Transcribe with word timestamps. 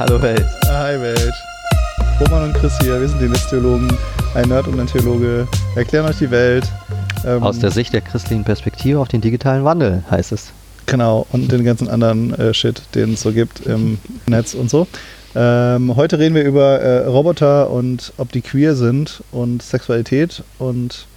Hallo 0.00 0.22
Welt. 0.22 0.46
Hi 0.64 0.98
Welt. 0.98 1.34
Roman 2.22 2.44
und 2.44 2.54
Chris 2.54 2.72
hier, 2.80 2.98
wir 2.98 3.06
sind 3.06 3.20
die 3.20 3.28
Netztheologen, 3.28 3.86
ein 4.34 4.48
Nerd 4.48 4.66
und 4.66 4.80
ein 4.80 4.86
Theologe, 4.86 5.46
erklären 5.76 6.06
euch 6.06 6.16
die 6.16 6.30
Welt. 6.30 6.64
Ähm, 7.26 7.42
Aus 7.42 7.58
der 7.58 7.70
Sicht 7.70 7.92
der 7.92 8.00
christlichen 8.00 8.42
Perspektive 8.42 8.98
auf 8.98 9.08
den 9.08 9.20
digitalen 9.20 9.62
Wandel 9.62 10.02
heißt 10.10 10.32
es. 10.32 10.52
Genau, 10.86 11.26
und 11.32 11.52
den 11.52 11.64
ganzen 11.64 11.86
anderen 11.86 12.32
äh, 12.32 12.54
Shit, 12.54 12.80
den 12.94 13.12
es 13.12 13.20
so 13.20 13.30
gibt 13.30 13.66
im 13.66 13.98
Netz 14.26 14.54
und 14.54 14.70
so. 14.70 14.86
Ähm, 15.34 15.94
heute 15.94 16.18
reden 16.18 16.34
wir 16.34 16.44
über 16.44 16.80
äh, 16.80 17.04
Roboter 17.04 17.68
und 17.68 18.14
ob 18.16 18.32
die 18.32 18.40
queer 18.40 18.76
sind 18.76 19.22
und 19.32 19.62
Sexualität 19.62 20.42
und 20.58 21.08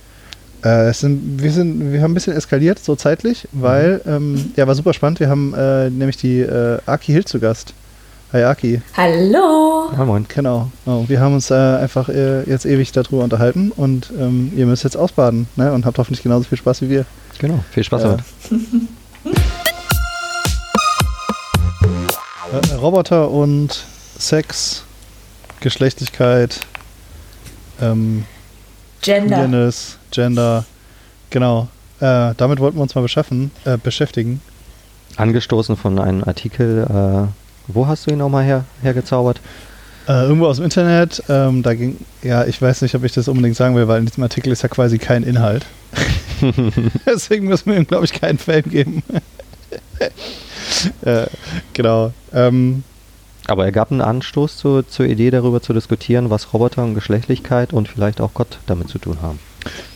äh, 0.61 0.91
sind, 0.91 1.41
wir, 1.41 1.53
sind, 1.53 1.93
wir 1.93 2.01
haben 2.01 2.11
ein 2.11 2.15
bisschen 2.15 2.35
eskaliert, 2.35 2.79
so 2.79 2.97
zeitlich, 2.97 3.47
weil, 3.53 4.01
mhm. 4.03 4.11
ähm, 4.11 4.51
ja, 4.57 4.67
war 4.67 4.75
super 4.75 4.93
spannend. 4.93 5.21
Wir 5.21 5.29
haben 5.29 5.53
äh, 5.53 5.89
nämlich 5.89 6.17
die 6.17 6.41
äh, 6.41 6.79
Aki 6.85 7.13
Hill 7.13 7.23
zu 7.23 7.39
Gast. 7.39 7.73
Hi 8.33 8.43
Aki. 8.45 8.81
Hallo. 8.97 9.91
Ja, 9.95 10.05
moin. 10.05 10.25
Genau. 10.27 10.71
Oh, 10.87 11.03
wir 11.07 11.19
haben 11.19 11.35
uns 11.35 11.51
äh, 11.51 11.53
einfach 11.53 12.09
äh, 12.09 12.41
jetzt 12.49 12.65
ewig 12.65 12.91
darüber 12.91 13.23
unterhalten 13.23 13.69
und 13.69 14.11
ähm, 14.17 14.51
ihr 14.55 14.65
müsst 14.65 14.83
jetzt 14.83 14.97
ausbaden 14.97 15.45
ne? 15.55 15.71
und 15.71 15.85
habt 15.85 15.99
hoffentlich 15.99 16.23
genauso 16.23 16.45
viel 16.45 16.57
Spaß 16.57 16.81
wie 16.81 16.89
wir. 16.89 17.05
Genau, 17.37 17.63
viel 17.69 17.83
Spaß 17.83 18.01
damit. 18.01 18.21
Äh, 22.51 22.73
Roboter 22.73 23.29
und 23.29 23.85
Sex, 24.17 24.83
Geschlechtlichkeit, 25.59 26.61
ähm, 27.81 28.25
Gender. 29.03 29.35
Queerness, 29.35 29.99
Gender, 30.09 30.65
genau. 31.29 31.67
Äh, 31.99 32.33
damit 32.37 32.59
wollten 32.59 32.77
wir 32.77 32.81
uns 32.81 32.95
mal 32.95 33.01
beschaffen, 33.01 33.51
äh, 33.65 33.77
beschäftigen. 33.77 34.41
Angestoßen 35.17 35.77
von 35.77 35.99
einem 35.99 36.23
Artikel, 36.23 36.87
äh, 37.29 37.42
wo 37.67 37.87
hast 37.87 38.07
du 38.07 38.11
ihn 38.11 38.17
nochmal 38.17 38.43
her, 38.43 38.65
hergezaubert? 38.81 39.39
Äh, 40.07 40.23
irgendwo 40.23 40.47
aus 40.47 40.57
dem 40.57 40.65
Internet, 40.65 41.23
ähm, 41.29 41.63
da 41.63 41.73
ging, 41.73 41.97
ja, 42.21 42.43
ich 42.45 42.61
weiß 42.61 42.81
nicht, 42.81 42.93
ob 42.95 43.05
ich 43.05 43.13
das 43.13 43.29
unbedingt 43.29 43.55
sagen 43.55 43.75
will, 43.75 43.87
weil 43.87 43.99
in 43.99 44.05
diesem 44.05 44.23
Artikel 44.23 44.51
ist 44.51 44.61
ja 44.61 44.69
quasi 44.69 44.97
kein 44.97 45.23
Inhalt. 45.23 45.65
Deswegen 47.05 47.47
müssen 47.47 47.71
wir 47.71 47.77
ihm, 47.77 47.87
glaube 47.87 48.03
ich, 48.03 48.11
keinen 48.11 48.37
Fan 48.37 48.63
geben. 48.63 49.01
äh, 51.05 51.27
genau. 51.71 52.11
Ähm, 52.33 52.83
aber 53.47 53.65
er 53.65 53.71
gab 53.71 53.91
einen 53.91 54.01
Anstoß 54.01 54.57
zu, 54.57 54.83
zur 54.83 55.05
Idee, 55.05 55.31
darüber 55.31 55.61
zu 55.61 55.73
diskutieren, 55.73 56.29
was 56.29 56.53
Roboter 56.53 56.83
und 56.83 56.95
Geschlechtlichkeit 56.95 57.71
und 57.71 57.87
vielleicht 57.87 58.19
auch 58.19 58.33
Gott 58.33 58.59
damit 58.65 58.89
zu 58.89 58.99
tun 58.99 59.19
haben. 59.21 59.39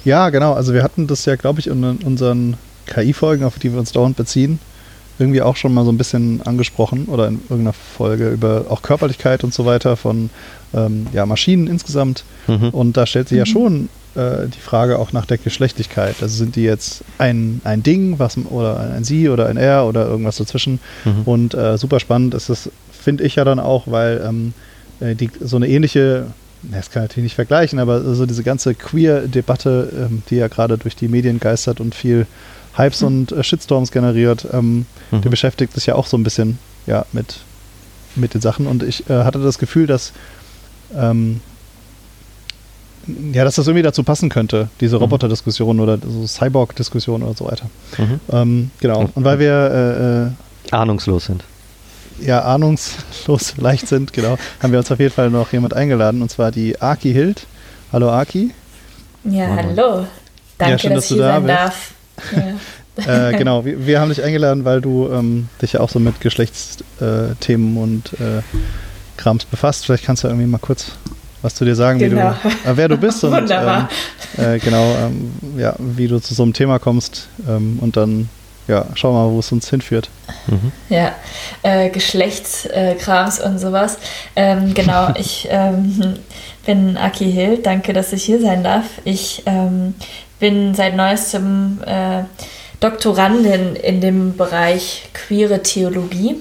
Ja, 0.05 0.29
genau. 0.29 0.53
Also 0.53 0.73
wir 0.73 0.83
hatten 0.83 1.07
das 1.07 1.25
ja, 1.25 1.35
glaube 1.35 1.59
ich, 1.59 1.67
in 1.67 1.83
unseren 1.83 2.57
KI-Folgen, 2.87 3.43
auf 3.43 3.59
die 3.59 3.71
wir 3.71 3.79
uns 3.79 3.91
dauernd 3.91 4.15
beziehen, 4.15 4.59
irgendwie 5.19 5.41
auch 5.41 5.55
schon 5.55 5.73
mal 5.73 5.85
so 5.85 5.91
ein 5.91 5.97
bisschen 5.97 6.41
angesprochen 6.43 7.05
oder 7.05 7.27
in 7.27 7.41
irgendeiner 7.49 7.73
Folge 7.73 8.29
über 8.29 8.65
auch 8.69 8.81
Körperlichkeit 8.81 9.43
und 9.43 9.53
so 9.53 9.65
weiter 9.65 9.97
von 9.97 10.29
ähm, 10.73 11.07
ja, 11.13 11.25
Maschinen 11.25 11.67
insgesamt. 11.67 12.23
Mhm. 12.47 12.69
Und 12.69 12.97
da 12.97 13.05
stellt 13.05 13.29
sich 13.29 13.37
mhm. 13.37 13.39
ja 13.39 13.45
schon 13.45 13.89
äh, 14.15 14.47
die 14.47 14.59
Frage 14.59 14.99
auch 14.99 15.13
nach 15.13 15.25
der 15.25 15.37
Geschlechtlichkeit. 15.37 16.15
Also 16.21 16.35
sind 16.35 16.55
die 16.55 16.63
jetzt 16.63 17.03
ein, 17.17 17.61
ein 17.63 17.83
Ding 17.83 18.19
was, 18.19 18.37
oder 18.37 18.79
ein, 18.95 19.03
Sie 19.03 19.29
oder 19.29 19.47
ein 19.47 19.57
Er 19.57 19.85
oder 19.85 20.07
irgendwas 20.07 20.37
dazwischen. 20.37 20.79
Mhm. 21.05 21.21
Und 21.25 21.53
äh, 21.53 21.77
super 21.77 21.99
spannend 21.99 22.33
ist 22.33 22.49
es 22.49 22.69
finde 23.07 23.23
ich 23.23 23.35
ja 23.35 23.45
dann 23.45 23.61
auch, 23.61 23.83
weil 23.85 24.21
ähm, 24.27 24.53
äh, 24.99 25.15
die, 25.15 25.29
so 25.39 25.55
eine 25.55 25.69
ähnliche, 25.69 26.25
das 26.61 26.91
kann 26.91 27.03
ich 27.03 27.09
natürlich 27.11 27.27
nicht 27.27 27.35
vergleichen, 27.35 27.79
aber 27.79 28.01
so 28.15 28.25
diese 28.25 28.43
ganze 28.43 28.75
Queer-Debatte, 28.75 29.93
ähm, 29.97 30.23
die 30.29 30.35
ja 30.35 30.49
gerade 30.49 30.77
durch 30.77 30.93
die 30.93 31.07
Medien 31.07 31.39
geistert 31.39 31.79
und 31.79 31.95
viel 31.95 32.27
Hypes 32.77 33.03
und 33.03 33.31
äh, 33.31 33.43
Shitstorms 33.43 33.91
generiert, 33.91 34.47
ähm, 34.51 34.85
mhm. 35.11 35.21
die 35.21 35.29
beschäftigt 35.29 35.73
sich 35.73 35.87
ja 35.87 35.95
auch 35.95 36.05
so 36.05 36.17
ein 36.17 36.23
bisschen 36.23 36.59
ja, 36.85 37.05
mit, 37.11 37.39
mit 38.15 38.33
den 38.33 38.41
Sachen. 38.41 38.67
Und 38.67 38.83
ich 38.83 39.09
äh, 39.09 39.23
hatte 39.23 39.39
das 39.39 39.57
Gefühl, 39.57 39.87
dass 39.87 40.13
ähm, 40.95 41.41
ja, 43.31 43.45
dass 43.45 43.55
das 43.55 43.67
irgendwie 43.67 43.83
dazu 43.83 44.03
passen 44.03 44.29
könnte, 44.29 44.69
diese 44.81 44.97
mhm. 44.97 45.03
Roboter-Diskussion 45.03 45.79
oder 45.79 45.97
so 45.97 46.27
Cyborg-Diskussion 46.27 47.23
oder 47.23 47.35
so 47.35 47.45
weiter. 47.45 47.69
Mhm. 47.97 48.19
Ähm, 48.31 48.71
genau. 48.79 49.09
Und 49.15 49.23
weil 49.23 49.39
wir 49.39 50.31
äh, 50.69 50.71
äh 50.71 50.75
ahnungslos 50.75 51.25
sind 51.25 51.43
ja 52.19 52.43
ahnungslos 52.43 53.55
leicht 53.57 53.87
sind, 53.87 54.13
genau, 54.13 54.37
haben 54.61 54.71
wir 54.71 54.79
uns 54.79 54.91
auf 54.91 54.99
jeden 54.99 55.13
Fall 55.13 55.29
noch 55.29 55.51
jemand 55.53 55.73
eingeladen 55.73 56.21
und 56.21 56.29
zwar 56.29 56.51
die 56.51 56.79
Aki 56.81 57.13
Hild. 57.13 57.47
Hallo 57.91 58.09
Aki. 58.11 58.51
Ja, 59.23 59.47
hallo. 59.55 60.07
Danke, 60.57 60.71
ja, 60.73 60.79
schön, 60.79 60.93
dass, 60.93 61.03
dass 61.03 61.11
ich 61.11 61.17
hier 61.17 61.25
da 61.25 61.33
sein 61.33 61.43
bist. 61.43 61.57
darf. 61.57 61.91
Ja. 62.97 63.29
äh, 63.29 63.37
genau, 63.37 63.63
wir, 63.65 63.85
wir, 63.85 63.99
haben 63.99 64.09
dich 64.09 64.23
eingeladen, 64.23 64.65
weil 64.65 64.81
du 64.81 65.09
ähm, 65.11 65.49
dich 65.61 65.73
ja 65.73 65.79
auch 65.81 65.89
so 65.89 65.99
mit 65.99 66.19
Geschlechtsthemen 66.19 67.77
äh, 67.77 67.79
und 67.79 68.13
äh, 68.13 68.41
Krams 69.17 69.45
befasst. 69.45 69.85
Vielleicht 69.85 70.05
kannst 70.05 70.23
du 70.23 70.27
irgendwie 70.27 70.47
mal 70.47 70.57
kurz 70.57 70.91
was 71.41 71.55
zu 71.55 71.65
dir 71.65 71.75
sagen, 71.75 71.99
genau. 71.99 72.33
wie 72.43 72.49
du, 72.49 72.69
äh, 72.69 72.77
wer 72.77 72.87
du 72.87 72.97
bist 72.97 73.23
und 73.23 73.51
ähm, 73.51 73.87
äh, 74.37 74.57
genau, 74.59 74.95
ähm, 74.95 75.31
ja, 75.57 75.75
wie 75.77 76.07
du 76.07 76.19
zu 76.19 76.33
so 76.33 76.43
einem 76.43 76.53
Thema 76.53 76.79
kommst 76.79 77.27
ähm, 77.47 77.77
und 77.79 77.95
dann 77.95 78.29
ja, 78.67 78.85
schauen 78.95 79.15
wir 79.15 79.25
mal, 79.25 79.31
wo 79.31 79.39
es 79.39 79.51
uns 79.51 79.69
hinführt. 79.69 80.09
Mhm. 80.47 80.71
Ja, 80.89 81.13
äh, 81.63 81.89
Geschlechtskrams 81.89 83.39
äh, 83.39 83.43
und 83.43 83.59
sowas. 83.59 83.97
Ähm, 84.35 84.73
genau, 84.73 85.13
ich 85.17 85.47
ähm, 85.49 86.15
bin 86.65 86.97
Aki 86.97 87.31
Hill. 87.31 87.59
Danke, 87.63 87.93
dass 87.93 88.11
ich 88.11 88.23
hier 88.23 88.41
sein 88.41 88.63
darf. 88.63 88.85
Ich 89.05 89.43
ähm, 89.45 89.95
bin 90.39 90.73
seit 90.75 90.95
neuestem 90.95 91.79
äh, 91.85 92.23
Doktorandin 92.79 93.75
in 93.75 94.01
dem 94.01 94.37
Bereich 94.37 95.09
queere 95.13 95.63
Theologie 95.63 96.35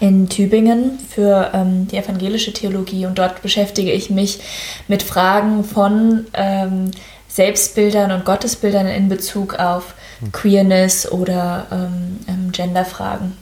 in 0.00 0.28
Tübingen 0.28 0.98
für 1.08 1.50
ähm, 1.54 1.88
die 1.88 1.96
evangelische 1.96 2.52
Theologie 2.52 3.06
und 3.06 3.18
dort 3.18 3.42
beschäftige 3.42 3.90
ich 3.90 4.10
mich 4.10 4.40
mit 4.86 5.02
Fragen 5.02 5.64
von 5.64 6.26
ähm, 6.34 6.90
Selbstbildern 7.28 8.12
und 8.12 8.24
Gottesbildern 8.24 8.86
in 8.86 9.08
Bezug 9.08 9.58
auf 9.58 9.94
Queerness 10.32 11.10
oder 11.10 11.66
ähm, 11.70 12.18
ähm, 12.28 12.52
Genderfragen. 12.52 13.36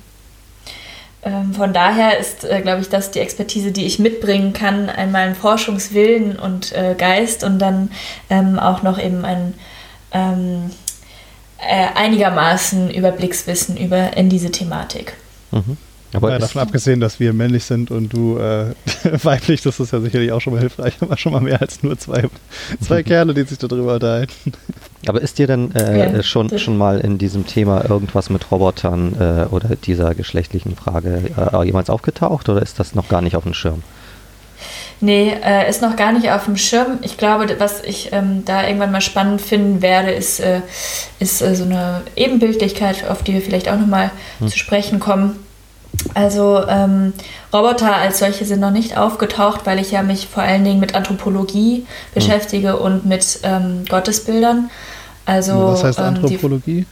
Ähm, 1.26 1.52
von 1.54 1.72
daher 1.72 2.18
ist, 2.18 2.44
äh, 2.44 2.60
glaube 2.62 2.82
ich, 2.82 2.88
das 2.88 3.10
die 3.10 3.18
Expertise, 3.18 3.72
die 3.72 3.84
ich 3.84 3.98
mitbringen 3.98 4.52
kann, 4.52 4.88
einmal 4.88 5.26
ein 5.26 5.34
Forschungswillen 5.34 6.38
und 6.38 6.70
äh, 6.70 6.94
Geist 6.96 7.42
und 7.42 7.58
dann 7.58 7.90
ähm, 8.30 8.60
auch 8.60 8.84
noch 8.84 8.96
eben 8.96 9.24
ein 9.24 9.54
ähm, 10.12 10.70
äh, 11.58 11.88
einigermaßen 11.96 12.90
Überblickswissen 12.90 13.76
über 13.76 14.16
in 14.16 14.28
diese 14.28 14.52
Thematik. 14.52 15.14
Mhm. 15.50 15.76
Aber 16.12 16.30
ja, 16.30 16.38
davon 16.38 16.62
abgesehen, 16.62 17.00
dass 17.00 17.18
wir 17.18 17.32
männlich 17.32 17.64
sind 17.64 17.90
und 17.90 18.12
du 18.12 18.38
äh, 18.38 18.72
weiblich, 19.24 19.62
das 19.62 19.80
ist 19.80 19.92
ja 19.92 20.00
sicherlich 20.00 20.30
auch 20.30 20.40
schon 20.40 20.52
mal 20.52 20.60
hilfreich, 20.60 20.94
aber 21.00 21.16
schon 21.16 21.32
mal 21.32 21.40
mehr 21.40 21.60
als 21.60 21.82
nur 21.82 21.98
zwei, 21.98 22.28
zwei 22.80 23.02
Kerle, 23.02 23.34
die 23.34 23.42
sich 23.42 23.58
darüber 23.58 23.94
unterhalten. 23.94 24.52
Aber 25.08 25.20
ist 25.20 25.38
dir 25.38 25.46
denn 25.46 25.74
äh, 25.74 26.16
ja, 26.16 26.22
schon, 26.22 26.58
schon 26.58 26.76
mal 26.76 27.00
in 27.00 27.18
diesem 27.18 27.46
Thema 27.46 27.88
irgendwas 27.88 28.30
mit 28.30 28.50
Robotern 28.50 29.14
äh, 29.18 29.54
oder 29.54 29.76
dieser 29.76 30.14
geschlechtlichen 30.14 30.76
Frage 30.76 31.22
äh, 31.36 31.64
jemals 31.64 31.90
aufgetaucht 31.90 32.48
oder 32.48 32.62
ist 32.62 32.78
das 32.78 32.94
noch 32.94 33.08
gar 33.08 33.22
nicht 33.22 33.36
auf 33.36 33.44
dem 33.44 33.54
Schirm? 33.54 33.82
Nee, 35.00 35.36
äh, 35.44 35.68
ist 35.68 35.82
noch 35.82 35.96
gar 35.96 36.12
nicht 36.12 36.30
auf 36.30 36.46
dem 36.46 36.56
Schirm. 36.56 36.98
Ich 37.02 37.18
glaube, 37.18 37.56
was 37.58 37.82
ich 37.82 38.12
ähm, 38.12 38.44
da 38.46 38.66
irgendwann 38.66 38.92
mal 38.92 39.02
spannend 39.02 39.42
finden 39.42 39.82
werde, 39.82 40.10
ist, 40.10 40.40
äh, 40.40 40.62
ist 41.18 41.42
äh, 41.42 41.54
so 41.54 41.64
eine 41.64 42.02
Ebenbildlichkeit, 42.16 43.08
auf 43.08 43.22
die 43.22 43.34
wir 43.34 43.42
vielleicht 43.42 43.68
auch 43.68 43.78
nochmal 43.78 44.10
hm. 44.38 44.48
zu 44.48 44.58
sprechen 44.58 44.98
kommen. 44.98 45.38
Also 46.14 46.62
ähm, 46.66 47.12
Roboter 47.52 47.94
als 47.94 48.18
solche 48.18 48.44
sind 48.44 48.60
noch 48.60 48.70
nicht 48.70 48.96
aufgetaucht, 48.96 49.62
weil 49.64 49.78
ich 49.78 49.90
ja 49.90 50.02
mich 50.02 50.28
vor 50.28 50.42
allen 50.42 50.64
Dingen 50.64 50.80
mit 50.80 50.94
Anthropologie 50.94 51.78
hm. 51.78 51.86
beschäftige 52.14 52.78
und 52.78 53.04
mit 53.04 53.40
ähm, 53.42 53.84
Gottesbildern. 53.88 54.70
Also, 55.26 55.68
Was 55.68 55.84
heißt 55.84 55.98
ähm, 55.98 56.04
Anthropologie? 56.04 56.86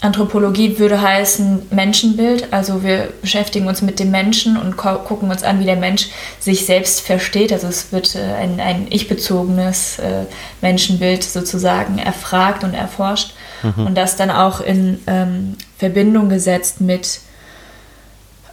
Anthropologie 0.00 0.78
würde 0.78 1.00
heißen 1.00 1.66
Menschenbild. 1.70 2.52
Also 2.52 2.84
wir 2.84 3.12
beschäftigen 3.20 3.66
uns 3.66 3.82
mit 3.82 3.98
dem 3.98 4.12
Menschen 4.12 4.56
und 4.56 4.76
gucken 4.76 5.30
uns 5.30 5.42
an, 5.42 5.58
wie 5.58 5.64
der 5.64 5.76
Mensch 5.76 6.08
sich 6.38 6.66
selbst 6.66 7.00
versteht. 7.00 7.52
Also 7.52 7.66
es 7.66 7.90
wird 7.90 8.14
äh, 8.14 8.34
ein, 8.34 8.60
ein 8.60 8.86
ich-bezogenes 8.90 9.98
äh, 9.98 10.24
Menschenbild 10.60 11.24
sozusagen 11.24 11.98
erfragt 11.98 12.62
und 12.62 12.74
erforscht 12.74 13.34
mhm. 13.62 13.86
und 13.86 13.94
das 13.96 14.14
dann 14.14 14.30
auch 14.30 14.60
in 14.60 15.00
ähm, 15.08 15.56
Verbindung 15.78 16.28
gesetzt 16.28 16.80
mit, 16.80 17.20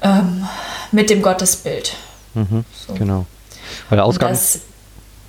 ähm, 0.01 0.47
mit 0.91 1.11
dem 1.11 1.21
Gottesbild. 1.21 1.95
Mhm, 2.33 2.65
so. 2.87 2.93
Genau. 2.95 3.27
Weil 3.89 3.97
der 3.97 4.05
Ausgang, 4.05 4.31
das, 4.31 4.61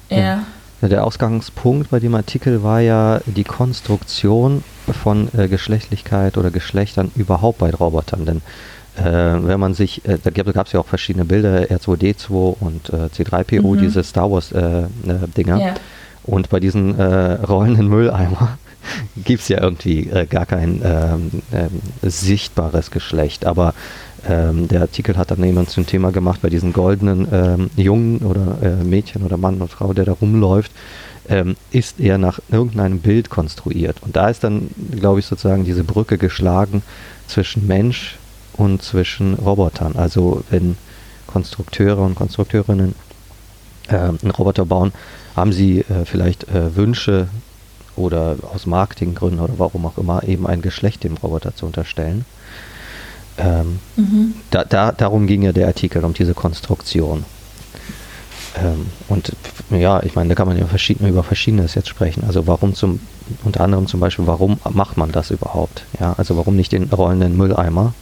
ja. 0.08 0.44
Der 0.88 1.05
Ausgangspunkt 1.05 1.91
bei 1.91 1.99
dem 1.99 2.15
Artikel 2.15 2.62
war 2.62 2.81
ja 2.81 3.21
die 3.27 3.44
Konstruktion 3.44 4.62
von 5.03 5.29
äh, 5.37 5.49
Geschlechtlichkeit 5.49 6.38
oder 6.38 6.50
Geschlechtern 6.50 7.11
überhaupt 7.17 7.59
bei 7.59 7.71
Robotern. 7.71 8.25
Denn 8.25 8.43
äh, 8.97 9.03
wenn 9.47 9.59
man 9.59 9.75
sich, 9.75 10.05
äh, 10.06 10.19
da 10.23 10.31
gab 10.31 10.67
es 10.67 10.73
ja 10.73 10.81
auch 10.81 10.87
verschiedene 10.87 11.25
Bilder, 11.25 11.62
R2D2 11.65 12.56
und 12.61 12.91
äh, 12.91 13.09
C3PO, 13.15 13.75
mhm. 13.75 13.81
diese 13.81 14.05
Star 14.05 14.31
Wars-Dinger. 14.31 15.56
Äh, 15.56 15.61
äh, 15.61 15.67
ja. 15.67 15.75
Und 16.25 16.49
bei 16.50 16.59
diesen 16.59 17.00
rollenden 17.00 17.87
Mülleimer 17.87 18.59
gibt 19.25 19.43
es 19.43 19.49
ja 19.49 19.62
irgendwie 19.62 20.11
gar 20.29 20.44
kein 20.44 20.83
ähm, 20.85 21.31
ähm, 21.53 21.81
sichtbares 22.03 22.91
Geschlecht. 22.91 23.47
Aber 23.47 23.75
ähm, 24.28 24.69
der 24.69 24.82
Artikel 24.82 25.17
hat 25.17 25.31
dann 25.31 25.43
jemand 25.44 25.70
zum 25.70 25.87
Thema 25.87 26.11
gemacht 26.11 26.40
bei 26.43 26.50
diesen 26.50 26.73
goldenen 26.73 27.28
ähm, 27.32 27.70
Jungen 27.76 28.19
oder 28.19 28.58
äh, 28.62 28.84
Mädchen 28.84 29.23
oder 29.23 29.37
Mann 29.37 29.61
und 29.61 29.70
Frau, 29.70 29.93
der 29.93 30.05
da 30.05 30.12
rumläuft, 30.12 30.73
ähm, 31.28 31.56
ist 31.70 32.00
er 32.00 32.19
nach 32.19 32.40
irgendeinem 32.50 33.00
Bild 33.00 33.31
konstruiert. 33.31 34.02
Und 34.02 34.17
da 34.17 34.28
ist 34.28 34.44
dann, 34.44 34.70
glaube 34.93 35.20
ich, 35.20 35.26
sozusagen 35.26 35.64
diese 35.64 35.84
Brücke 35.84 36.19
geschlagen 36.19 36.82
zwischen 37.26 37.67
Mensch 37.67 38.19
und 38.56 38.82
zwischen 38.82 39.34
Robotern. 39.34 39.96
Also 39.96 40.43
wenn 40.50 40.76
Konstrukteure 41.26 42.02
und 42.02 42.14
Konstrukteurinnen 42.14 42.94
äh, 43.88 43.96
einen 43.96 44.31
Roboter 44.31 44.64
bauen, 44.64 44.93
haben 45.34 45.52
sie 45.52 45.81
äh, 45.81 46.05
vielleicht 46.05 46.49
äh, 46.49 46.75
Wünsche 46.76 47.28
oder 47.96 48.37
aus 48.52 48.67
Marketinggründen 48.67 49.40
oder 49.40 49.55
warum 49.58 49.87
auch 49.87 49.99
immer 49.99 50.25
eben 50.25 50.46
ein 50.46 50.62
Geschlecht 50.62 51.05
dem 51.05 51.17
Roboter 51.17 51.55
zu 51.55 51.67
unterstellen. 51.67 52.25
Ähm, 53.38 53.81
mhm. 53.97 54.35
da, 54.50 54.65
da, 54.65 54.93
darum 54.93 55.27
ging 55.27 55.43
ja 55.43 55.53
der 55.53 55.67
Artikel, 55.67 56.05
um 56.05 56.15
diese 56.15 56.35
Konstruktion. 56.35 57.25
Ähm, 58.59 58.87
und 59.09 59.33
ja, 59.71 60.03
ich 60.03 60.15
meine, 60.15 60.31
da 60.31 60.35
kann 60.35 60.49
man 60.49 60.59
ja 60.59 60.67
verschieden, 60.67 61.06
über 61.06 61.23
Verschiedenes 61.23 61.75
jetzt 61.75 61.88
sprechen. 61.88 62.25
Also 62.27 62.47
warum 62.47 62.75
zum, 62.75 63.00
unter 63.44 63.61
anderem 63.61 63.87
zum 63.87 64.00
Beispiel, 64.00 64.27
warum 64.27 64.59
macht 64.71 64.97
man 64.97 65.12
das 65.12 65.31
überhaupt? 65.31 65.83
Ja, 66.00 66.15
also 66.17 66.37
warum 66.37 66.56
nicht 66.56 66.73
den 66.73 66.85
rollenden 66.85 67.37
Mülleimer, 67.37 67.94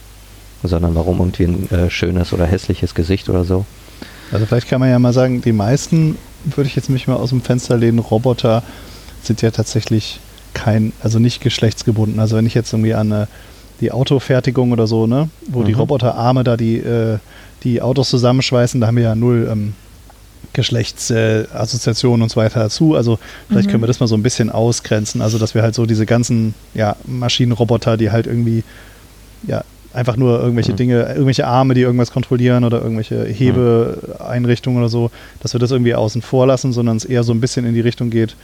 sondern 0.63 0.95
warum 0.95 1.19
irgendwie 1.19 1.43
ein 1.43 1.71
äh, 1.71 1.89
schönes 1.89 2.31
oder 2.31 2.45
hässliches 2.45 2.95
Gesicht 2.95 3.29
oder 3.29 3.43
so? 3.43 3.65
Also 4.31 4.45
vielleicht 4.45 4.69
kann 4.69 4.79
man 4.79 4.89
ja 4.89 4.99
mal 4.99 5.13
sagen, 5.13 5.41
die 5.41 5.51
meisten, 5.51 6.17
würde 6.45 6.67
ich 6.67 6.75
jetzt 6.75 6.89
mich 6.89 7.07
mal 7.07 7.15
aus 7.15 7.29
dem 7.29 7.41
Fenster 7.41 7.77
lehnen, 7.77 7.99
Roboter 7.99 8.63
sind 9.21 9.41
ja 9.41 9.51
tatsächlich 9.51 10.19
kein, 10.53 10.93
also 11.01 11.19
nicht 11.19 11.41
geschlechtsgebunden. 11.41 12.19
Also 12.19 12.37
wenn 12.37 12.45
ich 12.45 12.53
jetzt 12.53 12.73
irgendwie 12.73 12.93
an 12.93 13.11
eine, 13.11 13.27
die 13.81 13.91
Autofertigung 13.91 14.71
oder 14.71 14.87
so, 14.87 15.07
ne, 15.07 15.29
wo 15.47 15.61
mhm. 15.61 15.65
die 15.65 15.73
Roboterarme 15.73 16.43
da 16.43 16.57
die, 16.57 16.77
äh, 16.77 17.17
die 17.63 17.81
Autos 17.81 18.09
zusammenschweißen, 18.09 18.79
da 18.81 18.87
haben 18.87 18.97
wir 18.97 19.03
ja 19.03 19.15
null 19.15 19.47
ähm, 19.51 19.73
Geschlechtsassoziationen 20.53 22.21
äh, 22.21 22.23
und 22.23 22.29
so 22.29 22.37
weiter 22.37 22.61
dazu. 22.61 22.95
Also 22.95 23.19
vielleicht 23.47 23.67
mhm. 23.67 23.71
können 23.71 23.83
wir 23.83 23.87
das 23.87 23.99
mal 23.99 24.07
so 24.07 24.15
ein 24.15 24.23
bisschen 24.23 24.49
ausgrenzen. 24.49 25.21
Also 25.21 25.37
dass 25.37 25.53
wir 25.53 25.61
halt 25.61 25.75
so 25.75 25.85
diese 25.85 26.05
ganzen 26.05 26.53
ja, 26.73 26.95
Maschinenroboter, 27.05 27.97
die 27.97 28.11
halt 28.11 28.25
irgendwie 28.27 28.63
ja, 29.47 29.63
einfach 29.93 30.17
nur 30.17 30.39
irgendwelche 30.39 30.71
mhm. 30.71 30.77
Dinge, 30.77 31.01
irgendwelche 31.09 31.45
Arme, 31.45 31.73
die 31.73 31.81
irgendwas 31.81 32.11
kontrollieren 32.11 32.63
oder 32.63 32.81
irgendwelche 32.81 33.25
Hebeeinrichtungen 33.25 34.79
oder 34.79 34.89
so, 34.89 35.11
dass 35.41 35.53
wir 35.53 35.59
das 35.59 35.71
irgendwie 35.71 35.95
außen 35.95 36.21
vor 36.21 36.47
lassen, 36.47 36.73
sondern 36.73 36.97
es 36.97 37.05
eher 37.05 37.23
so 37.23 37.33
ein 37.33 37.41
bisschen 37.41 37.65
in 37.65 37.73
die 37.73 37.81
Richtung 37.81 38.09
geht. 38.09 38.35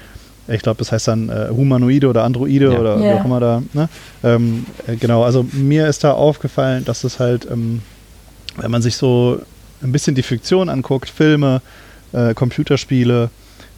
Ich 0.48 0.62
glaube, 0.62 0.80
das 0.80 0.92
heißt 0.92 1.08
dann 1.08 1.30
äh, 1.30 1.50
Humanoide 1.50 2.08
oder 2.08 2.24
Androide 2.24 2.72
ja. 2.74 2.80
oder 2.80 2.98
yeah. 2.98 3.16
wie 3.16 3.20
auch 3.20 3.26
immer 3.26 3.40
da. 3.40 3.64
Ne? 3.74 3.90
Ähm, 4.24 4.66
äh, 4.88 4.96
genau, 4.96 5.24
also 5.24 5.46
mir 5.52 5.88
ist 5.88 6.04
da 6.04 6.14
aufgefallen, 6.14 6.84
dass 6.86 7.04
es 7.04 7.20
halt, 7.20 7.48
ähm, 7.50 7.82
wenn 8.58 8.72
man 8.72 8.82
sich 8.82 8.98
so 8.98 9.40
ein 9.84 9.92
bisschen 9.92 10.16
die 10.16 10.24
Fiktion 10.24 10.70
anguckt, 10.70 11.10
Filme, 11.10 11.62
äh, 12.12 12.34
Computerspiele, 12.34 13.30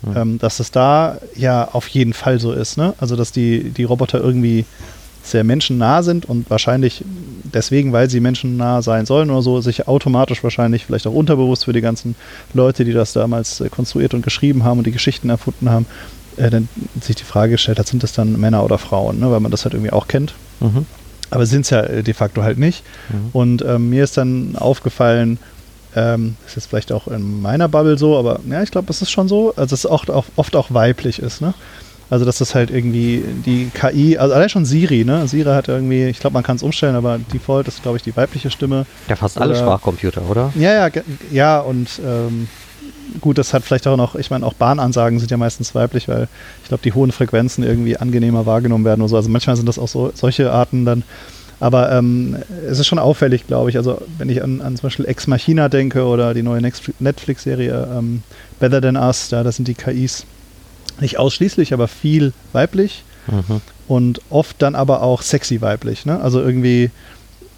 mhm. 0.02 0.18
ähm, 0.18 0.40
dass 0.40 0.60
es 0.60 0.72
da 0.72 1.18
ja 1.36 1.68
auf 1.72 1.88
jeden 1.90 2.14
Fall 2.14 2.40
so 2.40 2.52
ist. 2.54 2.78
Ne? 2.78 2.94
Also, 3.00 3.16
dass 3.16 3.32
die, 3.32 3.72
die 3.72 3.84
Roboter 3.84 4.20
irgendwie 4.20 4.66
sehr 5.24 5.46
menschennah 5.46 6.04
sind 6.04 6.26
und 6.26 6.50
wahrscheinlich 6.50 7.04
deswegen, 7.44 7.94
weil 7.94 8.10
sie 8.10 8.20
menschennah 8.20 8.82
sein 8.82 9.06
sollen 9.06 9.32
oder 9.32 9.42
so, 9.42 9.62
sich 9.62 9.88
automatisch 9.88 10.44
wahrscheinlich 10.44 10.86
vielleicht 10.86 11.08
auch 11.08 11.14
unterbewusst 11.14 11.66
für 11.66 11.74
die 11.74 11.82
ganzen 11.82 12.16
Leute, 12.54 12.84
die 12.84 12.92
das 12.92 13.14
damals 13.14 13.62
äh, 13.62 13.70
konstruiert 13.70 14.14
und 14.14 14.22
geschrieben 14.22 14.64
haben 14.64 14.80
und 14.80 14.88
die 14.88 14.92
Geschichten 14.92 15.30
erfunden 15.30 15.70
haben, 15.70 15.86
äh, 16.38 16.50
dann 16.50 16.70
sich 17.02 17.16
die 17.16 17.24
Frage 17.24 17.54
gestellt 17.54 17.80
hat, 17.80 17.88
sind 17.88 18.04
das 18.04 18.14
dann 18.14 18.40
Männer 18.40 18.64
oder 18.64 18.78
Frauen, 18.78 19.20
ne? 19.20 19.32
weil 19.32 19.40
man 19.40 19.52
das 19.52 19.66
halt 19.66 19.74
irgendwie 19.74 19.92
auch 19.92 20.08
kennt. 20.08 20.34
Mhm. 20.60 20.86
Aber 21.30 21.46
sind 21.46 21.62
es 21.62 21.70
ja 21.70 21.82
äh, 21.82 22.04
de 22.04 22.14
facto 22.14 22.44
halt 22.44 22.58
nicht. 22.58 22.84
Mhm. 23.10 23.30
Und 23.34 23.62
ähm, 23.66 23.90
mir 23.90 24.04
ist 24.04 24.18
dann 24.18 24.56
aufgefallen, 24.56 25.40
ähm, 25.96 26.36
ist 26.46 26.56
jetzt 26.56 26.68
vielleicht 26.68 26.92
auch 26.92 27.08
in 27.08 27.42
meiner 27.42 27.68
Bubble 27.68 27.98
so, 27.98 28.18
aber 28.18 28.40
ja, 28.50 28.64
ich 28.64 28.72
glaube, 28.72 28.90
es 28.90 29.02
ist 29.02 29.12
schon 29.12 29.28
so, 29.28 29.54
also 29.56 29.70
dass 29.70 29.72
es 29.80 29.86
auch, 29.86 30.08
auch, 30.10 30.26
oft 30.36 30.56
auch 30.56 30.74
weiblich 30.74 31.20
ist. 31.20 31.42
Ne? 31.42 31.54
Also, 32.10 32.26
dass 32.26 32.38
das 32.38 32.54
halt 32.54 32.70
irgendwie 32.70 33.24
die 33.44 33.72
KI, 33.74 34.20
also 34.20 34.36
allein 34.36 34.50
schon 34.50 34.66
Siri, 34.66 35.04
ne? 35.04 35.28
Siri 35.28 35.50
hat 35.50 35.68
irgendwie, 35.68 36.06
ich 36.06 36.20
glaube, 36.20 36.36
man 36.36 36.44
kann 36.44 36.58
es 36.58 36.62
umstellen, 36.62 36.96
aber 36.96 37.18
Default 37.18 37.68
ist, 37.68 37.82
glaube 37.82 37.98
ich, 37.98 38.04
die 38.04 38.16
weibliche 38.16 38.52
Stimme. 38.52 38.86
Ja, 39.08 39.16
fast 39.16 39.40
alle 39.40 39.56
Sprachcomputer, 39.56 40.22
oder? 40.30 40.54
Ja, 40.54 40.88
ja, 40.88 41.02
ja, 41.32 41.60
und 41.60 41.90
ähm, 42.06 42.48
gut, 43.22 43.38
das 43.38 43.54
hat 43.54 43.64
vielleicht 43.64 43.88
auch 43.88 43.98
noch, 43.98 44.16
ich 44.16 44.30
meine, 44.30 44.46
auch 44.46 44.54
Bahnansagen 44.54 45.20
sind 45.20 45.32
ja 45.32 45.38
meistens 45.38 45.76
weiblich, 45.76 46.08
weil 46.08 46.28
ich 46.62 46.68
glaube, 46.70 46.84
die 46.84 46.94
hohen 46.94 47.12
Frequenzen 47.12 47.64
irgendwie 47.64 47.98
angenehmer 47.98 48.46
wahrgenommen 48.46 48.86
werden 48.86 49.02
oder 49.02 49.10
so. 49.10 49.16
Also 49.16 49.30
manchmal 49.30 49.56
sind 49.56 49.68
das 49.68 49.80
auch 49.80 49.88
so 49.88 50.12
solche 50.14 50.52
Arten 50.52 50.86
dann. 50.86 51.04
Aber 51.60 51.92
ähm, 51.92 52.36
es 52.68 52.80
ist 52.80 52.88
schon 52.88 53.00
auffällig, 53.00 53.48
glaube 53.48 53.70
ich. 53.70 53.78
Also 53.78 54.02
wenn 54.18 54.28
ich 54.28 54.44
an, 54.44 54.62
an, 54.62 54.76
zum 54.76 54.88
Beispiel 54.88 55.06
Ex 55.06 55.28
Machina 55.28 55.70
denke 55.70 56.04
oder 56.06 56.34
die 56.34 56.44
neue 56.44 56.62
Netflix-Serie 56.62 57.88
ähm, 57.98 58.24
Better 58.60 58.82
Than 58.82 58.98
Us, 58.98 59.30
da, 59.30 59.44
da 59.44 59.52
sind 59.52 59.68
die 59.68 59.74
KIs 59.74 60.26
nicht 61.00 61.18
ausschließlich, 61.18 61.74
aber 61.74 61.88
viel 61.88 62.34
weiblich 62.52 63.04
mhm. 63.28 63.62
und 63.88 64.22
oft 64.30 64.62
dann 64.62 64.76
aber 64.76 65.02
auch 65.02 65.22
sexy 65.22 65.62
weiblich. 65.62 66.06
Ne? 66.06 66.20
Also 66.20 66.42
irgendwie, 66.42 66.92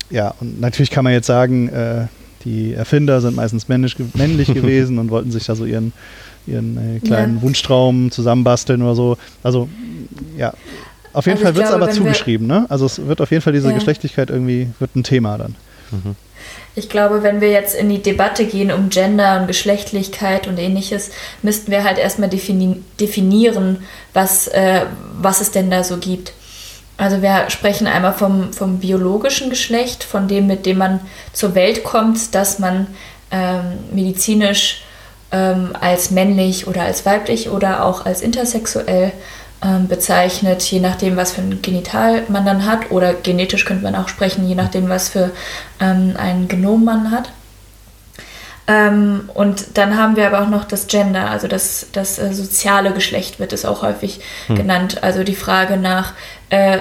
ja, 0.10 0.36
und 0.40 0.60
natürlich 0.62 0.92
kann 0.92 1.04
man 1.04 1.14
jetzt 1.14 1.28
sagen, 1.28 1.70
äh, 1.70 2.06
die 2.46 2.74
Erfinder 2.74 3.20
sind 3.22 3.36
meistens 3.36 3.68
männlich, 3.68 3.96
männlich 4.14 4.48
gewesen 4.54 5.00
und 5.00 5.10
wollten 5.10 5.32
sich 5.32 5.46
da 5.46 5.56
so 5.56 5.66
ihren, 5.66 5.92
ihren 6.48 6.98
äh, 6.98 7.00
kleinen 7.00 7.38
ja. 7.38 7.42
Wunschtraum 7.42 8.12
zusammenbasteln 8.12 8.82
oder 8.82 8.96
so. 8.96 9.18
Also, 9.44 9.68
ja. 10.38 10.54
Auf 11.12 11.26
jeden 11.26 11.38
also 11.38 11.46
Fall 11.46 11.56
wird 11.56 11.66
es 11.66 11.72
aber 11.72 11.90
zugeschrieben, 11.90 12.46
ne? 12.46 12.66
Also 12.70 12.86
es 12.86 13.08
wird 13.08 13.22
auf 13.22 13.32
jeden 13.32 13.42
Fall 13.42 13.54
diese 13.54 13.70
ja. 13.70 13.76
Geschlechtlichkeit 13.76 14.30
irgendwie, 14.30 14.70
wird 14.80 14.96
ein 14.96 15.04
Thema 15.04 15.38
dann. 15.38 15.56
Mhm. 15.92 16.16
Ich 16.76 16.90
glaube, 16.90 17.24
wenn 17.24 17.40
wir 17.40 17.50
jetzt 17.50 17.74
in 17.74 17.90
die 17.90 18.02
Debatte 18.02 18.46
gehen 18.46 18.72
um 18.72 18.90
Gender 18.90 19.40
und 19.40 19.48
Geschlechtlichkeit 19.48 20.48
und 20.48 20.60
ähnliches, 20.60 21.12
müssten 21.42 21.72
wir 21.72 21.86
halt 21.86 21.98
erstmal 21.98 22.30
defini 22.30 22.82
definieren, 23.00 23.78
was, 24.14 24.48
äh, 24.50 24.82
was 25.18 25.40
es 25.40 25.52
denn 25.52 25.72
da 25.72 25.84
so 25.84 25.98
gibt. 25.98 26.34
Also 26.98 27.22
wir 27.22 27.50
sprechen 27.50 27.88
einmal 27.88 28.14
vom, 28.14 28.54
vom 28.54 28.80
biologischen 28.80 29.50
Geschlecht, 29.50 30.04
von 30.04 30.28
dem, 30.28 30.48
mit 30.48 30.66
dem 30.66 30.78
man 30.78 31.02
zur 31.34 31.56
Welt 31.56 31.84
kommt, 31.84 32.34
dass 32.34 32.60
man 32.60 32.88
ähm, 33.32 33.80
medizinisch 33.92 34.84
ähm, 35.32 35.74
als 35.80 36.12
männlich 36.12 36.68
oder 36.68 36.84
als 36.84 37.06
weiblich 37.06 37.50
oder 37.50 37.84
auch 37.84 38.06
als 38.06 38.22
intersexuell 38.22 39.12
ähm, 39.64 39.88
bezeichnet, 39.88 40.64
je 40.64 40.80
nachdem, 40.80 41.18
was 41.18 41.34
für 41.34 41.42
ein 41.42 41.62
Genital 41.62 42.24
man 42.30 42.46
dann 42.46 42.66
hat. 42.66 42.92
Oder 42.92 43.14
genetisch 43.14 43.66
könnte 43.66 43.84
man 43.84 43.96
auch 43.96 44.08
sprechen, 44.08 44.48
je 44.48 44.56
nachdem, 44.56 44.88
was 44.90 45.10
für 45.10 45.32
ähm, 45.82 46.14
ein 46.18 46.48
Genom 46.48 46.86
man 46.86 47.12
hat. 47.12 47.32
Ähm, 48.68 49.30
und 49.34 49.78
dann 49.78 49.98
haben 49.98 50.16
wir 50.16 50.26
aber 50.26 50.42
auch 50.42 50.50
noch 50.50 50.66
das 50.66 50.88
Gender, 50.88 51.30
also 51.30 51.48
das, 51.48 51.88
das 51.92 52.18
äh, 52.18 52.34
soziale 52.34 52.92
Geschlecht 52.92 53.40
wird 53.40 53.54
es 53.54 53.64
auch 53.64 53.84
häufig 53.84 54.22
hm. 54.48 54.56
genannt. 54.56 55.04
Also 55.04 55.24
die 55.24 55.36
Frage 55.36 55.78
nach 55.78 56.14
äh, 56.50 56.80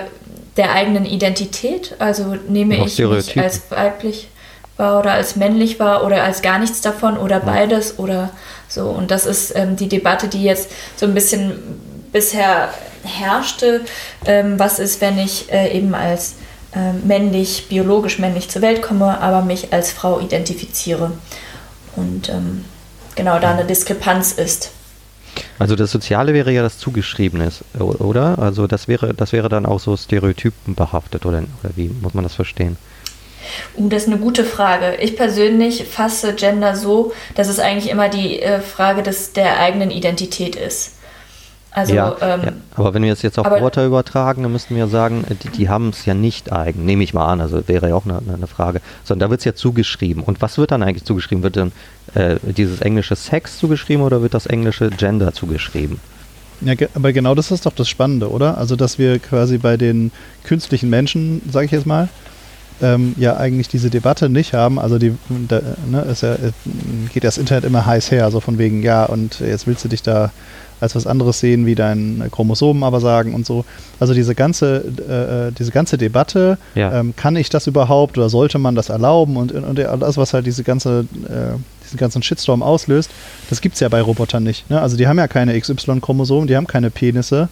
der 0.57 0.73
eigenen 0.73 1.05
Identität. 1.05 1.95
Also 1.99 2.37
nehme 2.49 2.85
ich 2.85 2.99
mich 2.99 3.39
als 3.39 3.63
weiblich 3.71 4.29
wahr 4.77 5.01
oder 5.01 5.13
als 5.13 5.37
männlich 5.37 5.79
wahr 5.79 6.05
oder 6.05 6.25
als 6.25 6.43
gar 6.43 6.59
nichts 6.59 6.81
davon 6.81 7.17
oder 7.17 7.41
beides 7.41 7.99
oder 7.99 8.31
so. 8.69 8.89
Und 8.89 9.11
das 9.11 9.27
ist 9.27 9.55
ähm, 9.57 9.77
die 9.77 9.89
Debatte, 9.89 10.29
die 10.29 10.43
jetzt 10.43 10.71
so 10.97 11.07
ein 11.07 11.15
bisschen 11.15 11.53
bisher 12.13 12.71
herrschte, 13.03 13.83
ähm, 14.27 14.59
was 14.59 14.79
ist, 14.79 15.01
wenn 15.01 15.19
ich 15.19 15.53
äh, 15.53 15.77
eben 15.77 15.95
als 15.95 16.35
äh, 16.75 16.93
männlich, 17.05 17.67
biologisch 17.69 18.19
männlich 18.19 18.49
zur 18.49 18.63
Welt 18.63 18.83
komme, 18.83 19.21
aber 19.21 19.43
mich 19.43 19.73
als 19.73 19.93
Frau 19.93 20.21
identifiziere. 20.21 21.13
Und 21.97 22.29
ähm, 22.29 22.65
genau 23.15 23.39
da 23.39 23.53
eine 23.53 23.65
Diskrepanz 23.65 24.33
ist. 24.33 24.71
Also 25.59 25.77
das 25.77 25.91
Soziale 25.91 26.35
wäre 26.35 26.53
ja 26.53 26.63
das 26.63 26.79
Zugeschriebene, 26.79 27.51
oder? 27.79 28.39
Also 28.39 28.67
das 28.67 28.89
wäre, 28.89 29.15
das 29.15 29.33
wäre 29.33 29.49
dann 29.49 29.67
auch 29.67 29.81
so 29.81 29.97
stereotypenbehaftet, 29.97 31.27
oder, 31.27 31.39
oder 31.63 31.73
wie 31.77 31.89
muss 31.89 32.15
man 32.15 32.25
das 32.25 32.35
verstehen? 32.35 32.77
Uh, 33.77 33.89
das 33.89 34.05
ist 34.05 34.09
eine 34.09 34.19
gute 34.19 34.45
Frage. 34.45 34.97
Ich 35.01 35.17
persönlich 35.17 35.85
fasse 35.85 36.35
Gender 36.35 36.75
so, 36.77 37.13
dass 37.35 37.49
es 37.49 37.59
eigentlich 37.59 37.91
immer 37.91 38.09
die 38.09 38.41
äh, 38.41 38.61
Frage 38.61 39.03
des, 39.03 39.33
der 39.33 39.61
eigenen 39.61 39.91
Identität 39.91 40.57
ist. 40.57 40.94
Also, 41.75 41.93
ja, 41.93 42.17
ähm, 42.21 42.41
ja, 42.45 42.53
aber 42.77 42.95
wenn 42.95 43.03
wir 43.03 43.13
es 43.13 43.23
jetzt 43.23 43.37
auf 43.37 43.51
Roboter 43.51 43.85
übertragen, 43.85 44.45
dann 44.45 44.53
müssten 44.53 44.77
wir 44.77 44.87
sagen, 44.87 45.25
äh, 45.29 45.35
die, 45.35 45.49
die 45.49 45.69
haben 45.69 45.89
es 45.89 46.07
ja 46.07 46.15
nicht 46.15 46.53
eigen, 46.53 46.85
nehme 46.85 47.03
ich 47.03 47.15
mal 47.15 47.27
an, 47.27 47.41
also 47.41 47.67
wäre 47.67 47.89
ja 47.89 47.97
auch 47.97 48.05
eine, 48.05 48.23
eine 48.33 48.47
Frage, 48.47 48.81
sondern 49.03 49.27
da 49.27 49.31
wird 49.31 49.41
es 49.41 49.45
ja 49.45 49.57
zugeschrieben. 49.57 50.23
Und 50.23 50.41
was 50.41 50.57
wird 50.57 50.71
dann 50.71 50.85
eigentlich 50.85 51.05
zugeschrieben? 51.05 51.43
Wird 51.43 51.57
dann 51.57 51.73
äh, 52.15 52.37
dieses 52.43 52.81
englische 52.81 53.17
Sex 53.17 53.59
zugeschrieben 53.59 54.05
oder 54.05 54.23
wird 54.23 54.35
das 54.35 54.47
englische 54.47 54.89
Gender 54.91 55.33
zugeschrieben? 55.33 55.99
Ja, 56.61 56.75
aber 56.95 57.13
genau 57.13 57.35
das 57.35 57.51
ist 57.51 57.67
doch 57.67 57.75
das 57.75 57.89
Spannende, 57.89 58.31
oder? 58.31 58.57
Also, 58.57 58.77
dass 58.77 59.01
wir 59.01 59.19
quasi 59.19 59.59
bei 59.59 59.77
den 59.77 60.13
künstlichen 60.45 60.89
Menschen, 60.89 61.43
sage 61.51 61.67
ich 61.67 61.73
jetzt 61.73 61.87
mal, 61.87 62.09
ähm, 62.83 63.15
ja 63.19 63.37
eigentlich 63.37 63.69
diese 63.69 63.91
Debatte 63.91 64.29
nicht 64.29 64.53
haben. 64.53 64.79
Also 64.79 64.99
die 64.99 65.17
da, 65.49 65.61
ne, 65.91 66.03
ist 66.03 66.23
ja, 66.23 66.35
äh, 66.35 66.53
geht 67.13 67.25
das 67.25 67.39
Internet 67.39 67.65
immer 67.65 67.87
heiß 67.87 68.11
her, 68.11 68.31
so 68.31 68.41
von 68.41 68.59
wegen, 68.59 68.83
ja, 68.83 69.05
und 69.05 69.41
jetzt 69.41 69.67
willst 69.67 69.85
du 69.85 69.89
dich 69.89 70.03
da 70.03 70.31
als 70.81 70.95
was 70.95 71.07
anderes 71.07 71.41
sehen, 71.41 71.67
wie 71.67 71.75
deine 71.75 72.29
Chromosomen 72.31 72.83
aber 72.83 73.01
sagen 73.01 73.35
und 73.35 73.47
so. 73.47 73.65
Also 74.01 74.15
diese 74.15 74.35
ganze, 74.35 74.85
äh, 75.09 75.49
äh, 75.49 75.53
diese 75.53 75.71
ganze 75.71 75.97
Debatte, 75.99 76.59
Ja. 76.75 76.93
ähm, 77.01 77.15
kann 77.17 77.37
ich 77.37 77.49
das 77.49 77.67
überhaupt 77.67 78.19
oder 78.19 78.29
sollte 78.29 78.59
man 78.59 78.75
das 78.75 78.89
erlauben 78.89 79.37
und, 79.37 79.53
und 79.53 79.79
das, 79.79 80.17
was 80.17 80.35
halt 80.35 80.47
diese 80.47 80.65
ganze, 80.65 81.07
äh, 81.25 81.57
diesen 81.85 81.97
ganzen 81.99 82.23
Shitstorm 82.23 82.63
auslöst, 82.63 83.11
das 83.51 83.61
gibt 83.61 83.75
es 83.75 83.81
ja 83.81 83.89
bei 83.89 84.01
Robotern 84.03 84.43
nicht. 84.43 84.69
Ne? 84.71 84.81
Also 84.81 84.97
die 84.97 85.07
haben 85.07 85.19
ja 85.19 85.29
keine 85.29 85.59
XY-Chromosomen, 85.59 86.47
die 86.49 86.57
haben 86.57 86.67
keine 86.67 86.91
Penisse 86.91 87.49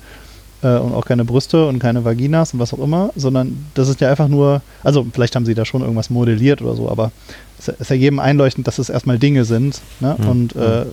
äh, 0.62 0.76
und 0.76 0.94
auch 0.94 1.04
keine 1.04 1.24
Brüste 1.24 1.66
und 1.66 1.78
keine 1.78 2.04
Vaginas 2.04 2.52
und 2.54 2.60
was 2.60 2.72
auch 2.74 2.78
immer, 2.80 3.10
sondern 3.16 3.66
das 3.74 3.88
ist 3.88 4.00
ja 4.00 4.10
einfach 4.10 4.28
nur, 4.28 4.62
also 4.82 5.06
vielleicht 5.12 5.36
haben 5.36 5.46
sie 5.46 5.54
da 5.54 5.64
schon 5.64 5.82
irgendwas 5.82 6.10
modelliert 6.10 6.60
oder 6.62 6.74
so, 6.74 6.90
aber 6.90 7.12
es 7.58 7.68
ist 7.68 7.90
ja 7.90 7.96
jedem 7.96 8.18
einleuchtend, 8.18 8.66
dass 8.66 8.78
es 8.78 8.88
erstmal 8.88 9.18
Dinge 9.18 9.44
sind. 9.44 9.80
Ne? 10.00 10.16
Mhm. 10.18 10.28
Und 10.28 10.56
äh, 10.56 10.84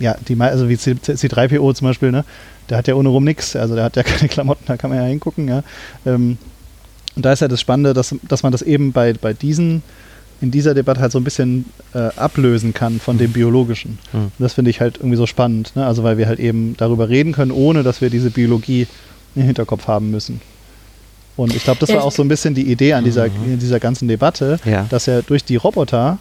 ja, 0.00 0.16
die, 0.28 0.38
also 0.40 0.68
wie 0.68 0.76
C- 0.76 0.96
C- 1.00 1.12
C3PO 1.14 1.74
zum 1.74 1.86
Beispiel, 1.88 2.10
ne? 2.10 2.24
der 2.68 2.78
hat 2.78 2.88
ja 2.88 2.94
ohne 2.94 3.08
rum 3.08 3.24
nix, 3.24 3.54
also 3.56 3.74
der 3.74 3.84
hat 3.84 3.96
ja 3.96 4.02
keine 4.04 4.28
Klamotten, 4.28 4.64
da 4.66 4.76
kann 4.76 4.90
man 4.90 4.98
ja 4.98 5.04
hingucken. 5.06 5.48
Ja? 5.48 5.62
Ähm, 6.04 6.38
und 7.14 7.24
da 7.24 7.32
ist 7.32 7.40
ja 7.40 7.48
das 7.48 7.60
Spannende, 7.60 7.94
dass, 7.94 8.14
dass 8.28 8.42
man 8.42 8.52
das 8.52 8.62
eben 8.62 8.92
bei, 8.92 9.12
bei 9.14 9.32
diesen, 9.32 9.82
in 10.42 10.50
dieser 10.50 10.74
Debatte 10.74 11.00
halt 11.00 11.12
so 11.12 11.18
ein 11.18 11.24
bisschen 11.24 11.64
äh, 11.94 12.08
ablösen 12.16 12.74
kann 12.74 13.00
von 13.00 13.16
dem 13.16 13.32
Biologischen. 13.32 13.98
Hm. 14.12 14.20
Und 14.24 14.32
das 14.38 14.52
finde 14.54 14.70
ich 14.70 14.80
halt 14.80 14.98
irgendwie 14.98 15.16
so 15.16 15.26
spannend, 15.26 15.74
ne? 15.76 15.86
also 15.86 16.02
weil 16.04 16.18
wir 16.18 16.26
halt 16.26 16.38
eben 16.40 16.76
darüber 16.76 17.08
reden 17.08 17.32
können, 17.32 17.52
ohne 17.52 17.82
dass 17.82 18.00
wir 18.02 18.10
diese 18.10 18.30
Biologie 18.30 18.86
im 19.34 19.42
Hinterkopf 19.44 19.86
haben 19.88 20.10
müssen. 20.10 20.40
Und 21.38 21.54
ich 21.54 21.64
glaube, 21.64 21.80
das 21.80 21.90
war 21.90 22.02
auch 22.02 22.12
so 22.12 22.22
ein 22.22 22.28
bisschen 22.28 22.54
die 22.54 22.70
Idee 22.70 22.94
an 22.94 23.04
dieser, 23.04 23.26
Mhm. 23.28 23.52
in 23.54 23.58
dieser 23.58 23.78
ganzen 23.78 24.08
Debatte, 24.08 24.58
Ja. 24.64 24.86
dass 24.88 25.04
ja 25.06 25.20
durch 25.22 25.44
die 25.44 25.56
Roboter 25.56 26.18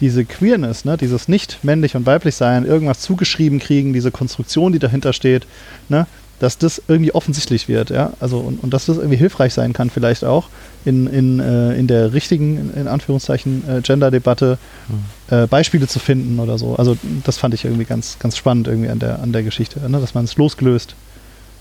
diese 0.00 0.24
Queerness, 0.24 0.84
ne, 0.84 0.96
dieses 0.96 1.28
nicht 1.28 1.58
männlich 1.62 1.96
und 1.96 2.06
weiblich 2.06 2.34
sein, 2.34 2.64
irgendwas 2.64 3.00
zugeschrieben 3.00 3.58
kriegen, 3.58 3.92
diese 3.92 4.10
Konstruktion, 4.10 4.72
die 4.72 4.78
dahinter 4.78 5.12
steht, 5.12 5.46
ne, 5.88 6.06
dass 6.38 6.58
das 6.58 6.82
irgendwie 6.86 7.12
offensichtlich 7.12 7.66
wird, 7.66 7.88
ja, 7.90 8.12
also 8.20 8.38
und, 8.38 8.62
und 8.62 8.74
dass 8.74 8.86
das 8.86 8.98
irgendwie 8.98 9.16
hilfreich 9.16 9.54
sein 9.54 9.72
kann 9.72 9.88
vielleicht 9.88 10.22
auch 10.22 10.48
in, 10.84 11.06
in, 11.06 11.40
äh, 11.40 11.72
in 11.74 11.86
der 11.86 12.12
richtigen, 12.12 12.72
in 12.74 12.88
Anführungszeichen, 12.88 13.64
äh, 13.68 13.80
Gender-Debatte 13.80 14.58
Hm. 14.88 15.36
äh, 15.36 15.46
Beispiele 15.46 15.88
zu 15.88 15.98
finden 15.98 16.38
oder 16.38 16.58
so. 16.58 16.76
Also 16.76 16.96
das 17.24 17.38
fand 17.38 17.54
ich 17.54 17.64
irgendwie 17.64 17.86
ganz, 17.86 18.18
ganz 18.20 18.36
spannend 18.36 18.68
irgendwie 18.68 18.90
an 18.90 18.98
der, 18.98 19.20
an 19.20 19.32
der 19.32 19.42
Geschichte, 19.42 19.80
ne, 19.90 19.98
dass 19.98 20.14
man 20.14 20.24
es 20.24 20.36
losgelöst 20.36 20.94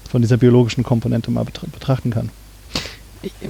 von 0.10 0.22
dieser 0.22 0.38
biologischen 0.38 0.84
Komponente 0.84 1.32
mal 1.32 1.44
betra 1.44 1.66
betrachten 1.72 2.12
kann. 2.12 2.30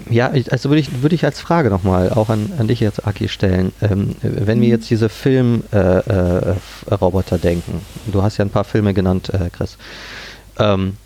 Ja, 0.09 0.31
also 0.49 0.69
würde 0.69 0.79
ich, 0.79 1.01
würde 1.01 1.15
ich 1.15 1.25
als 1.25 1.39
Frage 1.39 1.69
nochmal 1.69 2.09
auch 2.09 2.29
an, 2.29 2.51
an 2.57 2.67
dich 2.67 2.79
jetzt, 2.79 3.05
Aki, 3.05 3.27
stellen. 3.27 3.71
Ähm, 3.81 4.15
wenn 4.21 4.61
wir 4.61 4.69
jetzt 4.69 4.89
diese 4.89 5.09
Filmroboter 5.09 6.55
äh, 7.31 7.35
äh, 7.35 7.39
denken, 7.39 7.81
du 8.11 8.23
hast 8.23 8.37
ja 8.37 8.45
ein 8.45 8.51
paar 8.51 8.63
Filme 8.63 8.93
genannt, 8.93 9.29
äh, 9.33 9.49
Chris. 9.49 9.77
Ähm, 10.57 10.97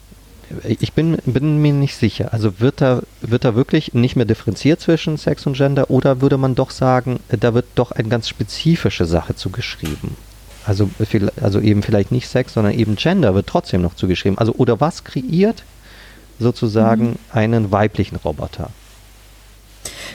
ich 0.65 0.93
bin, 0.93 1.17
bin 1.25 1.61
mir 1.61 1.73
nicht 1.73 1.95
sicher. 1.95 2.33
Also 2.33 2.59
wird 2.59 2.81
da, 2.81 3.01
wird 3.21 3.45
da 3.45 3.55
wirklich 3.55 3.93
nicht 3.93 4.15
mehr 4.15 4.25
differenziert 4.25 4.81
zwischen 4.81 5.17
Sex 5.17 5.45
und 5.45 5.55
Gender 5.55 5.91
oder 5.91 6.21
würde 6.21 6.37
man 6.37 6.55
doch 6.55 6.71
sagen, 6.71 7.19
da 7.29 7.53
wird 7.53 7.65
doch 7.75 7.91
eine 7.91 8.09
ganz 8.09 8.27
spezifische 8.27 9.05
Sache 9.05 9.35
zugeschrieben? 9.35 10.15
Also, 10.65 10.89
also 11.41 11.59
eben 11.59 11.83
vielleicht 11.83 12.11
nicht 12.11 12.27
Sex, 12.27 12.53
sondern 12.53 12.73
eben 12.73 12.95
Gender 12.95 13.33
wird 13.35 13.47
trotzdem 13.47 13.81
noch 13.81 13.95
zugeschrieben. 13.95 14.37
Also 14.37 14.53
oder 14.53 14.79
was 14.79 15.03
kreiert 15.03 15.63
sozusagen 16.39 17.17
einen 17.31 17.71
weiblichen 17.71 18.15
Roboter? 18.17 18.69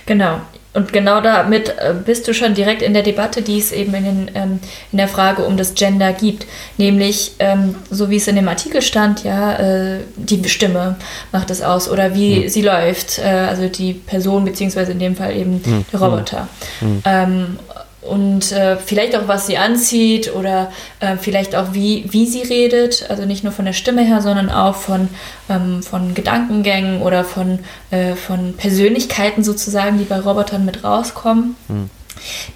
Genau. 0.06 0.40
Und 0.74 0.92
genau 0.92 1.20
damit 1.20 1.68
äh, 1.68 1.94
bist 2.04 2.26
du 2.26 2.34
schon 2.34 2.54
direkt 2.54 2.82
in 2.82 2.94
der 2.94 3.04
Debatte, 3.04 3.42
die 3.42 3.58
es 3.60 3.70
eben 3.70 3.94
in, 3.94 4.04
den, 4.04 4.30
ähm, 4.34 4.58
in 4.90 4.98
der 4.98 5.06
Frage 5.06 5.44
um 5.44 5.56
das 5.56 5.74
Gender 5.74 6.12
gibt. 6.12 6.46
Nämlich, 6.78 7.36
ähm, 7.38 7.76
so 7.90 8.10
wie 8.10 8.16
es 8.16 8.26
in 8.26 8.34
dem 8.34 8.48
Artikel 8.48 8.82
stand, 8.82 9.22
ja, 9.22 9.52
äh, 9.56 10.00
die 10.16 10.48
Stimme 10.48 10.96
macht 11.30 11.50
es 11.50 11.62
aus 11.62 11.88
oder 11.88 12.16
wie 12.16 12.42
Hm. 12.42 12.48
sie 12.48 12.62
läuft, 12.62 13.20
äh, 13.20 13.22
also 13.22 13.68
die 13.68 13.92
Person, 13.92 14.44
beziehungsweise 14.44 14.90
in 14.92 14.98
dem 14.98 15.14
Fall 15.14 15.36
eben 15.36 15.62
Hm, 15.64 15.84
der 15.92 16.00
Roboter. 16.00 16.48
hm. 16.80 17.02
Ähm, 17.04 17.58
und 18.08 18.52
äh, 18.52 18.76
vielleicht 18.76 19.16
auch, 19.16 19.28
was 19.28 19.46
sie 19.46 19.56
anzieht 19.56 20.34
oder 20.34 20.70
äh, 21.00 21.16
vielleicht 21.16 21.56
auch, 21.56 21.72
wie, 21.72 22.04
wie 22.10 22.26
sie 22.26 22.42
redet. 22.42 23.06
Also 23.08 23.24
nicht 23.24 23.44
nur 23.44 23.52
von 23.52 23.64
der 23.64 23.72
Stimme 23.72 24.02
her, 24.02 24.20
sondern 24.20 24.50
auch 24.50 24.76
von, 24.76 25.08
ähm, 25.48 25.82
von 25.82 26.14
Gedankengängen 26.14 27.02
oder 27.02 27.24
von, 27.24 27.60
äh, 27.90 28.14
von 28.14 28.54
Persönlichkeiten 28.54 29.42
sozusagen, 29.42 29.98
die 29.98 30.04
bei 30.04 30.20
Robotern 30.20 30.64
mit 30.64 30.84
rauskommen, 30.84 31.56
Hm. 31.68 31.90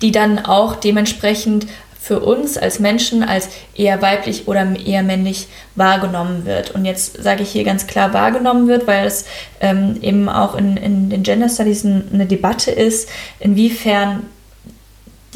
die 0.02 0.12
dann 0.12 0.38
auch 0.44 0.76
dementsprechend 0.76 1.66
für 2.00 2.20
uns 2.20 2.56
als 2.56 2.78
Menschen 2.78 3.22
als 3.22 3.50
eher 3.74 4.00
weiblich 4.00 4.48
oder 4.48 4.66
eher 4.82 5.02
männlich 5.02 5.48
wahrgenommen 5.74 6.46
wird. 6.46 6.70
Und 6.70 6.86
jetzt 6.86 7.22
sage 7.22 7.42
ich 7.42 7.50
hier 7.50 7.64
ganz 7.64 7.86
klar 7.86 8.14
wahrgenommen 8.14 8.66
wird, 8.66 8.86
weil 8.86 9.06
es 9.06 9.26
ähm, 9.60 9.98
eben 10.00 10.28
auch 10.30 10.54
in, 10.54 10.78
in 10.78 11.10
den 11.10 11.22
Gender 11.22 11.50
Studies 11.50 11.84
ein, 11.84 12.08
eine 12.10 12.24
Debatte 12.24 12.70
ist, 12.70 13.10
inwiefern 13.40 14.22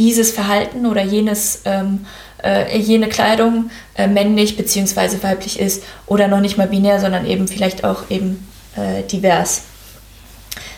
dieses 0.03 0.33
Verhalten 0.33 0.87
oder 0.87 1.03
jenes, 1.03 1.63
ähm, 1.65 2.07
äh, 2.43 2.77
jene 2.77 3.09
Kleidung 3.09 3.71
äh, 3.95 4.09
männlich 4.09 4.57
bzw. 4.57 5.23
weiblich 5.23 5.61
ist 5.61 5.85
oder 6.07 6.27
noch 6.27 6.41
nicht 6.41 6.59
mal 6.59 6.67
binär, 6.67 6.99
sondern 6.99 7.25
eben 7.25 7.47
vielleicht 7.47 7.85
auch 7.85 8.11
eben 8.11 8.45
äh, 8.75 9.05
divers 9.05 9.63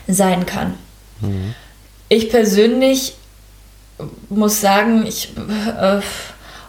sein 0.07 0.45
kann. 0.45 0.75
Mhm. 1.21 1.55
Ich 2.11 2.29
persönlich 2.29 3.17
muss 4.29 4.61
sagen, 4.61 5.07
ich, 5.07 5.33
äh, 5.81 6.01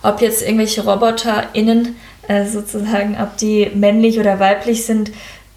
ob 0.02 0.22
jetzt 0.22 0.42
irgendwelche 0.42 0.86
RoboterInnen 0.86 1.98
äh, 2.30 2.46
sozusagen, 2.46 3.18
ob 3.22 3.36
die 3.36 3.70
männlich 3.74 4.18
oder 4.18 4.40
weiblich 4.40 4.86
sind, 4.86 5.12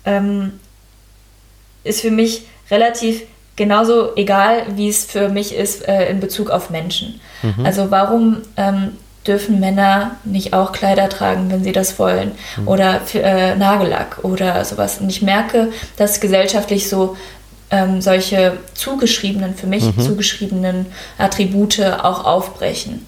ähm, 0.05 0.59
ist 1.85 2.01
für 2.01 2.11
mich 2.11 2.43
relativ 2.73 3.23
genauso 3.59 4.17
egal, 4.17 4.63
wie 4.77 4.89
es 4.89 5.05
für 5.05 5.29
mich 5.29 5.55
ist 5.55 5.87
äh, 5.87 6.09
in 6.09 6.21
Bezug 6.21 6.49
auf 6.49 6.71
Menschen. 6.71 7.21
Mhm. 7.43 7.67
Also 7.67 7.91
warum 7.91 8.39
ähm, 8.57 8.93
dürfen 9.27 9.61
Männer 9.61 10.13
nicht 10.25 10.55
auch 10.55 10.73
Kleider 10.73 11.11
tragen, 11.11 11.51
wenn 11.51 11.63
sie 11.63 11.73
das 11.73 11.99
wollen? 11.99 12.33
Oder 12.65 13.01
für, 13.01 13.21
äh, 13.21 13.57
Nagellack 13.57 14.21
oder 14.23 14.65
sowas. 14.65 14.99
Und 15.01 15.11
ich 15.11 15.21
merke, 15.21 15.71
dass 15.99 16.21
gesellschaftlich 16.21 16.89
so 16.89 17.17
ähm, 17.71 18.01
solche 18.01 18.55
zugeschriebenen, 18.73 19.55
für 19.55 19.67
mich 19.67 19.85
Mhm. 19.85 20.01
zugeschriebenen 20.01 20.87
Attribute 21.19 21.81
auch 22.03 22.25
aufbrechen. 22.25 23.05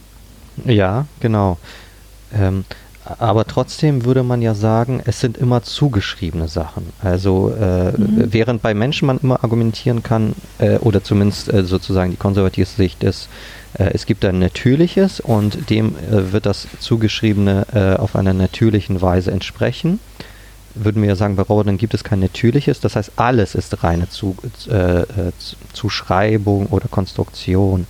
Ja, 0.67 1.07
genau. 1.21 1.57
Ähm, 2.39 2.65
aber 3.05 3.47
trotzdem 3.47 4.05
würde 4.05 4.23
man 4.23 4.43
ja 4.43 4.55
sagen, 4.55 5.01
es 5.07 5.21
sind 5.21 5.39
immer 5.39 5.63
zugeschriebene 5.63 6.49
Sachen. 6.49 6.93
Also 7.03 7.51
äh, 7.51 7.93
Mhm. 7.93 8.33
während 8.33 8.63
bei 8.63 8.75
Menschen 8.75 9.07
man 9.07 9.19
immer 9.19 9.43
argumentieren 9.43 10.03
kann, 10.03 10.35
äh, 10.59 10.77
oder 10.79 11.03
zumindest 11.03 11.53
äh, 11.53 11.65
sozusagen 11.65 12.11
die 12.11 12.17
konservative 12.17 12.67
Sicht 12.67 13.03
ist, 13.03 13.29
äh, 13.79 13.91
es 13.95 14.07
gibt 14.07 14.25
ein 14.25 14.39
Natürliches 14.39 15.21
und 15.21 15.71
dem 15.71 15.95
äh, 15.97 16.33
wird 16.33 16.47
das 16.47 16.69
Zugeschriebene 16.79 17.67
äh, 17.73 17.95
auf 17.97 18.17
einer 18.17 18.35
natürlichen 18.35 19.01
Weise 19.01 19.31
entsprechen. 19.31 19.99
Würden 20.75 21.03
wir 21.03 21.09
ja 21.09 21.17
sagen, 21.17 21.37
bei 21.37 21.43
Robotern 21.43 21.79
gibt 21.79 21.95
es 21.95 22.05
kein 22.05 22.21
Natürliches. 22.21 22.81
Das 22.81 22.95
heißt, 22.95 23.13
alles 23.17 23.57
ist 23.57 23.83
reine 23.83 24.09
Zu, 24.09 24.37
Zuschreibung 25.73 26.67
oder 26.67 26.87
Konstruktion. 26.87 27.89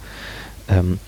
Ähm, 0.66 0.98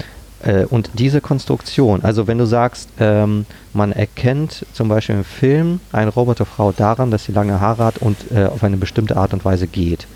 äh, 0.42 0.64
und 0.64 0.90
diese 0.94 1.20
Konstruktion, 1.20 2.02
also 2.02 2.26
wenn 2.26 2.38
du 2.38 2.46
sagst, 2.46 2.88
ähm, 2.98 3.46
man 3.72 3.92
erkennt 3.92 4.66
zum 4.72 4.88
Beispiel 4.88 5.16
im 5.16 5.24
Film 5.24 5.80
eine 5.92 6.10
Roboterfrau 6.10 6.72
daran, 6.72 7.10
dass 7.10 7.24
sie 7.24 7.32
lange 7.32 7.60
Haare 7.60 7.84
hat 7.84 7.98
und 7.98 8.16
äh, 8.32 8.46
auf 8.46 8.64
eine 8.64 8.76
bestimmte 8.76 9.16
Art 9.16 9.32
und 9.32 9.44
Weise 9.44 9.66
geht. 9.66 10.06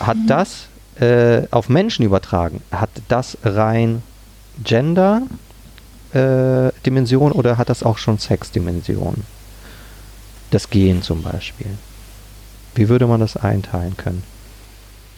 Hat 0.00 0.16
das 0.26 0.66
äh, 1.00 1.42
auf 1.50 1.68
Menschen 1.68 2.04
übertragen, 2.04 2.62
hat 2.70 2.90
das 3.08 3.38
rein 3.44 4.02
Gender-Dimension 4.64 7.32
oder 7.32 7.58
hat 7.58 7.68
das 7.68 7.82
auch 7.82 7.98
schon 7.98 8.18
Sex-Dimension? 8.18 9.24
Das 10.50 10.70
Gehen 10.70 11.02
zum 11.02 11.22
Beispiel. 11.22 11.66
Wie 12.74 12.88
würde 12.88 13.06
man 13.06 13.20
das 13.20 13.36
einteilen 13.36 13.96
können? 13.96 14.22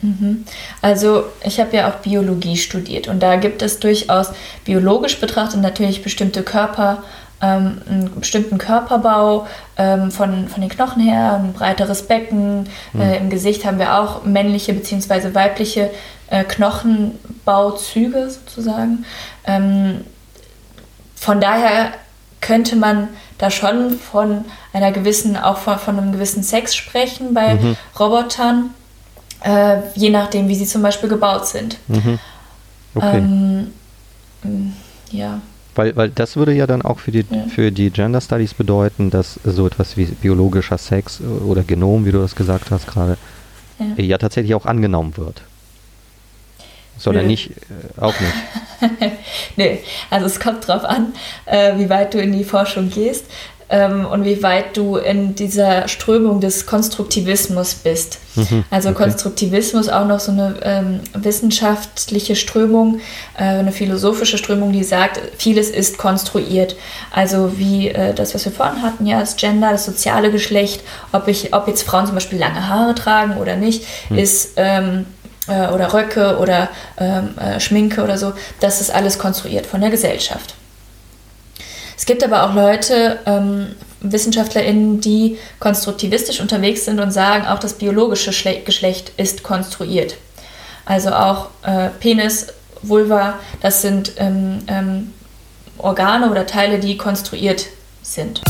Mhm. 0.01 0.45
Also 0.81 1.25
ich 1.43 1.59
habe 1.59 1.75
ja 1.75 1.89
auch 1.89 1.95
Biologie 1.95 2.57
studiert 2.57 3.07
und 3.07 3.19
da 3.21 3.35
gibt 3.35 3.61
es 3.61 3.79
durchaus 3.79 4.31
biologisch 4.65 5.19
betrachtet 5.19 5.61
natürlich 5.61 6.03
bestimmte 6.03 6.43
Körper, 6.43 7.03
ähm, 7.41 7.81
einen 7.87 8.19
bestimmten 8.19 8.57
Körperbau 8.57 9.47
ähm, 9.77 10.11
von, 10.11 10.47
von 10.47 10.61
den 10.61 10.69
Knochen 10.69 11.01
her, 11.01 11.33
ein 11.41 11.53
breiteres 11.53 12.03
Becken. 12.03 12.69
Äh, 12.97 13.17
Im 13.17 13.29
Gesicht 13.29 13.65
haben 13.65 13.79
wir 13.79 13.97
auch 13.99 14.23
männliche 14.23 14.73
bzw. 14.73 15.33
weibliche 15.33 15.89
äh, 16.29 16.43
Knochenbauzüge 16.43 18.29
sozusagen. 18.29 19.05
Ähm, 19.45 20.01
von 21.15 21.41
daher 21.41 21.91
könnte 22.41 22.75
man 22.75 23.09
da 23.37 23.51
schon 23.51 23.97
von 23.99 24.45
einer 24.73 24.91
gewissen, 24.91 25.37
auch 25.37 25.57
von, 25.57 25.79
von 25.79 25.97
einem 25.97 26.11
gewissen 26.11 26.43
Sex 26.43 26.75
sprechen 26.75 27.33
bei 27.33 27.55
Mhm. 27.55 27.77
Robotern, 27.99 28.73
äh, 29.43 29.77
je 29.95 30.09
nachdem, 30.09 30.47
wie 30.47 30.55
sie 30.55 30.65
zum 30.65 30.81
Beispiel 30.81 31.09
gebaut 31.09 31.47
sind. 31.47 31.77
Mhm. 31.87 32.19
Okay. 32.95 33.17
Ähm, 33.17 33.67
mm, 34.43 34.73
ja. 35.11 35.41
Weil, 35.75 35.95
weil 35.95 36.09
das 36.09 36.35
würde 36.35 36.53
ja 36.53 36.67
dann 36.67 36.81
auch 36.81 36.99
für 36.99 37.11
die, 37.11 37.25
Ja. 37.29 37.45
für 37.53 37.71
die 37.71 37.89
Gender 37.89 38.19
Studies 38.21 38.53
bedeuten, 38.53 39.09
dass 39.11 39.39
so 39.45 39.65
etwas 39.67 39.95
wie 39.97 40.05
biologischer 40.05 40.77
Sex 40.77 41.21
oder 41.21 41.63
Genom, 41.63 42.05
wie 42.05 42.11
du 42.11 42.19
das 42.19 42.35
gesagt 42.35 42.71
hast 42.71 42.87
gerade, 42.87 43.17
Ja. 43.79 44.03
ja 44.03 44.17
tatsächlich 44.17 44.55
auch 44.55 44.65
angenommen 44.65 45.15
wird. 45.17 45.41
Sondern 46.97 47.23
Nö. 47.25 47.29
nicht, 47.31 47.51
äh, 47.51 48.01
auch 48.01 48.15
nicht. 48.19 48.33
Nee, 49.57 49.79
also 50.09 50.25
es 50.25 50.39
kommt 50.39 50.65
drauf 50.67 50.83
an, 50.85 51.13
äh, 51.45 51.77
wie 51.77 51.89
weit 51.89 52.13
du 52.13 52.17
in 52.21 52.31
die 52.31 52.43
Forschung 52.45 52.89
gehst 52.89 53.25
ähm, 53.69 54.05
und 54.05 54.25
wie 54.25 54.41
weit 54.41 54.75
du 54.75 54.97
in 54.97 55.35
dieser 55.35 55.87
Strömung 55.87 56.39
des 56.39 56.65
Konstruktivismus 56.65 57.75
bist. 57.75 58.19
Mhm, 58.35 58.63
Also 58.69 58.89
okay. 58.89 59.03
Konstruktivismus 59.03 59.89
auch 59.89 60.05
noch 60.05 60.19
so 60.19 60.31
eine 60.31 60.55
ähm, 60.63 60.99
wissenschaftliche 61.13 62.35
Strömung, 62.35 62.99
äh, 63.37 63.43
eine 63.43 63.71
philosophische 63.71 64.37
Strömung, 64.37 64.71
die 64.71 64.83
sagt, 64.83 65.19
vieles 65.37 65.69
ist 65.69 65.97
konstruiert. 65.97 66.75
Also 67.11 67.57
wie 67.57 67.89
äh, 67.89 68.13
das, 68.13 68.33
was 68.33 68.45
wir 68.45 68.51
vorhin 68.51 68.81
hatten, 68.81 69.05
ja, 69.05 69.19
das 69.19 69.35
Gender, 69.35 69.71
das 69.71 69.85
soziale 69.85 70.31
Geschlecht, 70.31 70.81
ob 71.11 71.27
ich, 71.27 71.53
ob 71.53 71.67
jetzt 71.67 71.83
Frauen 71.83 72.05
zum 72.05 72.15
Beispiel 72.15 72.39
lange 72.39 72.67
Haare 72.67 72.95
tragen 72.95 73.37
oder 73.37 73.55
nicht, 73.55 73.85
ist 74.09 74.53
ähm, 74.55 75.05
äh, 75.47 75.67
oder 75.67 75.93
Röcke 75.93 76.37
oder 76.37 76.69
ähm, 76.97 77.37
äh, 77.37 77.59
Schminke 77.59 78.03
oder 78.03 78.17
so, 78.17 78.33
das 78.59 78.81
ist 78.81 78.93
alles 78.93 79.19
konstruiert 79.19 79.65
von 79.65 79.81
der 79.81 79.89
Gesellschaft. 79.89 80.55
Es 81.99 82.05
gibt 82.05 82.23
aber 82.23 82.43
auch 82.45 82.53
Leute, 82.53 83.19
ähm, 83.25 83.75
WissenschaftlerInnen, 83.99 85.01
die 85.01 85.37
konstruktivistisch 85.59 86.39
unterwegs 86.39 86.85
sind 86.85 87.01
und 87.01 87.11
sagen, 87.11 87.45
auch 87.45 87.59
das 87.59 87.73
biologische 87.73 88.31
Schle 88.31 88.61
Geschlecht 88.61 89.11
ist 89.17 89.43
konstruiert. 89.43 90.15
Also 90.85 91.09
auch 91.09 91.49
äh, 91.61 91.89
Penis, 91.99 92.47
Vulva, 92.83 93.37
das 93.59 93.81
sind 93.81 94.13
ähm, 94.15 94.59
ähm, 94.67 95.13
Organe 95.77 96.31
oder 96.31 96.47
Teile, 96.47 96.79
die 96.79 96.95
konstruiert 96.95 97.65
sind. 98.01 98.41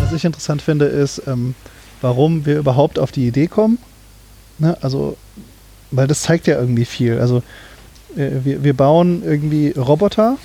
Was 0.00 0.12
ich 0.14 0.24
interessant 0.24 0.62
finde, 0.62 0.86
ist, 0.86 1.20
ähm, 1.26 1.54
warum 2.00 2.46
wir 2.46 2.56
überhaupt 2.56 2.98
auf 2.98 3.12
die 3.12 3.26
Idee 3.26 3.46
kommen. 3.46 3.76
Ne? 4.56 4.74
Also, 4.80 5.18
weil 5.90 6.06
das 6.06 6.22
zeigt 6.22 6.46
ja 6.46 6.58
irgendwie 6.58 6.86
viel. 6.86 7.20
Also, 7.20 7.42
wir, 8.16 8.64
wir 8.64 8.74
bauen 8.74 9.22
irgendwie 9.24 9.70
Roboter 9.70 10.36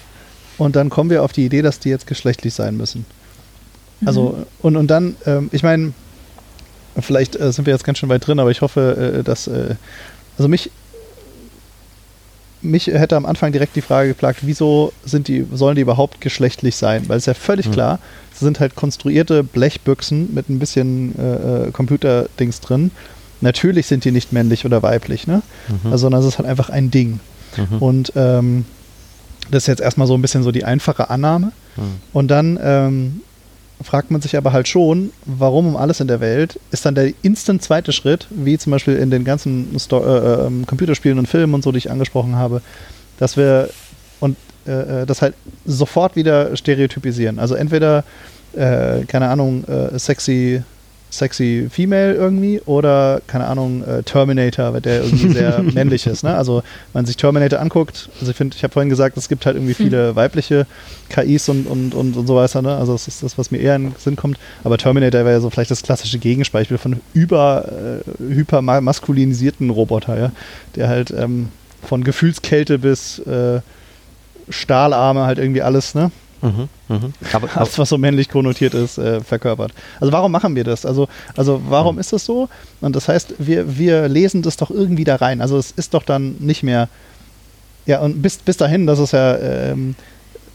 und 0.58 0.76
dann 0.76 0.90
kommen 0.90 1.10
wir 1.10 1.24
auf 1.24 1.34
die 1.34 1.46
Idee, 1.46 1.62
dass 1.62 1.80
die 1.80 1.90
jetzt 1.90 2.08
geschlechtlich 2.08 2.54
sein 2.54 2.78
müssen. 2.78 3.06
Also, 4.06 4.46
und, 4.62 4.76
und 4.76 4.88
dann, 4.88 5.16
ähm, 5.26 5.50
ich 5.52 5.64
meine, 5.64 5.94
vielleicht 7.00 7.36
äh, 7.36 7.52
sind 7.52 7.66
wir 7.66 7.74
jetzt 7.74 7.84
ganz 7.84 7.98
schön 7.98 8.10
weit 8.10 8.26
drin, 8.26 8.40
aber 8.40 8.52
ich 8.52 8.62
hoffe, 8.62 9.18
äh, 9.20 9.24
dass, 9.24 9.48
äh, 9.48 9.76
also 10.38 10.48
mich, 10.48 10.70
mich 12.62 12.88
hätte 12.88 13.16
am 13.16 13.26
Anfang 13.26 13.52
direkt 13.52 13.76
die 13.76 13.82
Frage 13.82 14.10
geplagt, 14.10 14.40
wieso 14.44 14.94
sind 15.06 15.28
die, 15.28 15.46
sollen 15.52 15.76
die 15.76 15.82
überhaupt 15.82 16.22
geschlechtlich 16.22 16.76
sein? 16.76 17.08
Weil 17.08 17.18
es 17.18 17.24
ist 17.24 17.28
ja 17.28 17.34
völlig 17.34 17.68
Hm. 17.68 17.74
klar, 17.74 18.00
es 18.34 18.40
sind 18.40 18.60
halt 18.60 18.76
konstruierte 18.76 19.44
Blechbüchsen 19.44 20.34
mit 20.34 20.50
ein 20.50 20.60
bisschen 20.60 21.18
äh, 21.18 21.68
äh, 21.68 21.72
Computerdings 21.72 22.62
drin. 22.62 22.92
Natürlich 23.42 23.88
sind 23.88 24.06
die 24.06 24.12
nicht 24.12 24.34
männlich 24.34 24.66
oder 24.66 24.82
weiblich, 24.82 25.28
ne? 25.28 25.44
Mhm. 25.68 25.92
Also, 25.92 26.04
sondern 26.04 26.22
es 26.22 26.28
ist 26.28 26.38
halt 26.40 26.48
einfach 26.48 26.70
ein 26.70 26.90
Ding. 26.90 27.20
Mhm. 27.58 27.78
Und 27.80 28.14
ähm, 28.16 28.66
das 29.52 29.64
ist 29.64 29.68
jetzt 29.68 29.82
erstmal 29.82 30.08
so 30.08 30.14
ein 30.14 30.22
bisschen 30.22 30.44
so 30.44 30.52
die 30.52 30.66
einfache 30.66 31.10
Annahme. 31.10 31.52
Mhm. 31.76 31.82
Und 32.14 32.28
dann 32.30 32.60
ähm, 32.62 33.22
fragt 33.82 34.12
man 34.12 34.22
sich 34.22 34.36
aber 34.36 34.54
halt 34.54 34.68
schon, 34.68 35.12
warum 35.26 35.68
um 35.68 35.78
alles 35.78 36.00
in 36.00 36.08
der 36.08 36.20
Welt 36.20 36.60
ist 36.72 36.86
dann 36.86 36.96
der 36.96 37.14
instant 37.22 37.62
zweite 37.62 37.92
Schritt, 37.92 38.28
wie 38.32 38.58
zum 38.58 38.72
Beispiel 38.72 38.96
in 38.96 39.12
den 39.12 39.24
ganzen 39.24 39.80
Sto 39.80 40.04
äh, 40.04 40.48
ähm, 40.48 40.66
Computerspielen 40.66 41.20
und 41.20 41.28
Filmen 41.28 41.54
und 41.54 41.64
so, 41.64 41.72
die 41.72 41.78
ich 41.78 41.92
angesprochen 41.92 42.36
habe, 42.36 42.62
dass 43.20 43.38
wir 43.38 43.70
und 44.20 44.36
äh, 44.68 45.02
äh, 45.02 45.06
das 45.06 45.22
halt 45.22 45.36
sofort 45.66 46.16
wieder 46.16 46.56
stereotypisieren. 46.56 47.40
Also 47.40 47.56
entweder, 47.56 48.04
äh, 48.54 49.06
keine 49.06 49.30
Ahnung, 49.30 49.64
äh, 49.66 49.98
sexy 50.00 50.64
sexy 51.10 51.68
Female 51.72 52.14
irgendwie 52.14 52.62
oder, 52.66 53.22
keine 53.28 53.46
Ahnung, 53.48 53.84
äh, 53.84 54.04
Terminator, 54.04 54.74
weil 54.74 54.82
der 54.82 55.04
irgendwie 55.04 55.30
sehr 55.30 55.63
männlich 55.74 56.06
ist. 56.06 56.24
Ne? 56.24 56.36
Also, 56.36 56.58
wenn 56.91 57.02
man 57.02 57.06
sich 57.06 57.17
Terminator 57.17 57.60
anguckt, 57.60 58.10
also 58.20 58.32
ich 58.32 58.38
finde, 58.38 58.56
ich 58.56 58.63
habe 58.63 58.74
vorhin 58.74 58.89
gesagt, 58.89 59.17
es 59.17 59.30
gibt 59.30 59.46
halt 59.46 59.56
irgendwie 59.56 59.74
viele 59.74 60.15
weibliche 60.15 60.67
KIs 61.10 61.50
und, 61.50 61.65
und, 61.67 61.93
und, 61.93 62.17
und 62.17 62.28
so 62.28 62.36
weiter. 62.36 62.62
Ne? 62.62 62.76
Also, 62.76 62.93
das 62.93 63.08
ist 63.08 63.24
das, 63.24 63.38
was 63.38 63.52
mir 63.52 63.60
eher 63.60 63.76
in 63.76 63.84
den 63.86 63.96
Sinn 63.98 64.15
kommt. 64.15 64.38
Aber 64.63 64.78
Terminator 64.78 65.22
wäre 65.22 65.34
ja 65.34 65.39
so 65.39 65.50
vielleicht 65.50 65.72
das 65.72 65.84
klassische 65.84 66.20
Gegenbeispiel 66.20 66.78
von 66.78 67.00
über, 67.13 68.02
äh, 68.20 68.34
hypermaskulinisierten 68.34 69.70
Roboter, 69.70 70.17
ja? 70.17 70.32
der 70.76 70.89
halt 70.89 71.12
ähm, 71.12 71.50
von 71.84 72.04
Gefühlskälte 72.04 72.80
bis 72.80 73.20
äh, 73.20 73.62
Stahlarme 74.50 75.26
halt 75.26 75.39
irgendwie 75.39 75.62
alles, 75.62 75.96
ne? 75.96 76.12
Mhm. 76.41 76.69
Mhm. 76.88 77.13
Aber, 77.34 77.50
alles, 77.56 77.78
was 77.80 77.89
so 77.89 77.97
männlich 77.97 78.30
konnotiert 78.30 78.73
ist, 78.73 78.97
äh, 78.97 79.21
verkörpert. 79.21 79.71
Also 80.00 80.12
warum 80.12 80.32
machen 80.32 80.56
wir 80.56 80.63
das? 80.63 80.86
Also, 80.86 81.08
also 81.36 81.62
warum 81.67 81.95
Hm. 81.95 82.00
ist 82.02 82.13
das 82.13 82.26
so? 82.26 82.50
Und 82.82 82.95
das 82.95 83.08
heißt, 83.08 83.36
wir, 83.39 83.78
wir 83.78 84.08
lesen 84.08 84.41
das 84.41 84.58
doch 84.58 84.69
irgendwie 84.71 85.04
da 85.04 85.15
rein. 85.15 85.41
Also 85.41 85.58
es 85.58 85.71
ist 85.71 85.93
doch 85.93 86.04
dann 86.04 86.36
nicht 86.39 86.63
mehr, 86.63 86.89
ja, 87.86 88.00
und 88.00 88.21
bis, 88.21 88.38
bis 88.38 88.58
dahin, 88.58 88.86
das 88.86 89.00
ist 89.00 89.13
ja 89.13 89.38
ähm, 89.38 89.95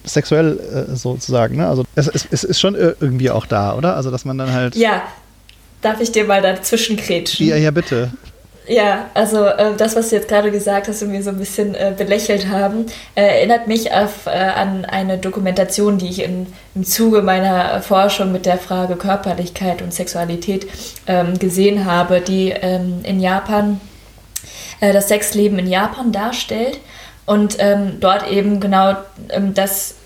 sexuell 0.04 0.58
äh, 0.90 0.96
sozusagen, 0.96 1.56
ne? 1.56 1.68
Also 1.68 1.84
es, 1.94 2.08
es, 2.08 2.26
es 2.30 2.44
ist 2.44 2.60
schon 2.60 2.74
irgendwie 2.74 3.30
auch 3.30 3.46
da, 3.46 3.74
oder? 3.74 3.96
Also 3.96 4.10
dass 4.10 4.24
man 4.24 4.36
dann 4.38 4.52
halt. 4.52 4.74
Ja, 4.74 5.02
darf 5.80 6.00
ich 6.00 6.12
dir 6.12 6.24
mal 6.24 6.42
dazwischen 6.42 6.96
kretschen? 6.96 7.46
Ja, 7.46 7.56
ja, 7.56 7.70
bitte. 7.70 8.12
Ja, 8.68 9.10
also 9.14 9.44
äh, 9.44 9.74
das, 9.76 9.96
was 9.96 10.10
du 10.10 10.16
jetzt 10.16 10.28
gerade 10.28 10.52
gesagt 10.52 10.86
hast 10.86 11.02
und 11.02 11.10
wir 11.10 11.22
so 11.22 11.30
ein 11.30 11.38
bisschen 11.38 11.74
äh, 11.74 11.92
belächelt 11.96 12.46
haben, 12.46 12.86
äh, 13.16 13.22
erinnert 13.22 13.66
mich 13.66 13.92
auf, 13.92 14.26
äh, 14.26 14.30
an 14.30 14.84
eine 14.84 15.18
Dokumentation, 15.18 15.98
die 15.98 16.08
ich 16.08 16.22
in, 16.22 16.46
im 16.76 16.84
Zuge 16.84 17.22
meiner 17.22 17.82
Forschung 17.82 18.30
mit 18.30 18.46
der 18.46 18.58
Frage 18.58 18.94
Körperlichkeit 18.94 19.82
und 19.82 19.92
Sexualität 19.92 20.68
ähm, 21.08 21.40
gesehen 21.40 21.86
habe, 21.86 22.20
die 22.20 22.50
ähm, 22.50 23.00
in 23.02 23.18
Japan 23.18 23.80
äh, 24.80 24.92
das 24.92 25.08
Sexleben 25.08 25.58
in 25.58 25.66
Japan 25.66 26.12
darstellt 26.12 26.78
und 27.26 27.56
ähm, 27.58 27.98
dort 27.98 28.30
eben 28.30 28.60
genau 28.60 28.94
ähm, 29.30 29.54
das 29.54 29.96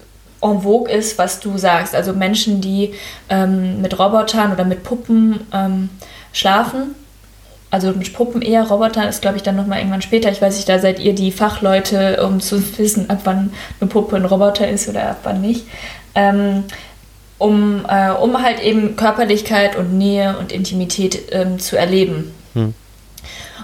en 0.41 0.63
vogue 0.63 0.91
ist, 0.91 1.19
was 1.19 1.41
du 1.41 1.59
sagst. 1.59 1.95
Also 1.95 2.15
Menschen, 2.15 2.63
die 2.63 2.95
ähm, 3.29 3.83
mit 3.83 3.99
Robotern 3.99 4.53
oder 4.53 4.65
mit 4.65 4.83
Puppen 4.83 5.47
ähm, 5.53 5.91
schlafen 6.33 6.95
also 7.71 7.93
mit 7.93 8.13
Puppen 8.13 8.43
eher, 8.43 8.65
Robotern 8.65 9.09
ist, 9.09 9.23
glaube 9.23 9.37
ich, 9.37 9.43
dann 9.43 9.57
nochmal 9.57 9.79
irgendwann 9.79 10.03
später. 10.03 10.31
Ich 10.31 10.41
weiß 10.41 10.57
nicht, 10.57 10.69
da 10.69 10.79
seid 10.79 11.01
ihr 11.01 11.15
die 11.15 11.33
Fachleute, 11.33 12.25
um 12.25 12.41
zu 12.41 12.63
wissen, 12.79 13.11
ab 13.11 13.21
wann 13.25 13.53
eine 13.81 13.89
Puppe 13.89 14.17
ein 14.17 14.25
Roboter 14.25 14.69
ist 14.69 14.89
oder 14.89 15.11
ab 15.11 15.21
wann 15.25 15.41
nicht. 15.41 15.67
Ähm, 16.15 16.65
um, 17.39 17.85
äh, 17.89 18.11
um 18.13 18.43
halt 18.43 18.63
eben 18.63 18.97
Körperlichkeit 18.97 19.77
und 19.77 19.99
Nähe 19.99 20.39
und 20.39 20.53
Intimität 20.53 21.25
ähm, 21.33 21.59
zu 21.59 21.77
erleben. 21.77 22.33
Hm. 22.55 22.73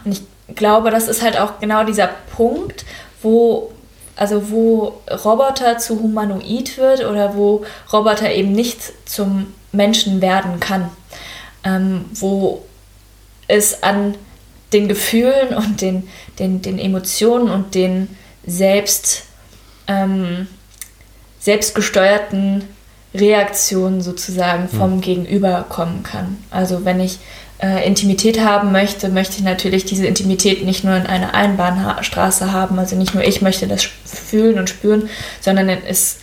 Und 0.05 0.12
ich 0.12 0.23
glaube, 0.57 0.91
das 0.91 1.09
ist 1.09 1.23
halt 1.23 1.41
auch 1.41 1.61
genau 1.61 1.85
dieser 1.85 2.11
Punkt, 2.37 2.85
wo 3.23 3.73
also 4.15 4.51
wo 4.51 5.01
Roboter 5.25 5.79
zu 5.79 6.03
humanoid 6.03 6.77
wird 6.77 7.05
oder 7.05 7.35
wo 7.35 7.65
Roboter 7.93 8.31
eben 8.31 8.53
nicht 8.53 8.79
zum 9.09 9.55
Menschen 9.73 10.21
werden 10.21 10.61
kann. 10.61 10.91
Ähm, 11.65 12.05
wo 12.12 12.62
es 13.48 13.83
an 13.83 14.14
den 14.72 14.88
Gefühlen 14.88 15.55
und 15.55 15.81
den, 15.81 16.09
den, 16.38 16.62
den 16.62 16.78
Emotionen 16.78 17.50
und 17.50 17.74
den 17.74 18.09
selbst, 18.46 19.24
ähm, 19.87 20.46
selbstgesteuerten 21.40 22.64
Reaktionen 23.14 24.00
sozusagen 24.00 24.68
vom 24.68 25.00
Gegenüber 25.02 25.66
kommen 25.68 26.02
kann. 26.02 26.38
Also 26.50 26.85
wenn 26.85 26.98
ich 27.00 27.18
äh, 27.62 27.87
Intimität 27.87 28.40
haben 28.40 28.72
möchte, 28.72 29.11
möchte 29.11 29.37
ich 29.37 29.42
natürlich 29.42 29.85
diese 29.85 30.07
Intimität 30.07 30.64
nicht 30.64 30.83
nur 30.83 30.96
in 30.96 31.07
einer 31.07 31.35
Einbahnstraße 31.35 32.52
haben, 32.52 32.78
also 32.78 32.96
nicht 32.96 33.14
nur 33.14 33.22
ich 33.22 33.42
möchte 33.42 33.66
das 33.66 33.87
fühlen 34.05 34.59
und 34.59 34.70
spüren, 34.70 35.11
sondern 35.40 35.68
es 35.68 36.18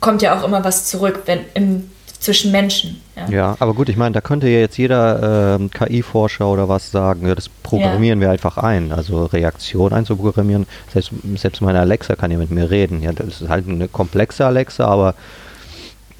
kommt 0.00 0.20
ja 0.20 0.38
auch 0.38 0.44
immer 0.44 0.64
was 0.64 0.86
zurück, 0.86 1.22
wenn 1.24 1.40
im 1.54 1.90
zwischen 2.20 2.52
Menschen. 2.52 3.00
Ja. 3.16 3.28
Ja, 3.28 3.56
aber 3.58 3.74
gut, 3.74 3.88
ich 3.88 3.96
meine, 3.96 4.12
da 4.12 4.20
könnte 4.20 4.48
ja 4.48 4.60
jetzt 4.60 4.78
jeder 4.78 5.56
ähm, 5.58 5.70
KI-Forscher 5.70 6.46
oder 6.48 6.68
was 6.68 6.90
sagen, 6.90 7.26
ja, 7.28 7.34
das 7.34 7.48
programmieren 7.48 8.20
wir 8.20 8.30
einfach 8.30 8.56
ein. 8.58 8.92
Also 8.92 9.26
Reaktion 9.26 9.92
einzuprogrammieren. 9.92 10.66
Selbst, 10.92 11.10
selbst 11.36 11.60
meine 11.60 11.80
Alexa 11.80 12.16
kann 12.16 12.30
ja 12.30 12.38
mit 12.38 12.50
mir 12.50 12.70
reden. 12.70 13.02
Ja, 13.02 13.12
das 13.12 13.40
ist 13.42 13.48
halt 13.48 13.68
eine 13.68 13.88
komplexe 13.88 14.46
Alexa, 14.46 14.86
aber 14.86 15.14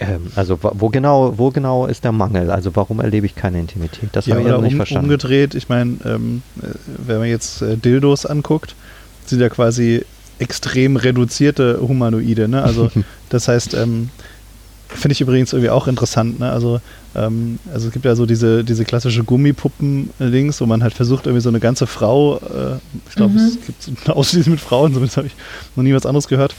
ähm, 0.00 0.30
also 0.34 0.58
wo 0.60 0.88
genau, 0.88 1.38
wo 1.38 1.50
genau 1.50 1.86
ist 1.86 2.04
der 2.04 2.12
Mangel? 2.12 2.50
Also 2.50 2.74
warum 2.74 3.00
erlebe 3.00 3.26
ich 3.26 3.34
keine 3.34 3.60
Intimität? 3.60 4.10
Das 4.12 4.26
Ja, 4.26 4.32
habe 4.34 4.42
ich 4.42 4.46
oder 4.46 4.56
also 4.56 4.64
nicht 4.64 4.74
um, 4.74 4.78
verstanden. 4.78 5.04
umgedreht, 5.06 5.54
ich 5.54 5.68
meine, 5.68 5.96
ähm, 6.04 6.42
äh, 6.60 6.66
wenn 7.06 7.18
man 7.18 7.28
jetzt 7.28 7.62
äh, 7.62 7.76
Dildos 7.76 8.26
anguckt, 8.26 8.74
sind 9.26 9.40
ja 9.40 9.48
quasi 9.48 10.04
extrem 10.38 10.96
reduzierte 10.96 11.80
Humanoide. 11.80 12.48
Ne? 12.48 12.62
Also 12.62 12.90
das 13.28 13.46
heißt, 13.48 13.74
ähm, 13.74 14.10
Finde 14.88 15.12
ich 15.12 15.20
übrigens 15.20 15.52
irgendwie 15.52 15.70
auch 15.70 15.88
interessant. 15.88 16.38
Ne? 16.38 16.50
Also, 16.50 16.80
ähm, 17.16 17.58
also 17.72 17.88
es 17.88 17.92
gibt 17.92 18.04
ja 18.04 18.14
so 18.14 18.26
diese, 18.26 18.62
diese 18.64 18.84
klassische 18.84 19.24
Gummipuppen-Links, 19.24 20.60
wo 20.60 20.66
man 20.66 20.82
halt 20.82 20.94
versucht, 20.94 21.26
irgendwie 21.26 21.42
so 21.42 21.48
eine 21.48 21.60
ganze 21.60 21.86
Frau, 21.86 22.36
äh, 22.36 22.76
ich 23.08 23.14
glaube, 23.16 23.32
Mhm. 23.34 23.38
es 23.38 23.58
gibt 23.86 24.10
ausschließlich 24.10 24.48
mit 24.48 24.60
Frauen, 24.60 24.92
zumindest 24.92 25.16
habe 25.16 25.26
ich 25.26 25.34
noch 25.74 25.82
nie 25.82 25.94
was 25.94 26.06
anderes 26.06 26.28
gehört, 26.28 26.54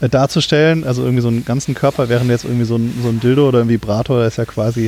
äh, 0.00 0.08
darzustellen. 0.08 0.84
Also 0.84 1.02
irgendwie 1.02 1.22
so 1.22 1.28
einen 1.28 1.44
ganzen 1.44 1.74
Körper, 1.74 2.08
während 2.08 2.30
jetzt 2.30 2.44
irgendwie 2.44 2.64
so 2.64 2.76
ein, 2.76 2.92
so 3.02 3.08
ein 3.08 3.20
Dildo 3.20 3.48
oder 3.48 3.60
ein 3.60 3.68
Vibrator, 3.68 4.18
der 4.18 4.28
ist 4.28 4.38
ja 4.38 4.44
quasi 4.44 4.86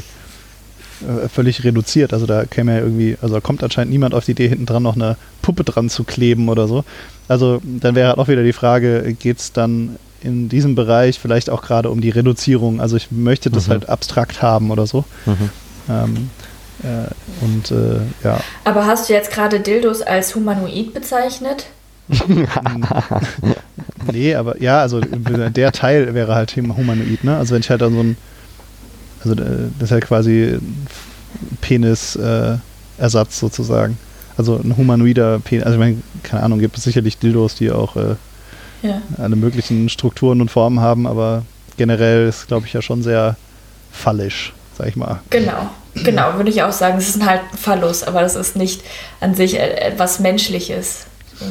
äh, 1.03 1.29
völlig 1.29 1.62
reduziert. 1.62 2.12
Also 2.12 2.27
da 2.27 2.44
käme 2.47 2.73
ja 2.75 2.79
irgendwie, 2.83 3.16
also 3.23 3.35
da 3.35 3.40
kommt 3.40 3.62
anscheinend 3.62 3.92
niemand 3.92 4.14
auf 4.14 4.25
die 4.25 4.33
Idee, 4.33 4.49
hinten 4.49 4.66
dran 4.66 4.83
noch 4.83 4.97
eine 4.97 5.16
Puppe 5.42 5.62
dran 5.62 5.88
zu 5.88 6.05
kleben 6.05 6.49
oder 6.49 6.66
so. 6.66 6.85
Also 7.29 7.61
dann 7.62 7.94
wäre 7.94 8.09
halt 8.09 8.18
auch 8.18 8.29
wieder 8.29 8.42
die 8.42 8.53
Frage, 8.53 9.14
geht 9.18 9.38
es 9.38 9.53
dann 9.53 9.97
in 10.22 10.48
diesem 10.48 10.74
Bereich 10.74 11.18
vielleicht 11.18 11.50
auch 11.50 11.62
gerade 11.62 11.90
um 11.90 12.00
die 12.00 12.11
Reduzierung? 12.11 12.81
Also 12.81 12.96
ich 12.96 13.11
möchte 13.11 13.50
das 13.50 13.66
Mhm. 13.66 13.72
halt 13.72 13.88
abstrakt 13.88 14.42
haben 14.42 14.70
oder 14.70 14.87
so. 14.87 15.04
Mhm. 15.26 15.50
Ähm, 15.90 16.31
äh, 16.83 17.44
und 17.44 17.70
äh, 17.70 18.00
ja, 18.24 18.40
Aber 18.64 18.87
hast 18.87 19.09
du 19.09 19.12
jetzt 19.12 19.31
gerade 19.33 19.61
Dildos 19.61 20.02
als 20.02 20.35
humanoid 20.35 20.92
bezeichnet? 20.94 21.66
nee, 24.12 24.35
aber 24.35 24.61
ja, 24.62 24.81
also 24.81 25.00
der 25.00 25.72
Teil 25.72 26.14
wäre 26.14 26.35
halt 26.35 26.57
humanoid, 26.57 27.22
ne? 27.24 27.37
Also 27.37 27.54
wenn 27.54 27.61
ich 27.61 27.70
halt 27.70 27.83
dann 27.83 27.92
so 27.94 28.00
ein, 28.00 28.16
also 29.22 29.35
äh, 29.35 29.68
das 29.78 29.88
ist 29.88 29.90
halt 29.92 30.07
quasi 30.07 30.59
Penis-Ersatz 31.61 33.38
sozusagen. 33.38 33.98
Also 34.37 34.57
ein 34.57 34.76
humanoider 34.76 35.40
Penis, 35.40 35.64
also 35.64 35.74
ich 35.74 35.81
meine, 35.81 35.96
keine 36.22 36.42
Ahnung, 36.44 36.61
gibt 36.61 36.76
es 36.78 36.85
sicherlich 36.85 37.18
Dildos, 37.18 37.57
die 37.57 37.70
auch 37.72 37.96
äh, 37.96 38.14
Ja. 38.82 39.02
alle 39.18 39.36
möglichen 39.36 39.88
Strukturen 39.88 40.40
und 40.40 40.50
Formen 40.50 40.80
haben, 40.80 41.06
aber 41.06 41.42
generell 41.76 42.28
ist, 42.28 42.46
glaube 42.48 42.66
ich, 42.66 42.72
ja 42.72 42.82
schon 42.82 43.02
sehr 43.02 43.36
fallisch, 43.92 44.52
sag 44.76 44.88
ich 44.88 44.96
mal. 44.96 45.20
Genau, 45.30 45.70
genau, 45.94 46.34
würde 46.36 46.50
ich 46.50 46.62
auch 46.62 46.72
sagen. 46.72 46.98
Es 46.98 47.08
ist 47.08 47.24
halt 47.24 47.40
ein 47.52 47.58
Phallus, 47.58 48.02
aber 48.04 48.20
das 48.20 48.34
ist 48.36 48.56
nicht 48.56 48.82
an 49.20 49.34
sich 49.34 49.54
e- 49.54 49.58
etwas 49.58 50.20
Menschliches. 50.20 51.06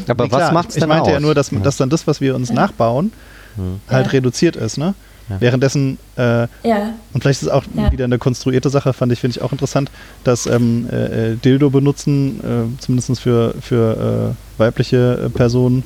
Aber 0.08 0.26
Nee, 0.26 0.32
was 0.32 0.52
macht's 0.52 0.76
ich 0.76 0.82
denn 0.82 0.90
meinte 0.90 1.04
aus? 1.10 1.14
ja 1.14 1.20
nur, 1.20 1.34
dass, 1.36 1.52
Ja. 1.52 1.60
dass 1.60 1.78
dann 1.78 1.90
das, 1.90 2.08
was 2.08 2.20
wir 2.22 2.36
uns 2.36 2.50
Ja. 2.50 2.56
nachbauen, 2.56 3.12
Hm. 3.56 3.80
halt 3.90 4.06
Ja. 4.08 4.12
reduziert 4.12 4.56
ist, 4.56 4.78
ne? 4.78 4.94
Ja. 5.30 5.42
Währenddessen, 5.42 5.98
äh, 6.16 6.22
Ja, 6.22 6.94
und 7.14 7.22
vielleicht 7.22 7.42
ist 7.42 7.48
es 7.48 7.50
auch 7.50 7.64
Ja. 7.76 7.92
wieder 7.92 8.06
eine 8.06 8.18
konstruierte 8.18 8.70
Sache, 8.70 8.94
fand 8.94 9.12
ich, 9.12 9.20
finde 9.20 9.38
ich 9.38 9.44
auch 9.44 9.52
interessant, 9.52 9.92
dass 10.24 10.46
ähm, 10.46 10.88
äh, 10.90 11.32
äh, 11.32 11.36
Dildo 11.36 11.70
benutzen, 11.70 12.40
äh, 12.78 12.82
zumindest 12.82 13.20
für, 13.20 13.54
für 13.60 14.36
äh, 14.58 14.60
weibliche 14.62 15.24
äh, 15.26 15.30
Personen, 15.30 15.84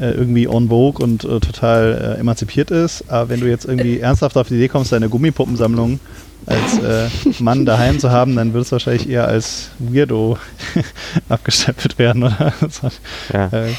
äh, 0.00 0.10
irgendwie 0.12 0.48
on 0.48 0.68
vogue 0.68 1.04
und 1.04 1.24
äh, 1.24 1.40
total 1.40 2.14
äh, 2.16 2.20
emanzipiert 2.20 2.70
ist. 2.70 3.04
Aber 3.08 3.28
wenn 3.28 3.40
du 3.40 3.46
jetzt 3.48 3.66
irgendwie 3.66 4.00
ernsthaft 4.00 4.36
auf 4.36 4.48
die 4.48 4.54
Idee 4.54 4.68
kommst, 4.68 4.92
deine 4.92 5.08
Gummipuppensammlung 5.08 6.00
als 6.46 6.78
äh, 6.82 7.08
Mann 7.42 7.66
daheim 7.66 7.98
zu 7.98 8.10
haben, 8.10 8.34
dann 8.36 8.54
wird 8.54 8.64
es 8.64 8.72
wahrscheinlich 8.72 9.08
eher 9.08 9.28
als 9.28 9.68
Weirdo 9.78 10.38
abgestempelt 11.28 11.98
werden, 11.98 12.22
oder? 12.24 12.52
Ja. 13.32 13.46
äh, 13.52 13.72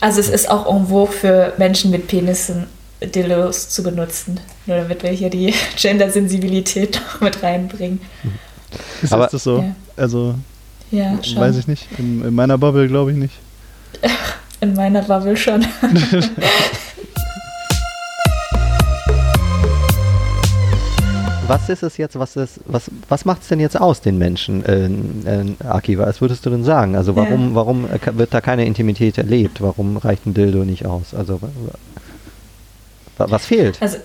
also 0.00 0.20
es 0.20 0.28
ist 0.28 0.50
auch 0.50 0.66
en 0.74 0.86
vogue 0.88 1.12
für 1.12 1.52
Menschen 1.58 1.90
mit 1.90 2.06
Penissen 2.08 2.66
Dildos 3.00 3.68
zu 3.68 3.82
benutzen. 3.84 4.40
Nur 4.66 4.76
damit 4.78 5.02
wir 5.04 5.10
hier 5.10 5.30
die 5.30 5.54
Gender-Sensibilität 5.76 7.00
noch 7.14 7.20
mit 7.20 7.42
reinbringen. 7.42 8.00
ist 9.02 9.12
Aber- 9.12 9.28
das 9.30 9.44
so? 9.44 9.58
Ja. 9.58 9.74
Also, 9.96 10.34
Ja, 10.90 11.18
schon. 11.22 11.36
weiß 11.40 11.56
ich 11.56 11.68
nicht. 11.68 11.86
In, 11.98 12.24
in 12.24 12.34
meiner 12.34 12.58
Bubble 12.58 12.88
glaube 12.88 13.12
ich 13.12 13.16
nicht. 13.16 13.34
In 14.60 14.74
meiner 14.74 15.02
Bubble 15.02 15.36
schon. 15.36 15.64
Was 21.46 21.70
ist 21.70 21.82
es 21.82 21.96
jetzt, 21.96 22.18
was 22.18 22.36
ist, 22.36 22.60
was, 22.66 22.90
was 23.08 23.24
macht 23.24 23.40
es 23.40 23.48
denn 23.48 23.58
jetzt 23.58 23.80
aus, 23.80 24.02
den 24.02 24.18
Menschen, 24.18 24.62
äh, 24.66 24.84
äh, 24.84 25.46
Aki, 25.66 25.96
was 25.98 26.20
würdest 26.20 26.44
du 26.44 26.50
denn 26.50 26.62
sagen? 26.62 26.94
Also 26.94 27.16
warum, 27.16 27.50
Ja. 27.50 27.54
warum 27.54 27.84
äh, 27.86 27.98
wird 28.18 28.34
da 28.34 28.42
keine 28.42 28.66
Intimität 28.66 29.16
erlebt? 29.16 29.62
Warum 29.62 29.96
reicht 29.96 30.26
ein 30.26 30.34
Dildo 30.34 30.64
nicht 30.66 30.84
aus? 30.84 31.14
Also 31.14 31.40
wa- 31.40 31.48
wa- 33.16 33.30
was 33.30 33.46
fehlt? 33.46 33.78
Also, 33.80 33.96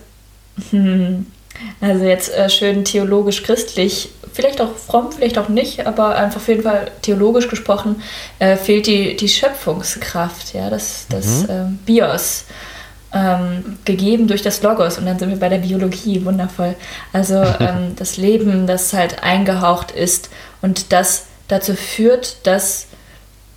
hm, 0.70 1.26
also 1.82 2.04
jetzt 2.06 2.32
äh, 2.34 2.48
schön 2.48 2.82
theologisch-christlich, 2.82 4.08
vielleicht 4.34 4.60
auch 4.60 4.76
fromm, 4.76 5.12
vielleicht 5.12 5.38
auch 5.38 5.48
nicht, 5.48 5.86
aber 5.86 6.16
einfach 6.16 6.36
auf 6.40 6.48
jeden 6.48 6.62
Fall 6.62 6.90
theologisch 7.00 7.48
gesprochen, 7.48 8.02
äh, 8.40 8.56
fehlt 8.56 8.86
die, 8.86 9.16
die 9.16 9.28
Schöpfungskraft, 9.28 10.52
ja, 10.52 10.68
das, 10.68 11.06
das 11.08 11.42
Mhm. 11.44 11.46
ähm, 11.48 11.78
Bios. 11.86 12.44
Ähm, 13.16 13.78
gegeben 13.84 14.26
durch 14.26 14.42
das 14.42 14.60
Logos 14.64 14.98
und 14.98 15.06
dann 15.06 15.20
sind 15.20 15.30
wir 15.30 15.38
bei 15.38 15.48
der 15.48 15.58
Biologie, 15.58 16.24
wundervoll. 16.24 16.74
Also 17.12 17.34
ähm, 17.60 17.94
das 17.94 18.16
Leben, 18.16 18.66
das 18.66 18.92
halt 18.92 19.22
eingehaucht 19.22 19.92
ist 19.92 20.30
und 20.62 20.92
das 20.92 21.26
dazu 21.46 21.76
führt, 21.76 22.44
dass 22.44 22.88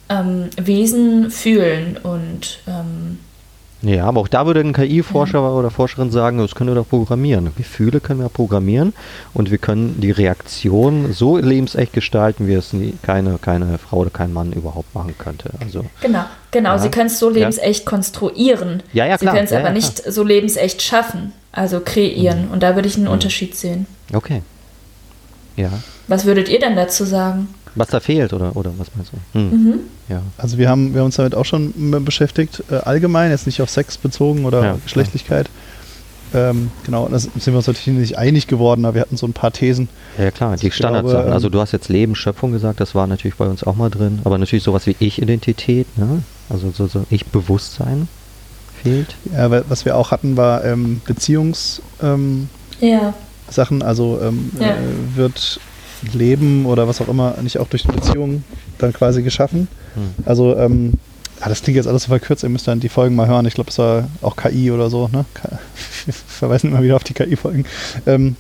ähm, 0.10 0.52
Wesen 0.58 1.32
fühlen 1.32 1.98
und 2.04 2.60
ähm, 2.68 3.18
Ja, 3.88 4.04
aber 4.06 4.20
auch 4.20 4.28
da 4.28 4.46
würde 4.46 4.60
ein 4.60 4.74
KI-Forscher 4.74 5.54
oder 5.56 5.70
Forscherin 5.72 6.12
sagen, 6.12 6.40
das 6.40 6.56
können 6.56 6.72
wir 6.72 6.76
doch 6.76 6.90
programmieren. 6.90 7.54
Gefühle 7.56 8.02
können 8.02 8.20
wir 8.20 8.28
programmieren 8.28 8.94
und 9.34 9.50
wir 9.50 9.58
können 9.60 10.02
die 10.02 10.12
Reaktion 10.12 11.14
so 11.14 11.38
lebensecht 11.38 11.94
gestalten, 11.94 12.48
wie 12.48 12.54
es 12.56 12.74
nie, 12.74 12.96
keine, 13.02 13.38
keine 13.38 13.78
Frau 13.78 14.00
oder 14.00 14.10
kein 14.10 14.34
Mann 14.34 14.52
überhaupt 14.52 14.94
machen 14.94 15.16
könnte. 15.18 15.52
Also 15.62 15.86
Genau, 16.02 16.26
genau. 16.52 16.72
Ja. 16.72 16.80
Sie 16.80 16.90
können 16.90 17.08
es 17.08 17.18
so 17.18 17.30
Ja. 17.30 17.36
lebensecht 17.38 17.86
konstruieren. 17.86 18.84
Ja, 18.92 19.06
ja, 19.06 19.18
Sie 19.18 19.24
klar. 19.24 19.36
können 19.36 19.46
es 19.46 19.52
Ja, 19.52 19.60
aber 19.60 19.68
ja, 19.70 19.74
nicht 19.74 20.04
so 20.12 20.24
lebensecht 20.24 20.82
schaffen, 20.82 21.32
also 21.54 21.80
kreieren. 21.80 22.50
Und 22.52 22.64
da 22.64 22.76
würde 22.76 22.90
ich 22.90 22.96
einen 22.98 23.06
Mhm. 23.06 23.12
Unterschied 23.12 23.56
sehen. 23.56 23.86
okay. 24.14 24.42
Ja. 25.56 25.70
Was 26.10 26.26
würdet 26.26 26.50
ihr 26.50 26.60
denn 26.60 26.76
dazu 26.76 27.04
sagen? 27.06 27.48
Was 27.78 27.88
da 27.90 28.00
fehlt 28.00 28.34
oder, 28.34 28.56
oder 28.56 28.72
was 28.78 28.88
meinst 28.96 29.12
du? 29.14 29.40
Hm. 29.40 29.50
Mhm. 29.50 29.80
Ja. 30.10 30.22
Also 30.38 30.58
wir 30.58 30.70
haben, 30.70 30.94
wir 30.94 31.00
haben 31.02 31.06
uns 31.08 31.16
damit 31.16 31.36
auch 31.36 31.46
schon 31.46 31.74
beschäftigt, 32.06 32.64
äh, 32.72 32.76
allgemein, 32.76 33.32
jetzt 33.32 33.46
nicht 33.46 33.62
auf 33.62 33.70
Sex 33.70 33.98
bezogen 33.98 34.46
oder 34.46 34.64
Ja, 34.64 34.78
Geschlechtlichkeit. 34.84 35.50
Ähm, 36.34 36.72
genau, 36.86 37.06
und 37.06 37.14
da 37.14 37.20
sind 37.20 37.46
wir 37.46 37.56
uns 37.56 37.68
natürlich 37.68 37.88
nicht 37.88 38.18
einig 38.18 38.48
geworden, 38.48 38.84
aber 38.84 38.96
wir 38.96 39.02
hatten 39.02 39.16
so 39.16 39.26
ein 39.26 39.32
paar 39.34 39.54
Thesen. 39.54 39.88
Ja 40.18 40.30
klar, 40.30 40.58
die 40.58 40.68
Ich 40.68 40.76
Standardsachen. 40.76 41.22
glaube, 41.22 41.34
also 41.34 41.48
ähm, 41.48 41.52
du 41.54 41.60
hast 41.62 41.72
jetzt 41.72 41.88
Leben, 41.88 42.16
Schöpfung 42.16 42.52
gesagt, 42.52 42.82
das 42.82 42.94
war 42.96 43.08
natürlich 43.08 43.38
bei 43.38 43.46
uns 43.46 43.64
auch 43.64 43.78
mal 43.78 43.90
drin. 43.90 44.20
Aber 44.26 44.38
natürlich 44.38 44.64
sowas 44.64 44.86
wie 44.88 44.96
Ich-Identität, 45.00 45.88
ne? 45.98 46.24
also 46.50 46.70
so, 46.72 46.88
so 46.88 47.06
Ich-Bewusstsein 47.10 48.10
fehlt. 48.84 49.16
Ja, 49.34 49.50
wa- 49.52 49.62
was 49.70 49.86
wir 49.86 49.96
auch 49.96 50.12
hatten, 50.12 50.36
war 50.36 50.66
ähm, 50.66 51.00
Beziehungssachen, 51.06 51.82
ähm, 52.04 52.50
Ja, 52.82 53.14
Sachen. 53.50 53.82
also 53.82 54.20
ähm, 54.22 54.52
Ja. 54.60 54.72
äh, 54.72 54.76
wird 55.16 55.62
Leben 56.14 56.66
oder 56.66 56.88
was 56.88 57.02
auch 57.02 57.08
immer 57.08 57.36
nicht 57.42 57.60
auch 57.60 57.68
durch 57.68 57.86
eine 57.86 57.94
Beziehung 57.94 58.44
dann 58.78 58.94
quasi 58.94 59.24
geschaffen. 59.24 59.68
Hm. 59.96 60.26
Also, 60.26 60.56
ähm, 60.58 60.94
ah, 61.42 61.50
das 61.50 61.62
klingt 61.62 61.76
jetzt 61.76 61.88
alles 61.88 62.04
so 62.04 62.10
verkürzt, 62.10 62.44
ihr 62.44 62.50
müsst 62.50 62.68
dann 62.68 62.80
die 62.80 62.90
Folgen 62.90 63.16
mal 63.16 63.28
hören. 63.28 63.46
Ich 63.46 63.54
glaube, 63.54 63.70
es 63.70 63.78
war 63.78 64.08
auch 64.22 64.36
KI 64.36 64.72
oder 64.72 64.90
so, 64.90 65.08
ne? 65.12 65.26
Wir 66.06 66.14
verweisen 66.14 66.72
immer 66.72 66.84
wieder 66.84 66.96
auf 66.96 67.04
die 67.04 67.14
KI-Folgen. 67.14 67.66
Ähm, 68.06 68.36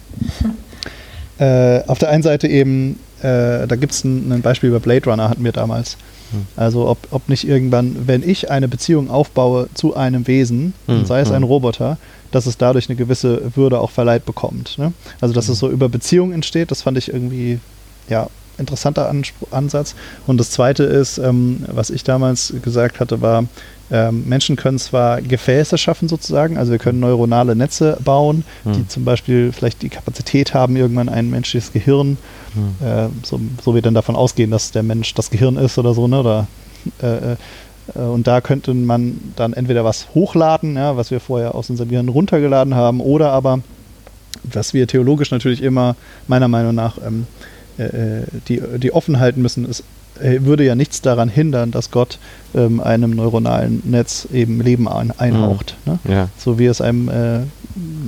äh, 1.40 1.84
auf 1.88 2.00
der 2.00 2.10
einen 2.10 2.24
Seite 2.24 2.48
eben, 2.48 3.00
äh, 3.20 3.68
da 3.68 3.76
gibt 3.76 3.94
es 3.94 4.04
ein, 4.04 4.32
ein 4.32 4.42
Beispiel 4.42 4.70
über 4.70 4.80
Blade 4.80 5.10
Runner, 5.10 5.30
hatten 5.30 5.44
wir 5.44 5.52
damals. 5.52 5.98
Hm. 6.32 6.48
Also 6.56 6.88
ob, 6.88 7.00
ob 7.12 7.30
nicht 7.30 7.48
irgendwann, 7.48 8.08
wenn 8.08 8.28
ich 8.28 8.50
eine 8.52 8.68
Beziehung 8.68 9.10
aufbaue 9.10 9.70
zu 9.74 9.96
einem 9.96 10.28
Wesen, 10.28 10.74
Hm, 10.88 11.06
sei 11.06 11.22
es 11.22 11.30
hm. 11.30 11.36
ein 11.36 11.44
Roboter, 11.44 11.98
dass 12.32 12.46
es 12.46 12.58
dadurch 12.58 12.90
eine 12.90 12.98
gewisse 12.98 13.56
Würde 13.56 13.80
auch 13.80 13.92
verleiht 13.92 14.26
bekommt. 14.26 14.78
Ne? 14.78 14.94
Also 15.22 15.34
dass 15.34 15.50
es 15.50 15.60
so 15.60 15.70
über 15.70 15.90
Beziehungen 15.90 16.34
entsteht, 16.34 16.72
das 16.72 16.82
fand 16.82 16.98
ich 16.98 17.10
irgendwie 17.10 17.60
ja 18.10 18.28
interessanter 18.58 19.14
Ansatz. 19.52 19.96
Und 20.26 20.38
das 20.40 20.52
Zweite 20.52 20.84
ist, 20.84 21.18
ähm, 21.20 21.64
was 21.68 21.90
ich 21.90 22.04
damals 22.04 22.54
gesagt 22.64 23.00
hatte, 23.00 23.22
war, 23.22 23.46
ähm, 23.92 24.28
Menschen 24.28 24.56
können 24.56 24.80
zwar 24.80 25.22
Gefäße 25.22 25.78
schaffen 25.78 26.10
sozusagen, 26.10 26.58
also 26.58 26.72
wir 26.72 26.80
können 26.80 27.00
neuronale 27.00 27.56
Netze 27.56 27.98
bauen, 28.04 28.44
die 28.66 28.80
Hm. 28.80 28.90
zum 28.90 29.06
Beispiel 29.06 29.52
vielleicht 29.54 29.82
die 29.82 29.90
Kapazität 29.90 30.54
haben, 30.54 30.76
irgendwann 30.76 31.10
ein 31.10 31.30
menschliches 31.30 31.72
Gehirn, 31.72 32.18
Hm. 32.54 32.88
äh, 32.88 33.08
so, 33.24 33.40
so 33.64 33.76
wir 33.76 33.82
dann 33.82 33.94
davon 33.94 34.16
ausgehen, 34.16 34.52
dass 34.52 34.72
der 34.72 34.84
Mensch 34.84 35.14
das 35.14 35.30
Gehirn 35.30 35.58
ist 35.58 35.78
oder 35.78 35.94
so, 35.94 36.08
ne? 36.08 36.20
Oder, 36.20 36.48
äh, 37.02 37.34
äh, 37.34 37.36
und 38.00 38.28
da 38.28 38.42
könnte 38.42 38.74
man 38.74 39.20
dann 39.38 39.54
entweder 39.54 39.86
was 39.86 40.08
hochladen, 40.14 40.76
ja, 40.76 40.98
was 40.98 41.10
wir 41.12 41.20
vorher 41.22 41.56
aus 41.56 41.70
unserem 41.70 41.90
Gehirn 41.90 42.10
runtergeladen 42.10 42.76
haben, 42.76 43.00
oder 43.00 43.32
aber, 43.32 43.60
was 44.44 44.74
wir 44.74 44.88
theologisch 44.88 45.32
natürlich 45.32 45.62
immer 45.64 45.96
meiner 46.28 46.48
Meinung 46.50 46.76
nach 46.76 46.98
ähm, 47.06 47.26
äh, 47.80 47.84
äh, 47.84 48.24
die, 48.48 48.62
die 48.80 48.92
offen 48.92 49.20
halten 49.20 49.42
müssen, 49.42 49.68
ist, 49.70 49.84
würde 50.22 50.64
ja 50.64 50.76
nichts 50.76 51.02
daran 51.02 51.30
hindern, 51.30 51.72
dass 51.72 51.92
Gott 51.92 52.20
ähm, 52.56 52.80
einem 52.80 53.12
neuronalen 53.12 53.82
Netz 53.86 54.28
eben 54.34 54.62
Leben 54.62 54.88
ein, 54.88 55.12
einhaucht. 55.18 55.76
Ne? 55.86 56.00
Ja. 56.08 56.30
So 56.38 56.58
wie 56.60 56.66
es 56.66 56.82
einem 56.82 57.10
äh, 57.10 57.40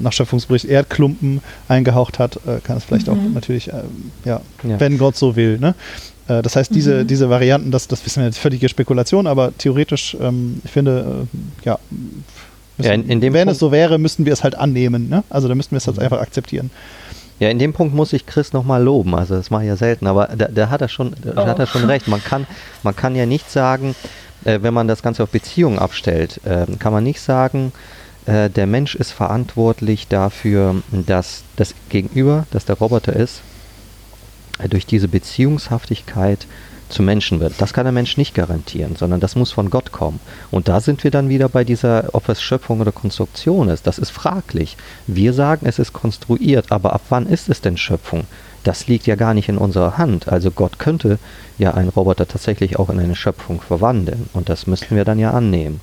nach 0.02 0.14
Schöpfungsbericht 0.14 0.66
Erdklumpen 0.66 1.42
eingehaucht 1.68 2.20
hat, 2.20 2.38
äh, 2.48 2.60
kann 2.64 2.78
es 2.78 2.84
vielleicht 2.86 3.10
auch 3.10 3.16
Mhm. 3.16 3.34
natürlich, 3.34 3.68
ähm, 3.70 4.12
ja, 4.26 4.42
Ja. 4.64 4.80
wenn 4.80 4.98
Gott 4.98 5.16
so 5.16 5.36
will. 5.36 5.58
Ne? 5.60 5.76
Äh, 6.28 6.42
das 6.42 6.56
heißt, 6.56 6.74
diese, 6.74 7.04
Mhm. 7.04 7.08
diese 7.08 7.30
Varianten, 7.30 7.72
das, 7.72 7.88
das 7.88 8.06
wissen 8.06 8.22
wir 8.22 8.28
jetzt 8.28 8.40
völlige 8.40 8.68
Spekulation, 8.70 9.28
aber 9.28 9.52
theoretisch, 9.58 10.16
ähm, 10.22 10.62
ich 10.64 10.72
finde, 10.72 11.26
äh, 11.64 11.68
ja, 11.68 11.80
Müssen, 12.78 12.88
Ja, 12.88 12.94
in- 12.96 13.10
in 13.10 13.20
dem 13.20 13.34
wenn 13.34 13.42
Punkt- 13.48 13.54
es 13.56 13.60
so 13.60 13.74
wäre, 13.74 13.98
müssten 13.98 14.26
wir 14.26 14.32
es 14.32 14.42
halt 14.42 14.56
annehmen. 14.56 15.10
Ne? 15.10 15.26
Also 15.30 15.50
da 15.50 15.56
müssten 15.56 15.72
wir 15.72 15.80
es 15.80 15.86
jetzt 15.86 16.00
einfach 16.00 16.22
akzeptieren. 16.22 16.70
Ja, 17.40 17.50
in 17.50 17.58
dem 17.60 17.74
Punkt 17.74 17.96
muss 17.96 18.12
ich 18.14 18.26
Chris 18.26 18.52
nochmal 18.54 18.84
loben. 18.84 19.16
Also 19.16 19.36
das 19.36 19.50
mache 19.50 19.64
ich 19.64 19.70
ja 19.70 19.78
selten, 19.78 20.08
aber 20.08 20.28
da, 20.28 20.48
da 20.48 20.70
hat 20.70 20.82
er 20.82 20.90
schon, 20.90 21.14
da 21.24 21.44
Oh. 21.44 21.48
hat 21.48 21.60
er 21.60 21.68
schon 21.68 21.86
recht. 21.86 22.08
Man 22.08 22.24
kann, 22.24 22.46
man 22.84 22.96
kann 22.96 23.16
ja 23.16 23.26
nicht 23.26 23.50
sagen, 23.50 23.96
äh, 24.44 24.60
wenn 24.62 24.74
man 24.74 24.88
das 24.88 25.02
Ganze 25.02 25.24
auf 25.24 25.30
Beziehungen 25.30 25.80
abstellt, 25.80 26.42
äh, 26.46 26.66
kann 26.78 26.92
man 26.94 27.04
nicht 27.04 27.22
sagen, 27.22 27.72
äh, 28.26 28.50
der 28.50 28.68
Mensch 28.68 28.96
ist 28.96 29.12
verantwortlich 29.12 30.08
dafür, 30.10 30.76
dass 30.92 31.44
das 31.56 31.74
Gegenüber, 31.90 32.46
dass 32.52 32.66
der 32.66 32.76
Roboter 32.78 33.14
ist, 33.14 33.42
äh, 34.62 34.68
durch 34.68 34.86
diese 34.86 35.08
Beziehungshaftigkeit 35.08 36.46
zum 36.90 37.06
Menschen 37.06 37.40
wird. 37.40 37.54
Das 37.60 37.74
kann 37.74 37.86
der 37.86 37.92
Mensch 37.92 38.18
nicht 38.18 38.34
garantieren, 38.34 38.96
sondern 38.96 39.20
das 39.20 39.36
muss 39.36 39.52
von 39.52 39.70
Gott 39.70 39.92
kommen. 39.92 40.20
Und 40.52 40.68
da 40.68 40.82
sind 40.82 41.04
wir 41.04 41.12
dann 41.12 41.30
wieder 41.30 41.50
bei 41.50 41.64
dieser, 41.64 42.10
ob 42.14 42.28
es 42.30 42.42
Schöpfung 42.42 42.82
oder 42.82 42.92
Konstruktion 42.92 43.70
ist. 43.70 43.88
Das 43.88 44.00
ist 44.00 44.10
fraglich. 44.10 44.78
Wir 45.08 45.34
sagen, 45.34 45.66
es 45.66 45.80
ist 45.80 45.94
konstruiert, 45.94 46.72
aber 46.72 46.94
ab 46.94 47.02
wann 47.10 47.28
ist 47.28 47.50
es 47.50 47.62
denn 47.62 47.78
Schöpfung? 47.78 48.26
Das 48.64 48.88
liegt 48.88 49.08
ja 49.08 49.16
gar 49.16 49.34
nicht 49.34 49.48
in 49.50 49.58
unserer 49.58 49.98
Hand. 49.98 50.28
Also 50.28 50.52
Gott 50.52 50.80
könnte 50.80 51.18
ja 51.58 51.74
einen 51.76 51.90
Roboter 51.90 52.28
tatsächlich 52.28 52.78
auch 52.78 52.90
in 52.90 53.00
eine 53.00 53.16
Schöpfung 53.16 53.62
verwandeln. 53.62 54.30
Und 54.34 54.50
das 54.50 54.68
müssten 54.68 54.96
wir 54.96 55.06
dann 55.06 55.20
ja 55.20 55.32
annehmen. 55.32 55.80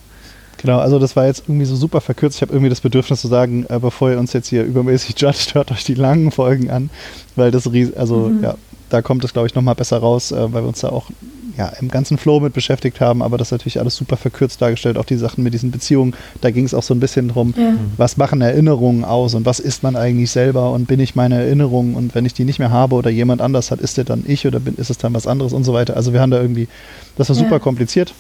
Genau, 0.59 0.79
also 0.79 0.99
das 0.99 1.17
war 1.17 1.27
jetzt 1.27 1.45
irgendwie 1.47 1.67
so 1.67 1.77
super 1.77 2.01
verkürzt. 2.01 2.37
Ich 2.37 2.43
habe 2.43 2.53
irgendwie 2.53 2.71
das 2.71 2.81
Bedürfnis 2.81 3.21
zu 3.21 3.29
sagen, 3.29 3.67
äh, 3.69 3.79
bevor 3.79 4.11
ihr 4.11 4.19
uns 4.19 4.33
jetzt 4.33 4.49
hier 4.49 4.65
übermäßig 4.65 5.15
judgt, 5.21 5.55
hört 5.55 5.71
euch 5.71 5.85
die 5.85 5.95
langen 5.95 6.33
Folgen 6.33 6.71
an, 6.71 6.91
weil 7.35 7.51
das, 7.51 7.69
also 7.97 8.29
Mhm. 8.29 8.43
ja, 8.43 8.55
da 8.89 9.03
kommt 9.03 9.25
es, 9.25 9.33
glaube 9.33 9.47
ich, 9.49 9.55
nochmal 9.55 9.75
besser 9.75 9.99
raus, 9.99 10.33
äh, 10.33 10.53
weil 10.53 10.63
wir 10.63 10.69
uns 10.69 10.81
da 10.81 10.89
auch 10.91 11.11
ja, 11.57 11.69
im 11.81 11.89
ganzen 11.89 12.19
Flow 12.19 12.39
mit 12.41 12.53
beschäftigt 12.53 13.01
haben, 13.01 13.23
aber 13.23 13.39
das 13.39 13.49
ist 13.49 13.53
natürlich 13.53 13.81
alles 13.81 13.97
super 13.97 14.19
verkürzt 14.19 14.61
dargestellt, 14.61 14.99
auch 14.99 15.07
die 15.07 15.17
Sachen 15.17 15.43
mit 15.43 15.55
diesen 15.55 15.71
Beziehungen, 15.71 16.15
da 16.43 16.51
ging 16.51 16.67
es 16.67 16.75
auch 16.75 16.83
so 16.83 16.93
ein 16.93 17.01
bisschen 17.01 17.29
drum, 17.29 17.55
Ja. 17.57 17.73
was 17.97 18.19
machen 18.19 18.43
Erinnerungen 18.43 19.05
aus 19.07 19.35
und 19.35 19.47
was 19.47 19.59
ist 19.59 19.83
man 19.83 19.97
eigentlich 19.97 20.31
selber 20.31 20.71
und 20.73 20.87
bin 20.87 21.01
ich 21.01 21.15
meine 21.15 21.37
Erinnerung 21.37 21.95
und 21.95 22.15
wenn 22.15 22.27
ich 22.27 22.35
die 22.35 22.45
nicht 22.45 22.59
mehr 22.59 22.71
habe 22.71 22.95
oder 22.95 23.09
jemand 23.09 23.41
anders 23.41 23.71
hat, 23.71 23.81
ist 23.81 23.97
der 23.97 24.05
dann 24.05 24.23
ich 24.27 24.47
oder 24.47 24.61
bin, 24.61 24.75
ist 24.75 24.91
es 24.91 24.99
dann 24.99 25.15
was 25.15 25.27
anderes 25.27 25.55
und 25.55 25.65
so 25.65 25.73
weiter. 25.73 25.97
Also 25.97 26.13
wir 26.13 26.21
haben 26.21 26.31
da 26.31 26.41
irgendwie, 26.43 26.69
das 27.17 27.31
war 27.31 27.37
Ja. 27.37 27.43
super 27.43 27.59
kompliziert. 27.59 28.13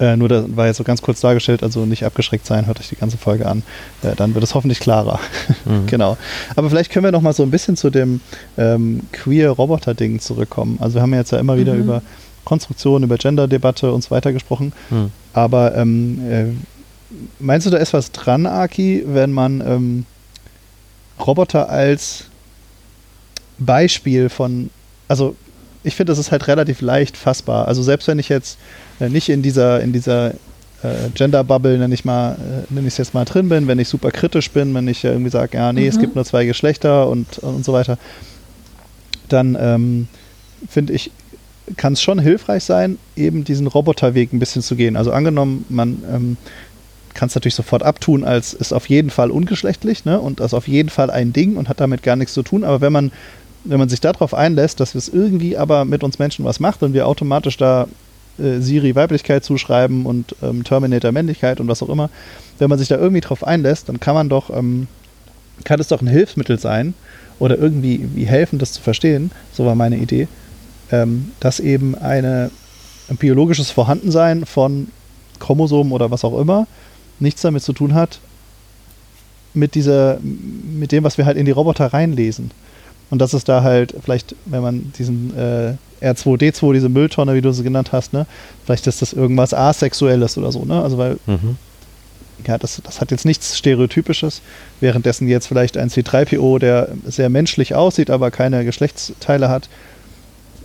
Äh, 0.00 0.16
nur 0.16 0.28
da 0.28 0.44
war 0.56 0.66
jetzt 0.66 0.76
so 0.78 0.84
ganz 0.84 1.02
kurz 1.02 1.20
dargestellt, 1.20 1.62
also 1.62 1.86
nicht 1.86 2.04
abgeschreckt 2.04 2.46
sein, 2.46 2.66
hört 2.66 2.80
euch 2.80 2.88
die 2.88 2.96
ganze 2.96 3.16
Folge 3.16 3.46
an. 3.46 3.62
Äh, 4.02 4.14
dann 4.16 4.34
wird 4.34 4.44
es 4.44 4.54
hoffentlich 4.54 4.80
klarer. 4.80 5.20
Mhm. 5.64 5.86
genau. 5.86 6.16
Aber 6.56 6.68
vielleicht 6.70 6.90
können 6.90 7.04
wir 7.04 7.12
noch 7.12 7.20
mal 7.20 7.32
so 7.32 7.42
ein 7.42 7.50
bisschen 7.50 7.76
zu 7.76 7.90
dem 7.90 8.20
ähm, 8.56 9.02
Queer-Roboter-Ding 9.12 10.20
zurückkommen. 10.20 10.78
Also 10.80 10.94
wir 10.96 11.02
haben 11.02 11.12
ja 11.12 11.18
jetzt 11.18 11.32
ja 11.32 11.38
immer 11.38 11.56
wieder 11.58 11.74
Mhm. 11.74 11.80
über 11.80 12.02
Konstruktion, 12.44 13.02
über 13.02 13.16
Gender-Debatte 13.18 13.92
und 13.92 14.02
so 14.02 14.10
weiter 14.10 14.32
gesprochen. 14.32 14.72
Hm. 14.88 15.10
Aber 15.34 15.74
ähm, 15.76 16.20
äh, 16.30 16.44
meinst 17.38 17.66
du, 17.66 17.70
da 17.70 17.76
ist 17.76 17.92
was 17.92 18.10
dran, 18.12 18.46
Aki, 18.46 19.04
wenn 19.06 19.32
man 19.32 19.60
ähm, 19.60 20.06
Roboter 21.20 21.68
als 21.68 22.24
Beispiel 23.58 24.28
von, 24.28 24.70
also 25.08 25.36
ich 25.84 25.94
finde, 25.94 26.12
das 26.12 26.18
ist 26.18 26.32
halt 26.32 26.46
relativ 26.48 26.80
leicht 26.80 27.16
fassbar. 27.16 27.68
Also 27.68 27.82
selbst 27.82 28.08
wenn 28.08 28.18
ich 28.18 28.28
jetzt 28.28 28.58
nicht 29.00 29.28
in 29.28 29.42
dieser, 29.42 29.80
in 29.80 29.92
dieser 29.92 30.30
äh, 30.82 31.10
Gender-Bubble, 31.14 31.78
nenne 31.78 31.94
ich 31.94 32.04
mal, 32.04 32.32
äh, 32.32 32.72
nenne 32.72 32.86
ich 32.86 32.94
es 32.94 32.98
jetzt 32.98 33.14
mal 33.14 33.24
drin 33.24 33.48
bin, 33.48 33.66
wenn 33.66 33.78
ich 33.78 33.88
super 33.88 34.10
kritisch 34.10 34.50
bin, 34.50 34.74
wenn 34.74 34.88
ich 34.88 35.04
äh, 35.04 35.08
irgendwie 35.08 35.30
sage, 35.30 35.56
ja, 35.56 35.72
nee, 35.72 35.86
es 35.86 35.96
Mhm. 35.96 36.00
gibt 36.00 36.14
nur 36.16 36.24
zwei 36.24 36.44
Geschlechter 36.44 37.08
und, 37.08 37.38
und 37.38 37.64
so 37.64 37.72
weiter, 37.72 37.98
dann 39.28 39.56
ähm, 39.60 40.08
finde 40.68 40.92
ich, 40.92 41.10
kann 41.76 41.92
es 41.92 42.02
schon 42.02 42.18
hilfreich 42.18 42.64
sein, 42.64 42.98
eben 43.14 43.44
diesen 43.44 43.66
Roboterweg 43.66 44.32
ein 44.32 44.38
bisschen 44.38 44.62
zu 44.62 44.74
gehen. 44.74 44.96
Also 44.96 45.12
angenommen, 45.12 45.64
man 45.68 46.02
ähm, 46.12 46.36
kann 47.14 47.28
es 47.28 47.34
natürlich 47.34 47.54
sofort 47.56 47.82
abtun, 47.82 48.24
als 48.24 48.54
ist 48.54 48.72
auf 48.72 48.88
jeden 48.88 49.10
Fall 49.10 49.30
ungeschlechtlich 49.30 50.04
ne? 50.04 50.20
und 50.20 50.40
ist 50.40 50.54
auf 50.54 50.68
jeden 50.68 50.88
Fall 50.88 51.10
ein 51.10 51.32
Ding 51.32 51.56
und 51.56 51.68
hat 51.68 51.80
damit 51.80 52.02
gar 52.02 52.16
nichts 52.16 52.32
zu 52.32 52.42
tun. 52.42 52.64
Aber 52.64 52.80
wenn 52.80 52.92
man, 52.92 53.12
wenn 53.64 53.78
man 53.78 53.88
sich 53.88 54.00
darauf 54.00 54.32
einlässt, 54.32 54.80
dass 54.80 54.94
es 54.94 55.08
irgendwie 55.08 55.56
aber 55.58 55.84
mit 55.84 56.02
uns 56.04 56.18
Menschen 56.18 56.44
was 56.44 56.60
macht 56.60 56.82
und 56.82 56.94
wir 56.94 57.06
automatisch 57.06 57.56
da 57.56 57.86
äh, 58.38 58.60
Siri 58.60 58.94
Weiblichkeit 58.94 59.44
zuschreiben 59.44 60.06
und 60.06 60.36
ähm, 60.42 60.64
Terminator 60.64 61.12
Männlichkeit 61.12 61.60
und 61.60 61.68
was 61.68 61.82
auch 61.82 61.88
immer, 61.88 62.10
wenn 62.58 62.70
man 62.70 62.78
sich 62.78 62.88
da 62.88 62.96
irgendwie 62.96 63.20
drauf 63.20 63.44
einlässt, 63.44 63.88
dann 63.88 64.00
kann 64.00 64.14
man 64.14 64.28
doch, 64.28 64.50
ähm, 64.50 64.88
kann 65.64 65.80
es 65.80 65.88
doch 65.88 66.00
ein 66.00 66.06
Hilfsmittel 66.06 66.58
sein 66.58 66.94
oder 67.38 67.58
irgendwie 67.58 68.08
wie 68.14 68.26
helfen, 68.26 68.58
das 68.58 68.72
zu 68.72 68.82
verstehen, 68.82 69.30
so 69.52 69.64
war 69.64 69.74
meine 69.74 69.96
Idee, 69.96 70.28
ähm, 70.90 71.32
dass 71.40 71.60
eben 71.60 71.94
eine, 71.94 72.50
ein 73.08 73.16
biologisches 73.16 73.70
Vorhandensein 73.70 74.44
von 74.44 74.88
Chromosomen 75.38 75.92
oder 75.92 76.10
was 76.10 76.24
auch 76.24 76.38
immer 76.38 76.66
nichts 77.20 77.42
damit 77.42 77.62
zu 77.62 77.72
tun 77.72 77.94
hat, 77.94 78.20
mit 79.54 79.74
dieser, 79.74 80.18
mit 80.20 80.92
dem, 80.92 81.04
was 81.04 81.18
wir 81.18 81.26
halt 81.26 81.36
in 81.36 81.46
die 81.46 81.50
Roboter 81.50 81.86
reinlesen. 81.86 82.50
Und 83.10 83.20
das 83.20 83.34
ist 83.34 83.48
da 83.48 83.62
halt, 83.62 83.94
vielleicht, 84.02 84.34
wenn 84.44 84.62
man 84.62 84.92
diesen 84.98 85.32
äh, 85.36 85.74
R2D2, 86.02 86.72
diese 86.74 86.88
Mülltonne, 86.88 87.34
wie 87.34 87.40
du 87.40 87.52
sie 87.52 87.62
genannt 87.62 87.90
hast, 87.92 88.12
ne, 88.12 88.26
vielleicht 88.64 88.86
ist 88.86 89.00
das 89.02 89.12
irgendwas 89.12 89.54
Asexuelles 89.54 90.36
oder 90.38 90.52
so, 90.52 90.64
ne? 90.64 90.82
Also 90.82 90.98
weil, 90.98 91.18
Mhm. 91.26 91.56
ja, 92.46 92.58
das, 92.58 92.80
das 92.84 93.00
hat 93.00 93.10
jetzt 93.10 93.24
nichts 93.24 93.56
Stereotypisches, 93.56 94.42
währenddessen 94.80 95.26
jetzt 95.28 95.46
vielleicht 95.48 95.76
ein 95.76 95.88
C3PO, 95.88 96.58
der 96.58 96.90
sehr 97.06 97.30
menschlich 97.30 97.74
aussieht, 97.74 98.10
aber 98.10 98.30
keine 98.30 98.64
Geschlechtsteile 98.64 99.48
hat, 99.48 99.68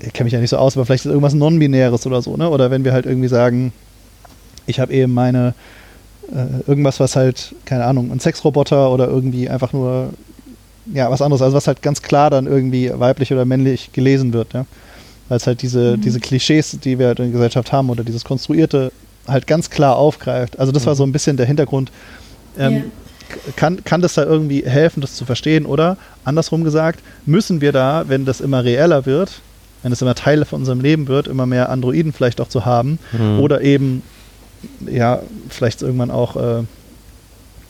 ich 0.05 0.11
kenne 0.11 0.25
mich 0.25 0.33
ja 0.33 0.39
nicht 0.39 0.49
so 0.49 0.57
aus, 0.57 0.75
aber 0.75 0.85
vielleicht 0.85 1.05
ist 1.05 1.09
irgendwas 1.11 1.33
Non-Binäres 1.33 2.05
oder 2.05 2.21
so, 2.21 2.35
ne? 2.35 2.49
Oder 2.49 2.69
wenn 2.71 2.83
wir 2.83 2.91
halt 2.93 3.05
irgendwie 3.05 3.29
sagen, 3.29 3.71
ich 4.65 4.79
habe 4.81 4.93
eben 4.93 5.13
meine 5.13 5.53
äh, 6.31 6.67
irgendwas, 6.69 6.99
was 6.99 7.15
halt, 7.15 7.55
keine 7.65 7.85
Ahnung, 7.85 8.11
ein 8.11 8.19
Sexroboter 8.19 8.91
oder 8.91 9.07
irgendwie 9.07 9.49
einfach 9.49 9.71
nur, 9.73 10.09
ja, 10.93 11.09
was 11.09 11.21
anderes, 11.21 11.41
also 11.41 11.55
was 11.55 11.67
halt 11.67 11.81
ganz 11.81 12.01
klar 12.01 12.29
dann 12.29 12.45
irgendwie 12.47 12.91
weiblich 12.93 13.31
oder 13.31 13.45
männlich 13.45 13.91
gelesen 13.93 14.33
wird, 14.33 14.53
ja. 14.53 14.65
Weil 15.29 15.37
es 15.37 15.47
halt 15.47 15.61
diese, 15.61 15.95
Mhm. 15.97 16.01
diese 16.01 16.19
Klischees, 16.19 16.77
die 16.83 16.99
wir 16.99 17.07
halt 17.07 17.19
in 17.19 17.25
der 17.25 17.31
Gesellschaft 17.33 17.71
haben 17.71 17.89
oder 17.89 18.03
dieses 18.03 18.23
Konstruierte 18.25 18.91
halt 19.27 19.47
ganz 19.47 19.69
klar 19.69 19.95
aufgreift. 19.95 20.59
Also 20.59 20.71
das 20.73 20.85
war 20.85 20.93
Mhm. 20.93 20.97
so 20.97 21.03
ein 21.05 21.11
bisschen 21.13 21.37
der 21.37 21.45
Hintergrund. 21.45 21.91
Ähm, 22.59 22.73
Ja. 22.73 22.81
kann, 23.55 23.83
kann 23.85 24.01
das 24.01 24.13
da 24.15 24.23
irgendwie 24.25 24.63
helfen, 24.65 24.99
das 25.01 25.15
zu 25.15 25.25
verstehen? 25.25 25.65
Oder 25.65 25.97
andersrum 26.25 26.63
gesagt, 26.63 26.99
müssen 27.25 27.61
wir 27.61 27.71
da, 27.71 28.03
wenn 28.07 28.25
das 28.25 28.41
immer 28.41 28.63
reeller 28.63 29.05
wird, 29.05 29.41
wenn 29.81 29.91
es 29.91 30.01
immer 30.01 30.13
Teile 30.15 30.45
von 30.45 30.59
unserem 30.59 30.81
Leben 30.81 31.07
wird, 31.07 31.27
immer 31.27 31.45
mehr 31.45 31.69
Androiden 31.69 32.11
vielleicht 32.13 32.39
auch 32.41 32.49
zu 32.49 32.65
haben 32.65 32.99
Mhm. 33.13 33.39
oder 33.39 33.61
eben 33.61 34.03
ja, 34.89 35.21
vielleicht 35.49 35.81
irgendwann 35.81 36.11
auch 36.11 36.35
äh, 36.35 36.63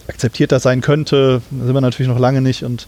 akzeptierter 0.07 0.59
sein 0.59 0.81
könnte, 0.81 1.41
da 1.51 1.65
sind 1.65 1.73
wir 1.73 1.81
natürlich 1.81 2.09
noch 2.09 2.19
lange 2.19 2.41
nicht 2.41 2.63
und 2.63 2.87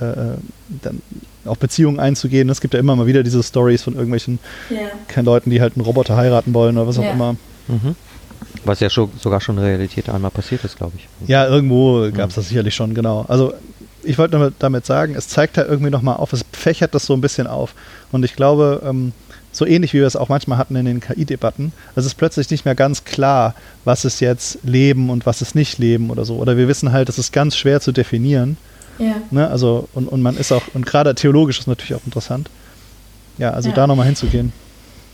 äh, 0.00 0.36
dann 0.82 1.02
auch 1.44 1.56
Beziehungen 1.56 2.00
einzugehen. 2.00 2.48
Es 2.48 2.60
gibt 2.60 2.74
ja 2.74 2.80
immer 2.80 2.96
mal 2.96 3.06
wieder 3.06 3.22
diese 3.22 3.42
Stories 3.42 3.82
von 3.82 3.94
irgendwelchen 3.94 4.38
kein 5.08 5.24
Leuten, 5.24 5.50
die 5.50 5.60
halt 5.60 5.74
einen 5.76 5.84
Roboter 5.84 6.16
heiraten 6.16 6.54
wollen 6.54 6.78
oder 6.78 6.86
was 6.86 6.98
auch 6.98 7.02
Ja. 7.04 7.12
immer. 7.12 7.36
Mhm. 7.68 7.96
Was 8.64 8.80
ja 8.80 8.88
schon, 8.88 9.10
sogar 9.18 9.40
schon 9.40 9.58
in 9.58 9.64
Realität 9.64 10.08
einmal 10.08 10.30
passiert 10.30 10.64
ist, 10.64 10.76
glaube 10.78 10.92
ich. 10.96 11.08
Ja, 11.28 11.46
irgendwo 11.46 12.10
gab 12.12 12.30
es 12.30 12.36
das 12.36 12.48
sicherlich 12.48 12.74
schon, 12.74 12.94
genau. 12.94 13.24
Also 13.28 13.52
ich 14.02 14.16
wollte 14.16 14.32
damit, 14.32 14.54
damit 14.58 14.86
sagen, 14.86 15.14
es 15.16 15.28
zeigt 15.28 15.58
halt 15.58 15.68
irgendwie 15.68 15.90
nochmal 15.90 16.16
auf, 16.16 16.32
es 16.32 16.44
fächert 16.52 16.94
das 16.94 17.04
so 17.06 17.14
ein 17.14 17.20
bisschen 17.20 17.46
auf. 17.46 17.74
Und 18.12 18.24
ich 18.24 18.36
glaube, 18.36 18.82
ähm, 18.86 19.12
so 19.54 19.64
ähnlich 19.66 19.92
wie 19.94 19.98
wir 20.00 20.06
es 20.06 20.16
auch 20.16 20.28
manchmal 20.28 20.58
hatten 20.58 20.76
in 20.76 20.84
den 20.84 21.00
KI-Debatten, 21.00 21.72
es 21.94 22.04
ist 22.04 22.14
plötzlich 22.14 22.50
nicht 22.50 22.64
mehr 22.64 22.74
ganz 22.74 23.04
klar, 23.04 23.54
was 23.84 24.04
ist 24.04 24.20
jetzt 24.20 24.58
Leben 24.64 25.08
und 25.10 25.24
was 25.26 25.40
ist 25.42 25.54
nicht 25.54 25.78
Leben 25.78 26.10
oder 26.10 26.24
so. 26.24 26.36
Oder 26.36 26.56
wir 26.56 26.68
wissen 26.68 26.92
halt, 26.92 27.08
es 27.08 27.18
ist 27.18 27.32
ganz 27.32 27.56
schwer 27.56 27.80
zu 27.80 27.92
definieren. 27.92 28.56
Ja. 28.98 29.14
Ne? 29.30 29.48
Also, 29.48 29.88
und, 29.94 30.08
und 30.08 30.22
man 30.22 30.36
ist 30.36 30.52
auch, 30.52 30.62
und 30.74 30.84
gerade 30.86 31.14
theologisch 31.14 31.58
ist 31.60 31.66
natürlich 31.66 31.94
auch 31.94 32.04
interessant. 32.06 32.50
Ja, 33.38 33.50
also 33.50 33.70
Ja. 33.70 33.74
da 33.74 33.86
nochmal 33.86 34.06
hinzugehen. 34.06 34.52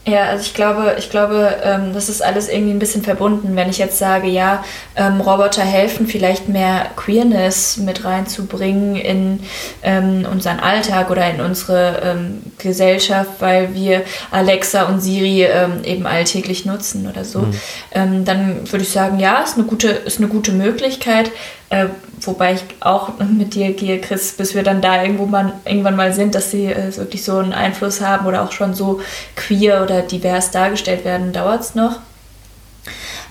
Ja, 0.06 0.24
also 0.24 0.42
ich 0.44 0.54
glaube, 0.54 0.96
ich 0.98 1.10
glaube, 1.10 1.56
ähm, 1.62 1.92
das 1.92 2.08
ist 2.08 2.22
alles 2.22 2.48
irgendwie 2.48 2.72
ein 2.72 2.78
bisschen 2.78 3.02
verbunden. 3.02 3.54
Wenn 3.54 3.68
ich 3.68 3.76
jetzt 3.76 3.98
sage, 3.98 4.28
ja, 4.28 4.64
ähm, 4.96 5.20
Roboter 5.20 5.62
helfen, 5.62 6.06
vielleicht 6.06 6.48
mehr 6.48 6.86
Queerness 6.96 7.76
mit 7.76 8.02
reinzubringen 8.04 8.96
in 8.96 9.40
ähm, 9.82 10.26
unseren 10.30 10.58
Alltag 10.58 11.10
oder 11.10 11.28
in 11.30 11.42
unsere 11.42 12.00
ähm, 12.02 12.42
Gesellschaft, 12.56 13.30
weil 13.40 13.74
wir 13.74 14.02
Alexa 14.30 14.84
und 14.84 15.00
Siri 15.00 15.44
ähm, 15.44 15.84
eben 15.84 16.06
alltäglich 16.06 16.64
nutzen 16.64 17.06
oder 17.06 17.24
so, 17.26 17.40
Mhm. 17.40 17.60
ähm, 17.92 18.24
dann 18.24 18.72
würde 18.72 18.84
ich 18.84 18.90
sagen, 18.90 19.18
ja, 19.20 19.42
ist 19.42 19.56
eine 19.58 19.66
gute, 19.66 19.88
ist 19.88 20.16
eine 20.18 20.28
gute 20.28 20.52
Möglichkeit. 20.52 21.30
Äh, 21.70 21.86
wobei 22.22 22.54
ich 22.54 22.64
auch 22.80 23.12
mit 23.20 23.54
dir 23.54 23.72
gehe, 23.72 24.00
Chris, 24.00 24.32
bis 24.32 24.54
wir 24.56 24.64
dann 24.64 24.82
da 24.82 25.02
irgendwo 25.02 25.26
mal, 25.26 25.52
irgendwann 25.64 25.96
mal 25.96 26.12
sind, 26.12 26.34
dass 26.34 26.50
sie 26.50 26.66
äh, 26.66 26.94
wirklich 26.96 27.24
so 27.24 27.38
einen 27.38 27.52
Einfluss 27.52 28.00
haben 28.00 28.26
oder 28.26 28.42
auch 28.42 28.52
schon 28.52 28.74
so 28.74 29.00
queer 29.36 29.82
oder 29.82 30.02
divers 30.02 30.50
dargestellt 30.50 31.04
werden, 31.04 31.32
dauert 31.32 31.60
es 31.60 31.74
noch. 31.76 32.00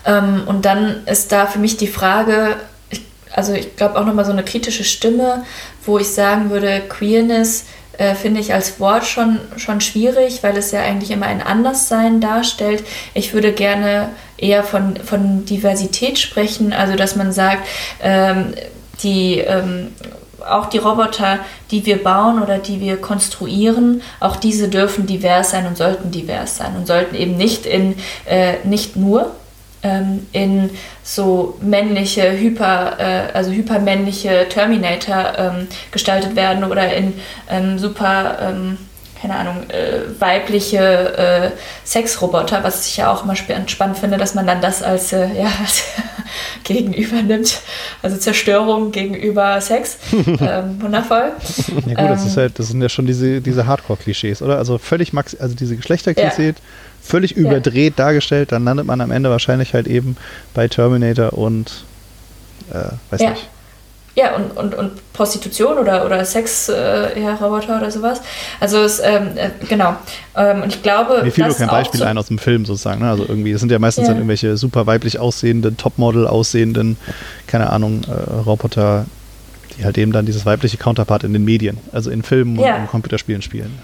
Ähm, 0.06 0.44
und 0.46 0.64
dann 0.64 1.06
ist 1.06 1.32
da 1.32 1.46
für 1.46 1.58
mich 1.58 1.76
die 1.76 1.86
Frage, 1.86 2.56
ich, 2.88 3.02
also 3.30 3.52
ich 3.52 3.76
glaube 3.76 4.00
auch 4.00 4.06
nochmal 4.06 4.24
so 4.24 4.32
eine 4.32 4.42
kritische 4.42 4.84
Stimme, 4.84 5.44
wo 5.84 5.98
ich 5.98 6.08
sagen 6.08 6.48
würde, 6.48 6.80
Queerness 6.88 7.66
äh, 8.00 8.14
finde 8.14 8.40
ich 8.40 8.54
als 8.54 8.80
Wort 8.80 9.04
schon, 9.04 9.38
schon 9.58 9.82
schwierig, 9.82 10.42
weil 10.42 10.56
es 10.56 10.72
ja 10.72 10.80
eigentlich 10.80 11.10
immer 11.10 11.26
ein 11.26 11.42
Anderssein 11.42 12.22
darstellt. 12.22 12.82
Ich 13.12 13.34
würde 13.34 13.52
gerne 13.52 14.08
eher 14.38 14.62
von, 14.62 14.96
von 14.96 15.44
Diversität 15.44 16.18
sprechen, 16.18 16.72
also 16.72 16.96
dass 16.96 17.14
man 17.14 17.30
sagt, 17.30 17.68
ähm, 18.02 18.54
die 19.02 19.40
ähm, 19.40 19.88
auch 20.48 20.70
die 20.70 20.78
Roboter, 20.78 21.40
die 21.70 21.84
wir 21.84 22.02
bauen 22.02 22.42
oder 22.42 22.56
die 22.56 22.80
wir 22.80 22.96
konstruieren, 22.96 24.00
auch 24.18 24.36
diese 24.36 24.68
dürfen 24.70 25.06
divers 25.06 25.50
sein 25.50 25.66
und 25.66 25.76
sollten 25.76 26.10
divers 26.10 26.56
sein 26.56 26.76
und 26.76 26.86
sollten 26.86 27.14
eben 27.14 27.36
nicht 27.36 27.66
in 27.66 27.96
äh, 28.24 28.54
nicht 28.64 28.96
nur 28.96 29.32
ähm, 29.82 30.26
in 30.32 30.70
so 31.02 31.58
männliche, 31.60 32.32
hyper, 32.32 32.98
äh, 32.98 33.32
also 33.32 33.50
hypermännliche 33.50 34.46
Terminator 34.48 35.32
ähm, 35.38 35.68
gestaltet 35.90 36.36
werden 36.36 36.64
oder 36.64 36.92
in 36.92 37.14
ähm, 37.48 37.78
super 37.78 38.38
ähm, 38.42 38.78
keine 39.20 39.36
Ahnung, 39.36 39.68
äh, 39.68 40.18
weibliche 40.18 40.78
äh, 40.78 41.50
Sexroboter, 41.84 42.64
was 42.64 42.86
ich 42.86 42.96
ja 42.96 43.12
auch 43.12 43.24
immer 43.24 43.36
spannend 43.36 43.98
finde, 43.98 44.16
dass 44.16 44.34
man 44.34 44.46
dann 44.46 44.62
das 44.62 44.82
als, 44.82 45.12
äh, 45.12 45.28
ja, 45.38 45.50
gegenüber 46.64 47.20
nimmt. 47.20 47.60
Also 48.02 48.16
Zerstörung 48.16 48.92
gegenüber 48.92 49.60
Sex. 49.60 49.98
ähm, 50.12 50.80
wundervoll. 50.80 51.32
Ja 51.86 51.94
gut, 51.94 52.10
das 52.10 52.24
ist 52.24 52.32
ähm, 52.32 52.42
halt, 52.42 52.58
das 52.58 52.68
sind 52.68 52.80
ja 52.80 52.88
schon 52.88 53.06
diese, 53.06 53.42
diese 53.42 53.66
Hardcore-Klischees, 53.66 54.40
oder? 54.40 54.56
Also 54.56 54.78
völlig 54.78 55.12
max, 55.12 55.34
also 55.34 55.54
diese 55.54 55.76
Geschlechterklischees, 55.76 56.56
ja. 56.56 56.62
Völlig 57.10 57.36
überdreht 57.36 57.98
ja. 57.98 58.04
dargestellt, 58.04 58.52
dann 58.52 58.64
landet 58.64 58.86
man 58.86 59.00
am 59.00 59.10
Ende 59.10 59.30
wahrscheinlich 59.30 59.74
halt 59.74 59.86
eben 59.86 60.16
bei 60.54 60.68
Terminator 60.68 61.32
und 61.32 61.84
äh, 62.70 62.92
weiß 63.10 63.20
ja. 63.20 63.30
nicht 63.30 63.48
ja, 64.16 64.34
und, 64.34 64.56
und, 64.56 64.74
und 64.74 65.12
Prostitution 65.12 65.78
oder, 65.78 66.04
oder 66.04 66.24
Sex-Roboter 66.24 67.74
äh, 67.74 67.76
oder 67.78 67.90
sowas. 67.90 68.20
Also 68.58 68.78
es, 68.78 68.98
ähm, 68.98 69.28
äh, 69.36 69.50
genau. 69.68 69.94
Ähm, 70.36 70.62
und 70.62 70.74
ich 70.74 70.82
glaube. 70.82 71.22
Mir 71.22 71.30
fiel 71.30 71.46
nur 71.46 71.54
kein 71.54 71.68
Beispiel 71.68 72.02
ein 72.02 72.18
aus 72.18 72.26
dem 72.26 72.38
Film 72.38 72.64
sozusagen. 72.64 73.00
Ne? 73.00 73.10
Also 73.10 73.24
irgendwie, 73.26 73.52
das 73.52 73.60
sind 73.60 73.70
ja 73.70 73.78
meistens 73.78 74.04
ja. 74.04 74.08
dann 74.08 74.18
irgendwelche 74.18 74.56
super 74.56 74.86
weiblich 74.86 75.18
aussehenden, 75.18 75.76
Topmodel 75.76 76.26
aussehenden, 76.26 76.96
keine 77.46 77.70
Ahnung, 77.70 78.02
äh, 78.08 78.40
Roboter, 78.40 79.06
die 79.78 79.84
halt 79.84 79.96
eben 79.96 80.12
dann 80.12 80.26
dieses 80.26 80.44
weibliche 80.44 80.76
Counterpart 80.76 81.24
in 81.24 81.32
den 81.32 81.44
Medien, 81.44 81.78
also 81.92 82.10
in 82.10 82.22
Filmen 82.22 82.58
ja. 82.58 82.76
und 82.76 82.82
in 82.82 82.88
Computerspielen 82.88 83.42
spielen. 83.42 83.78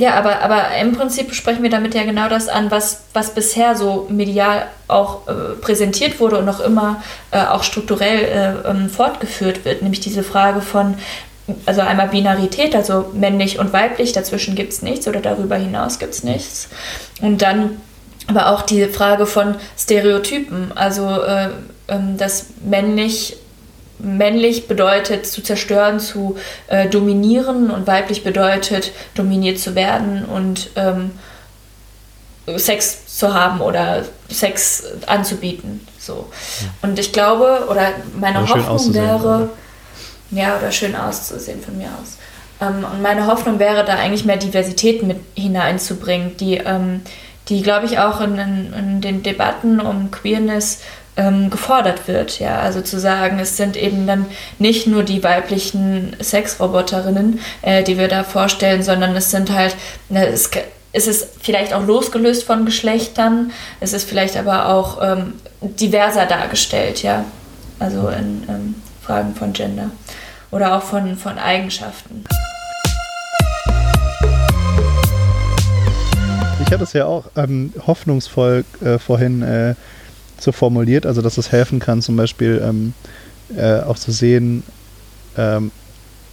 Ja, 0.00 0.14
aber, 0.14 0.40
aber 0.40 0.74
im 0.80 0.92
Prinzip 0.92 1.34
sprechen 1.34 1.62
wir 1.62 1.68
damit 1.68 1.94
ja 1.94 2.04
genau 2.04 2.30
das 2.30 2.48
an, 2.48 2.70
was, 2.70 3.02
was 3.12 3.34
bisher 3.34 3.76
so 3.76 4.06
medial 4.08 4.66
auch 4.88 5.28
äh, 5.28 5.56
präsentiert 5.60 6.20
wurde 6.20 6.38
und 6.38 6.46
noch 6.46 6.60
immer 6.60 7.02
äh, 7.32 7.44
auch 7.44 7.62
strukturell 7.62 8.64
äh, 8.64 8.70
ähm, 8.70 8.88
fortgeführt 8.88 9.66
wird, 9.66 9.82
nämlich 9.82 10.00
diese 10.00 10.22
Frage 10.22 10.62
von, 10.62 10.94
also 11.66 11.82
einmal 11.82 12.08
Binarität, 12.08 12.74
also 12.74 13.10
männlich 13.12 13.58
und 13.58 13.74
weiblich, 13.74 14.14
dazwischen 14.14 14.54
gibt 14.54 14.72
es 14.72 14.80
nichts 14.80 15.06
oder 15.06 15.20
darüber 15.20 15.56
hinaus 15.56 15.98
gibt 15.98 16.14
es 16.14 16.24
nichts. 16.24 16.70
Und 17.20 17.42
dann 17.42 17.78
aber 18.26 18.52
auch 18.52 18.62
die 18.62 18.86
Frage 18.86 19.26
von 19.26 19.56
Stereotypen, 19.76 20.72
also 20.76 21.10
äh, 21.10 21.50
ähm, 21.88 22.16
dass 22.16 22.46
männlich 22.64 23.36
männlich 24.02 24.68
bedeutet 24.68 25.26
zu 25.26 25.42
zerstören, 25.42 26.00
zu 26.00 26.36
äh, 26.68 26.88
dominieren 26.88 27.70
und 27.70 27.86
weiblich 27.86 28.24
bedeutet 28.24 28.92
dominiert 29.14 29.58
zu 29.58 29.74
werden 29.74 30.24
und 30.24 30.70
ähm, 30.76 31.12
Sex 32.56 33.06
zu 33.16 33.34
haben 33.34 33.60
oder 33.60 34.04
Sex 34.28 34.84
anzubieten. 35.06 35.86
So. 35.98 36.26
Und 36.82 36.98
ich 36.98 37.12
glaube, 37.12 37.66
oder 37.68 37.92
meine 38.18 38.42
oder 38.42 38.68
Hoffnung 38.68 38.94
wäre, 38.94 39.50
ja, 40.30 40.56
oder 40.56 40.72
schön 40.72 40.96
auszusehen 40.96 41.60
von 41.60 41.76
mir 41.76 41.88
aus. 41.88 42.18
Ähm, 42.60 42.84
und 42.90 43.02
meine 43.02 43.26
Hoffnung 43.26 43.58
wäre, 43.58 43.84
da 43.84 43.94
eigentlich 43.94 44.24
mehr 44.24 44.36
Diversität 44.36 45.02
mit 45.02 45.18
hineinzubringen, 45.34 46.36
die, 46.36 46.56
ähm, 46.56 47.02
die 47.48 47.62
glaube 47.62 47.86
ich, 47.86 47.98
auch 47.98 48.20
in, 48.20 48.38
in 48.38 49.00
den 49.00 49.22
Debatten 49.22 49.80
um 49.80 50.10
Queerness 50.10 50.80
ähm, 51.20 51.50
gefordert 51.50 52.08
wird. 52.08 52.40
Ja, 52.40 52.58
also 52.60 52.80
zu 52.80 52.98
sagen, 52.98 53.38
es 53.38 53.56
sind 53.56 53.76
eben 53.76 54.06
dann 54.06 54.26
nicht 54.58 54.86
nur 54.86 55.02
die 55.02 55.22
weiblichen 55.22 56.16
Sexroboterinnen, 56.20 57.40
äh, 57.62 57.82
die 57.82 57.98
wir 57.98 58.08
da 58.08 58.24
vorstellen, 58.24 58.82
sondern 58.82 59.14
es 59.14 59.30
sind 59.30 59.52
halt, 59.52 59.76
ne, 60.08 60.26
es, 60.26 60.50
es 60.92 61.06
ist 61.06 61.28
vielleicht 61.40 61.74
auch 61.74 61.86
losgelöst 61.86 62.44
von 62.44 62.64
Geschlechtern, 62.64 63.52
es 63.80 63.92
ist 63.92 64.08
vielleicht 64.08 64.36
aber 64.36 64.68
auch 64.68 64.98
ähm, 65.02 65.34
diverser 65.60 66.26
dargestellt, 66.26 67.02
ja. 67.02 67.24
Also 67.78 68.08
in 68.08 68.44
ähm, 68.48 68.74
Fragen 69.02 69.34
von 69.34 69.52
Gender 69.52 69.90
oder 70.50 70.76
auch 70.76 70.82
von, 70.82 71.16
von 71.16 71.38
Eigenschaften. 71.38 72.24
Ich 76.62 76.72
hatte 76.72 76.84
es 76.84 76.92
ja 76.92 77.06
auch 77.06 77.24
ähm, 77.36 77.72
hoffnungsvoll 77.86 78.64
äh, 78.84 78.98
vorhin 78.98 79.42
äh, 79.42 79.74
so 80.42 80.52
formuliert, 80.52 81.06
also 81.06 81.22
dass 81.22 81.38
es 81.38 81.52
helfen 81.52 81.78
kann, 81.78 82.02
zum 82.02 82.16
Beispiel 82.16 82.62
ähm, 82.64 82.94
äh, 83.56 83.80
auch 83.80 83.98
zu 83.98 84.12
sehen, 84.12 84.62
ähm, 85.36 85.70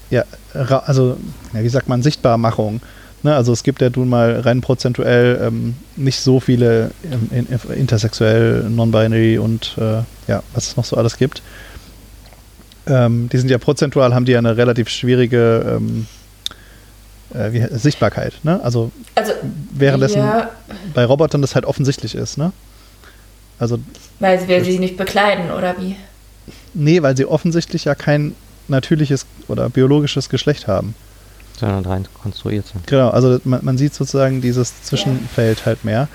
ja, 0.10 0.24
also, 0.54 1.18
ja, 1.54 1.64
wie 1.64 1.70
sagt 1.70 1.90
man, 1.90 2.02
Sichtbarmachung. 2.02 2.82
Ne? 3.24 3.36
Also 3.36 3.52
es 3.52 3.64
gibt 3.64 3.82
ja 3.82 3.90
nun 3.94 4.10
mal 4.10 4.40
rein 4.40 4.62
prozentuell 4.62 5.40
ähm, 5.42 5.76
nicht 5.96 6.20
so 6.20 6.40
viele 6.40 6.92
ähm, 7.04 7.30
in, 7.32 7.48
in, 7.48 7.78
intersexuell, 7.78 8.64
non-binary 8.70 9.38
und 9.38 9.76
äh, 9.78 10.04
ja, 10.28 10.44
was 10.54 10.68
es 10.68 10.78
noch 10.78 10.86
so 10.86 10.96
alles 10.96 11.18
gibt. 11.18 11.42
Ähm, 12.86 13.28
die 13.30 13.38
sind 13.38 13.50
ja 13.50 13.58
prozentual, 13.58 14.14
haben 14.14 14.26
die 14.26 14.32
ja 14.32 14.38
eine 14.38 14.56
relativ 14.56 14.88
schwierige 14.88 15.78
ähm, 15.78 16.08
äh, 17.34 17.52
wie, 17.52 17.78
Sichtbarkeit. 17.78 18.34
Ne? 18.44 18.62
Also, 18.64 18.92
also 19.16 19.34
währenddessen 19.72 20.20
ja. 20.20 20.50
bei 20.94 21.04
Robotern 21.04 21.42
das 21.42 21.56
halt 21.56 21.66
offensichtlich 21.66 22.16
ist. 22.16 22.38
Ne? 22.38 22.54
Also, 23.60 23.80
weil 24.20 24.48
wir 24.48 24.64
sie 24.64 24.80
nicht 24.80 24.98
bekleiden, 24.98 25.52
oder 25.52 25.76
wie? 25.80 25.96
Nee, 26.74 27.02
weil 27.02 27.18
sie 27.18 27.26
offensichtlich 27.26 27.86
ja 27.86 27.96
kein 27.96 28.36
natürliches 28.68 29.26
oder 29.48 29.70
biologisches 29.70 30.30
Geschlecht 30.30 30.68
haben. 30.68 30.94
Sondern 31.60 31.86
rein 31.86 32.08
konstruiert 32.22 32.68
sind. 32.68 32.86
Genau, 32.86 33.10
also 33.10 33.40
man, 33.44 33.66
man 33.66 33.78
sieht 33.78 33.94
sozusagen 33.94 34.42
dieses 34.42 34.84
Zwischenfeld 34.84 35.60
ja. 35.60 35.66
halt 35.66 35.84
mehr. 35.84 36.08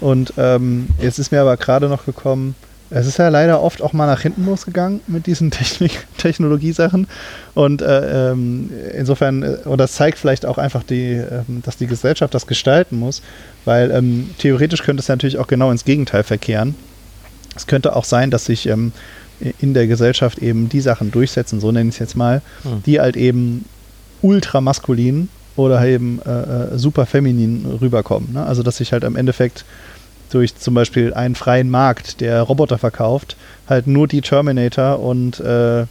Und 0.00 0.32
ähm, 0.36 0.88
jetzt 1.00 1.18
ist 1.18 1.30
mir 1.30 1.40
aber 1.40 1.56
gerade 1.56 1.88
noch 1.88 2.04
gekommen, 2.04 2.54
es 2.90 3.06
ist 3.06 3.18
ja 3.18 3.28
leider 3.28 3.62
oft 3.62 3.82
auch 3.82 3.92
mal 3.92 4.06
nach 4.06 4.22
hinten 4.22 4.46
losgegangen 4.46 5.00
mit 5.06 5.26
diesen 5.26 5.50
Technik 5.52 6.06
Technologiesachen. 6.16 7.06
Und 7.54 7.82
äh, 7.82 8.30
ähm, 8.30 8.70
insofern, 8.94 9.42
äh, 9.42 9.58
und 9.64 9.78
das 9.78 9.92
zeigt 9.92 10.18
vielleicht 10.18 10.46
auch 10.46 10.58
einfach, 10.58 10.82
die, 10.82 11.12
äh, 11.12 11.42
dass 11.62 11.76
die 11.76 11.86
Gesellschaft 11.86 12.34
das 12.34 12.46
gestalten 12.46 12.98
muss, 12.98 13.22
weil 13.64 13.90
ähm, 13.90 14.30
theoretisch 14.38 14.82
könnte 14.82 15.02
es 15.02 15.08
natürlich 15.08 15.38
auch 15.38 15.46
genau 15.46 15.70
ins 15.70 15.84
Gegenteil 15.84 16.22
verkehren. 16.22 16.74
Es 17.58 17.66
könnte 17.66 17.94
auch 17.96 18.04
sein, 18.04 18.30
dass 18.30 18.46
sich 18.46 18.66
ähm, 18.66 18.92
in 19.60 19.74
der 19.74 19.86
Gesellschaft 19.86 20.38
eben 20.38 20.68
die 20.68 20.80
Sachen 20.80 21.10
durchsetzen, 21.10 21.60
so 21.60 21.70
nenne 21.70 21.88
ich 21.88 21.96
es 21.96 21.98
jetzt 21.98 22.16
mal, 22.16 22.42
hm. 22.62 22.82
die 22.84 23.00
halt 23.00 23.16
eben 23.16 23.64
ultramaskulin 24.22 25.28
oder 25.56 25.84
eben 25.84 26.20
äh, 26.24 26.30
äh, 26.30 26.78
super 26.78 27.04
feminin 27.06 27.66
rüberkommen. 27.80 28.32
Ne? 28.32 28.44
Also 28.44 28.62
dass 28.62 28.76
sich 28.76 28.92
halt 28.92 29.04
am 29.04 29.16
Endeffekt 29.16 29.64
durch 30.30 30.56
zum 30.56 30.74
Beispiel 30.74 31.14
einen 31.14 31.34
freien 31.34 31.70
Markt, 31.70 32.20
der 32.20 32.42
Roboter 32.42 32.78
verkauft, 32.78 33.36
halt 33.68 33.86
nur 33.86 34.06
die 34.06 34.20
Terminator 34.20 35.00
und 35.00 35.40
äh, 35.40 35.82
äh, 35.82 35.86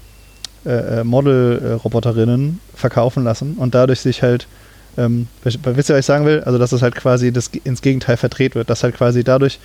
äh 0.66 1.04
Model-Roboterinnen 1.04 2.60
verkaufen 2.76 3.24
lassen 3.24 3.56
und 3.58 3.76
dadurch 3.76 4.00
sich 4.00 4.24
halt, 4.24 4.48
ähm, 4.98 5.28
wisst 5.44 5.58
ihr, 5.66 5.96
was 5.96 6.00
ich 6.00 6.06
sagen 6.06 6.26
will? 6.26 6.42
Also 6.44 6.60
dass 6.60 6.72
es 6.72 6.82
halt 6.82 6.96
quasi 6.96 7.32
das 7.32 7.50
ins 7.64 7.82
Gegenteil 7.82 8.18
verdreht 8.18 8.56
wird, 8.56 8.70
dass 8.70 8.84
halt 8.84 8.96
quasi 8.96 9.24
dadurch 9.24 9.60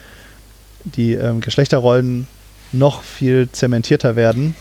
die 0.85 1.15
ähm, 1.15 1.41
Geschlechterrollen 1.41 2.27
noch 2.73 3.03
viel 3.03 3.49
zementierter 3.51 4.17
werden. 4.17 4.55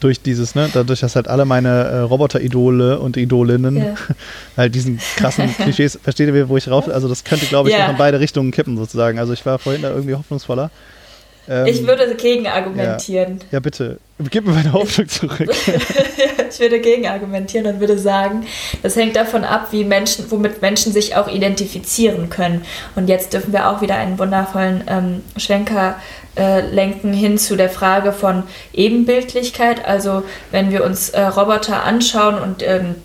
Durch 0.00 0.22
dieses, 0.22 0.54
ne, 0.54 0.70
dadurch, 0.72 1.00
dass 1.00 1.14
halt 1.14 1.28
alle 1.28 1.44
meine 1.44 1.68
äh, 1.68 1.98
Roboter-Idole 1.98 2.98
und 3.00 3.18
Idolinnen 3.18 3.76
ja. 3.76 3.94
halt 4.56 4.74
diesen 4.74 4.98
krassen 5.16 5.54
Klischees, 5.58 5.98
versteht 6.02 6.34
ihr, 6.34 6.48
wo 6.48 6.56
ich 6.56 6.68
rauf, 6.68 6.88
also 6.88 7.06
das 7.06 7.24
könnte, 7.24 7.44
glaube 7.46 7.68
ich, 7.68 7.74
ja. 7.74 7.84
noch 7.84 7.90
in 7.90 7.98
beide 7.98 8.18
Richtungen 8.18 8.50
kippen 8.50 8.78
sozusagen. 8.78 9.18
Also 9.18 9.34
ich 9.34 9.44
war 9.44 9.58
vorhin 9.58 9.82
da 9.82 9.90
irgendwie 9.90 10.14
hoffnungsvoller. 10.14 10.70
Ähm, 11.48 11.66
ich 11.66 11.86
würde 11.86 12.14
gegen 12.14 12.46
argumentieren. 12.46 13.38
Ja, 13.40 13.46
ja, 13.52 13.60
bitte. 13.60 13.98
Gib 14.30 14.46
mir 14.46 14.52
meine 14.52 14.72
Hoffnung 14.72 15.08
zurück. 15.08 15.50
ich 16.50 16.60
würde 16.60 16.80
gegen 16.80 17.06
argumentieren 17.06 17.66
und 17.66 17.80
würde 17.80 17.98
sagen, 17.98 18.46
das 18.82 18.96
hängt 18.96 19.16
davon 19.16 19.44
ab, 19.44 19.68
wie 19.70 19.84
Menschen, 19.84 20.30
womit 20.30 20.60
Menschen 20.62 20.92
sich 20.92 21.16
auch 21.16 21.28
identifizieren 21.28 22.28
können. 22.28 22.64
Und 22.96 23.08
jetzt 23.08 23.32
dürfen 23.32 23.52
wir 23.52 23.68
auch 23.68 23.80
wieder 23.80 23.96
einen 23.96 24.18
wundervollen 24.18 24.84
ähm, 24.88 25.22
Schwenker 25.36 25.96
äh, 26.36 26.60
lenken 26.60 27.12
hin 27.12 27.38
zu 27.38 27.56
der 27.56 27.70
Frage 27.70 28.12
von 28.12 28.44
Ebenbildlichkeit. 28.72 29.84
Also 29.84 30.22
wenn 30.50 30.70
wir 30.70 30.84
uns 30.84 31.10
äh, 31.10 31.22
Roboter 31.22 31.84
anschauen 31.84 32.38
und 32.38 32.62
ähm, 32.62 32.96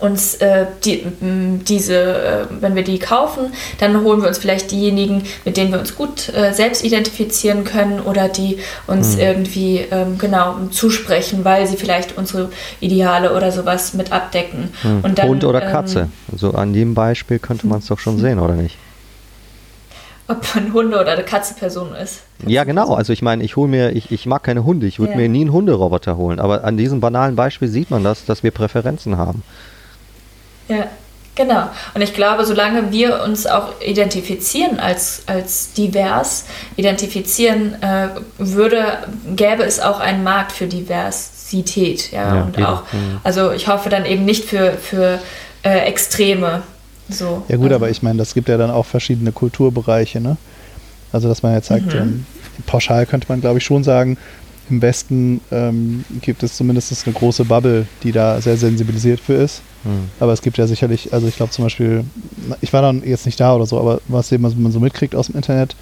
uns 0.00 0.34
äh, 0.36 0.66
die, 0.84 1.06
diese, 1.20 1.94
äh, 1.94 2.46
wenn 2.60 2.74
wir 2.74 2.84
die 2.84 2.98
kaufen, 2.98 3.52
dann 3.78 4.02
holen 4.02 4.20
wir 4.20 4.28
uns 4.28 4.38
vielleicht 4.38 4.70
diejenigen, 4.70 5.24
mit 5.44 5.56
denen 5.56 5.72
wir 5.72 5.78
uns 5.78 5.96
gut 5.96 6.32
äh, 6.34 6.52
selbst 6.52 6.84
identifizieren 6.84 7.64
können 7.64 8.00
oder 8.00 8.28
die 8.28 8.58
uns 8.86 9.14
mhm. 9.14 9.20
irgendwie 9.20 9.78
ähm, 9.90 10.18
genau 10.18 10.56
zusprechen, 10.70 11.44
weil 11.44 11.66
sie 11.66 11.76
vielleicht 11.76 12.16
unsere 12.16 12.50
Ideale 12.80 13.34
oder 13.34 13.52
sowas 13.52 13.94
mit 13.94 14.12
abdecken. 14.12 14.70
Mhm. 14.82 15.00
Und 15.02 15.18
dann, 15.18 15.28
Hund 15.28 15.44
oder 15.44 15.62
ähm, 15.62 15.70
Katze. 15.70 16.08
Also 16.30 16.52
an 16.52 16.72
dem 16.72 16.94
Beispiel 16.94 17.38
könnte 17.38 17.66
man 17.66 17.78
es 17.78 17.86
doch 17.86 17.98
schon 17.98 18.18
sehen, 18.18 18.38
oder 18.38 18.54
nicht? 18.54 18.76
ob 20.28 20.54
man 20.54 20.72
Hunde 20.72 21.00
oder 21.00 21.12
eine 21.12 21.24
Katzenperson 21.24 21.94
ist. 21.94 22.22
Ja, 22.46 22.64
genau. 22.64 22.94
Also 22.94 23.12
ich 23.12 23.22
meine, 23.22 23.42
ich 23.44 23.56
hole 23.56 23.68
mir, 23.68 23.90
ich, 23.90 24.10
ich 24.10 24.26
mag 24.26 24.42
keine 24.42 24.64
Hunde, 24.64 24.86
ich 24.86 24.98
würde 24.98 25.12
ja. 25.12 25.18
mir 25.18 25.28
nie 25.28 25.42
einen 25.42 25.52
Hunderoboter 25.52 26.16
holen. 26.16 26.38
Aber 26.38 26.64
an 26.64 26.76
diesem 26.76 27.00
banalen 27.00 27.36
Beispiel 27.36 27.68
sieht 27.68 27.90
man 27.90 28.04
das, 28.04 28.24
dass 28.24 28.42
wir 28.42 28.50
Präferenzen 28.50 29.16
haben. 29.16 29.42
Ja, 30.68 30.86
genau. 31.34 31.68
Und 31.94 32.02
ich 32.02 32.14
glaube, 32.14 32.44
solange 32.44 32.92
wir 32.92 33.22
uns 33.22 33.46
auch 33.46 33.80
identifizieren 33.80 34.80
als, 34.80 35.22
als 35.26 35.72
divers, 35.72 36.44
identifizieren 36.76 37.80
äh, 37.82 38.08
würde, 38.38 38.98
gäbe 39.36 39.62
es 39.64 39.80
auch 39.80 40.00
einen 40.00 40.22
Markt 40.24 40.52
für 40.52 40.66
Diversität. 40.66 42.12
Ja, 42.12 42.36
ja 42.36 42.42
und 42.42 42.56
eben. 42.56 42.66
auch, 42.66 42.82
mhm. 42.92 43.20
also 43.22 43.52
ich 43.52 43.68
hoffe 43.68 43.88
dann 43.88 44.04
eben 44.04 44.24
nicht 44.24 44.44
für, 44.44 44.72
für 44.72 45.18
äh, 45.62 45.78
Extreme. 45.86 46.62
So. 47.08 47.42
Ja 47.48 47.56
gut, 47.56 47.66
also. 47.66 47.76
aber 47.76 47.90
ich 47.90 48.02
meine, 48.02 48.18
das 48.18 48.34
gibt 48.34 48.48
ja 48.48 48.56
dann 48.56 48.70
auch 48.70 48.86
verschiedene 48.86 49.32
Kulturbereiche, 49.32 50.20
ne? 50.20 50.36
Also 51.12 51.28
dass 51.28 51.42
man 51.42 51.54
jetzt 51.54 51.68
sagt, 51.68 51.86
mhm. 51.86 52.00
ähm, 52.00 52.26
pauschal 52.64 53.04
könnte 53.06 53.26
man 53.28 53.40
glaube 53.40 53.58
ich 53.58 53.64
schon 53.64 53.84
sagen, 53.84 54.16
im 54.70 54.80
Westen 54.80 55.40
ähm, 55.50 56.04
gibt 56.22 56.42
es 56.42 56.56
zumindest 56.56 57.06
eine 57.06 57.14
große 57.14 57.44
Bubble, 57.44 57.86
die 58.02 58.12
da 58.12 58.40
sehr 58.40 58.56
sensibilisiert 58.56 59.20
für 59.20 59.34
ist. 59.34 59.60
Aber 60.20 60.32
es 60.32 60.42
gibt 60.42 60.58
ja 60.58 60.66
sicherlich, 60.66 61.12
also 61.12 61.26
ich 61.26 61.36
glaube 61.36 61.52
zum 61.52 61.64
Beispiel, 61.64 62.04
ich 62.60 62.72
war 62.72 62.82
dann 62.82 63.02
jetzt 63.04 63.26
nicht 63.26 63.40
da 63.40 63.54
oder 63.54 63.66
so, 63.66 63.78
aber 63.78 64.00
was 64.08 64.30
eben 64.32 64.42
man 64.42 64.72
so 64.72 64.80
mitkriegt 64.80 65.14
aus 65.14 65.26
dem 65.26 65.36
Internet, 65.36 65.74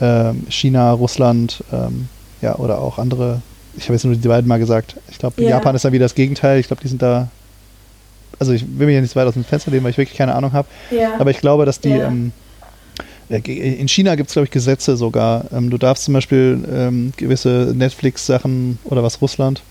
ähm, 0.00 0.46
China, 0.48 0.92
Russland, 0.92 1.64
ähm, 1.72 2.08
ja, 2.40 2.56
oder 2.56 2.80
auch 2.80 2.98
andere, 2.98 3.42
ich 3.76 3.84
habe 3.84 3.94
jetzt 3.94 4.04
nur 4.04 4.14
die 4.14 4.28
beiden 4.28 4.48
mal 4.48 4.58
gesagt, 4.58 4.96
ich 5.10 5.18
glaube, 5.18 5.42
ja. 5.42 5.50
Japan 5.50 5.74
ist 5.74 5.84
dann 5.84 5.92
wieder 5.92 6.04
das 6.04 6.14
Gegenteil, 6.14 6.60
ich 6.60 6.66
glaube, 6.66 6.82
die 6.82 6.88
sind 6.88 7.02
da 7.02 7.28
also 8.38 8.52
ich 8.52 8.64
will 8.76 8.86
mir 8.86 8.94
ja 8.94 9.00
nicht 9.00 9.12
so 9.12 9.20
weit 9.20 9.28
aus 9.28 9.34
dem 9.34 9.44
Fenster 9.44 9.70
lehnen, 9.70 9.84
weil 9.84 9.92
ich 9.92 9.98
wirklich 9.98 10.18
keine 10.18 10.34
Ahnung 10.34 10.52
habe. 10.52 10.66
Ja. 10.90 11.14
Aber 11.18 11.30
ich 11.30 11.38
glaube, 11.38 11.64
dass 11.64 11.78
die 11.78 11.90
ja. 11.90 12.08
ähm, 12.08 12.32
äh, 13.28 13.38
in 13.38 13.88
China 13.88 14.14
gibt 14.16 14.28
es, 14.28 14.34
glaube 14.34 14.46
ich, 14.46 14.50
Gesetze 14.50 14.96
sogar. 14.96 15.44
Ähm, 15.52 15.70
du 15.70 15.78
darfst 15.78 16.04
zum 16.04 16.14
Beispiel 16.14 16.58
ähm, 16.72 17.12
gewisse 17.16 17.72
Netflix-Sachen 17.74 18.78
oder 18.84 19.02
was 19.02 19.20
Russland 19.22 19.62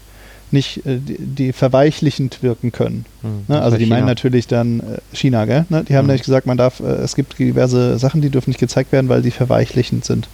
nicht, 0.54 0.86
äh, 0.86 0.98
die, 0.98 1.18
die, 1.18 1.54
verweichlichend 1.54 2.44
wirken 2.44 2.72
können. 2.72 3.06
Hm, 3.22 3.46
ne? 3.48 3.62
Also 3.62 3.78
die 3.78 3.86
China. 3.86 3.96
meinen 3.96 4.08
natürlich 4.08 4.48
dann 4.48 4.80
äh, 4.80 4.84
China, 5.16 5.46
gell? 5.46 5.66
Ne? 5.70 5.84
Die 5.88 5.96
haben 5.96 6.04
hm. 6.04 6.08
nämlich 6.08 6.24
gesagt, 6.24 6.48
man 6.48 6.58
darf, 6.58 6.80
äh, 6.80 6.84
es 6.84 7.16
gibt 7.16 7.38
diverse 7.40 7.98
Sachen, 8.00 8.22
die 8.22 8.30
dürfen 8.30 8.50
nicht 8.50 8.60
gezeigt 8.60 8.92
werden, 8.92 9.10
weil 9.10 9.22
die 9.22 9.32
verweichlichend 9.32 10.06
sind. 10.06 10.28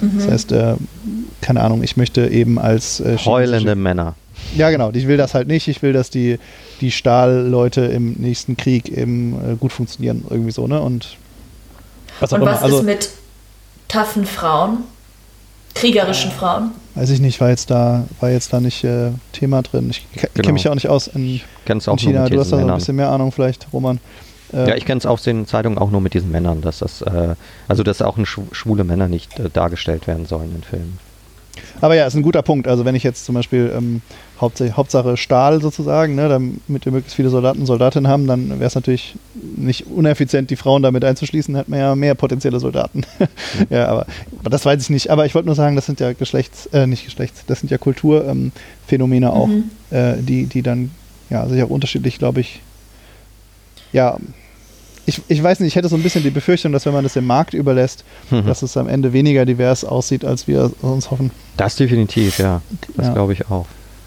Mhm. 0.00 0.18
Das 0.18 0.28
heißt, 0.28 0.52
äh, 0.52 0.74
keine 1.40 1.60
Ahnung, 1.60 1.82
ich 1.82 1.96
möchte 1.96 2.26
eben 2.26 2.58
als 2.58 3.00
äh, 3.00 3.16
heulende 3.18 3.74
Männer. 3.74 4.14
Ja, 4.56 4.70
genau. 4.70 4.90
Ich 4.92 5.06
will 5.06 5.16
das 5.16 5.34
halt 5.34 5.48
nicht. 5.48 5.68
Ich 5.68 5.82
will, 5.82 5.92
dass 5.92 6.10
die, 6.10 6.38
die 6.80 6.90
Stahlleute 6.90 7.82
im 7.82 8.14
nächsten 8.14 8.56
Krieg 8.56 8.88
eben 8.88 9.34
äh, 9.34 9.56
gut 9.56 9.72
funktionieren, 9.72 10.24
irgendwie 10.28 10.50
so, 10.50 10.66
ne? 10.66 10.80
Und 10.80 11.16
was, 12.20 12.32
Und 12.32 12.42
was 12.42 12.62
also, 12.62 12.78
ist 12.78 12.84
mit 12.84 13.10
taffen 13.88 14.26
Frauen? 14.26 14.78
Kriegerischen 15.74 16.30
Frauen? 16.30 16.72
Weiß 16.94 17.10
ich 17.10 17.20
nicht, 17.20 17.40
war 17.40 17.50
jetzt 17.50 17.70
da, 17.70 18.04
war 18.20 18.30
jetzt 18.30 18.52
da 18.52 18.60
nicht 18.60 18.84
äh, 18.84 19.10
Thema 19.32 19.62
drin. 19.62 19.90
Ich 19.90 20.06
genau. 20.12 20.28
kenne 20.34 20.52
mich 20.52 20.64
ja 20.64 20.70
auch 20.70 20.74
nicht 20.74 20.88
aus 20.88 21.06
in, 21.06 21.40
in 21.66 21.98
China. 21.98 22.28
Du 22.28 22.40
hast 22.40 22.52
da 22.52 22.58
so 22.58 22.66
ein 22.66 22.74
bisschen 22.74 22.96
mehr 22.96 23.10
Ahnung 23.10 23.32
vielleicht, 23.32 23.68
Roman. 23.72 24.00
Äh, 24.52 24.68
ja, 24.68 24.76
ich 24.76 24.84
kenne 24.84 24.98
es 24.98 25.06
aus 25.06 25.22
den 25.22 25.46
Zeitungen 25.46 25.78
auch 25.78 25.90
nur 25.90 26.00
mit 26.00 26.14
diesen 26.14 26.30
Männern, 26.30 26.60
dass 26.60 26.80
das, 26.80 27.02
äh, 27.02 27.34
also 27.68 27.82
dass 27.82 28.02
auch 28.02 28.18
schwule 28.24 28.84
Männer 28.84 29.08
nicht 29.08 29.38
äh, 29.38 29.48
dargestellt 29.50 30.06
werden 30.06 30.26
sollen 30.26 30.54
in 30.56 30.62
Filmen. 30.62 30.98
Aber 31.80 31.94
ja, 31.94 32.06
ist 32.06 32.14
ein 32.14 32.22
guter 32.22 32.42
Punkt. 32.42 32.68
Also 32.68 32.84
wenn 32.84 32.94
ich 32.94 33.02
jetzt 33.02 33.24
zum 33.24 33.34
Beispiel 33.34 33.72
ähm, 33.76 34.02
Hauptsache, 34.40 34.76
Hauptsache 34.76 35.16
Stahl 35.16 35.60
sozusagen, 35.60 36.14
ne, 36.14 36.28
damit 36.28 36.84
wir 36.84 36.92
möglichst 36.92 37.14
viele 37.14 37.28
Soldaten 37.28 37.60
und 37.60 37.66
Soldatinnen 37.66 38.10
haben, 38.10 38.26
dann 38.26 38.50
wäre 38.50 38.64
es 38.64 38.74
natürlich 38.74 39.16
nicht 39.56 39.86
uneffizient, 39.86 40.50
die 40.50 40.56
Frauen 40.56 40.82
damit 40.82 41.04
einzuschließen, 41.04 41.54
hätten 41.56 41.72
wir 41.72 41.78
ja 41.78 41.94
mehr 41.94 42.14
potenzielle 42.14 42.58
Soldaten. 42.58 43.02
ja, 43.70 43.86
aber, 43.88 44.06
aber, 44.40 44.50
das 44.50 44.64
weiß 44.64 44.82
ich 44.82 44.90
nicht. 44.90 45.10
Aber 45.10 45.26
ich 45.26 45.34
wollte 45.34 45.46
nur 45.46 45.54
sagen, 45.54 45.76
das 45.76 45.86
sind 45.86 46.00
ja 46.00 46.12
Geschlechts, 46.12 46.66
äh, 46.66 46.86
nicht 46.86 47.04
Geschlechts, 47.04 47.44
das 47.46 47.60
sind 47.60 47.70
ja 47.70 47.78
Kulturphänomene 47.78 49.26
ähm, 49.26 49.32
auch, 49.32 49.48
mhm. 49.48 49.70
äh, 49.90 50.14
die, 50.18 50.46
die 50.46 50.62
dann 50.62 50.90
ja 51.28 51.46
sich 51.46 51.62
auch 51.62 51.70
unterschiedlich, 51.70 52.18
glaube 52.18 52.40
ich, 52.40 52.60
ja, 53.92 54.16
ich, 55.06 55.20
ich 55.28 55.42
weiß 55.42 55.60
nicht, 55.60 55.68
ich 55.68 55.76
hätte 55.76 55.88
so 55.88 55.96
ein 55.96 56.02
bisschen 56.02 56.22
die 56.22 56.30
Befürchtung, 56.30 56.72
dass 56.72 56.86
wenn 56.86 56.92
man 56.92 57.04
das 57.04 57.14
dem 57.14 57.26
Markt 57.26 57.54
überlässt, 57.54 58.04
mhm. 58.30 58.46
dass 58.46 58.62
es 58.62 58.76
am 58.76 58.88
Ende 58.88 59.12
weniger 59.12 59.44
divers 59.44 59.84
aussieht, 59.84 60.24
als 60.24 60.46
wir 60.46 60.70
uns 60.82 61.10
hoffen. 61.10 61.30
Das 61.56 61.76
definitiv, 61.76 62.38
ja. 62.38 62.60
Das 62.96 63.06
ja. 63.06 63.14
glaube 63.14 63.32
ich 63.32 63.50
auch. 63.50 63.66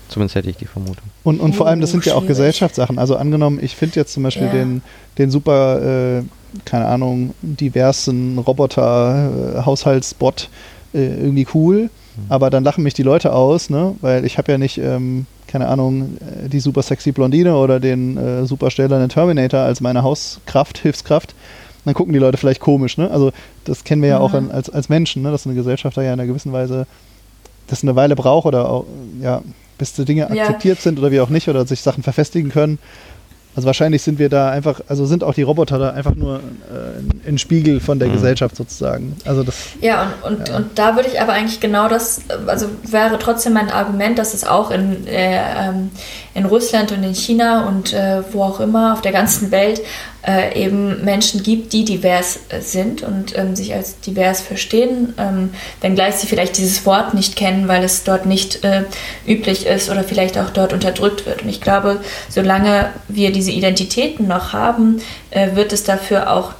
Zumindest 0.10 0.36
hätte 0.36 0.50
ich 0.50 0.58
die 0.58 0.66
Vermutung. 0.66 1.04
Und, 1.24 1.40
und 1.40 1.56
vor 1.56 1.68
allem, 1.68 1.82
das 1.82 1.92
sind 1.92 2.06
ja 2.06 2.14
auch 2.14 2.28
Gesellschaftssachen. 2.28 3.00
Also 3.00 3.16
angenommen, 3.16 3.60
ich 3.62 3.76
finde 3.76 4.00
jetzt 4.00 4.14
zum 4.14 4.24
Beispiel 4.24 4.48
ja. 4.48 4.52
den, 4.52 4.82
den 5.18 5.32
super, 5.32 6.20
äh, 6.20 6.24
keine 6.66 6.86
Ahnung, 6.86 7.34
diversen 7.42 8.38
Roboter-Haushaltsbot 8.38 10.50
äh, 10.94 11.00
äh, 11.00 11.16
irgendwie 11.16 11.48
cool, 11.54 11.84
mhm. 11.84 11.90
Aber 12.30 12.50
dann 12.50 12.64
lachen 12.64 12.84
mich 12.84 12.94
die 12.94 13.04
Leute 13.04 13.34
aus, 13.34 13.70
ne? 13.70 13.96
weil 14.02 14.26
ich 14.26 14.38
habe 14.38 14.52
ja 14.52 14.58
nicht 14.58 14.78
ähm, 14.78 15.26
keine 15.54 15.68
Ahnung, 15.68 16.18
äh, 16.20 16.50
die 16.50 16.60
super 16.60 16.82
sexy 16.82 17.12
Blondine 17.12 17.56
oder 17.56 17.80
den 17.80 18.18
äh, 18.18 18.46
super 18.46 18.72
stählernen 18.72 19.08
Terminator 19.08 19.60
als 19.60 19.82
meine 19.82 20.02
Hauskraft, 20.02 20.80
Hilfskraft, 20.80 21.36
dann 21.86 21.94
gucken 21.94 22.12
die 22.12 22.20
Leute 22.20 22.38
vielleicht 22.38 22.60
komisch. 22.60 22.98
Ne? 22.98 23.12
Also 23.12 23.32
das 23.66 23.84
kennen 23.84 24.02
wir 24.02 24.10
ja, 24.10 24.16
ja 24.16 24.22
auch 24.22 24.34
in, 24.34 24.50
als, 24.50 24.72
als 24.72 24.90
Menschen, 24.90 25.22
ne? 25.22 25.32
dass 25.32 25.46
eine 25.46 25.56
Gesellschaft 25.56 25.96
da 25.96 26.02
ja 26.02 26.14
in 26.14 26.20
einer 26.20 26.28
gewissen 26.28 26.54
Weise 26.54 26.88
das 27.68 27.84
eine 27.84 27.96
Weile 27.96 28.16
braucht 28.16 28.48
oder 28.48 28.68
auch, 28.68 28.86
ja, 29.22 29.44
bis 29.78 29.94
die 29.94 30.06
Dinge 30.06 30.28
ja. 30.34 30.44
akzeptiert 30.44 30.82
sind 30.82 30.98
oder 30.98 31.12
wie 31.12 31.20
auch 31.20 31.30
nicht 31.30 31.48
oder 31.48 31.66
sich 31.68 31.82
Sachen 31.82 32.04
verfestigen 32.04 32.52
können. 32.52 32.80
Also 33.56 33.68
wahrscheinlich 33.68 34.02
sind 34.02 34.18
wir 34.18 34.30
da 34.30 34.50
einfach, 34.50 34.82
also 34.88 35.06
sind 35.06 35.24
auch 35.24 35.34
die 35.34 35.44
Roboter 35.44 35.78
da 35.78 35.92
einfach 35.92 36.16
nur 36.16 36.38
äh, 36.38 37.30
ein 37.30 37.38
Spiegel 37.38 37.80
von 37.80 38.00
der 38.00 38.08
mhm. 38.08 38.14
Gesellschaft 38.14 38.56
sozusagen. 38.56 39.16
Also 39.26 39.44
das. 39.44 39.56
Ja, 39.80 40.14
und, 40.24 40.40
und, 40.40 40.50
ja. 40.50 40.58
und 40.58 40.80
da 40.80 40.96
würde 40.96 41.10
ich 41.10 41.22
aber 41.22 41.34
eigentlich 41.34 41.60
genau 41.60 41.88
das, 41.88 42.22
also 42.48 42.68
wäre 42.84 43.20
trotzdem 43.20 43.54
mein 43.54 43.70
Argument, 43.70 44.18
dass 44.18 44.34
es 44.34 44.44
auch 44.44 44.72
in, 44.72 45.06
äh, 45.06 45.40
ähm, 45.68 45.92
in 46.34 46.46
Russland 46.46 46.92
und 46.92 47.04
in 47.04 47.14
China 47.14 47.68
und 47.68 47.94
äh, 47.94 48.24
wo 48.32 48.44
auch 48.44 48.60
immer 48.60 48.94
auf 48.94 49.02
der 49.02 49.12
ganzen 49.12 49.52
Welt 49.52 49.82
äh, 50.26 50.64
eben 50.64 51.04
Menschen 51.04 51.44
gibt, 51.44 51.74
die 51.74 51.86
divers 51.86 52.40
äh, 52.50 52.62
sind 52.62 53.04
und 53.04 53.38
ähm, 53.38 53.56
sich 53.56 53.74
als 53.74 54.00
divers 54.00 54.42
verstehen, 54.42 55.14
ähm, 55.18 55.52
wenngleich 55.82 56.16
sie 56.16 56.28
vielleicht 56.28 56.58
dieses 56.58 56.86
Wort 56.86 57.14
nicht 57.14 57.36
kennen, 57.36 57.68
weil 57.68 57.84
es 57.84 58.04
dort 58.04 58.26
nicht 58.26 58.64
äh, 58.64 58.84
üblich 59.28 59.66
ist 59.66 59.90
oder 59.90 60.04
vielleicht 60.04 60.38
auch 60.38 60.50
dort 60.50 60.74
unterdrückt 60.74 61.26
wird. 61.26 61.44
Und 61.44 61.50
ich 61.50 61.62
glaube, 61.62 62.00
solange 62.30 62.90
wir 63.08 63.32
diese 63.32 63.52
Identitäten 63.52 64.28
noch 64.28 64.54
haben, 64.54 65.02
äh, 65.30 65.56
wird 65.56 65.74
es 65.74 65.84
dafür 65.84 66.32
auch 66.32 66.54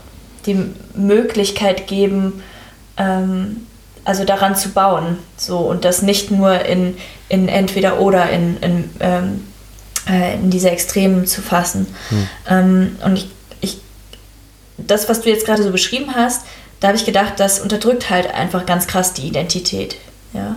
die 0.46 0.58
Möglichkeit 0.94 1.88
geben, 1.88 2.44
ähm, 2.98 3.68
also 4.06 4.26
daran 4.26 4.56
zu 4.56 4.70
bauen. 4.70 5.18
So, 5.38 5.60
und 5.60 5.86
das 5.86 6.02
nicht 6.02 6.30
nur 6.32 6.66
in, 6.66 6.98
in 7.30 7.48
entweder 7.48 8.00
oder 8.00 8.30
in, 8.30 8.58
in, 8.58 8.90
ähm, 9.00 9.48
äh, 10.10 10.36
in 10.36 10.50
diese 10.50 10.70
Extremen 10.70 11.26
zu 11.26 11.42
fassen. 11.42 11.88
Hm. 12.10 12.28
Ähm, 12.50 12.96
und 13.04 13.18
ich 13.18 13.28
das, 14.78 15.10
was 15.10 15.22
du 15.22 15.30
jetzt 15.30 15.46
gerade 15.46 15.64
so 15.64 15.72
beschrieben 15.72 16.16
hast, 16.16 16.46
da 16.80 16.88
habe 16.90 16.98
ich 16.98 17.06
gedacht, 17.06 17.34
das 17.38 17.60
unterdrückt 17.60 18.10
halt 18.10 18.34
einfach 18.34 18.66
ganz 18.66 18.88
krass 18.88 19.14
die 19.14 19.28
Identität. 19.28 19.96
Ja. 20.34 20.56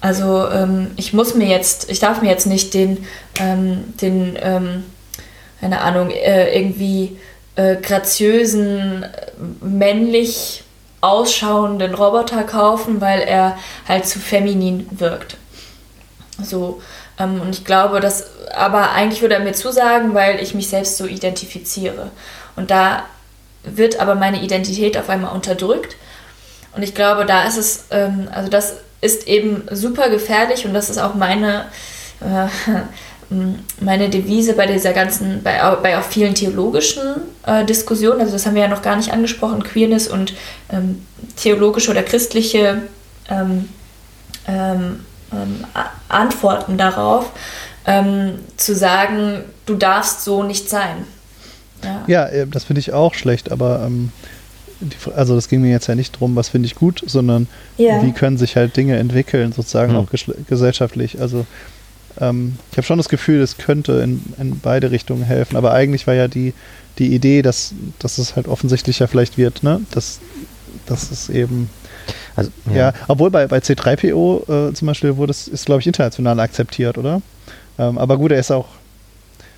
Also 0.00 0.48
ähm, 0.48 0.90
ich 0.96 1.12
muss 1.12 1.34
mir 1.34 1.46
jetzt, 1.46 1.88
ich 1.90 2.00
darf 2.00 2.22
mir 2.22 2.30
jetzt 2.30 2.46
nicht 2.46 2.74
den, 2.74 3.06
ähm, 3.38 3.94
den 4.00 4.36
ähm, 4.40 4.84
keine 5.60 5.80
Ahnung, 5.80 6.10
äh, 6.10 6.58
irgendwie 6.58 7.16
äh, 7.54 7.76
graziösen, 7.76 9.06
männlich 9.60 10.64
ausschauenden 11.00 11.94
Roboter 11.94 12.42
kaufen, 12.42 13.00
weil 13.00 13.20
er 13.20 13.56
halt 13.86 14.06
zu 14.06 14.18
feminin 14.18 14.86
wirkt. 14.90 15.36
So, 16.42 16.80
und 17.24 17.50
ich 17.50 17.64
glaube, 17.64 18.00
dass, 18.00 18.26
aber 18.54 18.92
eigentlich 18.92 19.22
würde 19.22 19.34
er 19.34 19.40
mir 19.40 19.52
zusagen, 19.52 20.14
weil 20.14 20.40
ich 20.42 20.54
mich 20.54 20.68
selbst 20.68 20.96
so 20.96 21.06
identifiziere. 21.06 22.10
Und 22.56 22.70
da 22.70 23.04
wird 23.64 24.00
aber 24.00 24.14
meine 24.14 24.42
Identität 24.42 24.96
auf 24.98 25.08
einmal 25.08 25.34
unterdrückt. 25.34 25.96
Und 26.74 26.82
ich 26.82 26.94
glaube, 26.94 27.26
da 27.26 27.44
ist 27.44 27.56
es, 27.56 27.84
ähm, 27.90 28.28
also 28.32 28.48
das 28.50 28.74
ist 29.00 29.26
eben 29.26 29.64
super 29.70 30.10
gefährlich 30.10 30.64
und 30.64 30.74
das 30.74 30.88
ist 30.88 30.98
auch 30.98 31.14
meine, 31.14 31.66
äh, 32.20 32.46
meine 33.80 34.08
Devise 34.08 34.54
bei 34.54 34.66
dieser 34.66 34.92
ganzen, 34.92 35.42
bei, 35.42 35.58
bei 35.82 35.98
auch 35.98 36.04
vielen 36.04 36.34
theologischen 36.34 37.02
äh, 37.46 37.64
Diskussionen. 37.64 38.20
Also 38.20 38.32
das 38.32 38.46
haben 38.46 38.54
wir 38.54 38.62
ja 38.62 38.68
noch 38.68 38.82
gar 38.82 38.96
nicht 38.96 39.12
angesprochen, 39.12 39.62
Queerness 39.62 40.08
und 40.08 40.34
ähm, 40.70 41.06
theologische 41.36 41.90
oder 41.90 42.02
christliche 42.02 42.82
ähm, 43.28 43.68
ähm, 44.46 45.04
ähm 45.32 45.64
Antworten 46.08 46.76
darauf, 46.76 47.30
ähm, 47.86 48.38
zu 48.56 48.74
sagen, 48.74 49.44
du 49.66 49.74
darfst 49.74 50.24
so 50.24 50.42
nicht 50.42 50.68
sein. 50.68 51.04
Ja, 51.82 52.04
ja 52.06 52.26
äh, 52.26 52.46
das 52.46 52.64
finde 52.64 52.80
ich 52.80 52.92
auch 52.92 53.14
schlecht, 53.14 53.50
aber 53.50 53.82
ähm, 53.86 54.12
die, 54.80 54.96
also 55.16 55.34
das 55.34 55.48
ging 55.48 55.62
mir 55.62 55.70
jetzt 55.70 55.86
ja 55.86 55.94
nicht 55.94 56.20
drum, 56.20 56.36
was 56.36 56.48
finde 56.48 56.66
ich 56.66 56.74
gut, 56.74 57.02
sondern 57.06 57.48
ja. 57.78 58.02
wie 58.02 58.12
können 58.12 58.36
sich 58.36 58.56
halt 58.56 58.76
Dinge 58.76 58.98
entwickeln, 58.98 59.52
sozusagen 59.52 59.92
mhm. 59.92 59.98
auch 59.98 60.08
gesellschaftlich. 60.48 61.20
Also 61.20 61.46
ähm, 62.20 62.56
ich 62.70 62.76
habe 62.76 62.86
schon 62.86 62.98
das 62.98 63.08
Gefühl, 63.08 63.40
es 63.40 63.56
könnte 63.56 63.92
in, 63.94 64.22
in 64.38 64.60
beide 64.60 64.90
Richtungen 64.90 65.22
helfen, 65.22 65.56
aber 65.56 65.72
eigentlich 65.72 66.06
war 66.06 66.14
ja 66.14 66.28
die, 66.28 66.52
die 66.98 67.14
Idee, 67.14 67.42
dass, 67.42 67.74
dass 67.98 68.18
es 68.18 68.36
halt 68.36 68.48
offensichtlicher 68.48 69.08
vielleicht 69.08 69.38
wird, 69.38 69.62
ne? 69.62 69.80
Dass, 69.92 70.20
dass 70.86 71.10
es 71.10 71.30
eben 71.30 71.70
also, 72.36 72.50
ja. 72.66 72.76
ja. 72.76 72.92
obwohl 73.08 73.30
bei, 73.30 73.46
bei 73.46 73.58
C3PO 73.58 74.70
äh, 74.70 74.74
zum 74.74 74.86
Beispiel 74.86 75.16
wurde 75.16 75.30
es, 75.30 75.48
ist 75.48 75.66
glaube 75.66 75.80
ich 75.80 75.86
international 75.86 76.40
akzeptiert, 76.40 76.98
oder? 76.98 77.22
Ähm, 77.78 77.98
aber 77.98 78.16
gut, 78.16 78.32
er 78.32 78.38
ist 78.38 78.50
auch. 78.50 78.68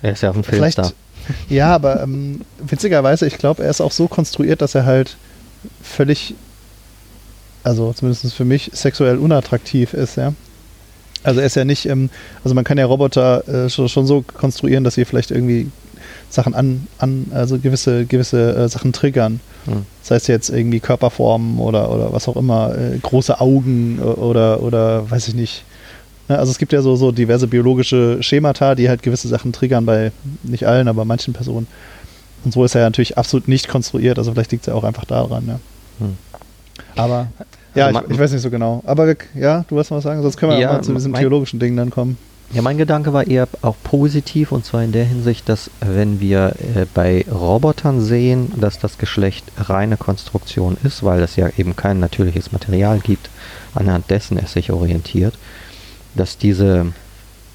Er 0.01 0.13
ist 0.13 0.21
ja 0.21 0.29
auf 0.29 0.35
dem 0.35 0.43
Film 0.43 0.71
da. 0.75 0.91
Ja, 1.49 1.73
aber 1.73 2.03
ähm, 2.03 2.41
witzigerweise, 2.59 3.25
ich 3.25 3.39
glaube, 3.39 3.63
er 3.63 3.71
ist 3.71 3.81
auch 3.81 3.91
so 3.91 4.07
konstruiert, 4.07 4.61
dass 4.61 4.75
er 4.75 4.85
halt 4.85 5.17
völlig, 5.81 6.35
also 7.63 7.93
zumindest 7.93 8.31
für 8.33 8.45
mich, 8.45 8.69
sexuell 8.73 9.17
unattraktiv 9.17 9.93
ist, 9.93 10.17
ja. 10.17 10.33
Also 11.23 11.39
er 11.39 11.47
ist 11.47 11.55
ja 11.55 11.65
nicht, 11.65 11.87
ähm, 11.87 12.11
also 12.43 12.53
man 12.53 12.63
kann 12.63 12.77
ja 12.77 12.85
Roboter 12.85 13.47
äh, 13.47 13.69
schon, 13.69 13.89
schon, 13.89 14.05
so 14.05 14.21
konstruieren, 14.21 14.83
dass 14.83 14.93
sie 14.93 15.05
vielleicht 15.05 15.31
irgendwie 15.31 15.71
Sachen 16.35 16.53
an, 16.53 16.87
an 16.99 17.27
also 17.33 17.57
gewisse, 17.57 18.05
gewisse 18.05 18.55
äh, 18.55 18.69
Sachen 18.69 18.93
triggern. 18.93 19.39
Hm. 19.65 19.85
Das 20.01 20.11
heißt 20.11 20.27
jetzt 20.27 20.49
irgendwie 20.49 20.79
Körperformen 20.79 21.57
oder, 21.57 21.91
oder 21.91 22.13
was 22.13 22.27
auch 22.27 22.35
immer, 22.35 22.75
äh, 22.77 22.97
große 22.99 23.39
Augen 23.39 23.99
oder, 23.99 24.61
oder 24.61 25.09
weiß 25.09 25.27
ich 25.29 25.33
nicht. 25.33 25.63
Ne, 26.27 26.37
also 26.37 26.51
es 26.51 26.57
gibt 26.57 26.73
ja 26.73 26.81
so, 26.81 26.95
so 26.95 27.11
diverse 27.11 27.47
biologische 27.47 28.21
Schemata, 28.21 28.75
die 28.75 28.89
halt 28.89 29.01
gewisse 29.01 29.27
Sachen 29.27 29.53
triggern 29.53 29.85
bei 29.85 30.11
nicht 30.43 30.67
allen, 30.67 30.87
aber 30.87 31.05
manchen 31.05 31.33
Personen. 31.33 31.67
Und 32.43 32.53
so 32.53 32.63
ist 32.63 32.75
er 32.75 32.81
ja 32.81 32.87
natürlich 32.87 33.17
absolut 33.17 33.47
nicht 33.47 33.67
konstruiert, 33.67 34.19
also 34.19 34.31
vielleicht 34.31 34.51
liegt 34.51 34.63
es 34.63 34.67
ja 34.67 34.73
auch 34.75 34.83
einfach 34.83 35.05
daran. 35.05 35.47
Ja. 35.47 35.59
Hm. 35.99 36.17
Aber 36.95 37.27
ja, 37.73 37.87
also 37.87 38.01
ich, 38.01 38.11
ich, 38.11 38.19
weiß 38.19 38.31
nicht 38.31 38.41
so 38.41 38.49
genau. 38.49 38.83
Aber 38.85 39.07
ja, 39.35 39.65
du 39.67 39.75
wolltest 39.75 39.91
mal 39.91 39.97
was 39.97 40.03
sagen, 40.03 40.21
sonst 40.21 40.37
können 40.37 40.51
wir 40.51 40.59
ja, 40.59 40.73
mal 40.73 40.83
zu 40.83 40.93
diesem 40.93 41.13
theologischen 41.13 41.59
Ding 41.59 41.75
dann 41.75 41.89
kommen. 41.89 42.17
Ja, 42.53 42.61
mein 42.61 42.77
Gedanke 42.77 43.11
war 43.11 43.27
eher 43.27 43.47
auch 43.63 43.75
positiv 43.83 44.51
und 44.51 44.65
zwar 44.65 44.83
in 44.83 44.91
der 44.91 45.05
Hinsicht, 45.05 45.49
dass 45.49 45.71
wenn 45.81 46.19
wir 46.19 46.55
äh, 46.59 46.85
bei 46.93 47.25
Robotern 47.29 48.01
sehen, 48.01 48.51
dass 48.55 48.79
das 48.79 48.97
Geschlecht 48.97 49.45
reine 49.57 49.97
Konstruktion 49.97 50.77
ist, 50.83 51.03
weil 51.03 51.21
es 51.21 51.35
ja 51.35 51.49
eben 51.57 51.75
kein 51.75 51.99
natürliches 51.99 52.51
Material 52.51 52.99
gibt, 52.99 53.29
anhand 53.73 54.09
dessen 54.09 54.37
es 54.37 54.53
sich 54.53 54.71
orientiert, 54.71 55.37
dass 56.13 56.37
diese, 56.37 56.93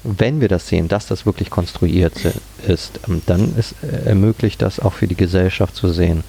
wenn 0.03 0.41
wir 0.41 0.49
das 0.49 0.67
sehen, 0.67 0.87
dass 0.87 1.07
das 1.07 1.25
wirklich 1.25 1.49
konstruiert 1.49 2.13
ist, 2.67 2.99
ähm, 3.07 3.21
dann 3.25 3.55
ist, 3.57 3.75
äh, 3.81 4.09
ermöglicht 4.09 4.61
das 4.61 4.79
auch 4.79 4.93
für 4.93 5.07
die 5.07 5.15
Gesellschaft 5.15 5.75
zu 5.75 5.89
sehen, 5.89 6.23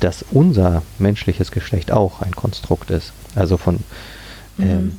dass 0.00 0.24
unser 0.32 0.82
menschliches 0.98 1.52
Geschlecht 1.52 1.92
auch 1.92 2.22
ein 2.22 2.34
Konstrukt 2.34 2.90
ist. 2.90 3.12
Also 3.36 3.56
von 3.56 3.76
mhm. 4.58 4.64
ähm, 4.64 4.96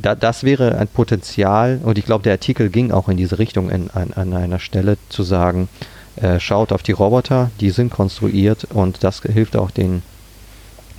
da, 0.00 0.14
das 0.14 0.44
wäre 0.44 0.78
ein 0.78 0.88
Potenzial, 0.88 1.80
und 1.82 1.98
ich 1.98 2.04
glaube, 2.04 2.24
der 2.24 2.32
Artikel 2.32 2.68
ging 2.68 2.90
auch 2.92 3.08
in 3.08 3.16
diese 3.16 3.38
Richtung 3.38 3.70
in, 3.70 3.90
an, 3.90 4.12
an 4.14 4.32
einer 4.32 4.58
Stelle 4.58 4.98
zu 5.08 5.22
sagen, 5.22 5.68
äh, 6.16 6.40
schaut 6.40 6.72
auf 6.72 6.82
die 6.82 6.92
Roboter, 6.92 7.50
die 7.60 7.70
sind 7.70 7.90
konstruiert 7.90 8.66
und 8.72 9.04
das 9.04 9.20
hilft 9.20 9.56
auch 9.56 9.70
den 9.70 10.02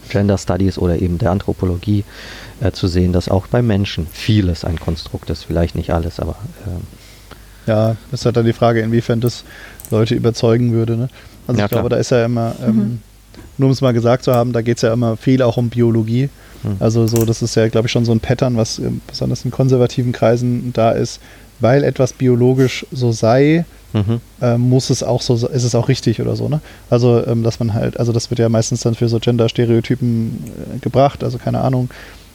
Gender 0.09 0.37
Studies 0.37 0.77
oder 0.77 1.01
eben 1.01 1.17
der 1.17 1.31
Anthropologie 1.31 2.03
äh, 2.61 2.71
zu 2.71 2.87
sehen, 2.87 3.13
dass 3.13 3.29
auch 3.29 3.47
bei 3.47 3.61
Menschen 3.61 4.07
vieles 4.11 4.63
ein 4.63 4.79
Konstrukt 4.79 5.29
ist, 5.29 5.43
vielleicht 5.43 5.75
nicht 5.75 5.91
alles, 5.91 6.19
aber 6.19 6.35
äh, 6.65 7.69
ja, 7.69 7.97
das 8.11 8.21
ist 8.21 8.25
halt 8.25 8.37
dann 8.37 8.45
die 8.45 8.53
Frage, 8.53 8.79
inwiefern 8.81 9.19
das 9.19 9.43
Leute 9.91 10.15
überzeugen 10.15 10.71
würde. 10.71 10.95
Ne? 10.95 11.09
Also 11.47 11.59
ja, 11.59 11.65
ich 11.65 11.71
glaube, 11.71 11.89
da 11.89 11.97
ist 11.97 12.11
ja 12.11 12.25
immer, 12.25 12.55
ähm, 12.65 12.75
mhm. 12.75 13.01
nur 13.57 13.67
um 13.67 13.73
es 13.73 13.81
mal 13.81 13.93
gesagt 13.93 14.23
zu 14.23 14.33
haben, 14.33 14.53
da 14.53 14.61
geht 14.61 14.77
es 14.77 14.83
ja 14.83 14.93
immer 14.93 15.17
viel 15.17 15.41
auch 15.41 15.57
um 15.57 15.69
Biologie. 15.69 16.29
Mhm. 16.63 16.77
Also 16.79 17.07
so, 17.07 17.25
das 17.25 17.41
ist 17.41 17.55
ja, 17.55 17.67
glaube 17.67 17.87
ich, 17.87 17.91
schon 17.91 18.05
so 18.05 18.11
ein 18.11 18.19
Pattern, 18.19 18.57
was 18.57 18.79
äh, 18.79 18.89
besonders 19.07 19.45
in 19.45 19.51
konservativen 19.51 20.11
Kreisen 20.11 20.71
da 20.73 20.91
ist, 20.91 21.19
weil 21.59 21.83
etwas 21.83 22.13
biologisch 22.13 22.85
so 22.91 23.11
sei, 23.11 23.65
mhm. 23.93 24.21
äh, 24.41 24.57
muss 24.57 24.89
es 24.89 25.03
auch 25.03 25.21
so, 25.21 25.35
ist 25.35 25.63
es 25.63 25.75
auch 25.75 25.87
richtig 25.87 26.21
oder 26.21 26.35
so, 26.35 26.49
ne? 26.49 26.61
Also, 26.89 27.25
ähm, 27.25 27.43
dass 27.43 27.59
man 27.59 27.73
halt, 27.73 27.99
also 27.99 28.11
das 28.11 28.29
wird 28.29 28.39
ja 28.39 28.49
meistens 28.49 28.81
dann 28.81 28.95
für 28.95 29.09
so 29.09 29.19
Gender-Stereotypen 29.19 30.43
äh, 30.75 30.79
gebracht, 30.79 31.23
also 31.23 31.37
keine 31.37 31.61
Ahnung, 31.61 31.89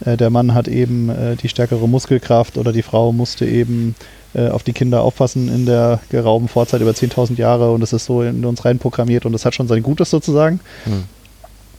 äh, 0.05 0.17
der 0.17 0.31
Mann 0.31 0.55
hat 0.55 0.69
eben 0.69 1.09
äh, 1.09 1.37
die 1.37 1.49
stärkere 1.49 1.89
Muskelkraft 1.89 2.59
oder 2.59 2.73
die 2.73 2.83
Frau 2.83 3.13
musste 3.13 3.47
eben 3.47 3.95
äh, 4.35 4.49
auf 4.49 4.63
die 4.63 4.73
Kinder 4.73 5.03
aufpassen 5.03 5.49
in 5.49 5.67
der 5.67 6.01
gerauben 6.11 6.49
Vorzeit 6.49 6.81
über 6.81 6.93
10.000 6.93 7.37
Jahre 7.37 7.73
und 7.73 7.81
das 7.81 7.93
ist 7.93 8.07
so 8.07 8.23
in 8.23 8.45
uns 8.45 8.65
reinprogrammiert 8.65 9.27
und 9.27 9.33
das 9.33 9.45
hat 9.45 9.55
schon 9.55 9.69
sein 9.69 9.83
Gutes 9.83 10.11
sozusagen. 10.11 10.61
Mhm. 10.87 11.05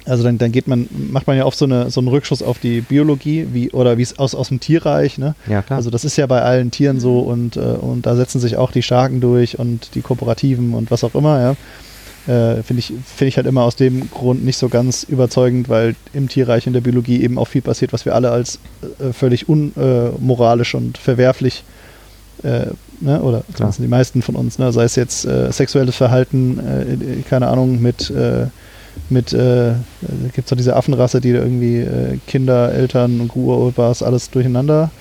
Also 0.06 0.24
dann, 0.24 0.38
dann 0.38 0.52
geht 0.52 0.68
man, 0.68 0.90
macht 0.92 1.28
man 1.28 1.38
ja 1.38 1.46
oft 1.46 1.58
so, 1.58 1.66
eine, 1.66 1.90
so 1.90 2.02
einen 2.02 2.10
Rückschuss 2.10 2.44
auf 2.44 2.60
die 2.60 2.82
Biologie, 2.82 3.48
wie, 3.54 3.72
oder 3.72 3.98
wie 3.98 4.02
es 4.02 4.20
aus, 4.20 4.36
aus 4.36 4.50
dem 4.50 4.60
Tierreich, 4.60 5.18
ne? 5.18 5.36
Ja, 5.48 5.62
klar. 5.62 5.78
Also 5.78 5.90
das 5.90 6.04
ist 6.04 6.18
ja 6.18 6.26
bei 6.28 6.42
allen 6.42 6.72
Tieren 6.72 7.00
so 7.00 7.20
und, 7.20 7.56
äh, 7.56 7.60
und 7.60 8.06
da 8.06 8.16
setzen 8.16 8.42
sich 8.42 8.58
auch 8.58 8.72
die 8.72 8.84
Starken 8.84 9.22
durch 9.22 9.60
und 9.60 9.96
die 9.96 10.02
Kooperativen 10.02 10.74
und 10.74 10.92
was 10.92 11.04
auch 11.04 11.16
immer, 11.16 11.40
ja. 11.40 11.56
Äh, 12.26 12.64
Finde 12.64 12.80
ich, 12.80 12.88
find 12.88 13.28
ich 13.28 13.36
halt 13.36 13.48
immer 13.48 13.64
aus 13.64 13.76
dem 13.76 14.10
Grund 14.10 14.46
nicht 14.46 14.58
so 14.58 14.70
ganz 14.70 15.04
überzeugend, 15.04 15.68
weil 15.68 15.96
im 16.14 16.30
Tierreich 16.30 16.68
in 16.68 16.74
der 16.74 16.80
Biologie 16.80 17.22
eben 17.22 17.38
auch 17.38 17.50
viel 17.50 17.62
passiert, 17.62 17.92
was 17.92 18.06
wir 18.06 18.16
alle 18.16 18.32
als 18.32 18.60
äh, 19.00 19.12
völlig 19.12 19.50
unmoralisch 19.50 20.74
und 20.74 20.98
verwerflich 20.98 21.66
äh, 22.44 22.68
ne, 23.02 23.22
oder 23.22 23.44
zumindest 23.54 23.80
die 23.80 23.88
meisten 23.88 24.22
von 24.22 24.36
uns, 24.36 24.58
ne, 24.58 24.72
sei 24.72 24.84
es 24.86 24.96
jetzt 24.96 25.26
äh, 25.26 25.52
sexuelles 25.52 25.96
Verhalten, 25.96 26.60
äh, 26.60 27.22
keine 27.30 27.48
Ahnung, 27.48 27.82
mit 27.82 28.10
äh, 28.10 28.48
mit, 29.10 29.34
äh, 29.34 29.74
gibt 30.34 30.46
es 30.46 30.46
doch 30.46 30.58
diese 30.58 30.76
Affenrasse, 30.76 31.22
die 31.22 31.30
irgendwie 31.30 31.80
äh, 31.80 32.18
Kinder, 32.28 32.72
Eltern 32.72 33.22
und 33.22 33.36
Urobas 33.36 34.04
alles 34.04 34.30
durcheinander. 34.30 34.92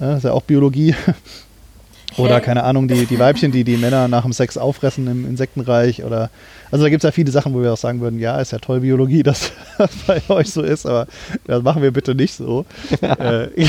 Ja, 0.00 0.16
ist 0.16 0.24
ja 0.24 0.32
auch 0.32 0.42
Biologie. 0.42 0.94
oder 2.16 2.40
keine 2.40 2.64
Ahnung, 2.64 2.88
die, 2.88 3.06
die 3.06 3.18
Weibchen, 3.18 3.52
die 3.52 3.64
die 3.64 3.76
Männer 3.76 4.08
nach 4.08 4.22
dem 4.22 4.32
Sex 4.32 4.56
auffressen 4.58 5.06
im 5.06 5.26
Insektenreich. 5.26 6.04
Oder 6.04 6.30
also 6.70 6.84
da 6.84 6.90
gibt 6.90 7.04
es 7.04 7.08
ja 7.08 7.12
viele 7.12 7.30
Sachen, 7.30 7.54
wo 7.54 7.62
wir 7.62 7.72
auch 7.72 7.78
sagen 7.78 8.00
würden, 8.00 8.18
ja, 8.18 8.40
ist 8.40 8.52
ja 8.52 8.58
toll 8.58 8.80
Biologie, 8.80 9.22
dass 9.24 9.52
das 9.78 9.90
bei 10.06 10.20
euch 10.28 10.50
so 10.50 10.62
ist, 10.62 10.86
aber 10.86 11.06
das 11.46 11.62
machen 11.62 11.82
wir 11.82 11.92
bitte 11.92 12.14
nicht 12.14 12.34
so. 12.34 12.64
Äh, 13.00 13.48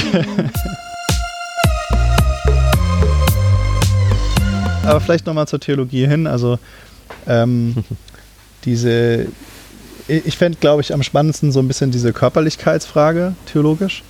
aber 4.83 5.01
vielleicht 5.01 5.25
nochmal 5.25 5.47
zur 5.47 5.59
Theologie 5.59 6.07
hin. 6.07 6.27
Also 6.27 6.59
ähm, 7.27 7.75
diese, 8.65 9.27
ich 10.09 10.37
fände, 10.37 10.57
glaube 10.59 10.81
ich, 10.81 10.93
am 10.93 11.03
spannendsten 11.03 11.51
so 11.51 11.59
ein 11.59 11.67
bisschen 11.67 11.91
diese 11.91 12.13
Körperlichkeitsfrage 12.13 13.33
theologisch. 13.45 14.03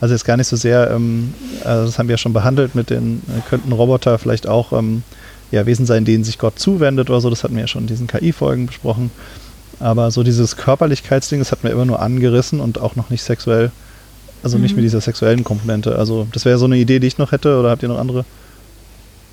Also 0.00 0.14
jetzt 0.14 0.24
gar 0.24 0.36
nicht 0.36 0.46
so 0.46 0.56
sehr, 0.56 0.90
ähm, 0.90 1.34
also 1.64 1.86
das 1.86 1.98
haben 1.98 2.08
wir 2.08 2.14
ja 2.14 2.18
schon 2.18 2.32
behandelt 2.32 2.74
mit 2.74 2.90
den, 2.90 3.22
äh, 3.28 3.48
könnten 3.48 3.72
Roboter 3.72 4.18
vielleicht 4.18 4.48
auch 4.48 4.72
ähm, 4.72 5.02
ja, 5.50 5.66
Wesen 5.66 5.84
sein, 5.84 6.04
denen 6.04 6.24
sich 6.24 6.38
Gott 6.38 6.58
zuwendet 6.58 7.10
oder 7.10 7.20
so, 7.20 7.28
das 7.28 7.44
hatten 7.44 7.54
wir 7.54 7.62
ja 7.62 7.66
schon 7.66 7.82
in 7.82 7.88
diesen 7.88 8.06
KI-Folgen 8.06 8.66
besprochen. 8.66 9.10
Aber 9.78 10.10
so 10.10 10.22
dieses 10.22 10.56
Körperlichkeitsding, 10.56 11.38
das 11.38 11.52
hatten 11.52 11.64
wir 11.64 11.72
immer 11.72 11.84
nur 11.84 12.00
angerissen 12.00 12.60
und 12.60 12.80
auch 12.80 12.96
noch 12.96 13.10
nicht 13.10 13.22
sexuell, 13.22 13.72
also 14.42 14.56
mhm. 14.56 14.62
nicht 14.62 14.76
mit 14.76 14.84
dieser 14.84 15.00
sexuellen 15.00 15.44
Komponente. 15.44 15.96
Also 15.96 16.26
das 16.32 16.44
wäre 16.44 16.58
so 16.58 16.66
eine 16.66 16.76
Idee, 16.76 16.98
die 16.98 17.06
ich 17.06 17.18
noch 17.18 17.32
hätte, 17.32 17.58
oder 17.58 17.70
habt 17.70 17.82
ihr 17.82 17.88
noch 17.88 17.98
andere? 17.98 18.24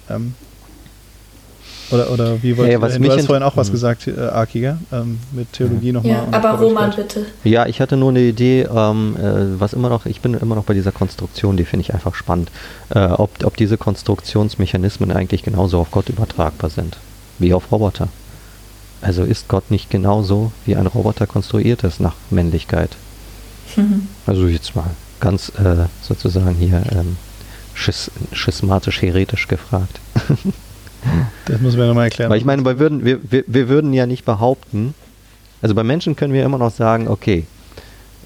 Ähm, 0.10 0.34
oder, 1.92 2.12
oder 2.12 2.44
wie 2.44 2.58
wollt 2.58 2.72
ja, 2.72 2.80
ja, 2.80 2.98
Du 2.98 3.12
hast 3.12 3.26
vorhin 3.26 3.44
auch 3.44 3.56
was 3.56 3.72
gesagt, 3.72 4.08
äh, 4.08 4.20
Aki, 4.20 4.60
gell? 4.60 4.78
Ähm, 4.92 5.20
mit 5.32 5.54
Theologie 5.54 5.92
nochmal. 5.92 6.12
Ja, 6.12 6.28
aber 6.32 6.52
Roman, 6.52 6.94
bitte. 6.96 7.26
Ja, 7.44 7.66
ich 7.66 7.80
hatte 7.80 7.96
nur 7.96 8.10
eine 8.10 8.22
Idee, 8.22 8.68
ähm, 8.74 9.16
äh, 9.18 9.60
was 9.60 9.74
immer 9.74 9.90
noch, 9.90 10.06
ich 10.06 10.22
bin 10.22 10.34
immer 10.34 10.56
noch 10.56 10.66
bei 10.66 10.74
dieser 10.74 10.92
Konstruktion, 10.92 11.56
die 11.56 11.66
finde 11.66 11.82
ich 11.82 11.94
einfach 11.94 12.16
spannend, 12.16 12.52
äh, 12.90 13.00
ob, 13.00 13.44
ob 13.44 13.56
diese 13.56 13.78
Konstruktionsmechanismen 13.78 15.12
eigentlich 15.12 15.44
genauso 15.44 15.80
auf 15.80 15.92
Gott 15.92 16.10
übertragbar 16.10 16.70
sind, 16.70 16.98
wie 17.40 17.54
auf 17.54 17.72
Roboter. 17.72 18.10
Also 19.02 19.24
ist 19.24 19.48
Gott 19.48 19.70
nicht 19.72 19.90
genauso, 19.90 20.52
wie 20.66 20.76
ein 20.76 20.88
Roboter 20.88 21.28
konstruiert 21.28 21.84
ist 21.84 22.00
nach 22.00 22.16
Männlichkeit? 22.30 22.90
Mhm. 23.76 24.08
Also 24.26 24.48
jetzt 24.48 24.76
mal 24.76 24.90
ganz 25.20 25.50
äh, 25.50 25.86
sozusagen 26.02 26.56
hier 26.56 26.82
ähm, 26.92 27.18
schis 27.74 28.12
schismatisch-heretisch 28.34 29.48
gefragt. 29.48 30.00
Das 31.46 31.62
muss 31.62 31.78
man 31.78 31.88
nochmal 31.88 32.06
erklären. 32.06 32.30
Weil 32.30 32.38
ich 32.38 32.46
meine, 32.46 32.64
wir 32.64 32.80
würden, 32.80 33.06
wir, 33.06 33.20
wir, 33.30 33.44
wir 33.48 33.70
würden 33.70 33.94
ja 33.94 34.06
nicht 34.06 34.26
behaupten, 34.26 34.94
also 35.62 35.74
bei 35.74 35.84
Menschen 35.84 36.16
können 36.16 36.34
wir 36.34 36.44
immer 36.44 36.58
noch 36.58 36.72
sagen, 36.72 37.08
okay, 37.08 37.46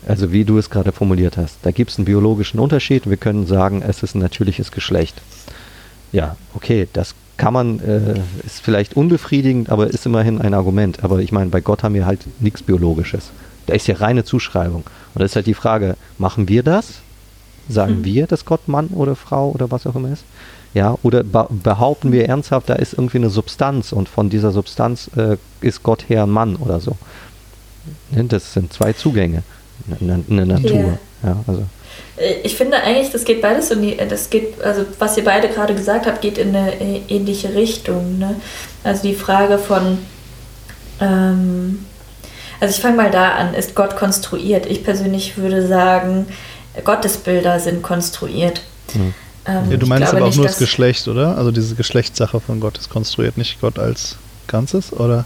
also 0.07 0.31
wie 0.31 0.43
du 0.43 0.57
es 0.57 0.69
gerade 0.69 0.91
formuliert 0.91 1.37
hast, 1.37 1.59
da 1.61 1.71
gibt 1.71 1.91
es 1.91 1.97
einen 1.97 2.05
biologischen 2.05 2.59
Unterschied. 2.59 3.09
Wir 3.09 3.17
können 3.17 3.45
sagen, 3.45 3.83
es 3.87 4.03
ist 4.03 4.15
ein 4.15 4.19
natürliches 4.19 4.71
Geschlecht. 4.71 5.21
Ja, 6.11 6.35
okay, 6.53 6.87
das 6.91 7.15
kann 7.37 7.53
man, 7.53 7.79
äh, 7.79 8.19
ist 8.45 8.61
vielleicht 8.61 8.95
unbefriedigend, 8.95 9.69
aber 9.69 9.87
ist 9.87 10.05
immerhin 10.05 10.41
ein 10.41 10.53
Argument. 10.53 11.03
Aber 11.03 11.19
ich 11.19 11.31
meine, 11.31 11.49
bei 11.49 11.61
Gott 11.61 11.83
haben 11.83 11.95
wir 11.95 12.05
halt 12.05 12.21
nichts 12.39 12.61
Biologisches. 12.63 13.31
Da 13.67 13.73
ist 13.73 13.87
ja 13.87 13.95
reine 13.95 14.23
Zuschreibung. 14.23 14.83
Und 15.13 15.19
da 15.19 15.25
ist 15.25 15.35
halt 15.35 15.47
die 15.47 15.53
Frage, 15.53 15.95
machen 16.17 16.49
wir 16.49 16.63
das? 16.63 16.95
Sagen 17.69 17.99
mhm. 17.99 18.05
wir, 18.05 18.27
dass 18.27 18.45
Gott 18.45 18.67
Mann 18.67 18.87
oder 18.87 19.15
Frau 19.15 19.51
oder 19.51 19.71
was 19.71 19.87
auch 19.87 19.95
immer 19.95 20.11
ist? 20.11 20.23
Ja, 20.73 20.97
oder 21.03 21.23
behaupten 21.23 22.13
wir 22.13 22.29
ernsthaft, 22.29 22.69
da 22.69 22.75
ist 22.75 22.93
irgendwie 22.93 23.17
eine 23.17 23.29
Substanz 23.29 23.91
und 23.91 24.07
von 24.07 24.29
dieser 24.29 24.51
Substanz 24.51 25.09
äh, 25.17 25.35
ist 25.59 25.83
Gott 25.83 26.07
her 26.07 26.23
ein 26.23 26.29
Mann 26.29 26.55
oder 26.55 26.79
so. 26.79 26.95
Ne, 28.11 28.23
das 28.23 28.53
sind 28.53 28.71
zwei 28.71 28.93
Zugänge 28.93 29.43
in 29.99 30.37
der 30.37 30.45
Natur. 30.45 30.71
Yeah. 30.71 30.99
Ja, 31.23 31.43
also. 31.45 31.63
Äh, 32.17 32.35
ich 32.43 32.55
finde 32.55 32.77
eigentlich, 32.77 33.11
das 33.11 33.25
geht 33.25 33.41
beides 33.41 33.71
in 33.71 33.81
die, 33.81 33.97
das 33.97 34.29
geht, 34.29 34.61
also 34.61 34.85
was 34.99 35.17
ihr 35.17 35.23
beide 35.23 35.49
gerade 35.49 35.75
gesagt 35.75 36.05
habt, 36.05 36.21
geht 36.21 36.37
in 36.37 36.55
eine 36.55 37.01
ähnliche 37.09 37.53
Richtung. 37.53 38.19
Ne? 38.19 38.35
Also 38.83 39.03
die 39.03 39.15
Frage 39.15 39.57
von, 39.57 39.97
ähm, 40.99 41.85
also 42.59 42.73
ich 42.73 42.81
fange 42.81 42.95
mal 42.95 43.11
da 43.11 43.31
an, 43.31 43.53
ist 43.53 43.75
Gott 43.75 43.95
konstruiert? 43.97 44.65
Ich 44.67 44.83
persönlich 44.83 45.37
würde 45.37 45.67
sagen, 45.67 46.27
Gottesbilder 46.83 47.59
sind 47.59 47.81
konstruiert. 47.81 48.61
Hm. 48.93 49.13
Ähm, 49.45 49.71
ja, 49.71 49.77
du 49.77 49.87
meinst 49.87 50.13
aber 50.13 50.23
auch 50.23 50.27
nicht, 50.27 50.37
nur 50.37 50.45
das 50.45 50.57
Geschlecht, 50.57 51.07
oder? 51.07 51.37
Also 51.37 51.51
diese 51.51 51.75
Geschlechtssache 51.75 52.39
von 52.39 52.59
Gott 52.59 52.77
ist 52.77 52.89
konstruiert, 52.89 53.37
nicht 53.37 53.59
Gott 53.61 53.79
als 53.79 54.17
Ganzes, 54.47 54.93
oder? 54.93 55.25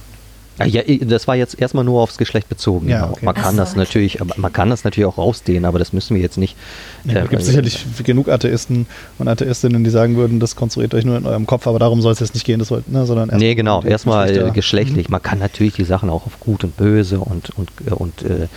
Ja, 0.63 0.82
das 1.01 1.28
war 1.28 1.36
jetzt 1.36 1.59
erstmal 1.59 1.84
nur 1.84 2.01
aufs 2.01 2.18
Geschlecht 2.18 2.47
bezogen. 2.47 2.88
Ja, 2.88 3.09
okay. 3.09 3.26
Man 3.26 3.36
kann 3.36 3.55
so. 3.55 3.61
das 3.61 3.76
natürlich, 3.76 4.20
man 4.38 4.53
kann 4.53 4.70
das 4.70 4.86
natürlich 4.86 5.05
auch 5.05 5.18
rausdehnen, 5.18 5.66
aber 5.66 5.80
das 5.80 5.91
müssen 5.91 6.16
wir 6.16 6.22
jetzt 6.22 6.38
nicht. 6.38 6.55
Ja, 7.03 7.24
es 7.24 7.30
gibt 7.30 7.41
äh, 7.41 7.45
sicherlich 7.45 7.86
genug 8.05 8.30
Atheisten 8.30 8.88
und 9.20 9.28
Atheistinnen, 9.28 9.84
die 9.84 9.89
sagen 9.89 10.16
würden, 10.16 10.39
das 10.39 10.55
konstruiert 10.55 10.93
euch 10.93 11.03
nur 11.03 11.18
in 11.18 11.26
eurem 11.26 11.45
Kopf, 11.45 11.68
aber 11.68 11.78
darum 11.78 12.01
soll 12.01 12.13
es 12.13 12.22
jetzt 12.22 12.36
nicht 12.36 12.45
gehen, 12.45 12.59
das 12.59 12.72
wollt, 12.72 12.89
ne, 12.89 13.05
sondern 13.05 13.30
erst 13.30 13.41
Nee, 13.41 13.53
genau, 13.53 13.84
erstmal 13.84 14.51
geschlechtlich. 14.53 15.09
Mhm. 15.09 15.11
Man 15.11 15.22
kann 15.22 15.39
natürlich 15.39 15.74
die 15.74 15.84
Sachen 15.84 16.09
auch 16.09 16.26
auf 16.26 16.39
gut 16.39 16.63
und 16.63 16.78
böse 16.78 17.20
und, 17.20 17.49
und, 17.57 17.70
und 17.91 18.22
äh, 18.22 18.47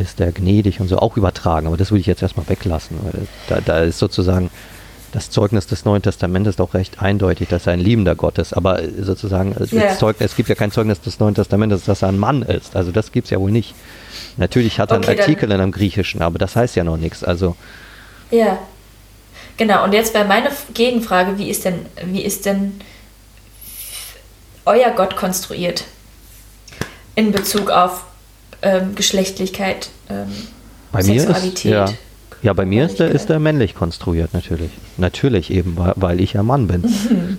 ist 0.00 0.20
der 0.20 0.30
gnädig 0.30 0.80
und 0.80 0.86
so 0.86 0.98
auch 0.98 1.16
übertragen, 1.16 1.66
aber 1.66 1.76
das 1.76 1.90
würde 1.90 2.00
ich 2.00 2.06
jetzt 2.06 2.22
erstmal 2.22 2.48
weglassen. 2.48 2.96
Weil 3.02 3.26
da, 3.48 3.60
da 3.60 3.80
ist 3.80 3.98
sozusagen 3.98 4.50
das 5.12 5.30
Zeugnis 5.30 5.66
des 5.66 5.84
Neuen 5.84 6.02
Testamentes 6.02 6.54
ist 6.54 6.60
auch 6.60 6.74
recht 6.74 7.02
eindeutig, 7.02 7.48
dass 7.48 7.66
er 7.66 7.72
ein 7.72 7.80
liebender 7.80 8.14
Gott 8.14 8.38
ist. 8.38 8.52
Aber 8.52 8.80
sozusagen, 9.00 9.54
yeah. 9.72 9.96
Zeugnis, 9.96 10.30
es 10.30 10.36
gibt 10.36 10.48
ja 10.48 10.54
kein 10.54 10.70
Zeugnis 10.70 11.00
des 11.00 11.18
Neuen 11.18 11.34
Testamentes, 11.34 11.84
dass 11.84 12.02
er 12.02 12.08
ein 12.08 12.18
Mann 12.18 12.42
ist. 12.42 12.76
Also 12.76 12.92
das 12.92 13.12
gibt 13.12 13.26
es 13.26 13.30
ja 13.30 13.40
wohl 13.40 13.50
nicht. 13.50 13.74
Natürlich 14.36 14.78
hat 14.78 14.90
er 14.90 14.98
okay, 14.98 15.10
einen 15.10 15.20
Artikel 15.20 15.50
in 15.50 15.60
einem 15.60 15.72
Griechischen, 15.72 16.22
aber 16.22 16.38
das 16.38 16.56
heißt 16.56 16.76
ja 16.76 16.84
noch 16.84 16.96
nichts. 16.96 17.24
Also. 17.24 17.56
Ja. 18.30 18.58
Genau, 19.56 19.84
und 19.84 19.92
jetzt 19.92 20.14
wäre 20.14 20.24
meine 20.24 20.50
Gegenfrage, 20.72 21.38
wie 21.38 21.50
ist 21.50 21.64
denn, 21.64 21.86
wie 22.06 22.22
ist 22.22 22.46
denn 22.46 22.80
euer 24.64 24.90
Gott 24.90 25.16
konstruiert? 25.16 25.84
In 27.14 27.32
Bezug 27.32 27.70
auf 27.70 28.04
ähm, 28.62 28.94
Geschlechtlichkeit, 28.94 29.90
ähm, 30.08 30.28
Bei 30.92 31.02
Sexualität. 31.02 31.64
Mir 31.64 31.84
ist, 31.84 31.90
ja. 31.90 31.96
Ja, 32.42 32.52
bei 32.52 32.64
mir 32.64 32.86
ist 32.86 33.00
der, 33.00 33.10
ist 33.10 33.28
der 33.28 33.38
männlich 33.38 33.74
konstruiert, 33.74 34.32
natürlich. 34.32 34.70
Natürlich 34.96 35.50
eben, 35.50 35.76
weil 35.96 36.20
ich 36.20 36.32
ja 36.32 36.42
Mann 36.42 36.66
bin. 36.66 36.84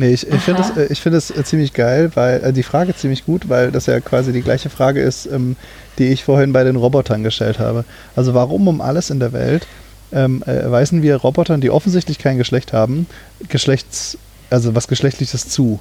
Nee, 0.00 0.14
ich, 0.14 0.26
ich 0.26 0.40
finde 0.40 0.62
es 0.62 0.98
find 0.98 1.14
äh, 1.14 1.44
ziemlich 1.44 1.74
geil, 1.74 2.10
weil 2.14 2.42
äh, 2.42 2.52
die 2.54 2.62
Frage 2.62 2.96
ziemlich 2.96 3.26
gut, 3.26 3.50
weil 3.50 3.70
das 3.70 3.84
ja 3.84 4.00
quasi 4.00 4.32
die 4.32 4.40
gleiche 4.40 4.70
Frage 4.70 5.02
ist, 5.02 5.26
ähm, 5.26 5.56
die 5.98 6.06
ich 6.06 6.24
vorhin 6.24 6.54
bei 6.54 6.64
den 6.64 6.76
Robotern 6.76 7.22
gestellt 7.22 7.58
habe. 7.58 7.84
Also 8.16 8.32
warum 8.32 8.66
um 8.66 8.80
alles 8.80 9.10
in 9.10 9.20
der 9.20 9.34
Welt 9.34 9.66
ähm, 10.10 10.42
äh, 10.46 10.70
weisen 10.70 11.02
wir 11.02 11.16
Robotern, 11.16 11.60
die 11.60 11.68
offensichtlich 11.68 12.18
kein 12.18 12.38
Geschlecht 12.38 12.72
haben, 12.72 13.06
Geschlechts, 13.50 14.16
also 14.48 14.74
was 14.74 14.88
Geschlechtliches 14.88 15.50
zu? 15.50 15.80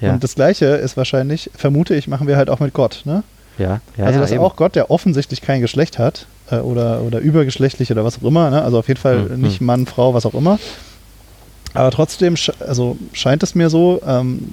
Ja. 0.00 0.14
Und 0.14 0.24
das 0.24 0.34
gleiche 0.34 0.66
ist 0.66 0.96
wahrscheinlich, 0.96 1.48
vermute 1.54 1.94
ich, 1.94 2.08
machen 2.08 2.26
wir 2.26 2.36
halt 2.36 2.50
auch 2.50 2.58
mit 2.58 2.72
Gott, 2.72 3.02
ne? 3.04 3.22
Ja, 3.56 3.80
ja 3.96 4.04
Also 4.04 4.18
dass 4.18 4.32
ja, 4.32 4.40
auch 4.40 4.56
Gott, 4.56 4.74
der 4.74 4.90
offensichtlich 4.90 5.42
kein 5.42 5.60
Geschlecht 5.60 6.00
hat, 6.00 6.26
äh, 6.50 6.56
oder, 6.56 7.02
oder 7.02 7.20
übergeschlechtlich 7.20 7.90
oder 7.90 8.04
was 8.04 8.18
auch 8.18 8.26
immer, 8.26 8.50
ne? 8.50 8.62
also 8.62 8.78
auf 8.78 8.88
jeden 8.88 9.00
Fall 9.00 9.28
mhm. 9.28 9.40
nicht 9.40 9.60
Mann, 9.60 9.86
Frau, 9.86 10.14
was 10.14 10.26
auch 10.26 10.34
immer. 10.34 10.58
Aber 11.74 11.90
trotzdem 11.90 12.34
also 12.60 12.96
scheint 13.12 13.42
es 13.42 13.54
mir 13.54 13.70
so, 13.70 14.00
ähm, 14.06 14.52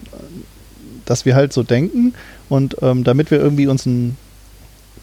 dass 1.06 1.26
wir 1.26 1.36
halt 1.36 1.54
so 1.54 1.64
denken 1.64 2.14
und 2.50 2.78
ähm, 2.82 3.04
damit 3.04 3.32
wir 3.32 3.40
irgendwie 3.40 3.68
uns 3.68 3.86
ein, 3.86 4.18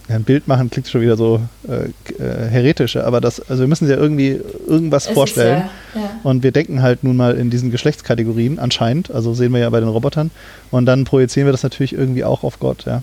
ein 0.08 0.24
Bild 0.24 0.46
machen, 0.46 0.68
klingt 0.68 0.88
schon 0.88 1.00
wieder 1.00 1.16
so 1.16 1.40
äh, 1.68 1.86
äh, 2.22 2.48
heretisch, 2.48 2.96
aber 2.96 3.20
das, 3.20 3.40
also 3.48 3.62
wir 3.62 3.68
müssen 3.68 3.88
ja 3.88 3.96
irgendwie 3.96 4.40
irgendwas 4.66 5.06
es 5.06 5.14
vorstellen. 5.14 5.64
Ja, 5.94 6.00
ja. 6.00 6.10
Und 6.22 6.42
wir 6.42 6.52
denken 6.52 6.82
halt 6.82 7.02
nun 7.04 7.16
mal 7.16 7.36
in 7.36 7.50
diesen 7.50 7.70
Geschlechtskategorien 7.70 8.58
anscheinend, 8.58 9.10
also 9.10 9.32
sehen 9.32 9.52
wir 9.52 9.60
ja 9.60 9.70
bei 9.70 9.80
den 9.80 9.88
Robotern. 9.88 10.30
Und 10.70 10.86
dann 10.86 11.04
projizieren 11.04 11.46
wir 11.46 11.52
das 11.52 11.62
natürlich 11.62 11.92
irgendwie 11.92 12.24
auch 12.24 12.42
auf 12.42 12.58
Gott, 12.58 12.84
ja. 12.84 13.02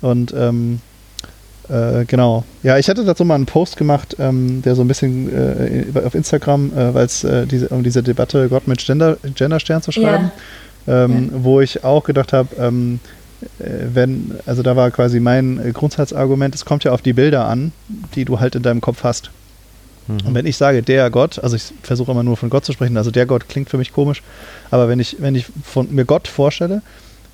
Und 0.00 0.34
ähm, 0.36 0.80
äh, 1.68 2.04
genau. 2.04 2.44
Ja, 2.62 2.78
ich 2.78 2.88
hatte 2.88 3.04
dazu 3.04 3.24
mal 3.24 3.36
einen 3.36 3.46
Post 3.46 3.76
gemacht, 3.76 4.16
ähm, 4.18 4.62
der 4.62 4.74
so 4.74 4.82
ein 4.82 4.88
bisschen 4.88 5.32
äh, 5.32 5.98
auf 5.98 6.14
Instagram, 6.14 6.72
äh, 6.76 6.94
weil 6.94 7.06
es 7.06 7.24
äh, 7.24 7.46
diese, 7.46 7.68
um 7.68 7.82
diese 7.82 8.02
Debatte 8.02 8.48
Gott 8.48 8.66
mit 8.68 8.84
Gender, 8.84 9.16
Genderstern 9.34 9.80
zu 9.80 9.92
schreiben, 9.92 10.30
ja. 10.86 11.04
Ähm, 11.04 11.30
ja. 11.32 11.44
wo 11.44 11.60
ich 11.60 11.82
auch 11.82 12.04
gedacht 12.04 12.32
habe, 12.32 12.48
ähm, 12.58 13.00
äh, 13.58 13.64
wenn, 13.94 14.32
also 14.44 14.62
da 14.62 14.76
war 14.76 14.90
quasi 14.90 15.20
mein 15.20 15.72
Grundsatzargument, 15.72 16.54
es 16.54 16.64
kommt 16.64 16.84
ja 16.84 16.92
auf 16.92 17.00
die 17.00 17.14
Bilder 17.14 17.46
an, 17.46 17.72
die 18.14 18.24
du 18.24 18.40
halt 18.40 18.54
in 18.54 18.62
deinem 18.62 18.82
Kopf 18.82 19.02
hast. 19.02 19.30
Mhm. 20.06 20.18
Und 20.26 20.34
wenn 20.34 20.46
ich 20.46 20.58
sage, 20.58 20.82
der 20.82 21.08
Gott, 21.10 21.38
also 21.38 21.56
ich 21.56 21.72
versuche 21.82 22.12
immer 22.12 22.22
nur 22.22 22.36
von 22.36 22.50
Gott 22.50 22.66
zu 22.66 22.72
sprechen, 22.72 22.98
also 22.98 23.10
der 23.10 23.24
Gott 23.24 23.48
klingt 23.48 23.70
für 23.70 23.78
mich 23.78 23.92
komisch, 23.92 24.22
aber 24.70 24.88
wenn 24.88 25.00
ich, 25.00 25.16
wenn 25.20 25.34
ich 25.34 25.46
von 25.62 25.94
mir 25.94 26.04
Gott 26.04 26.28
vorstelle, 26.28 26.82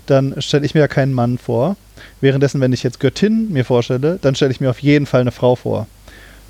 dann 0.07 0.41
stelle 0.41 0.65
ich 0.65 0.75
mir 0.75 0.81
ja 0.81 0.89
keinen 0.89 1.13
Mann 1.13 1.39
vor, 1.39 1.77
Währenddessen, 2.21 2.61
wenn 2.61 2.73
ich 2.73 2.83
jetzt 2.83 3.01
Göttin 3.01 3.53
mir 3.53 3.65
vorstelle, 3.65 4.19
dann 4.21 4.35
stelle 4.35 4.53
ich 4.53 4.61
mir 4.61 4.71
auf 4.71 4.81
jeden 4.81 5.07
Fall 5.07 5.21
eine 5.21 5.33
Frau 5.33 5.57
vor. 5.57 5.87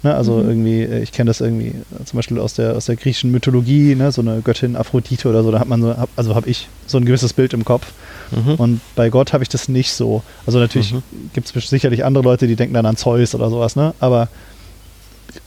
Ne, 0.03 0.15
also 0.15 0.37
mhm. 0.37 0.49
irgendwie, 0.49 0.81
äh, 0.81 1.03
ich 1.03 1.13
kenne 1.13 1.29
das 1.29 1.43
irgendwie 1.43 1.69
äh, 1.69 2.05
zum 2.07 2.17
Beispiel 2.17 2.39
aus 2.39 2.55
der, 2.55 2.75
aus 2.75 2.87
der 2.87 2.97
griechischen 2.97 3.31
Mythologie, 3.33 3.95
ne, 3.95 4.11
so 4.13 4.23
eine 4.23 4.41
Göttin 4.41 4.75
Aphrodite 4.75 5.29
oder 5.29 5.43
so, 5.43 5.51
da 5.51 5.61
hat 5.61 5.69
man 5.69 5.83
so, 5.83 5.95
also 6.17 6.35
habe 6.35 6.49
ich 6.49 6.69
so 6.87 6.97
ein 6.97 7.05
gewisses 7.05 7.35
Bild 7.35 7.53
im 7.53 7.67
Kopf. 7.67 7.93
Mhm. 8.31 8.55
Und 8.55 8.81
bei 8.97 9.11
Gott 9.11 9.35
habe 9.35 9.43
ich 9.43 9.51
das 9.51 9.69
nicht 9.69 9.93
so. 9.93 10.23
Also 10.47 10.59
natürlich 10.59 10.95
mhm. 10.95 11.03
gibt 11.35 11.55
es 11.55 11.69
sicherlich 11.69 12.03
andere 12.03 12.25
Leute, 12.25 12.47
die 12.47 12.57
denken 12.57 12.73
dann 12.73 12.87
an 12.87 12.97
Zeus 12.97 13.35
oder 13.35 13.51
sowas, 13.51 13.77
ne? 13.77 13.93
Aber 14.01 14.29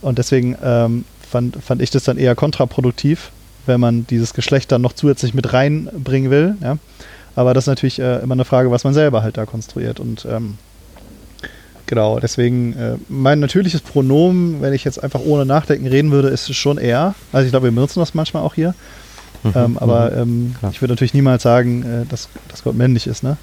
und 0.01 0.19
deswegen 0.19 0.55
ähm, 0.63 1.03
fand, 1.27 1.57
fand 1.63 1.81
ich 1.81 1.89
das 1.89 2.03
dann 2.03 2.19
eher 2.19 2.35
kontraproduktiv, 2.35 3.31
wenn 3.65 3.79
man 3.79 4.05
dieses 4.07 4.35
Geschlecht 4.35 4.71
dann 4.71 4.81
noch 4.81 4.93
zusätzlich 4.93 5.33
mit 5.33 5.51
reinbringen 5.51 6.29
will, 6.29 6.55
ja. 6.61 6.77
Aber 7.35 7.53
das 7.53 7.65
ist 7.65 7.67
natürlich 7.67 7.99
äh, 7.99 8.19
immer 8.19 8.33
eine 8.33 8.45
Frage, 8.45 8.71
was 8.71 8.83
man 8.83 8.93
selber 8.93 9.23
halt 9.23 9.37
da 9.37 9.45
konstruiert. 9.45 9.99
Und 9.99 10.25
ähm, 10.29 10.57
genau, 11.87 12.19
deswegen 12.19 12.73
äh, 12.77 12.95
mein 13.09 13.39
natürliches 13.39 13.81
Pronomen, 13.81 14.61
wenn 14.61 14.73
ich 14.73 14.83
jetzt 14.83 15.03
einfach 15.03 15.21
ohne 15.25 15.45
Nachdenken 15.45 15.87
reden 15.87 16.11
würde, 16.11 16.29
ist 16.29 16.53
schon 16.55 16.77
er. 16.77 17.15
Also 17.31 17.45
ich 17.45 17.51
glaube, 17.51 17.67
wir 17.67 17.71
benutzen 17.71 17.99
das 17.99 18.13
manchmal 18.13 18.43
auch 18.43 18.53
hier. 18.53 18.75
Mhm, 19.43 19.51
ähm, 19.55 19.77
aber 19.79 20.11
mhm, 20.11 20.55
ähm, 20.61 20.69
ich 20.71 20.81
würde 20.81 20.93
natürlich 20.93 21.13
niemals 21.13 21.43
sagen, 21.43 21.83
äh, 21.83 22.05
dass, 22.09 22.29
dass 22.49 22.63
Gott 22.63 22.75
männlich 22.75 23.07
ist, 23.07 23.23
ne? 23.23 23.37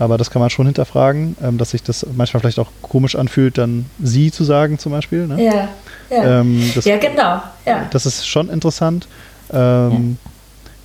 Aber 0.00 0.16
das 0.16 0.30
kann 0.30 0.40
man 0.40 0.48
schon 0.48 0.64
hinterfragen, 0.64 1.36
ähm, 1.42 1.58
dass 1.58 1.72
sich 1.72 1.82
das 1.82 2.06
manchmal 2.16 2.40
vielleicht 2.40 2.58
auch 2.58 2.70
komisch 2.80 3.16
anfühlt, 3.16 3.58
dann 3.58 3.84
sie 4.02 4.32
zu 4.32 4.44
sagen 4.44 4.78
zum 4.78 4.92
Beispiel. 4.92 5.26
Ne? 5.26 5.44
Ja, 5.44 5.68
ja. 6.08 6.40
Ähm, 6.40 6.72
das, 6.74 6.86
ja, 6.86 6.96
genau. 6.96 7.42
Ja. 7.66 7.86
Das 7.90 8.06
ist 8.06 8.26
schon 8.26 8.48
interessant. 8.48 9.06
Ähm, 9.52 10.16
ja. 10.24 10.29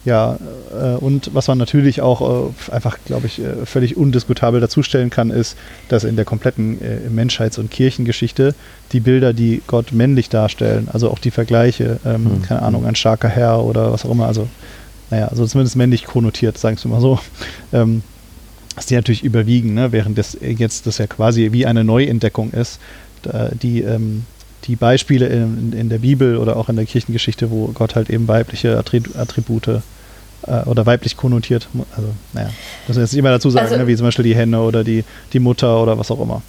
Ja, 0.05 0.37
äh, 0.71 0.95
und 0.97 1.33
was 1.33 1.47
man 1.47 1.57
natürlich 1.57 2.01
auch 2.01 2.51
äh, 2.69 2.71
einfach, 2.71 2.99
glaube 3.05 3.25
ich, 3.25 3.39
äh, 3.39 3.65
völlig 3.65 3.97
undiskutabel 3.97 4.61
dazustellen 4.61 5.09
kann, 5.09 5.31
ist, 5.31 5.57
dass 5.89 6.03
in 6.03 6.15
der 6.15 6.25
kompletten 6.25 6.79
äh, 6.79 7.09
Menschheits- 7.09 7.57
und 7.57 7.71
Kirchengeschichte 7.71 8.53
die 8.91 8.99
Bilder, 8.99 9.33
die 9.33 9.63
Gott 9.65 9.91
männlich 9.91 10.29
darstellen, 10.29 10.89
also 10.93 11.09
auch 11.09 11.17
die 11.17 11.31
Vergleiche, 11.31 11.99
ähm, 12.05 12.23
mhm. 12.23 12.41
keine 12.43 12.61
Ahnung, 12.61 12.85
ein 12.85 12.95
starker 12.95 13.29
Herr 13.29 13.63
oder 13.63 13.91
was 13.91 14.05
auch 14.05 14.11
immer, 14.11 14.27
also, 14.27 14.47
naja, 15.09 15.27
also 15.27 15.45
zumindest 15.47 15.75
männlich 15.75 16.05
konnotiert, 16.05 16.59
sagen 16.59 16.77
wir 16.83 16.91
mal 16.91 17.01
so, 17.01 17.19
ähm, 17.73 18.03
dass 18.75 18.85
die 18.85 18.95
natürlich 18.95 19.23
überwiegen, 19.23 19.73
ne? 19.73 19.91
während 19.91 20.19
das 20.19 20.37
jetzt 20.39 20.85
das 20.85 20.99
ja 20.99 21.07
quasi 21.07 21.51
wie 21.51 21.65
eine 21.65 21.83
Neuentdeckung 21.83 22.51
ist, 22.51 22.79
die 23.61 23.81
ähm, 23.81 24.25
die 24.65 24.75
Beispiele 24.75 25.27
in, 25.27 25.73
in, 25.73 25.89
der 25.89 25.99
Bibel 25.99 26.37
oder 26.37 26.57
auch 26.57 26.69
in 26.69 26.75
der 26.75 26.85
Kirchengeschichte, 26.85 27.51
wo 27.51 27.67
Gott 27.67 27.95
halt 27.95 28.09
eben 28.09 28.27
weibliche 28.27 28.77
Attribute 28.77 29.67
äh, 29.67 29.79
oder 30.65 30.85
weiblich 30.85 31.17
konnotiert, 31.17 31.67
also 31.95 32.09
naja, 32.33 32.49
muss 32.87 32.95
man 32.97 33.03
jetzt 33.03 33.13
nicht 33.13 33.19
immer 33.19 33.31
dazu 33.31 33.49
sagen, 33.49 33.65
also, 33.65 33.77
ne, 33.77 33.87
wie 33.87 33.95
zum 33.95 34.05
Beispiel 34.05 34.25
die 34.25 34.35
Henne 34.35 34.61
oder 34.61 34.83
die, 34.83 35.03
die 35.33 35.39
Mutter 35.39 35.81
oder 35.81 35.97
was 35.97 36.11
auch 36.11 36.21
immer. 36.21 36.41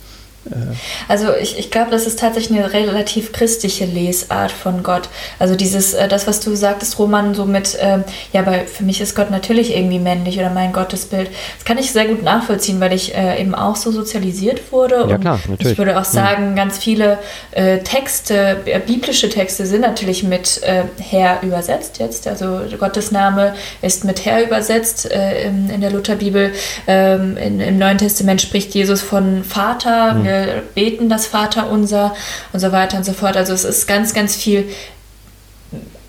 Also 1.09 1.35
ich, 1.35 1.59
ich 1.59 1.71
glaube, 1.71 1.91
das 1.91 2.07
ist 2.07 2.19
tatsächlich 2.19 2.59
eine 2.59 2.73
relativ 2.73 3.33
christliche 3.33 3.85
Lesart 3.85 4.53
von 4.53 4.83
Gott. 4.83 5.09
Also 5.39 5.57
dieses, 5.57 5.95
äh, 5.95 6.09
das, 6.09 6.27
was 6.27 6.41
du 6.41 6.55
sagtest, 6.55 6.99
Roman, 6.99 7.35
so 7.35 7.45
mit, 7.45 7.77
ähm, 7.81 8.05
ja, 8.33 8.47
weil 8.47 8.67
für 8.67 8.85
mich 8.85 9.01
ist 9.01 9.15
Gott 9.15 9.31
natürlich 9.31 9.77
irgendwie 9.77 9.99
männlich 9.99 10.39
oder 10.39 10.51
mein 10.51 10.73
Gottesbild. 10.73 11.31
Das 11.57 11.65
kann 11.65 11.79
ich 11.79 11.93
sehr 11.93 12.07
gut 12.07 12.23
nachvollziehen, 12.23 12.81
weil 12.81 12.93
ich 12.93 13.15
äh, 13.15 13.41
eben 13.41 13.55
auch 13.55 13.77
so 13.77 13.91
sozialisiert 13.91 14.73
wurde. 14.73 14.97
Ja, 14.97 15.03
und 15.03 15.21
klar, 15.21 15.41
natürlich. 15.49 15.73
Ich 15.73 15.79
würde 15.79 15.99
auch 15.99 16.05
sagen, 16.05 16.53
mhm. 16.53 16.57
ganz 16.57 16.79
viele 16.79 17.19
äh, 17.53 17.79
Texte, 17.79 18.59
äh, 18.67 18.79
biblische 18.79 19.29
Texte 19.29 19.67
sind 19.67 19.81
natürlich 19.81 20.23
mit 20.23 20.63
äh, 20.63 20.85
Herr 21.01 21.43
übersetzt 21.43 21.99
jetzt. 21.99 22.27
Also 22.27 22.61
Gottes 22.79 23.11
Name 23.11 23.55
ist 23.83 24.05
mit 24.05 24.25
Herr 24.25 24.45
übersetzt 24.45 25.11
äh, 25.11 25.47
in, 25.49 25.71
in, 25.71 25.81
der 25.81 25.91
Lutherbibel. 25.91 26.53
Ähm, 26.87 27.37
in, 27.37 27.61
Im 27.61 27.79
Neuen 27.79 27.99
Testament 27.99 28.41
spricht 28.41 28.75
Jesus 28.75 29.03
von 29.03 29.43
Vater. 29.45 30.15
Mhm 30.15 30.36
beten 30.75 31.09
das 31.09 31.27
Vaterunser 31.27 32.15
und 32.53 32.61
so 32.61 32.73
weiter 32.73 32.99
und 32.99 33.05
so 33.05 33.13
fort. 33.13 33.37
Also 33.37 33.53
es 33.53 33.65
ist 33.65 33.87
ganz, 33.87 34.15
ganz 34.15 34.35
viel 34.37 34.69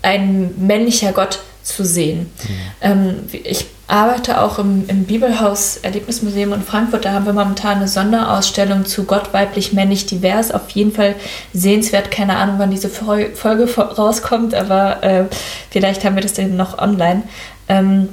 ein 0.02 0.54
männlicher 0.58 1.12
Gott 1.12 1.40
zu 1.62 1.84
sehen. 1.84 2.30
Mhm. 2.42 2.54
Ähm, 2.80 3.14
ich 3.44 3.66
arbeite 3.88 4.40
auch 4.40 4.58
im, 4.58 4.84
im 4.88 5.04
Bibelhaus 5.04 5.78
Erlebnismuseum 5.78 6.52
in 6.52 6.62
Frankfurt. 6.62 7.04
Da 7.04 7.12
haben 7.12 7.26
wir 7.26 7.32
momentan 7.32 7.78
eine 7.78 7.88
Sonderausstellung 7.88 8.84
zu 8.84 9.04
Gott 9.04 9.32
weiblich, 9.32 9.72
männlich, 9.72 10.06
divers. 10.06 10.52
Auf 10.52 10.70
jeden 10.70 10.92
Fall 10.92 11.14
sehenswert. 11.52 12.10
Keine 12.10 12.36
Ahnung, 12.36 12.56
wann 12.58 12.70
diese 12.70 12.88
Folge 12.88 13.68
rauskommt, 13.76 14.54
aber 14.54 15.02
äh, 15.02 15.24
vielleicht 15.70 16.04
haben 16.04 16.16
wir 16.16 16.22
das 16.22 16.34
dann 16.34 16.56
noch 16.56 16.78
online. 16.78 17.22
Ähm, 17.68 18.10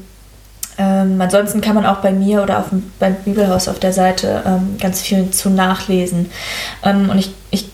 ähm, 0.77 1.19
ansonsten 1.21 1.61
kann 1.61 1.75
man 1.75 1.85
auch 1.85 1.97
bei 1.97 2.11
mir 2.11 2.43
oder 2.43 2.59
auf 2.59 2.65
beim 2.99 3.15
Bibelhaus 3.15 3.67
auf 3.67 3.79
der 3.79 3.93
Seite 3.93 4.43
ähm, 4.45 4.77
ganz 4.79 5.01
viel 5.01 5.31
zu 5.31 5.49
nachlesen. 5.49 6.29
Ähm, 6.83 7.09
und 7.09 7.17
ich, 7.17 7.33
ich, 7.51 7.69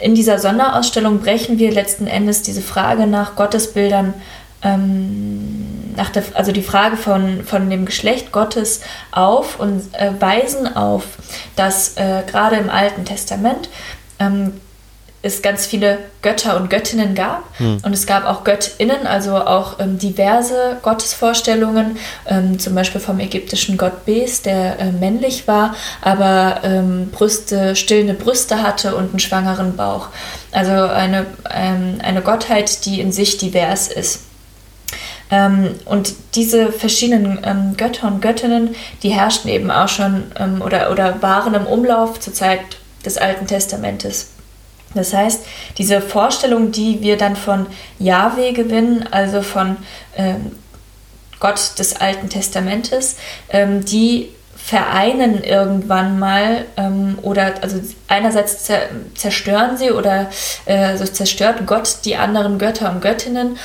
in 0.00 0.14
dieser 0.14 0.38
Sonderausstellung 0.38 1.20
brechen 1.20 1.58
wir 1.58 1.72
letzten 1.72 2.06
Endes 2.06 2.42
diese 2.42 2.60
Frage 2.60 3.06
nach 3.06 3.36
Gottesbildern 3.36 4.14
ähm, 4.62 5.94
nach 5.96 6.10
der, 6.10 6.24
also 6.34 6.52
die 6.52 6.62
Frage 6.62 6.96
von, 6.96 7.44
von 7.44 7.70
dem 7.70 7.86
Geschlecht 7.86 8.32
Gottes 8.32 8.80
auf 9.12 9.58
und 9.60 9.82
äh, 9.94 10.12
weisen 10.18 10.76
auf, 10.76 11.04
dass 11.56 11.96
äh, 11.96 12.22
gerade 12.26 12.56
im 12.56 12.70
Alten 12.70 13.04
Testament 13.04 13.68
ähm, 14.18 14.60
es 15.26 15.42
ganz 15.42 15.66
viele 15.66 15.98
Götter 16.22 16.56
und 16.56 16.70
Göttinnen 16.70 17.14
gab. 17.14 17.42
Hm. 17.58 17.78
Und 17.82 17.92
es 17.92 18.06
gab 18.06 18.24
auch 18.24 18.44
Göttinnen, 18.44 19.06
also 19.06 19.36
auch 19.36 19.78
ähm, 19.78 19.98
diverse 19.98 20.78
Gottesvorstellungen, 20.82 21.98
ähm, 22.26 22.58
zum 22.58 22.74
Beispiel 22.74 23.00
vom 23.00 23.20
ägyptischen 23.20 23.76
Gott 23.76 24.04
Bes, 24.06 24.42
der 24.42 24.78
äh, 24.78 24.92
männlich 24.92 25.46
war, 25.46 25.74
aber 26.00 26.60
ähm, 26.62 27.10
Brüste, 27.10 27.76
stillende 27.76 28.14
Brüste 28.14 28.62
hatte 28.62 28.94
und 28.94 29.10
einen 29.10 29.18
schwangeren 29.18 29.76
Bauch. 29.76 30.08
Also 30.52 30.72
eine, 30.72 31.26
ähm, 31.52 31.98
eine 32.02 32.22
Gottheit, 32.22 32.84
die 32.86 33.00
in 33.00 33.12
sich 33.12 33.36
divers 33.36 33.88
ist. 33.88 34.20
Ähm, 35.30 35.74
und 35.86 36.14
diese 36.36 36.70
verschiedenen 36.70 37.40
ähm, 37.44 37.76
Götter 37.76 38.06
und 38.06 38.22
Göttinnen, 38.22 38.76
die 39.02 39.10
herrschten 39.10 39.50
eben 39.50 39.72
auch 39.72 39.88
schon 39.88 40.24
ähm, 40.38 40.62
oder, 40.62 40.92
oder 40.92 41.20
waren 41.20 41.54
im 41.54 41.66
Umlauf 41.66 42.20
zur 42.20 42.32
Zeit 42.32 42.60
des 43.04 43.18
Alten 43.18 43.46
Testamentes. 43.46 44.35
Das 44.96 45.12
heißt, 45.12 45.44
diese 45.78 46.00
Vorstellung, 46.00 46.72
die 46.72 47.00
wir 47.02 47.16
dann 47.16 47.36
von 47.36 47.66
Yahweh 47.98 48.52
gewinnen, 48.52 49.06
also 49.10 49.42
von 49.42 49.76
ähm, 50.16 50.52
Gott 51.38 51.78
des 51.78 51.96
Alten 51.96 52.28
Testamentes, 52.28 53.16
ähm, 53.50 53.84
die 53.84 54.30
vereinen 54.56 55.44
irgendwann 55.44 56.18
mal 56.18 56.64
ähm, 56.76 57.18
oder 57.22 57.54
also 57.62 57.80
einerseits 58.08 58.68
zerstören 59.14 59.76
sie 59.76 59.92
oder 59.92 60.28
äh, 60.64 60.76
also 60.76 61.04
zerstört 61.04 61.66
Gott 61.66 61.98
die 62.04 62.16
anderen 62.16 62.58
Götter 62.58 62.90
und 62.90 63.00
Göttinnen 63.00 63.58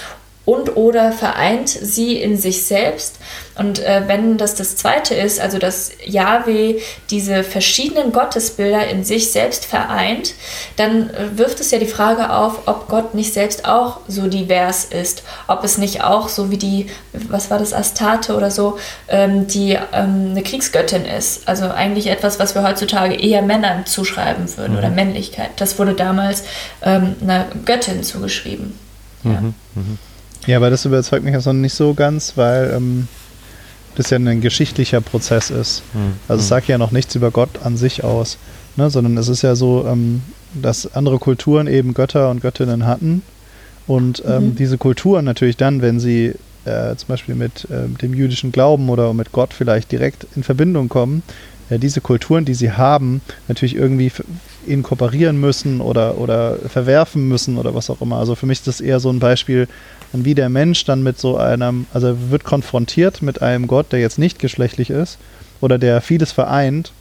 und 0.44 0.76
oder 0.76 1.12
vereint 1.12 1.70
sie 1.70 2.18
in 2.18 2.36
sich 2.36 2.64
selbst. 2.64 3.18
Und 3.56 3.80
äh, 3.80 4.04
wenn 4.08 4.38
das 4.38 4.56
das 4.56 4.76
Zweite 4.76 5.14
ist, 5.14 5.40
also 5.40 5.60
dass 5.60 5.92
Yahweh 6.04 6.80
diese 7.12 7.44
verschiedenen 7.44 8.12
Gottesbilder 8.12 8.88
in 8.88 9.04
sich 9.04 9.32
selbst 9.32 9.66
vereint, 9.66 10.34
dann 10.78 11.12
äh, 11.12 11.38
wirft 11.38 11.60
es 11.60 11.70
ja 11.70 11.78
die 11.78 11.86
Frage 11.86 12.32
auf, 12.32 12.68
ob 12.68 12.88
Gott 12.88 13.14
nicht 13.14 13.34
selbst 13.34 13.66
auch 13.66 14.00
so 14.08 14.28
divers 14.28 14.86
ist, 14.86 15.24
ob 15.48 15.64
es 15.64 15.78
nicht 15.78 16.04
auch 16.04 16.28
so 16.28 16.50
wie 16.50 16.58
die, 16.58 16.88
was 17.14 17.52
war 17.52 17.60
das, 17.60 17.72
Astarte 17.72 18.36
oder 18.36 18.50
so, 18.50 18.80
ähm, 19.10 19.46
die 19.48 19.78
ähm, 19.94 20.30
eine 20.32 20.42
Kriegsgöttin 20.42 21.06
ist. 21.06 21.48
Also 21.48 21.70
eigentlich 21.70 22.08
etwas, 22.08 22.40
was 22.40 22.56
wir 22.56 22.64
heutzutage 22.64 23.14
eher 23.14 23.44
Männern 23.44 23.86
zuschreiben 23.86 24.58
würden 24.58 24.74
mhm. 24.74 24.80
oder 24.80 24.90
Männlichkeit. 24.90 25.52
Das 25.58 25.78
wurde 25.78 25.94
damals 25.94 26.44
ähm, 26.82 27.16
einer 27.22 27.46
Göttin 27.64 28.04
zugeschrieben. 28.04 28.78
Mhm. 29.24 29.32
Ja. 29.32 29.42
Mhm. 29.42 29.98
Ja, 30.48 30.58
aber 30.58 30.70
das 30.70 30.86
überzeugt 30.86 31.24
mich 31.24 31.34
jetzt 31.34 31.46
noch 31.46 31.54
nicht 31.54 31.74
so 31.74 31.94
ganz, 31.94 32.34
weil 32.36 32.74
ähm, 32.76 33.08
das 33.96 34.10
ja 34.10 34.18
ein 34.18 34.42
geschichtlicher 34.42 35.02
Prozess 35.02 35.50
ist. 35.50 35.84
Mhm. 35.94 36.14
Also 36.28 36.42
es 36.42 36.48
sagt 36.48 36.68
ja 36.68 36.78
noch 36.78 36.92
nichts 36.92 37.16
über 37.16 37.32
Gott 37.32 37.60
an 37.64 37.78
sich 37.78 38.04
aus, 38.04 38.38
ne? 38.76 38.90
sondern 38.90 39.18
es 39.18 39.28
ist 39.28 39.42
ja 39.42 39.56
so, 39.56 39.86
ähm, 39.88 40.22
dass 40.54 40.96
andere 40.96 41.20
Kulturen 41.20 41.68
eben 41.68 41.94
Götter 41.94 42.30
und 42.30 42.42
Göttinnen 42.42 42.86
hatten 42.86 43.22
und 43.88 44.24
ähm, 44.26 44.48
mhm. 44.48 44.56
diese 44.56 44.78
Kulturen 44.78 45.26
natürlich 45.26 45.58
dann, 45.58 45.82
wenn 45.82 46.00
sie 46.00 46.34
äh, 46.66 46.96
zum 46.96 47.08
Beispiel 47.08 47.36
mit 47.36 47.68
äh, 47.70 47.88
dem 48.02 48.14
jüdischen 48.14 48.52
Glauben 48.52 48.90
oder 48.90 49.14
mit 49.14 49.32
Gott 49.32 49.54
vielleicht 49.54 49.92
direkt 49.92 50.28
in 50.36 50.44
Verbindung 50.44 50.90
kommen, 50.90 51.24
äh, 51.70 51.80
diese 51.80 52.02
Kulturen, 52.02 52.46
die 52.46 52.54
sie 52.54 52.72
haben, 52.72 53.22
natürlich 53.48 53.76
irgendwie 53.76 54.12
inkorporieren 54.68 55.40
müssen 55.40 55.82
oder, 55.82 56.18
oder 56.20 56.58
verwerfen 56.68 57.28
müssen 57.28 57.58
oder 57.58 57.74
was 57.74 57.90
auch 57.90 58.02
immer. 58.02 58.18
Also 58.18 58.36
für 58.36 58.46
mich 58.46 58.60
ist 58.60 58.68
das 58.68 58.82
eher 58.82 59.00
so 59.00 59.10
ein 59.10 59.20
Beispiel, 59.20 59.68
wie 60.14 60.36
der 60.36 60.50
Mensch 60.50 60.84
dann 60.86 61.04
mit 61.04 61.20
so 61.20 61.38
einem, 61.38 61.86
also 61.94 62.16
wird 62.30 62.44
konfrontiert 62.44 63.22
mit 63.22 63.42
einem 63.42 63.68
Gott, 63.68 63.92
der 63.92 64.00
jetzt 64.00 64.20
nicht 64.20 64.40
geschlechtlich 64.40 64.90
ist 64.90 65.18
oder 65.62 65.78
der 65.78 66.02
vieles 66.02 66.32
vereint. 66.32 66.92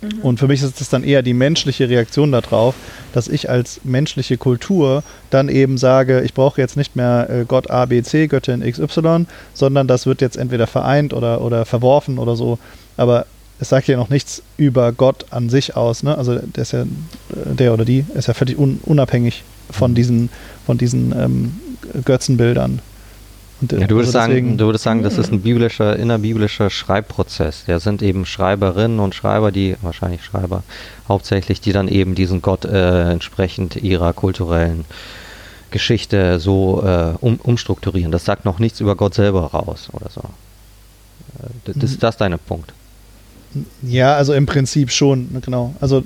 Mhm. 0.00 0.20
Und 0.22 0.38
für 0.38 0.48
mich 0.48 0.62
ist 0.62 0.80
es 0.80 0.88
dann 0.88 1.04
eher 1.04 1.22
die 1.22 1.34
menschliche 1.34 1.88
Reaktion 1.88 2.32
darauf, 2.32 2.74
dass 3.12 3.28
ich 3.28 3.50
als 3.50 3.80
menschliche 3.84 4.38
Kultur 4.38 5.02
dann 5.28 5.48
eben 5.48 5.76
sage, 5.76 6.22
ich 6.22 6.32
brauche 6.32 6.60
jetzt 6.60 6.76
nicht 6.76 6.96
mehr 6.96 7.28
äh, 7.28 7.44
Gott 7.46 7.70
A, 7.70 7.84
B, 7.84 8.02
C, 8.02 8.26
Göttin 8.26 8.62
XY, 8.62 9.26
sondern 9.52 9.86
das 9.86 10.06
wird 10.06 10.22
jetzt 10.22 10.36
entweder 10.36 10.66
vereint 10.66 11.12
oder, 11.12 11.42
oder 11.42 11.66
verworfen 11.66 12.18
oder 12.18 12.36
so. 12.36 12.58
Aber 12.96 13.26
es 13.58 13.68
sagt 13.68 13.88
ja 13.88 13.96
noch 13.98 14.08
nichts 14.08 14.42
über 14.56 14.92
Gott 14.92 15.26
an 15.30 15.50
sich 15.50 15.76
aus. 15.76 16.02
Ne? 16.02 16.16
Also 16.16 16.38
der, 16.38 16.62
ist 16.62 16.72
ja, 16.72 16.84
der 17.28 17.74
oder 17.74 17.84
die 17.84 18.06
ist 18.14 18.28
ja 18.28 18.34
völlig 18.34 18.58
un, 18.58 18.80
unabhängig 18.84 19.42
von 19.70 19.90
mhm. 19.90 19.94
diesen, 19.94 20.30
von 20.64 20.78
diesen 20.78 21.12
ähm, 21.12 21.60
Götzenbildern. 22.04 22.80
Und, 23.60 23.72
ja, 23.72 23.86
du, 23.86 23.96
würdest 23.96 24.16
also 24.16 24.32
sagen, 24.32 24.56
du 24.56 24.66
würdest 24.66 24.84
sagen, 24.84 25.02
das 25.02 25.18
ist 25.18 25.32
ein 25.32 25.42
biblischer, 25.42 25.96
innerbiblischer 25.96 26.70
Schreibprozess. 26.70 27.64
Da 27.66 27.78
sind 27.78 28.00
eben 28.02 28.24
Schreiberinnen 28.24 29.00
und 29.00 29.14
Schreiber, 29.14 29.52
die, 29.52 29.76
wahrscheinlich 29.82 30.24
Schreiber 30.24 30.62
hauptsächlich, 31.08 31.60
die 31.60 31.72
dann 31.72 31.88
eben 31.88 32.14
diesen 32.14 32.40
Gott 32.40 32.64
äh, 32.64 33.10
entsprechend 33.10 33.76
ihrer 33.76 34.12
kulturellen 34.14 34.86
Geschichte 35.70 36.40
so 36.40 36.82
äh, 36.84 37.12
um, 37.20 37.36
umstrukturieren. 37.36 38.12
Das 38.12 38.24
sagt 38.24 38.44
noch 38.44 38.58
nichts 38.58 38.80
über 38.80 38.96
Gott 38.96 39.14
selber 39.14 39.42
raus 39.42 39.88
oder 39.92 40.08
so. 40.10 40.20
Äh, 40.20 41.48
das, 41.64 41.76
mhm. 41.76 41.82
Ist 41.82 42.02
das 42.02 42.16
dein 42.16 42.38
Punkt? 42.38 42.72
Ja, 43.82 44.14
also 44.14 44.32
im 44.32 44.46
Prinzip 44.46 44.90
schon, 44.90 45.42
genau. 45.42 45.74
Also 45.80 46.04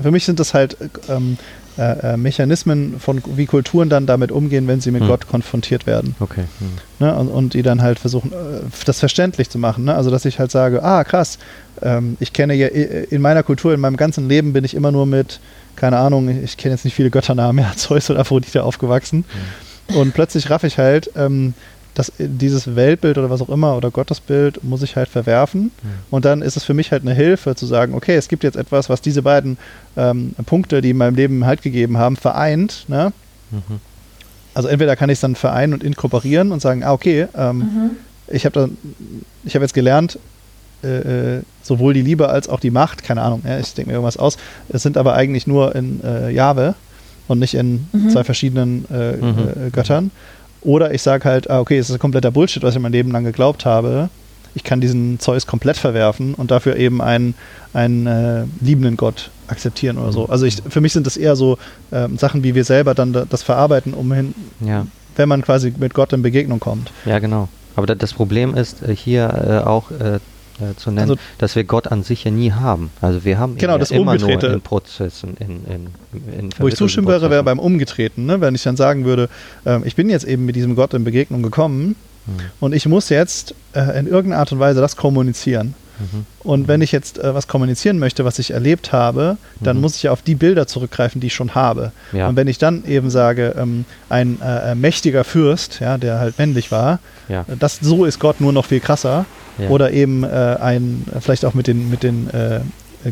für 0.00 0.10
mich 0.10 0.24
sind 0.24 0.40
das 0.40 0.54
halt 0.54 0.76
ähm, 1.08 1.38
äh, 1.78 2.14
äh, 2.14 2.16
Mechanismen 2.16 2.98
von 2.98 3.22
wie 3.36 3.46
Kulturen 3.46 3.88
dann 3.88 4.04
damit 4.04 4.32
umgehen, 4.32 4.66
wenn 4.66 4.80
sie 4.80 4.90
mit 4.90 5.02
hm. 5.02 5.08
Gott 5.08 5.28
konfrontiert 5.28 5.86
werden. 5.86 6.16
Okay. 6.18 6.44
Hm. 6.58 6.68
Ne? 6.98 7.14
Und, 7.14 7.28
und, 7.28 7.54
die 7.54 7.62
dann 7.62 7.82
halt 7.82 8.00
versuchen, 8.00 8.32
äh, 8.32 8.66
das 8.84 8.98
verständlich 8.98 9.48
zu 9.48 9.58
machen. 9.58 9.84
Ne? 9.84 9.94
Also 9.94 10.10
dass 10.10 10.24
ich 10.24 10.40
halt 10.40 10.50
sage, 10.50 10.82
ah 10.82 11.04
krass, 11.04 11.38
ähm, 11.80 12.16
ich 12.18 12.32
kenne 12.32 12.54
ja 12.54 12.66
in 12.66 13.20
meiner 13.20 13.44
Kultur, 13.44 13.72
in 13.72 13.80
meinem 13.80 13.96
ganzen 13.96 14.28
Leben 14.28 14.52
bin 14.52 14.64
ich 14.64 14.74
immer 14.74 14.90
nur 14.90 15.06
mit, 15.06 15.38
keine 15.76 15.98
Ahnung, 15.98 16.28
ich 16.28 16.56
kenne 16.56 16.74
jetzt 16.74 16.84
nicht 16.84 16.94
viele 16.94 17.10
Götternamen 17.10 17.54
mehr, 17.54 17.72
Zeus 17.76 18.10
oder 18.10 18.20
Aphrodite 18.20 18.64
aufgewachsen. 18.64 19.24
Hm. 19.88 19.96
Und 19.96 20.14
plötzlich 20.14 20.50
raff 20.50 20.64
ich 20.64 20.78
halt, 20.78 21.12
ähm, 21.16 21.54
dass 21.98 22.12
dieses 22.16 22.76
Weltbild 22.76 23.18
oder 23.18 23.28
was 23.28 23.42
auch 23.42 23.48
immer 23.48 23.76
oder 23.76 23.90
Gottesbild 23.90 24.62
muss 24.62 24.82
ich 24.82 24.94
halt 24.94 25.08
verwerfen. 25.08 25.62
Mhm. 25.62 25.88
Und 26.10 26.24
dann 26.24 26.42
ist 26.42 26.56
es 26.56 26.62
für 26.62 26.72
mich 26.72 26.92
halt 26.92 27.02
eine 27.02 27.12
Hilfe 27.12 27.56
zu 27.56 27.66
sagen, 27.66 27.92
okay, 27.92 28.14
es 28.14 28.28
gibt 28.28 28.44
jetzt 28.44 28.56
etwas, 28.56 28.88
was 28.88 29.00
diese 29.00 29.22
beiden 29.22 29.58
ähm, 29.96 30.32
Punkte, 30.46 30.80
die 30.80 30.90
in 30.90 30.96
meinem 30.96 31.16
Leben 31.16 31.44
halt 31.44 31.60
gegeben 31.60 31.98
haben, 31.98 32.14
vereint. 32.14 32.84
Ne? 32.86 33.12
Mhm. 33.50 33.80
Also 34.54 34.68
entweder 34.68 34.94
kann 34.94 35.10
ich 35.10 35.14
es 35.14 35.20
dann 35.22 35.34
vereinen 35.34 35.72
und 35.72 35.82
inkorporieren 35.82 36.52
und 36.52 36.62
sagen, 36.62 36.84
ah, 36.84 36.92
okay, 36.92 37.26
ähm, 37.34 37.58
mhm. 37.58 37.90
ich 38.28 38.46
habe 38.46 38.70
hab 39.48 39.62
jetzt 39.62 39.74
gelernt, 39.74 40.20
äh, 40.84 41.38
äh, 41.38 41.42
sowohl 41.62 41.94
die 41.94 42.02
Liebe 42.02 42.28
als 42.28 42.48
auch 42.48 42.60
die 42.60 42.70
Macht, 42.70 43.02
keine 43.02 43.22
Ahnung, 43.22 43.42
ja, 43.44 43.58
ich 43.58 43.74
denke 43.74 43.88
mir 43.88 43.94
irgendwas 43.94 44.18
aus, 44.18 44.38
es 44.68 44.84
sind 44.84 44.96
aber 44.96 45.14
eigentlich 45.14 45.48
nur 45.48 45.74
in 45.74 46.00
äh, 46.04 46.30
Jahwe 46.30 46.76
und 47.26 47.40
nicht 47.40 47.54
in 47.54 47.88
mhm. 47.92 48.10
zwei 48.10 48.22
verschiedenen 48.22 48.84
äh, 48.88 49.16
mhm. 49.16 49.38
äh, 49.66 49.70
Göttern. 49.70 50.12
Oder 50.62 50.92
ich 50.92 51.02
sage 51.02 51.24
halt, 51.24 51.50
ah, 51.50 51.60
okay, 51.60 51.78
es 51.78 51.90
ist 51.90 51.98
kompletter 51.98 52.30
Bullshit, 52.30 52.62
was 52.62 52.74
ich 52.74 52.80
mein 52.80 52.92
Leben 52.92 53.10
lang 53.10 53.24
geglaubt 53.24 53.64
habe. 53.64 54.10
Ich 54.54 54.64
kann 54.64 54.80
diesen 54.80 55.20
Zeus 55.20 55.46
komplett 55.46 55.76
verwerfen 55.76 56.34
und 56.34 56.50
dafür 56.50 56.76
eben 56.76 57.00
einen, 57.00 57.34
einen 57.72 58.06
äh, 58.06 58.44
liebenden 58.60 58.96
Gott 58.96 59.30
akzeptieren 59.46 59.98
oder 59.98 60.12
so. 60.12 60.26
Also 60.26 60.46
ich, 60.46 60.62
für 60.68 60.80
mich 60.80 60.92
sind 60.92 61.06
das 61.06 61.16
eher 61.16 61.36
so 61.36 61.58
ähm, 61.92 62.18
Sachen, 62.18 62.42
wie 62.42 62.54
wir 62.54 62.64
selber 62.64 62.94
dann 62.94 63.12
das 63.28 63.42
verarbeiten, 63.42 63.94
um 63.94 64.12
hin, 64.12 64.34
ja. 64.60 64.86
wenn 65.16 65.28
man 65.28 65.42
quasi 65.42 65.72
mit 65.78 65.94
Gott 65.94 66.12
in 66.12 66.22
Begegnung 66.22 66.60
kommt. 66.60 66.90
Ja, 67.04 67.18
genau. 67.18 67.48
Aber 67.76 67.86
das 67.86 68.12
Problem 68.12 68.56
ist 68.56 68.82
äh, 68.82 68.94
hier 68.94 69.62
äh, 69.64 69.68
auch 69.68 69.90
äh, 70.60 70.70
äh, 70.70 70.76
zu 70.76 70.90
nennen, 70.90 71.10
also, 71.10 71.22
dass 71.38 71.56
wir 71.56 71.64
Gott 71.64 71.88
an 71.88 72.02
sich 72.02 72.24
ja 72.24 72.30
nie 72.30 72.52
haben. 72.52 72.90
Also 73.00 73.24
wir 73.24 73.38
haben 73.38 73.56
genau, 73.56 73.78
das 73.78 73.90
ja 73.90 73.96
immer 73.96 74.12
Umgedrehte. 74.12 74.46
nur 74.46 74.54
in 74.56 74.60
Prozessen, 74.60 75.36
in, 75.38 75.64
in, 75.64 76.38
in 76.38 76.50
Wo 76.58 76.68
ich 76.68 76.76
zustimmen 76.76 77.08
wäre, 77.08 77.30
wäre 77.30 77.42
beim 77.42 77.58
Umgetreten, 77.58 78.26
ne? 78.26 78.40
wenn 78.40 78.54
ich 78.54 78.62
dann 78.62 78.76
sagen 78.76 79.04
würde, 79.04 79.28
äh, 79.64 79.80
ich 79.84 79.96
bin 79.96 80.08
jetzt 80.08 80.24
eben 80.24 80.44
mit 80.44 80.56
diesem 80.56 80.74
Gott 80.74 80.94
in 80.94 81.04
Begegnung 81.04 81.42
gekommen 81.42 81.96
hm. 82.26 82.34
und 82.60 82.74
ich 82.74 82.86
muss 82.86 83.08
jetzt 83.08 83.54
äh, 83.72 83.98
in 83.98 84.06
irgendeiner 84.06 84.40
Art 84.40 84.52
und 84.52 84.58
Weise 84.58 84.80
das 84.80 84.96
kommunizieren. 84.96 85.74
Mhm. 85.98 86.26
Und 86.40 86.68
wenn 86.68 86.80
ich 86.80 86.92
jetzt 86.92 87.18
äh, 87.18 87.34
was 87.34 87.48
kommunizieren 87.48 87.98
möchte, 87.98 88.24
was 88.24 88.38
ich 88.38 88.52
erlebt 88.52 88.92
habe, 88.92 89.36
dann 89.60 89.76
mhm. 89.76 89.82
muss 89.82 89.96
ich 89.96 90.04
ja 90.04 90.12
auf 90.12 90.22
die 90.22 90.34
Bilder 90.34 90.66
zurückgreifen, 90.66 91.20
die 91.20 91.28
ich 91.28 91.34
schon 91.34 91.54
habe. 91.54 91.92
Ja. 92.12 92.28
Und 92.28 92.36
wenn 92.36 92.48
ich 92.48 92.58
dann 92.58 92.84
eben 92.84 93.10
sage, 93.10 93.54
ähm, 93.58 93.84
ein 94.08 94.40
äh, 94.40 94.72
äh 94.72 94.74
mächtiger 94.74 95.24
Fürst, 95.24 95.80
ja, 95.80 95.98
der 95.98 96.20
halt 96.20 96.38
männlich 96.38 96.70
war, 96.70 97.00
ja. 97.28 97.44
das 97.58 97.78
so 97.80 98.04
ist 98.04 98.18
Gott 98.20 98.40
nur 98.40 98.52
noch 98.52 98.66
viel 98.66 98.80
krasser. 98.80 99.26
Oder 99.68 99.92
eben 99.92 100.24
äh, 100.24 100.26
ein, 100.60 101.04
vielleicht 101.20 101.44
auch 101.44 101.54
mit 101.54 101.66
den, 101.66 101.90
mit 101.90 102.02
den 102.02 102.30
äh, 102.30 102.60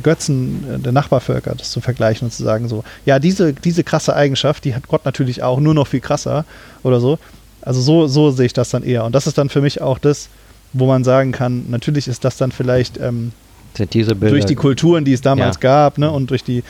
Götzen 0.02 0.82
der 0.82 0.92
Nachbarvölker 0.92 1.54
das 1.54 1.70
zu 1.70 1.80
vergleichen 1.80 2.26
und 2.26 2.32
zu 2.32 2.42
sagen 2.42 2.68
so, 2.68 2.84
ja, 3.04 3.18
diese, 3.18 3.52
diese 3.52 3.84
krasse 3.84 4.14
Eigenschaft, 4.14 4.64
die 4.64 4.74
hat 4.74 4.88
Gott 4.88 5.04
natürlich 5.04 5.42
auch, 5.42 5.60
nur 5.60 5.74
noch 5.74 5.86
viel 5.86 6.00
krasser 6.00 6.44
oder 6.82 7.00
so. 7.00 7.18
Also 7.62 7.80
so, 7.80 8.06
so 8.06 8.30
sehe 8.30 8.46
ich 8.46 8.52
das 8.52 8.70
dann 8.70 8.82
eher. 8.82 9.04
Und 9.04 9.14
das 9.14 9.26
ist 9.26 9.38
dann 9.38 9.48
für 9.48 9.60
mich 9.60 9.80
auch 9.80 9.98
das, 9.98 10.28
wo 10.72 10.86
man 10.86 11.04
sagen 11.04 11.32
kann, 11.32 11.66
natürlich 11.68 12.08
ist 12.08 12.24
das 12.24 12.36
dann 12.36 12.52
vielleicht 12.52 12.98
ähm, 12.98 13.32
durch 13.76 14.44
die 14.44 14.54
Kulturen, 14.54 15.04
die 15.04 15.12
es 15.12 15.20
damals 15.20 15.56
ja. 15.56 15.60
gab, 15.60 15.98
ne, 15.98 16.10
und 16.10 16.30
durch 16.30 16.42
die, 16.42 16.62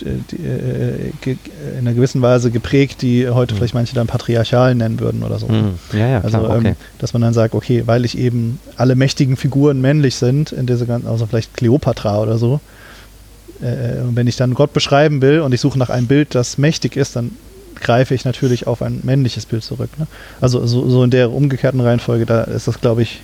die 0.00 0.36
äh, 0.36 1.36
in 1.72 1.78
einer 1.78 1.94
gewissen 1.94 2.22
Weise 2.22 2.50
geprägt, 2.50 3.02
die 3.02 3.28
heute 3.28 3.54
mhm. 3.54 3.58
vielleicht 3.58 3.74
manche 3.74 3.94
dann 3.94 4.06
patriarchal 4.06 4.74
nennen 4.74 5.00
würden 5.00 5.22
oder 5.22 5.38
so. 5.38 5.48
Mhm. 5.48 5.74
Ja, 5.92 6.08
ja, 6.08 6.20
also, 6.20 6.38
klar, 6.38 6.56
okay. 6.56 6.68
ähm, 6.68 6.76
dass 6.98 7.12
man 7.12 7.22
dann 7.22 7.34
sagt, 7.34 7.54
okay, 7.54 7.82
weil 7.86 8.04
ich 8.04 8.18
eben 8.18 8.58
alle 8.76 8.94
mächtigen 8.96 9.36
Figuren 9.36 9.80
männlich 9.80 10.16
sind, 10.16 10.52
in 10.52 10.66
dieser 10.66 10.86
ganzen, 10.86 11.08
also 11.08 11.26
vielleicht 11.26 11.54
Kleopatra 11.54 12.20
oder 12.20 12.38
so, 12.38 12.60
äh, 13.60 14.00
und 14.00 14.16
wenn 14.16 14.26
ich 14.26 14.36
dann 14.36 14.54
Gott 14.54 14.72
beschreiben 14.72 15.22
will 15.22 15.40
und 15.40 15.52
ich 15.52 15.60
suche 15.60 15.78
nach 15.78 15.90
einem 15.90 16.06
Bild, 16.06 16.34
das 16.34 16.58
mächtig 16.58 16.96
ist, 16.96 17.16
dann 17.16 17.32
greife 17.80 18.14
ich 18.14 18.24
natürlich 18.24 18.66
auf 18.66 18.82
ein 18.82 19.00
männliches 19.02 19.46
Bild 19.46 19.62
zurück. 19.62 19.90
Ne? 19.98 20.06
Also 20.40 20.66
so, 20.66 20.88
so 20.88 21.04
in 21.04 21.10
der 21.10 21.32
umgekehrten 21.32 21.80
Reihenfolge, 21.80 22.26
da 22.26 22.42
ist 22.42 22.68
das, 22.68 22.80
glaube 22.80 23.02
ich, 23.02 23.20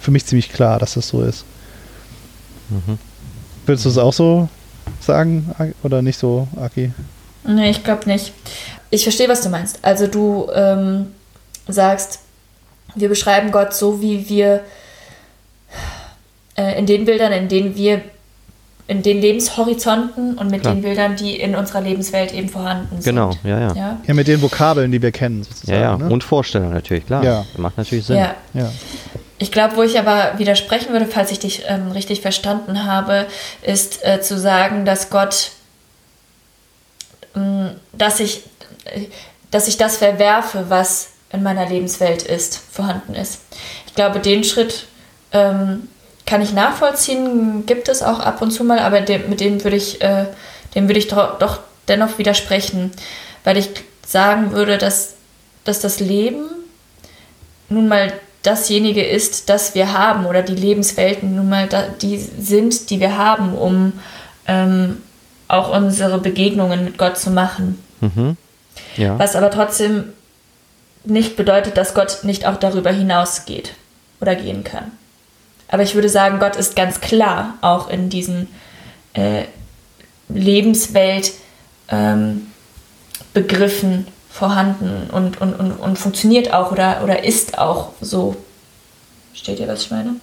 für 0.00 0.10
mich 0.10 0.26
ziemlich 0.26 0.52
klar, 0.52 0.78
dass 0.78 0.94
das 0.94 1.08
so 1.08 1.22
ist. 1.22 1.44
Mhm. 2.70 2.98
Willst 3.66 3.84
du 3.84 3.88
es 3.88 3.98
auch 3.98 4.12
so 4.12 4.48
sagen 5.00 5.54
oder 5.82 6.02
nicht 6.02 6.18
so, 6.18 6.48
Aki? 6.56 6.92
Nee, 7.46 7.70
ich 7.70 7.84
glaube 7.84 8.08
nicht. 8.08 8.32
Ich 8.90 9.02
verstehe, 9.02 9.28
was 9.28 9.42
du 9.42 9.48
meinst. 9.48 9.78
Also 9.82 10.06
du 10.06 10.48
ähm, 10.54 11.06
sagst, 11.68 12.20
wir 12.94 13.08
beschreiben 13.08 13.50
Gott 13.50 13.74
so, 13.74 14.00
wie 14.00 14.28
wir 14.28 14.60
äh, 16.56 16.78
in 16.78 16.86
den 16.86 17.04
Bildern, 17.04 17.32
in 17.32 17.48
denen 17.48 17.76
wir 17.76 18.02
in 18.86 19.02
den 19.02 19.20
Lebenshorizonten 19.20 20.36
und 20.36 20.50
mit 20.50 20.60
Klar. 20.60 20.74
den 20.74 20.82
Bildern, 20.82 21.16
die 21.16 21.36
in 21.40 21.54
unserer 21.54 21.80
Lebenswelt 21.80 22.34
eben 22.34 22.50
vorhanden 22.50 23.00
sind. 23.00 23.14
Genau, 23.14 23.30
ja, 23.42 23.58
ja. 23.58 23.74
Ja, 23.74 23.98
ja 24.06 24.14
mit 24.14 24.28
den 24.28 24.42
Vokabeln, 24.42 24.92
die 24.92 25.00
wir 25.00 25.10
kennen, 25.10 25.42
sozusagen. 25.42 25.80
Ja, 25.80 25.92
ja. 25.92 25.96
Ne? 25.96 26.10
Und 26.10 26.22
Vorstellungen 26.22 26.74
natürlich, 26.74 27.06
klar. 27.06 27.24
Ja. 27.24 27.46
Macht 27.56 27.78
natürlich 27.78 28.04
Sinn. 28.04 28.18
Ja. 28.18 28.34
ja. 28.52 28.70
Ich 29.38 29.50
glaube, 29.50 29.76
wo 29.76 29.82
ich 29.82 29.98
aber 29.98 30.38
widersprechen 30.38 30.92
würde, 30.92 31.06
falls 31.06 31.32
ich 31.32 31.40
dich 31.40 31.64
ähm, 31.66 31.90
richtig 31.90 32.20
verstanden 32.20 32.84
habe, 32.84 33.26
ist 33.62 34.04
äh, 34.04 34.20
zu 34.20 34.38
sagen, 34.38 34.84
dass 34.84 35.10
Gott, 35.10 35.50
ähm, 37.34 37.72
dass 37.92 38.20
ich, 38.20 38.44
äh, 38.84 39.06
dass 39.50 39.66
ich 39.66 39.76
das 39.76 39.96
verwerfe, 39.96 40.66
was 40.68 41.08
in 41.32 41.42
meiner 41.42 41.68
Lebenswelt 41.68 42.22
ist, 42.22 42.60
vorhanden 42.70 43.14
ist. 43.14 43.40
Ich 43.86 43.94
glaube, 43.94 44.20
den 44.20 44.44
Schritt 44.44 44.86
ähm, 45.32 45.88
kann 46.26 46.40
ich 46.40 46.52
nachvollziehen, 46.52 47.66
gibt 47.66 47.88
es 47.88 48.02
auch 48.02 48.20
ab 48.20 48.40
und 48.40 48.52
zu 48.52 48.62
mal, 48.62 48.78
aber 48.78 49.00
dem, 49.00 49.28
mit 49.28 49.40
dem 49.40 49.62
würde 49.64 49.76
ich, 49.76 50.00
äh, 50.00 50.26
dem 50.76 50.88
würde 50.88 51.00
ich 51.00 51.08
doch, 51.08 51.38
doch 51.38 51.60
dennoch 51.88 52.18
widersprechen, 52.18 52.92
weil 53.42 53.56
ich 53.56 53.70
sagen 54.06 54.52
würde, 54.52 54.78
dass, 54.78 55.14
dass 55.64 55.80
das 55.80 55.98
Leben 55.98 56.46
nun 57.68 57.88
mal 57.88 58.12
dasjenige 58.44 59.02
ist, 59.04 59.48
das 59.48 59.74
wir 59.74 59.92
haben 59.92 60.26
oder 60.26 60.42
die 60.42 60.54
Lebenswelten 60.54 61.34
nun 61.34 61.48
mal 61.48 61.66
da, 61.66 61.88
die 61.88 62.18
sind, 62.18 62.90
die 62.90 63.00
wir 63.00 63.16
haben, 63.16 63.54
um 63.54 63.94
ähm, 64.46 64.98
auch 65.48 65.74
unsere 65.74 66.18
Begegnungen 66.18 66.84
mit 66.84 66.98
Gott 66.98 67.18
zu 67.18 67.30
machen. 67.30 67.82
Mhm. 68.00 68.36
Ja. 68.96 69.18
Was 69.18 69.34
aber 69.34 69.50
trotzdem 69.50 70.12
nicht 71.04 71.36
bedeutet, 71.36 71.76
dass 71.76 71.94
Gott 71.94 72.20
nicht 72.22 72.46
auch 72.46 72.56
darüber 72.56 72.90
hinausgeht 72.90 73.74
oder 74.20 74.34
gehen 74.34 74.64
kann. 74.64 74.92
Aber 75.68 75.82
ich 75.82 75.94
würde 75.94 76.08
sagen, 76.08 76.38
Gott 76.38 76.56
ist 76.56 76.76
ganz 76.76 77.00
klar 77.00 77.54
auch 77.60 77.88
in 77.88 78.08
diesen 78.10 78.48
äh, 79.14 79.44
Lebenswelt 80.28 81.32
ähm, 81.88 82.48
begriffen 83.32 84.06
vorhanden 84.34 85.08
und, 85.12 85.40
und, 85.40 85.54
und, 85.54 85.72
und 85.72 85.96
funktioniert 85.96 86.52
auch 86.52 86.72
oder, 86.72 87.02
oder 87.04 87.22
ist 87.22 87.56
auch 87.56 87.90
so. 88.00 88.34
Steht 89.32 89.60
ihr, 89.60 89.68
was 89.68 89.82
ich 89.82 89.92
meine? 89.92 90.16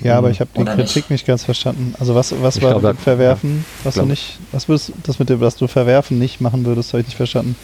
Ja, 0.00 0.16
aber 0.16 0.30
ich 0.30 0.40
habe 0.40 0.48
die 0.56 0.64
Kritik 0.64 0.94
nicht? 0.94 1.10
nicht? 1.10 1.26
ganz 1.26 1.44
verstanden. 1.44 1.94
Also 2.00 2.14
was, 2.14 2.32
was 2.42 2.62
war 2.62 2.80
glaub, 2.80 2.98
Verwerfen, 2.98 3.66
ja, 3.68 3.84
was 3.84 3.94
du 3.96 4.06
nicht, 4.06 4.38
was 4.50 4.66
würdest, 4.66 4.92
das 5.02 5.18
mit 5.18 5.28
dem, 5.28 5.42
was 5.42 5.56
du 5.56 5.66
Verwerfen 5.66 6.18
nicht 6.18 6.40
machen 6.40 6.64
würdest, 6.64 6.94
habe 6.94 7.02
ich 7.02 7.08
nicht 7.08 7.16
verstanden. 7.18 7.54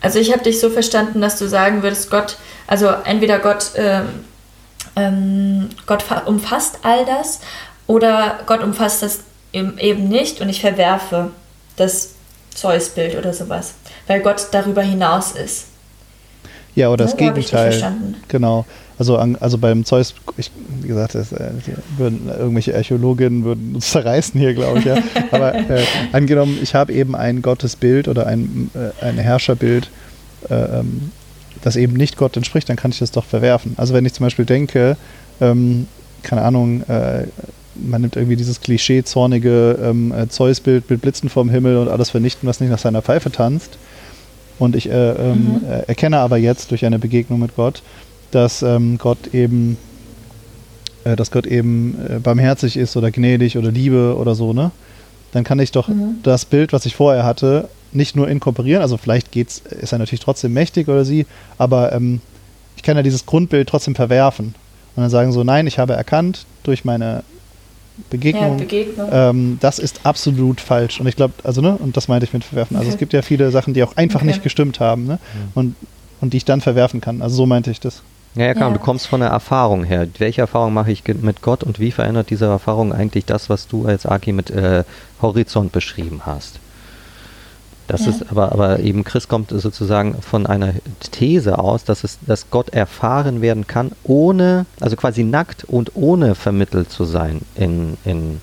Also 0.00 0.18
ich 0.18 0.32
habe 0.32 0.42
dich 0.42 0.60
so 0.60 0.70
verstanden, 0.70 1.20
dass 1.20 1.38
du 1.38 1.46
sagen 1.46 1.82
würdest, 1.82 2.10
Gott, 2.10 2.38
also 2.66 2.88
entweder 2.88 3.38
Gott, 3.38 3.72
ähm, 3.74 4.06
ähm, 4.96 5.68
Gott 5.84 6.04
umfasst 6.24 6.78
all 6.82 7.04
das 7.04 7.40
oder 7.86 8.40
Gott 8.46 8.62
umfasst 8.62 9.02
das 9.02 9.20
eben 9.52 10.08
nicht 10.08 10.40
und 10.40 10.48
ich 10.48 10.62
verwerfe 10.62 11.32
das 11.76 12.12
Zeus-Bild 12.54 13.16
oder 13.16 13.32
sowas, 13.32 13.74
weil 14.10 14.22
Gott 14.22 14.48
darüber 14.50 14.82
hinaus 14.82 15.30
ist. 15.30 15.66
Ja, 16.74 16.88
oder 16.88 17.04
das 17.04 17.12
ja, 17.12 17.30
Gegenteil. 17.30 17.94
Genau. 18.26 18.66
Also, 18.98 19.16
also 19.16 19.56
beim 19.56 19.84
Zeus, 19.84 20.16
ich, 20.36 20.50
wie 20.82 20.88
gesagt, 20.88 21.14
das, 21.14 21.30
äh, 21.30 21.52
würden, 21.96 22.28
irgendwelche 22.28 22.74
Archäologinnen 22.74 23.44
würden 23.44 23.76
uns 23.76 23.90
zerreißen 23.92 24.38
hier, 24.38 24.52
glaube 24.54 24.80
ich. 24.80 24.84
Ja. 24.84 24.96
Aber 25.30 25.54
äh, 25.54 25.84
angenommen, 26.10 26.58
ich 26.60 26.74
habe 26.74 26.92
eben 26.92 27.14
ein 27.14 27.40
Gottesbild 27.40 28.08
oder 28.08 28.26
ein, 28.26 28.72
äh, 28.74 29.04
ein 29.04 29.16
Herrscherbild, 29.16 29.90
äh, 30.48 30.54
ähm, 30.54 31.12
das 31.62 31.76
eben 31.76 31.92
nicht 31.92 32.16
Gott 32.16 32.36
entspricht, 32.36 32.68
dann 32.68 32.76
kann 32.76 32.90
ich 32.90 32.98
das 32.98 33.12
doch 33.12 33.24
verwerfen. 33.24 33.74
Also 33.76 33.94
wenn 33.94 34.04
ich 34.04 34.12
zum 34.12 34.26
Beispiel 34.26 34.44
denke, 34.44 34.96
ähm, 35.40 35.86
keine 36.24 36.42
Ahnung, 36.42 36.82
äh, 36.88 37.26
man 37.76 38.00
nimmt 38.00 38.16
irgendwie 38.16 38.36
dieses 38.36 38.60
Klischee 38.60 39.04
zornige 39.04 39.78
ähm, 39.82 40.12
äh, 40.12 40.28
Zeus-Bild 40.28 40.90
mit 40.90 41.00
Blitzen 41.00 41.28
vom 41.28 41.48
Himmel 41.48 41.76
und 41.76 41.88
alles 41.88 42.10
vernichten, 42.10 42.48
was 42.48 42.58
nicht 42.58 42.70
nach 42.70 42.78
seiner 42.78 43.02
Pfeife 43.02 43.30
tanzt. 43.30 43.78
Und 44.60 44.76
ich 44.76 44.88
äh, 44.88 45.10
ähm, 45.10 45.36
mhm. 45.36 45.60
äh, 45.68 45.80
erkenne 45.88 46.18
aber 46.18 46.36
jetzt 46.36 46.70
durch 46.70 46.84
eine 46.84 47.00
Begegnung 47.00 47.40
mit 47.40 47.56
Gott, 47.56 47.82
dass 48.30 48.62
ähm, 48.62 48.98
Gott 48.98 49.34
eben, 49.34 49.76
äh, 51.02 51.16
dass 51.16 51.32
Gott 51.32 51.46
eben 51.46 51.98
äh, 52.08 52.18
barmherzig 52.20 52.76
ist 52.76 52.96
oder 52.96 53.10
gnädig 53.10 53.58
oder 53.58 53.72
Liebe 53.72 54.16
oder 54.16 54.36
so, 54.36 54.52
ne? 54.52 54.70
Dann 55.32 55.44
kann 55.44 55.58
ich 55.60 55.72
doch 55.72 55.88
mhm. 55.88 56.18
das 56.22 56.44
Bild, 56.44 56.72
was 56.72 56.86
ich 56.86 56.94
vorher 56.94 57.24
hatte, 57.24 57.68
nicht 57.92 58.16
nur 58.16 58.28
inkorporieren. 58.28 58.82
Also 58.82 58.96
vielleicht 58.96 59.32
geht's, 59.32 59.58
ist 59.58 59.92
er 59.92 59.98
natürlich 59.98 60.20
trotzdem 60.20 60.52
mächtig 60.52 60.88
oder 60.88 61.04
sie, 61.04 61.26
aber 61.56 61.92
ähm, 61.92 62.20
ich 62.76 62.82
kann 62.82 62.96
ja 62.96 63.02
dieses 63.02 63.26
Grundbild 63.26 63.68
trotzdem 63.68 63.94
verwerfen. 63.94 64.54
Und 64.96 65.02
dann 65.02 65.10
sagen 65.10 65.32
so, 65.32 65.42
nein, 65.42 65.66
ich 65.66 65.78
habe 65.78 65.94
erkannt 65.94 66.44
durch 66.64 66.84
meine 66.84 67.22
Begegnung. 68.08 68.52
Ja, 68.52 68.64
Begegnung. 68.64 69.08
Ähm, 69.12 69.58
das 69.60 69.78
ist 69.78 70.00
absolut 70.04 70.60
falsch. 70.60 71.00
Und 71.00 71.06
ich 71.06 71.16
glaube, 71.16 71.34
also, 71.44 71.60
ne, 71.60 71.76
und 71.78 71.96
das 71.96 72.08
meinte 72.08 72.24
ich 72.24 72.32
mit 72.32 72.44
verwerfen. 72.44 72.76
Also 72.76 72.88
okay. 72.88 72.94
es 72.94 72.98
gibt 72.98 73.12
ja 73.12 73.22
viele 73.22 73.50
Sachen, 73.50 73.74
die 73.74 73.82
auch 73.82 73.96
einfach 73.96 74.20
okay. 74.20 74.28
nicht 74.28 74.42
gestimmt 74.42 74.80
haben, 74.80 75.06
ne? 75.06 75.18
Mhm. 75.34 75.50
Und, 75.54 75.76
und 76.20 76.32
die 76.32 76.38
ich 76.38 76.44
dann 76.44 76.60
verwerfen 76.60 77.00
kann. 77.00 77.22
Also 77.22 77.36
so 77.36 77.46
meinte 77.46 77.70
ich 77.70 77.80
das. 77.80 78.02
Ja, 78.36 78.46
ja, 78.46 78.54
klar, 78.54 78.68
ja. 78.68 78.74
du 78.74 78.80
kommst 78.80 79.06
von 79.06 79.20
der 79.20 79.30
Erfahrung 79.30 79.84
her. 79.84 80.06
Welche 80.18 80.40
Erfahrung 80.42 80.72
mache 80.72 80.92
ich 80.92 81.02
mit 81.20 81.42
Gott 81.42 81.64
und 81.64 81.80
wie 81.80 81.90
verändert 81.90 82.30
diese 82.30 82.46
Erfahrung 82.46 82.92
eigentlich 82.92 83.24
das, 83.24 83.50
was 83.50 83.66
du 83.66 83.86
als 83.86 84.06
Aki 84.06 84.32
mit 84.32 84.50
äh, 84.50 84.84
Horizont 85.20 85.72
beschrieben 85.72 86.22
hast? 86.24 86.60
Das 87.90 88.04
ja. 88.04 88.10
ist 88.12 88.30
aber, 88.30 88.52
aber 88.52 88.78
eben 88.80 89.02
Chris 89.02 89.26
kommt 89.26 89.50
sozusagen 89.50 90.14
von 90.22 90.46
einer 90.46 90.74
These 91.10 91.58
aus, 91.58 91.84
dass 91.84 92.04
es, 92.04 92.18
dass 92.24 92.50
Gott 92.50 92.70
erfahren 92.70 93.42
werden 93.42 93.66
kann, 93.66 93.92
ohne, 94.04 94.66
also 94.78 94.94
quasi 94.94 95.24
nackt 95.24 95.64
und 95.64 95.96
ohne 95.96 96.36
vermittelt 96.36 96.90
zu 96.90 97.04
sein 97.04 97.40
in, 97.56 97.96
in, 98.04 98.40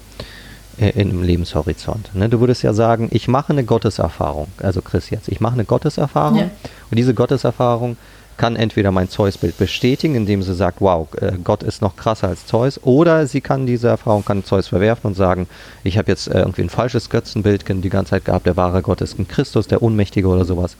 in 0.77 1.09
einem 1.09 1.23
Lebenshorizont. 1.23 2.13
Ne? 2.13 2.27
Du 2.27 2.41
würdest 2.41 2.61
ja 2.61 2.73
sagen, 2.73 3.07
ich 3.11 3.29
mache 3.29 3.53
eine 3.53 3.63
Gotteserfahrung, 3.63 4.47
also 4.57 4.81
Chris 4.81 5.09
jetzt, 5.09 5.29
ich 5.29 5.39
mache 5.39 5.53
eine 5.53 5.65
Gotteserfahrung 5.65 6.39
ja. 6.39 6.49
und 6.91 6.97
diese 6.97 7.13
Gotteserfahrung 7.13 7.95
kann 8.37 8.55
entweder 8.55 8.91
mein 8.91 9.09
Zeus-Bild 9.09 9.57
bestätigen, 9.57 10.15
indem 10.15 10.41
sie 10.43 10.53
sagt, 10.53 10.81
wow, 10.81 11.07
äh, 11.19 11.33
Gott 11.43 11.63
ist 11.63 11.81
noch 11.81 11.95
krasser 11.95 12.29
als 12.29 12.45
Zeus, 12.45 12.79
oder 12.83 13.27
sie 13.27 13.41
kann 13.41 13.65
diese 13.65 13.87
Erfahrung, 13.87 14.23
kann 14.23 14.43
Zeus 14.43 14.67
verwerfen 14.67 15.07
und 15.07 15.15
sagen, 15.15 15.47
ich 15.83 15.97
habe 15.97 16.09
jetzt 16.11 16.27
äh, 16.27 16.39
irgendwie 16.39 16.61
ein 16.61 16.69
falsches 16.69 17.09
Götzenbild 17.09 17.65
die 17.67 17.89
ganze 17.89 18.11
Zeit 18.11 18.25
gehabt, 18.25 18.45
der 18.45 18.57
wahre 18.57 18.81
Gott 18.81 19.01
ist 19.01 19.19
ein 19.19 19.27
Christus, 19.27 19.67
der 19.67 19.81
Unmächtige 19.81 20.27
oder 20.27 20.45
sowas. 20.45 20.77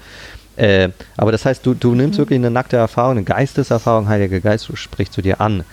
Äh, 0.56 0.90
aber 1.16 1.32
das 1.32 1.46
heißt, 1.46 1.66
du, 1.66 1.74
du 1.74 1.94
nimmst 1.94 2.18
mhm. 2.18 2.22
wirklich 2.22 2.40
eine 2.40 2.52
nackte 2.52 2.78
Erfahrung, 2.78 3.12
eine 3.12 3.24
Geisteserfahrung, 3.24 4.08
Heiliger 4.08 4.40
Geist 4.40 4.70
spricht 4.76 5.14
zu 5.14 5.22
dir 5.22 5.40
an. 5.40 5.64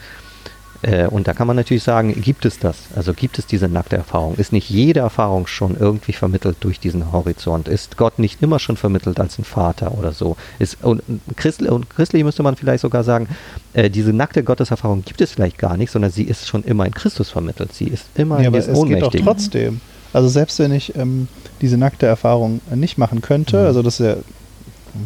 Äh, 0.85 1.07
und 1.07 1.27
da 1.27 1.33
kann 1.33 1.47
man 1.47 1.57
natürlich 1.57 1.83
sagen, 1.83 2.21
gibt 2.21 2.45
es 2.45 2.59
das? 2.59 2.77
Also 2.95 3.15
gibt 3.15 3.39
es 3.39 3.47
diese 3.47 3.69
nackte 3.69 3.97
Erfahrung? 3.97 4.35
Ist 4.37 4.53
nicht 4.53 4.69
jede 4.69 5.01
Erfahrung 5.01 5.47
schon 5.47 5.77
irgendwie 5.79 6.13
vermittelt 6.13 6.59
durch 6.61 6.79
diesen 6.79 7.11
Horizont? 7.11 7.69
Ist 7.69 7.97
Gott 7.97 8.19
nicht 8.19 8.43
immer 8.43 8.59
schon 8.59 8.77
vermittelt 8.77 9.19
als 9.19 9.39
ein 9.39 9.45
Vater 9.45 9.97
oder 9.97 10.13
so? 10.13 10.37
Ist, 10.59 10.85
und, 10.85 11.03
christlich, 11.37 11.71
und 11.71 11.89
christlich 11.89 12.23
müsste 12.23 12.43
man 12.43 12.57
vielleicht 12.57 12.83
sogar 12.83 13.03
sagen, 13.03 13.29
äh, 13.73 13.89
diese 13.89 14.13
nackte 14.13 14.45
Gotteserfahrung 14.45 15.05
gibt 15.05 15.23
es 15.23 15.33
vielleicht 15.33 15.57
gar 15.57 15.79
nicht, 15.79 15.91
sondern 15.91 16.11
sie 16.11 16.25
ist 16.25 16.47
schon 16.47 16.63
immer 16.65 16.85
in 16.85 16.93
Christus 16.93 17.31
vermittelt. 17.31 17.73
Sie 17.73 17.87
ist 17.87 18.07
immer 18.15 18.37
ja, 18.37 18.43
in 18.43 18.47
aber 18.49 18.59
es 18.59 18.67
geht 18.85 19.03
auch 19.03 19.13
trotzdem. 19.13 19.81
Also 20.13 20.29
selbst 20.29 20.59
wenn 20.59 20.73
ich 20.73 20.95
ähm, 20.97 21.29
diese 21.63 21.79
nackte 21.79 22.07
Erfahrung 22.07 22.61
nicht 22.75 22.99
machen 22.99 23.23
könnte, 23.23 23.61
mhm. 23.61 23.67
also 23.67 23.83
das 23.83 24.01
ist 24.01 24.07
ja 24.07 24.17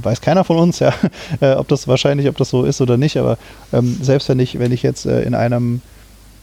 weiß 0.02 0.20
keiner 0.20 0.44
von 0.44 0.58
uns, 0.58 0.78
ja, 0.80 0.92
äh, 1.40 1.52
ob 1.54 1.68
das 1.68 1.88
wahrscheinlich, 1.88 2.28
ob 2.28 2.36
das 2.36 2.50
so 2.50 2.64
ist 2.64 2.80
oder 2.80 2.96
nicht, 2.96 3.16
aber 3.16 3.38
ähm, 3.72 3.98
selbst 4.00 4.28
wenn 4.28 4.38
ich, 4.38 4.58
wenn 4.58 4.72
ich 4.72 4.82
jetzt 4.82 5.06
äh, 5.06 5.22
in 5.22 5.34
einem, 5.34 5.80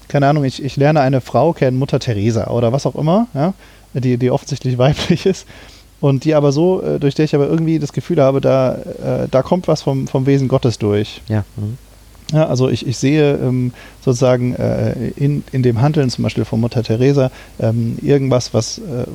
keine 0.07 0.27
Ahnung, 0.27 0.43
ich, 0.43 0.63
ich 0.63 0.77
lerne 0.77 1.01
eine 1.01 1.21
Frau 1.21 1.53
kennen, 1.53 1.77
Mutter 1.77 1.99
Teresa 1.99 2.47
oder 2.47 2.71
was 2.71 2.85
auch 2.85 2.95
immer, 2.95 3.27
ja, 3.33 3.53
die, 3.93 4.17
die 4.17 4.31
offensichtlich 4.31 4.77
weiblich 4.79 5.25
ist 5.25 5.47
und 6.01 6.23
die 6.23 6.35
aber 6.35 6.51
so, 6.51 6.81
äh, 6.81 6.99
durch 6.99 7.15
der 7.15 7.25
ich 7.25 7.35
aber 7.35 7.47
irgendwie 7.47 7.79
das 7.79 7.93
Gefühl 7.93 8.21
habe, 8.21 8.41
da, 8.41 8.75
äh, 8.75 9.27
da 9.29 9.41
kommt 9.41 9.67
was 9.67 9.81
vom, 9.81 10.07
vom 10.07 10.25
Wesen 10.25 10.47
Gottes 10.47 10.77
durch. 10.77 11.21
Ja. 11.27 11.43
Mhm. 11.55 11.77
Ja, 12.31 12.47
also 12.47 12.69
ich, 12.69 12.87
ich 12.87 12.97
sehe 12.97 13.35
ähm, 13.35 13.71
sozusagen 14.03 14.55
äh, 14.55 15.09
in, 15.15 15.43
in 15.51 15.61
dem 15.61 15.81
Handeln 15.81 16.09
zum 16.09 16.23
Beispiel 16.23 16.43
von 16.43 16.59
Mutter 16.59 16.81
Teresa 16.81 17.29
ähm, 17.59 17.97
irgendwas, 18.01 18.53
was, 18.53 18.79
äh, 18.79 19.05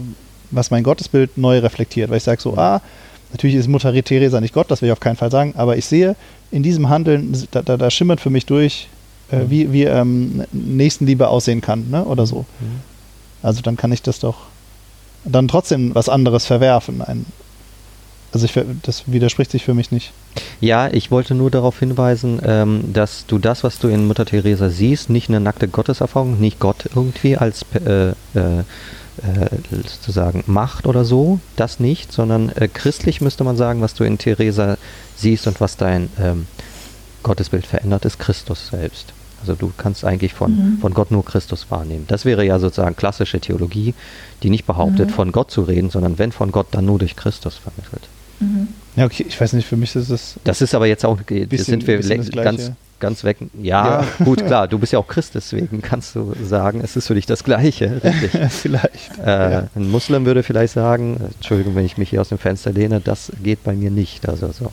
was 0.52 0.70
mein 0.70 0.84
Gottesbild 0.84 1.36
neu 1.36 1.58
reflektiert, 1.58 2.10
weil 2.10 2.18
ich 2.18 2.22
sage 2.22 2.40
so, 2.40 2.56
ah, 2.56 2.80
Natürlich 3.32 3.56
ist 3.56 3.68
Mutter 3.68 3.92
Teresa 4.02 4.40
nicht 4.40 4.54
Gott, 4.54 4.70
das 4.70 4.82
will 4.82 4.88
ich 4.88 4.92
auf 4.92 5.00
keinen 5.00 5.16
Fall 5.16 5.30
sagen, 5.30 5.54
aber 5.56 5.76
ich 5.76 5.86
sehe 5.86 6.16
in 6.50 6.62
diesem 6.62 6.88
Handeln, 6.88 7.36
da, 7.52 7.62
da, 7.62 7.76
da 7.76 7.90
schimmert 7.90 8.20
für 8.20 8.30
mich 8.30 8.46
durch, 8.46 8.88
äh, 9.30 9.36
mhm. 9.36 9.50
wie, 9.50 9.72
wie 9.72 9.84
ähm, 9.84 10.44
Nächstenliebe 10.52 11.28
aussehen 11.28 11.60
kann, 11.60 11.90
ne? 11.90 12.04
oder 12.04 12.26
so. 12.26 12.40
Mhm. 12.60 12.80
Also 13.42 13.62
dann 13.62 13.76
kann 13.76 13.92
ich 13.92 14.02
das 14.02 14.18
doch 14.18 14.36
dann 15.24 15.48
trotzdem 15.48 15.94
was 15.94 16.08
anderes 16.08 16.46
verwerfen. 16.46 17.02
Ein, 17.02 17.26
also 18.32 18.46
ich, 18.46 18.58
das 18.82 19.04
widerspricht 19.06 19.50
sich 19.50 19.64
für 19.64 19.74
mich 19.74 19.90
nicht. 19.90 20.12
Ja, 20.60 20.88
ich 20.88 21.10
wollte 21.10 21.34
nur 21.34 21.50
darauf 21.50 21.78
hinweisen, 21.78 22.40
ähm, 22.44 22.92
dass 22.92 23.26
du 23.26 23.38
das, 23.38 23.64
was 23.64 23.78
du 23.78 23.88
in 23.88 24.06
Mutter 24.06 24.24
Teresa 24.24 24.70
siehst, 24.70 25.10
nicht 25.10 25.28
eine 25.28 25.40
nackte 25.40 25.68
Gotteserfahrung, 25.68 26.40
nicht 26.40 26.60
Gott 26.60 26.88
irgendwie 26.94 27.36
als 27.36 27.64
äh, 27.74 28.10
äh, 28.10 28.14
äh, 28.34 28.64
sozusagen 29.72 30.44
Macht 30.46 30.86
oder 30.86 31.04
so, 31.04 31.40
das 31.56 31.80
nicht, 31.80 32.12
sondern 32.12 32.50
äh, 32.50 32.68
christlich 32.68 33.20
müsste 33.20 33.44
man 33.44 33.56
sagen, 33.56 33.80
was 33.82 33.94
du 33.94 34.04
in 34.04 34.18
Theresa 34.18 34.78
siehst 35.16 35.46
und 35.46 35.60
was 35.60 35.76
dein 35.76 36.08
ähm, 36.20 36.46
Gottesbild 37.22 37.66
verändert, 37.66 38.04
ist 38.04 38.18
Christus 38.18 38.68
selbst. 38.68 39.12
Also 39.40 39.54
du 39.54 39.72
kannst 39.76 40.04
eigentlich 40.04 40.34
von, 40.34 40.52
mhm. 40.52 40.78
von 40.80 40.92
Gott 40.94 41.10
nur 41.10 41.24
Christus 41.24 41.70
wahrnehmen. 41.70 42.04
Das 42.08 42.24
wäre 42.24 42.44
ja 42.44 42.58
sozusagen 42.58 42.96
klassische 42.96 43.40
Theologie, 43.40 43.94
die 44.42 44.50
nicht 44.50 44.66
behauptet, 44.66 45.08
mhm. 45.08 45.14
von 45.14 45.32
Gott 45.32 45.50
zu 45.50 45.62
reden, 45.62 45.90
sondern 45.90 46.18
wenn 46.18 46.32
von 46.32 46.52
Gott, 46.52 46.68
dann 46.72 46.84
nur 46.84 46.98
durch 46.98 47.16
Christus 47.16 47.56
vermittelt. 47.56 48.08
Mhm. 48.40 48.68
Ja, 48.96 49.06
okay, 49.06 49.24
ich 49.26 49.40
weiß 49.40 49.54
nicht, 49.54 49.66
für 49.66 49.76
mich 49.76 49.94
ist 49.96 50.10
es. 50.10 50.34
Das 50.44 50.60
ist 50.60 50.74
aber 50.74 50.86
jetzt 50.86 51.04
auch, 51.04 51.18
bisschen, 51.22 51.80
sind 51.80 51.86
wir 51.86 52.00
ganz, 52.42 52.72
ganz 53.00 53.24
weg. 53.24 53.38
Ja, 53.60 54.02
ja, 54.02 54.24
gut, 54.24 54.44
klar, 54.46 54.68
du 54.68 54.78
bist 54.78 54.92
ja 54.92 54.98
auch 54.98 55.08
Christ, 55.08 55.34
deswegen 55.34 55.82
kannst 55.82 56.14
du 56.14 56.34
sagen, 56.42 56.80
es 56.82 56.96
ist 56.96 57.06
für 57.06 57.14
dich 57.14 57.26
das 57.26 57.44
Gleiche, 57.44 58.00
richtig? 58.04 58.30
vielleicht. 58.50 59.18
Äh, 59.24 59.52
ja. 59.52 59.68
Ein 59.74 59.90
Muslim 59.90 60.24
würde 60.26 60.42
vielleicht 60.42 60.74
sagen, 60.74 61.18
Entschuldigung, 61.36 61.74
wenn 61.74 61.84
ich 61.84 61.98
mich 61.98 62.10
hier 62.10 62.20
aus 62.20 62.28
dem 62.28 62.38
Fenster 62.38 62.72
lehne, 62.72 63.00
das 63.00 63.32
geht 63.42 63.64
bei 63.64 63.72
mir 63.72 63.90
nicht. 63.90 64.28
Also 64.28 64.52
so. 64.52 64.70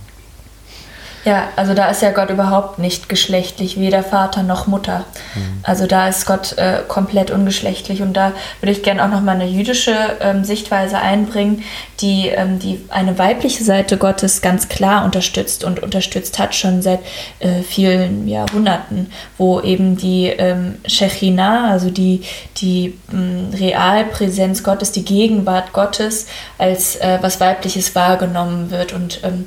Ja, 1.25 1.49
also 1.55 1.73
da 1.73 1.89
ist 1.89 2.01
ja 2.01 2.11
Gott 2.11 2.29
überhaupt 2.29 2.79
nicht 2.79 3.09
geschlechtlich, 3.09 3.79
weder 3.79 4.03
Vater 4.03 4.43
noch 4.43 4.67
Mutter. 4.67 5.05
Mhm. 5.35 5.59
Also 5.63 5.85
da 5.85 6.07
ist 6.07 6.25
Gott 6.25 6.57
äh, 6.57 6.79
komplett 6.87 7.31
ungeschlechtlich 7.31 8.01
und 8.01 8.13
da 8.13 8.31
würde 8.61 8.71
ich 8.71 8.83
gerne 8.83 9.03
auch 9.03 9.09
noch 9.09 9.21
mal 9.21 9.33
eine 9.33 9.47
jüdische 9.47 9.95
ähm, 10.21 10.43
Sichtweise 10.43 10.99
einbringen, 10.99 11.63
die, 11.99 12.29
ähm, 12.29 12.59
die 12.59 12.85
eine 12.89 13.17
weibliche 13.19 13.63
Seite 13.63 13.97
Gottes 13.97 14.41
ganz 14.41 14.69
klar 14.69 15.03
unterstützt 15.03 15.63
und 15.63 15.81
unterstützt 15.83 16.39
hat 16.39 16.55
schon 16.55 16.81
seit 16.81 16.99
äh, 17.39 17.61
vielen 17.61 18.27
Jahrhunderten, 18.27 19.11
wo 19.37 19.59
eben 19.59 19.97
die 19.97 20.27
ähm, 20.27 20.77
Shechina, 20.85 21.69
also 21.69 21.89
die, 21.89 22.21
die 22.57 22.97
ähm, 23.11 23.49
Realpräsenz 23.53 24.63
Gottes, 24.63 24.91
die 24.91 25.03
Gegenwart 25.03 25.73
Gottes 25.73 26.27
als 26.57 26.95
äh, 26.97 27.17
was 27.21 27.39
Weibliches 27.39 27.95
wahrgenommen 27.95 28.71
wird 28.71 28.93
und 28.93 29.19
ähm, 29.23 29.45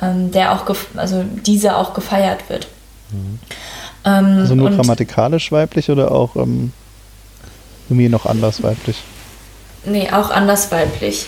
der 0.00 0.52
auch, 0.52 0.64
also 0.96 1.24
diese 1.46 1.76
auch 1.76 1.94
gefeiert 1.94 2.48
wird. 2.48 2.66
Mhm. 3.10 3.38
Ähm, 4.04 4.38
also 4.38 4.54
nur 4.54 4.70
grammatikalisch 4.70 5.52
weiblich 5.52 5.90
oder 5.90 6.10
auch 6.10 6.36
ähm, 6.36 6.72
irgendwie 7.88 8.08
noch 8.08 8.26
anders 8.26 8.62
weiblich? 8.62 9.02
Nee, 9.84 10.10
auch 10.10 10.30
anders 10.30 10.70
weiblich. 10.72 11.26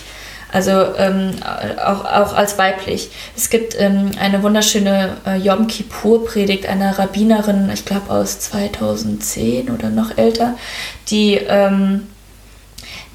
Also 0.52 0.70
ähm, 0.70 1.32
auch, 1.84 2.04
auch 2.04 2.32
als 2.32 2.58
weiblich. 2.58 3.10
Es 3.36 3.50
gibt 3.50 3.74
ähm, 3.76 4.12
eine 4.20 4.40
wunderschöne 4.44 5.16
äh, 5.26 5.36
Yom 5.36 5.66
Kippur-Predigt 5.66 6.66
einer 6.66 6.96
Rabbinerin, 6.96 7.68
ich 7.74 7.84
glaube 7.84 8.10
aus 8.10 8.38
2010 8.38 9.68
oder 9.68 9.90
noch 9.90 10.16
älter, 10.16 10.54
die 11.08 11.34
ähm, 11.34 12.06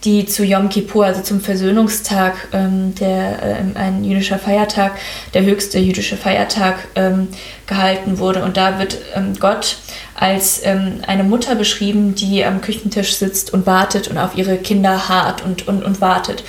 die 0.04 0.26
zu 0.26 0.43
Yom 0.43 0.70
Kippur, 0.70 1.06
also 1.06 1.22
zum 1.22 1.41
Versöhnungstag, 1.41 2.47
ähm, 2.54 2.95
der 2.95 3.43
äh, 3.43 3.78
ein 3.78 4.04
jüdischer 4.04 4.39
Feiertag, 4.39 4.93
der 5.34 5.43
höchste 5.43 5.80
jüdische 5.80 6.16
Feiertag 6.16 6.76
ähm, 6.95 7.28
gehalten 7.68 8.20
wurde. 8.20 8.43
Und 8.43 8.58
da 8.58 8.80
wird 8.80 8.97
ähm, 9.16 9.34
Gott 9.39 9.78
als 10.16 10.62
ähm, 10.64 11.02
eine 11.06 11.24
Mutter 11.24 11.56
beschrieben, 11.56 12.16
die 12.16 12.45
am 12.45 12.62
Küchentisch 12.62 13.16
sitzt 13.16 13.54
und 13.54 13.66
wartet 13.66 14.08
und 14.08 14.18
auf 14.18 14.36
ihre 14.36 14.58
Kinder 14.58 15.10
hart 15.10 15.43
und, 15.43 15.68
und, 15.68 15.84
und 15.84 16.02
wartet. 16.02 16.43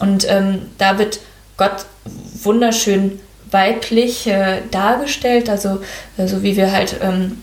Und 0.00 0.26
ähm, 0.28 0.62
da 0.78 0.98
wird 0.98 1.20
Gott 1.56 1.86
wunderschön 2.42 3.20
weiblich 3.50 4.26
äh, 4.26 4.62
dargestellt, 4.70 5.48
also 5.48 5.80
so 6.18 6.42
wie 6.42 6.56
wir 6.56 6.72
halt 6.72 6.96
ähm, 7.02 7.38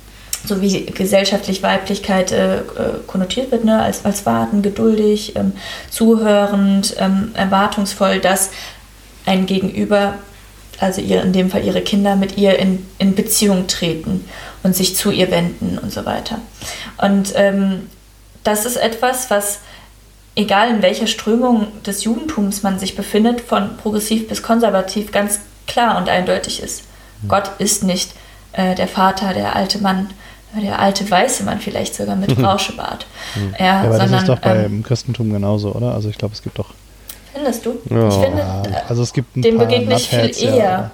so 0.46 0.62
wie 0.62 0.86
gesellschaftlich 0.86 1.62
Weiblichkeit 1.62 2.32
äh, 2.32 2.58
äh, 2.58 2.62
konnotiert 3.08 3.52
wird, 3.52 3.64
ne? 3.64 3.82
als, 3.82 4.06
als 4.06 4.26
warten, 4.26 4.62
geduldig, 4.62 5.36
ähm, 5.36 5.54
zuhörend, 5.90 6.96
ähm, 6.98 7.32
erwartungsvoll, 7.36 8.20
dass 8.20 8.50
ein 9.26 9.46
Gegenüber, 9.46 10.16
also 10.80 11.02
ihr, 11.02 11.22
in 11.22 11.34
dem 11.34 11.52
Fall 11.52 11.64
ihre 11.64 11.82
Kinder, 11.82 12.16
mit 12.16 12.38
ihr 12.38 12.58
in, 12.58 12.86
in 12.98 13.14
Beziehung 13.14 13.68
treten 13.68 14.26
und 14.64 14.76
sich 14.76 14.96
zu 14.96 15.12
ihr 15.12 15.30
wenden 15.30 15.78
und 15.78 15.92
so 15.92 16.06
weiter. 16.06 16.40
Und 16.98 17.34
ähm, 17.36 17.88
das 18.44 18.66
ist 18.66 18.78
etwas, 18.78 19.30
was, 19.30 19.60
egal 20.36 20.72
in 20.72 20.82
welcher 20.82 21.08
Strömung 21.08 21.68
des 21.84 22.04
Judentums 22.04 22.64
man 22.64 22.80
sich 22.80 22.96
befindet, 22.96 23.42
von 23.42 23.78
progressiv 23.78 24.28
bis 24.28 24.42
konservativ, 24.42 25.12
ganz 25.12 25.40
klar 25.68 25.98
und 25.98 26.10
eindeutig 26.10 26.64
ist. 26.64 26.84
Mhm. 27.22 27.28
Gott 27.28 27.52
ist 27.60 27.84
nicht 27.84 28.12
äh, 28.54 28.74
der 28.76 28.88
Vater, 28.88 29.34
der 29.34 29.56
alte 29.56 29.80
Mann, 29.80 30.10
der 30.60 30.80
alte 30.80 31.10
weiße 31.10 31.44
Mann 31.44 31.60
vielleicht 31.60 31.96
sogar 31.96 32.16
mit 32.16 32.38
Rauschebart. 32.38 33.06
Mhm. 33.36 33.56
Ja, 33.60 33.82
aber 33.82 33.92
sondern, 33.92 34.12
das 34.12 34.22
ist 34.22 34.30
doch 34.30 34.40
beim 34.40 34.66
ähm, 34.66 34.84
Christentum 34.84 35.32
genauso, 35.32 35.74
oder? 35.74 35.94
Also 35.94 36.10
ich 36.10 36.18
glaube, 36.18 36.34
es 36.34 36.42
gibt 36.42 36.60
doch. 36.60 36.74
Findest 37.34 37.66
du? 37.66 37.80
Ja. 37.90 38.08
Ich 38.10 38.16
finde, 38.16 38.44
also 38.90 39.04
es 39.04 39.14
gibt 39.14 39.38
ein 39.38 39.42
dem 39.42 39.58
begegne 39.58 39.96
ich 39.96 40.10
viel 40.10 40.32
eher. 40.44 40.56
Ja, 40.56 40.92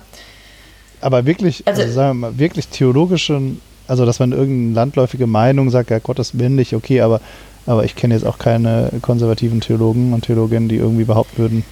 aber 1.01 1.26
wirklich, 1.26 1.66
also, 1.66 1.82
also, 1.82 1.93
sagen 1.93 2.20
wir 2.20 2.30
mal, 2.30 2.39
wirklich 2.39 2.68
theologischen, 2.70 3.62
also 3.88 4.05
dass 4.05 4.20
man 4.20 4.32
irgendeine 4.32 4.74
landläufige 4.74 5.28
Meinung 5.28 5.70
sagt, 5.70 5.89
ja, 5.89 5.99
Gott 5.99 6.20
ist 6.20 6.34
männlich, 6.34 6.76
okay, 6.76 7.01
aber, 7.01 7.22
aber 7.66 7.84
ich 7.86 7.95
kenne 7.95 8.14
jetzt 8.14 8.26
auch 8.26 8.38
keine 8.38 8.91
konservativen 9.01 9.62
Theologen 9.62 10.14
und 10.14 10.26
Theologinnen, 10.26 10.70
die 10.70 10.78
irgendwie 10.78 11.03
behaupten 11.03 11.38
würden, 11.38 11.66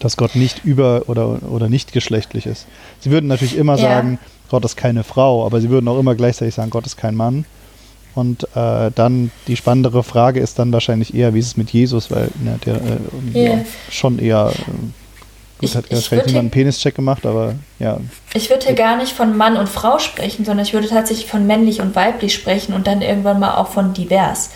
dass 0.00 0.16
Gott 0.16 0.34
nicht 0.34 0.64
über- 0.64 1.02
oder, 1.08 1.42
oder 1.50 1.68
nicht 1.68 1.92
geschlechtlich 1.92 2.46
ist. 2.46 2.66
Sie 3.00 3.10
würden 3.10 3.26
natürlich 3.26 3.56
immer 3.56 3.76
ja. 3.76 3.82
sagen, 3.82 4.18
Gott 4.50 4.64
ist 4.64 4.76
keine 4.76 5.04
Frau, 5.04 5.46
aber 5.46 5.60
sie 5.60 5.70
würden 5.70 5.88
auch 5.88 5.98
immer 5.98 6.14
gleichzeitig 6.14 6.54
sagen, 6.54 6.70
Gott 6.70 6.84
ist 6.84 6.96
kein 6.96 7.14
Mann. 7.14 7.44
Und 8.14 8.44
äh, 8.56 8.90
dann 8.92 9.30
die 9.46 9.56
spannendere 9.56 10.02
Frage 10.02 10.40
ist 10.40 10.58
dann 10.58 10.72
wahrscheinlich 10.72 11.14
eher, 11.14 11.32
wie 11.32 11.38
ist 11.38 11.46
es 11.46 11.56
mit 11.56 11.70
Jesus, 11.70 12.10
weil 12.10 12.30
ne, 12.42 12.58
der 12.66 12.74
äh, 12.74 13.38
yeah. 13.38 13.64
schon 13.88 14.18
eher 14.18 14.50
äh, 14.50 14.72
Gut, 15.60 15.68
ich, 15.68 15.76
hat 15.76 15.90
wahrscheinlich 15.90 16.26
niemand 16.26 16.44
einen 16.44 16.50
Penischeck 16.50 16.94
gemacht, 16.94 17.26
aber 17.26 17.54
ja. 17.78 17.98
Ich 18.32 18.48
würde 18.48 18.66
hier 18.66 18.74
gar 18.74 18.96
nicht 18.96 19.12
von 19.12 19.36
Mann 19.36 19.58
und 19.58 19.68
Frau 19.68 19.98
sprechen, 19.98 20.44
sondern 20.44 20.64
ich 20.64 20.72
würde 20.72 20.88
tatsächlich 20.88 21.30
von 21.30 21.46
männlich 21.46 21.82
und 21.82 21.94
weiblich 21.94 22.34
sprechen 22.34 22.72
und 22.72 22.86
dann 22.86 23.02
irgendwann 23.02 23.38
mal 23.38 23.56
auch 23.56 23.68
von 23.68 23.92
divers. 23.92 24.50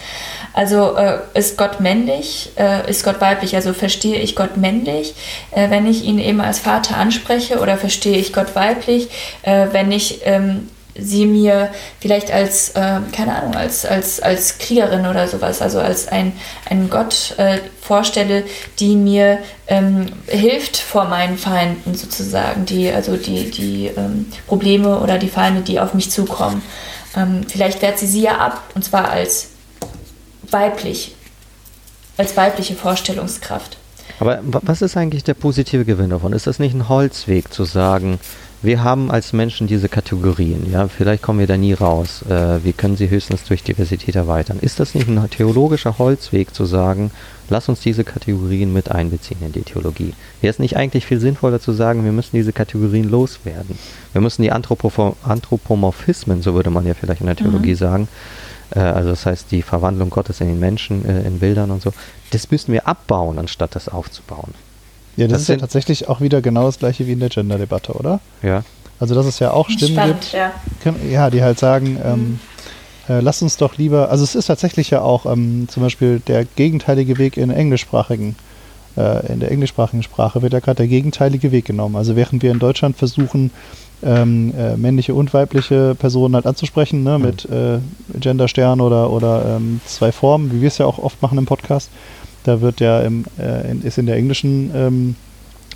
Also 0.54 0.96
äh, 0.96 1.18
ist 1.34 1.58
Gott 1.58 1.80
männlich, 1.80 2.52
äh, 2.56 2.88
ist 2.88 3.04
Gott 3.04 3.20
weiblich? 3.20 3.56
Also 3.56 3.72
verstehe 3.72 4.20
ich 4.20 4.36
Gott 4.36 4.56
männlich, 4.56 5.14
äh, 5.50 5.68
wenn 5.68 5.86
ich 5.86 6.04
ihn 6.04 6.20
eben 6.20 6.40
als 6.40 6.60
Vater 6.60 6.96
anspreche 6.96 7.58
oder 7.58 7.76
verstehe 7.76 8.16
ich 8.16 8.32
Gott 8.32 8.54
weiblich, 8.54 9.08
äh, 9.42 9.66
wenn 9.72 9.90
ich 9.90 10.20
ähm, 10.24 10.68
sie 10.96 11.26
mir 11.26 11.70
vielleicht 12.00 12.30
als, 12.30 12.70
äh, 12.70 13.00
keine 13.10 13.34
Ahnung, 13.34 13.56
als, 13.56 13.84
als, 13.84 14.20
als 14.20 14.58
Kriegerin 14.58 15.06
oder 15.06 15.26
sowas, 15.26 15.60
also 15.60 15.80
als 15.80 16.06
ein, 16.08 16.32
ein 16.70 16.88
Gott 16.88 17.34
äh, 17.36 17.58
vorstelle, 17.80 18.44
die 18.78 18.94
mir 18.94 19.38
ähm, 19.66 20.06
hilft 20.28 20.76
vor 20.76 21.06
meinen 21.06 21.36
Feinden 21.36 21.96
sozusagen, 21.96 22.64
die, 22.64 22.90
also 22.92 23.16
die, 23.16 23.50
die 23.50 23.90
ähm, 23.96 24.26
Probleme 24.46 25.00
oder 25.00 25.18
die 25.18 25.28
Feinde, 25.28 25.62
die 25.62 25.80
auf 25.80 25.94
mich 25.94 26.12
zukommen. 26.12 26.62
ähm, 27.16 27.42
vielleicht 27.48 27.82
wehrt 27.82 27.98
sie 27.98 28.06
sie 28.06 28.22
ja 28.22 28.38
ab, 28.38 28.62
und 28.76 28.84
zwar 28.84 29.10
als 29.10 29.48
weiblich, 30.54 31.14
als 32.16 32.36
weibliche 32.36 32.74
Vorstellungskraft. 32.74 33.76
Aber 34.20 34.38
was 34.42 34.80
ist 34.80 34.96
eigentlich 34.96 35.24
der 35.24 35.34
positive 35.34 35.84
Gewinn 35.84 36.10
davon? 36.10 36.32
Ist 36.32 36.46
das 36.46 36.58
nicht 36.58 36.74
ein 36.74 36.88
Holzweg 36.88 37.52
zu 37.52 37.64
sagen, 37.64 38.20
wir 38.62 38.82
haben 38.82 39.10
als 39.10 39.34
Menschen 39.34 39.66
diese 39.66 39.90
Kategorien, 39.90 40.72
ja, 40.72 40.88
vielleicht 40.88 41.22
kommen 41.22 41.38
wir 41.38 41.46
da 41.46 41.58
nie 41.58 41.74
raus. 41.74 42.22
Äh, 42.22 42.64
wir 42.64 42.72
können 42.72 42.96
sie 42.96 43.10
höchstens 43.10 43.44
durch 43.44 43.62
Diversität 43.62 44.16
erweitern. 44.16 44.58
Ist 44.58 44.80
das 44.80 44.94
nicht 44.94 45.06
ein 45.06 45.28
theologischer 45.28 45.98
Holzweg 45.98 46.54
zu 46.54 46.64
sagen, 46.64 47.10
lass 47.50 47.68
uns 47.68 47.80
diese 47.80 48.04
Kategorien 48.04 48.72
mit 48.72 48.90
einbeziehen 48.90 49.42
in 49.42 49.52
die 49.52 49.64
Theologie? 49.64 50.14
Wäre 50.40 50.50
es 50.50 50.58
nicht 50.58 50.78
eigentlich 50.78 51.04
viel 51.04 51.20
sinnvoller 51.20 51.60
zu 51.60 51.72
sagen, 51.72 52.04
wir 52.04 52.12
müssen 52.12 52.36
diese 52.36 52.54
Kategorien 52.54 53.10
loswerden? 53.10 53.76
Wir 54.12 54.22
müssen 54.22 54.40
die 54.40 54.52
Anthropomorphismen, 54.52 56.40
so 56.40 56.54
würde 56.54 56.70
man 56.70 56.86
ja 56.86 56.94
vielleicht 56.94 57.20
in 57.20 57.26
der 57.26 57.36
Theologie 57.36 57.72
mhm. 57.72 57.76
sagen, 57.76 58.08
äh, 58.74 58.80
also 58.80 59.10
das 59.10 59.26
heißt 59.26 59.50
die 59.50 59.62
Verwandlung 59.62 60.10
Gottes 60.10 60.40
in 60.40 60.48
den 60.48 60.60
Menschen, 60.60 61.04
äh, 61.06 61.22
in 61.22 61.38
Bildern 61.38 61.70
und 61.70 61.82
so, 61.82 61.92
das 62.30 62.50
müssen 62.50 62.72
wir 62.72 62.86
abbauen, 62.86 63.38
anstatt 63.38 63.74
das 63.74 63.88
aufzubauen. 63.88 64.54
Ja, 65.16 65.26
das, 65.26 65.32
das 65.32 65.42
ist 65.42 65.48
ja 65.48 65.56
tatsächlich 65.56 66.08
auch 66.08 66.20
wieder 66.20 66.42
genau 66.42 66.66
das 66.66 66.78
gleiche 66.78 67.06
wie 67.06 67.12
in 67.12 67.20
der 67.20 67.28
Gender-Debatte, 67.28 67.92
oder? 67.92 68.20
Ja. 68.42 68.64
Also 68.98 69.14
dass 69.14 69.26
es 69.26 69.38
ja 69.38 69.50
auch 69.50 69.68
Stimmen 69.68 69.92
Spannend, 69.92 70.20
gibt, 70.20 70.32
ja. 70.32 70.52
ja. 71.10 71.30
die 71.30 71.42
halt 71.42 71.58
sagen, 71.58 71.98
ähm, 72.02 72.18
mhm. 72.18 72.40
äh, 73.08 73.20
lass 73.20 73.42
uns 73.42 73.56
doch 73.56 73.76
lieber, 73.76 74.10
also 74.10 74.24
es 74.24 74.34
ist 74.34 74.46
tatsächlich 74.46 74.90
ja 74.90 75.02
auch 75.02 75.26
ähm, 75.26 75.66
zum 75.68 75.82
Beispiel 75.82 76.20
der 76.20 76.44
gegenteilige 76.44 77.18
Weg 77.18 77.36
in 77.36 77.50
englischsprachigen, 77.50 78.36
äh, 78.96 79.32
in 79.32 79.40
der 79.40 79.50
englischsprachigen 79.50 80.02
Sprache 80.02 80.42
wird 80.42 80.52
ja 80.52 80.60
gerade 80.60 80.76
der 80.76 80.88
gegenteilige 80.88 81.52
Weg 81.52 81.64
genommen. 81.64 81.96
Also 81.96 82.16
während 82.16 82.42
wir 82.42 82.50
in 82.50 82.58
Deutschland 82.58 82.96
versuchen, 82.96 83.50
ähm, 84.04 84.52
äh, 84.56 84.76
männliche 84.76 85.14
und 85.14 85.32
weibliche 85.34 85.94
Personen 85.94 86.34
halt 86.34 86.46
anzusprechen, 86.46 87.02
ne, 87.02 87.18
mhm. 87.18 87.24
mit 87.24 87.44
äh, 87.46 87.78
Genderstern 88.18 88.80
oder, 88.80 89.10
oder 89.10 89.56
ähm, 89.56 89.80
zwei 89.86 90.12
Formen, 90.12 90.52
wie 90.52 90.60
wir 90.60 90.68
es 90.68 90.78
ja 90.78 90.86
auch 90.86 90.98
oft 90.98 91.20
machen 91.22 91.38
im 91.38 91.46
Podcast, 91.46 91.90
da 92.44 92.60
wird 92.60 92.80
ja 92.80 93.00
im, 93.00 93.24
äh, 93.38 93.70
in, 93.70 93.82
ist 93.82 93.98
in 93.98 94.06
der 94.06 94.16
englischen 94.16 94.70
ähm, 94.74 95.16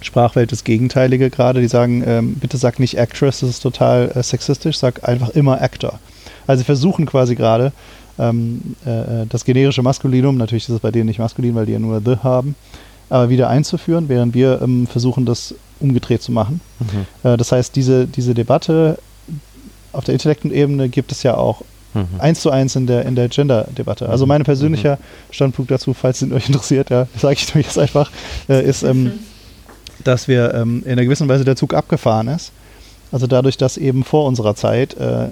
Sprachwelt 0.00 0.52
das 0.52 0.64
Gegenteilige 0.64 1.30
gerade. 1.30 1.60
Die 1.60 1.68
sagen, 1.68 2.04
ähm, 2.06 2.34
bitte 2.34 2.56
sag 2.56 2.78
nicht 2.78 2.98
Actress, 2.98 3.40
das 3.40 3.50
ist 3.50 3.60
total 3.60 4.12
äh, 4.14 4.22
sexistisch, 4.22 4.78
sag 4.78 5.08
einfach 5.08 5.30
immer 5.30 5.60
Actor. 5.60 5.98
Also 6.46 6.60
sie 6.60 6.64
versuchen 6.64 7.06
quasi 7.06 7.34
gerade 7.34 7.72
ähm, 8.18 8.76
äh, 8.84 9.26
das 9.28 9.44
generische 9.44 9.82
Maskulinum, 9.82 10.36
natürlich 10.36 10.68
ist 10.68 10.74
es 10.74 10.80
bei 10.80 10.90
denen 10.90 11.06
nicht 11.06 11.18
maskulin, 11.18 11.54
weil 11.54 11.66
die 11.66 11.72
ja 11.72 11.78
nur 11.78 12.00
The 12.04 12.16
haben, 12.22 12.54
aber 13.10 13.28
wieder 13.28 13.48
einzuführen, 13.48 14.08
während 14.08 14.34
wir 14.34 14.60
ähm, 14.62 14.86
versuchen, 14.86 15.26
das 15.26 15.54
umgedreht 15.80 16.22
zu 16.22 16.32
machen. 16.32 16.60
Mhm. 16.80 17.28
Äh, 17.28 17.36
das 17.36 17.52
heißt, 17.52 17.74
diese, 17.76 18.06
diese 18.06 18.34
Debatte 18.34 18.98
auf 19.92 20.04
der 20.04 20.14
intellektuellen 20.14 20.56
Ebene 20.56 20.88
gibt 20.88 21.12
es 21.12 21.22
ja 21.22 21.36
auch 21.36 21.62
Mhm. 21.94 22.20
Eins 22.20 22.40
zu 22.40 22.50
eins 22.50 22.76
in 22.76 22.86
der, 22.86 23.06
in 23.06 23.14
der 23.14 23.28
Gender-Debatte. 23.28 24.08
Also 24.08 24.26
mein 24.26 24.42
persönlicher 24.44 24.96
mhm. 24.96 25.32
Standpunkt 25.32 25.70
dazu, 25.70 25.94
falls 25.94 26.22
es 26.22 26.30
euch 26.30 26.46
interessiert, 26.48 26.90
ja, 26.90 27.06
sage 27.16 27.34
ich 27.34 27.54
euch 27.56 27.66
jetzt 27.66 27.78
einfach, 27.78 28.10
äh, 28.48 28.62
ist, 28.64 28.82
ähm, 28.82 29.04
mhm. 29.04 29.12
dass 30.04 30.28
wir 30.28 30.54
ähm, 30.54 30.82
in 30.84 30.92
einer 30.92 31.04
gewissen 31.04 31.28
Weise 31.28 31.44
der 31.44 31.56
Zug 31.56 31.74
abgefahren 31.74 32.28
ist. 32.28 32.52
Also 33.10 33.26
dadurch, 33.26 33.56
dass 33.56 33.78
eben 33.78 34.04
vor 34.04 34.26
unserer 34.26 34.54
Zeit 34.54 34.94
äh, 34.94 35.28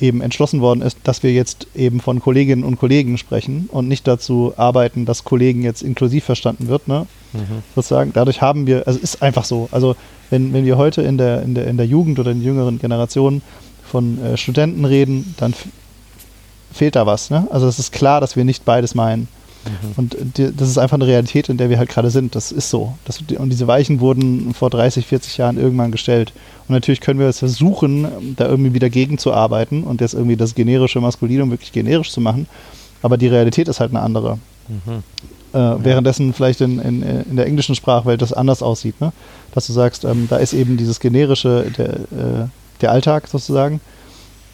eben 0.00 0.20
entschlossen 0.20 0.60
worden 0.60 0.82
ist, 0.82 0.98
dass 1.04 1.22
wir 1.22 1.32
jetzt 1.32 1.66
eben 1.74 2.00
von 2.00 2.20
Kolleginnen 2.20 2.64
und 2.64 2.76
Kollegen 2.78 3.18
sprechen 3.18 3.68
und 3.72 3.88
nicht 3.88 4.06
dazu 4.06 4.52
arbeiten, 4.56 5.04
dass 5.04 5.24
Kollegen 5.24 5.62
jetzt 5.62 5.82
inklusiv 5.82 6.24
verstanden 6.24 6.68
wird, 6.68 6.88
ne? 6.88 7.06
Mhm. 7.32 7.62
Sozusagen. 7.74 8.12
Dadurch 8.12 8.40
haben 8.40 8.66
wir, 8.66 8.86
also 8.86 8.98
ist 8.98 9.22
einfach 9.22 9.44
so. 9.44 9.68
Also 9.72 9.96
wenn, 10.30 10.52
wenn 10.52 10.64
wir 10.64 10.76
heute 10.76 11.02
in 11.02 11.18
der, 11.18 11.42
in 11.42 11.54
der, 11.54 11.66
in 11.66 11.76
der 11.76 11.86
Jugend 11.86 12.18
oder 12.18 12.30
in 12.30 12.42
jüngeren 12.42 12.78
Generationen 12.78 13.42
von 13.84 14.22
äh, 14.22 14.36
Studenten 14.36 14.84
reden, 14.84 15.34
dann 15.38 15.54
fehlt 16.72 16.96
da 16.96 17.06
was. 17.06 17.30
Ne? 17.30 17.46
Also 17.50 17.66
es 17.66 17.78
ist 17.78 17.92
klar, 17.92 18.20
dass 18.20 18.36
wir 18.36 18.44
nicht 18.44 18.64
beides 18.64 18.94
meinen. 18.94 19.28
Mhm. 19.66 19.92
Und 19.96 20.16
die, 20.36 20.54
das 20.54 20.68
ist 20.68 20.78
einfach 20.78 20.96
eine 20.96 21.06
Realität, 21.06 21.48
in 21.48 21.56
der 21.56 21.70
wir 21.70 21.78
halt 21.78 21.88
gerade 21.88 22.10
sind. 22.10 22.34
Das 22.34 22.52
ist 22.52 22.70
so. 22.70 22.94
Das, 23.04 23.20
und 23.20 23.50
diese 23.50 23.66
Weichen 23.66 24.00
wurden 24.00 24.54
vor 24.54 24.70
30, 24.70 25.06
40 25.06 25.36
Jahren 25.38 25.58
irgendwann 25.58 25.92
gestellt. 25.92 26.32
Und 26.68 26.74
natürlich 26.74 27.00
können 27.00 27.20
wir 27.20 27.26
es 27.26 27.38
versuchen, 27.38 28.34
da 28.36 28.46
irgendwie 28.46 28.74
wieder 28.74 28.90
gegenzuarbeiten 28.90 29.84
und 29.84 30.00
jetzt 30.00 30.14
irgendwie 30.14 30.36
das 30.36 30.54
generische 30.54 31.00
Maskulinum 31.00 31.50
wirklich 31.50 31.72
generisch 31.72 32.10
zu 32.10 32.20
machen. 32.20 32.46
Aber 33.02 33.16
die 33.16 33.28
Realität 33.28 33.68
ist 33.68 33.80
halt 33.80 33.90
eine 33.90 34.00
andere. 34.00 34.38
Mhm. 34.68 35.02
Äh, 35.52 35.58
ja. 35.58 35.84
Währenddessen 35.84 36.32
vielleicht 36.32 36.60
in, 36.60 36.78
in, 36.78 37.02
in, 37.02 37.36
der 37.36 37.46
englischen 37.46 37.74
Sprachwelt 37.74 38.22
das 38.22 38.32
anders 38.32 38.62
aussieht. 38.62 39.00
Ne? 39.00 39.12
Dass 39.52 39.66
du 39.66 39.72
sagst, 39.72 40.04
ähm, 40.04 40.26
da 40.28 40.36
ist 40.36 40.52
eben 40.52 40.76
dieses 40.76 41.00
generische, 41.00 41.70
der, 41.76 41.94
äh, 41.94 42.48
der 42.80 42.92
Alltag 42.92 43.28
sozusagen. 43.28 43.80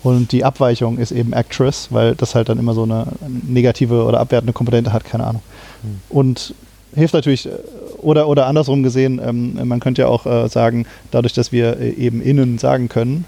Und 0.03 0.33
die 0.33 0.45
Abweichung 0.45 0.99
ist 0.99 1.13
eben 1.13 1.33
Actress, 1.33 1.89
weil 1.91 2.15
das 2.15 2.35
halt 2.35 2.49
dann 2.49 2.59
immer 2.59 2.75
so 2.75 2.83
eine 2.83 3.07
negative 3.47 4.05
oder 4.05 4.19
abwertende 4.19 4.53
Komponente 4.53 4.93
hat, 4.93 5.05
keine 5.05 5.25
Ahnung. 5.25 5.43
Hm. 5.83 6.01
Und 6.09 6.55
hilft 6.95 7.15
natürlich, 7.15 7.47
äh, 7.47 7.51
oder, 7.99 8.29
oder 8.29 8.47
andersrum 8.47 8.83
gesehen, 8.83 9.21
ähm, 9.25 9.59
man 9.69 9.81
könnte 9.81 10.03
ja 10.03 10.09
auch 10.09 10.27
äh, 10.27 10.49
sagen, 10.49 10.87
dadurch, 11.11 11.33
dass 11.33 11.53
wir 11.53 11.79
äh, 11.79 11.91
eben 11.91 12.21
innen 12.21 12.59
sagen 12.59 12.89
können, 12.89 13.25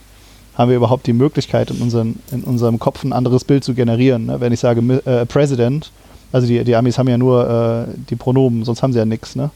haben 0.57 0.71
wir 0.71 0.77
überhaupt 0.77 1.07
die 1.07 1.13
Möglichkeit, 1.13 1.71
in, 1.71 1.81
unseren, 1.81 2.21
in 2.31 2.43
unserem 2.43 2.79
Kopf 2.79 3.03
ein 3.05 3.13
anderes 3.13 3.45
Bild 3.45 3.65
zu 3.65 3.75
generieren. 3.75 4.27
Ne? 4.27 4.41
Wenn 4.41 4.53
ich 4.53 4.61
sage 4.61 4.81
äh, 5.05 5.27
President, 5.27 5.91
also 6.33 6.47
die, 6.47 6.63
die 6.65 6.77
Amis 6.77 6.99
haben 6.99 7.09
ja 7.09 7.19
nur 7.19 7.87
äh, 7.89 7.93
die 8.11 8.17
Pronomen, 8.17 8.65
sonst 8.65 8.83
haben 8.83 8.93
sie 8.93 8.99
ja 8.99 9.05
nichts. 9.05 9.37
Ne? 9.37 9.51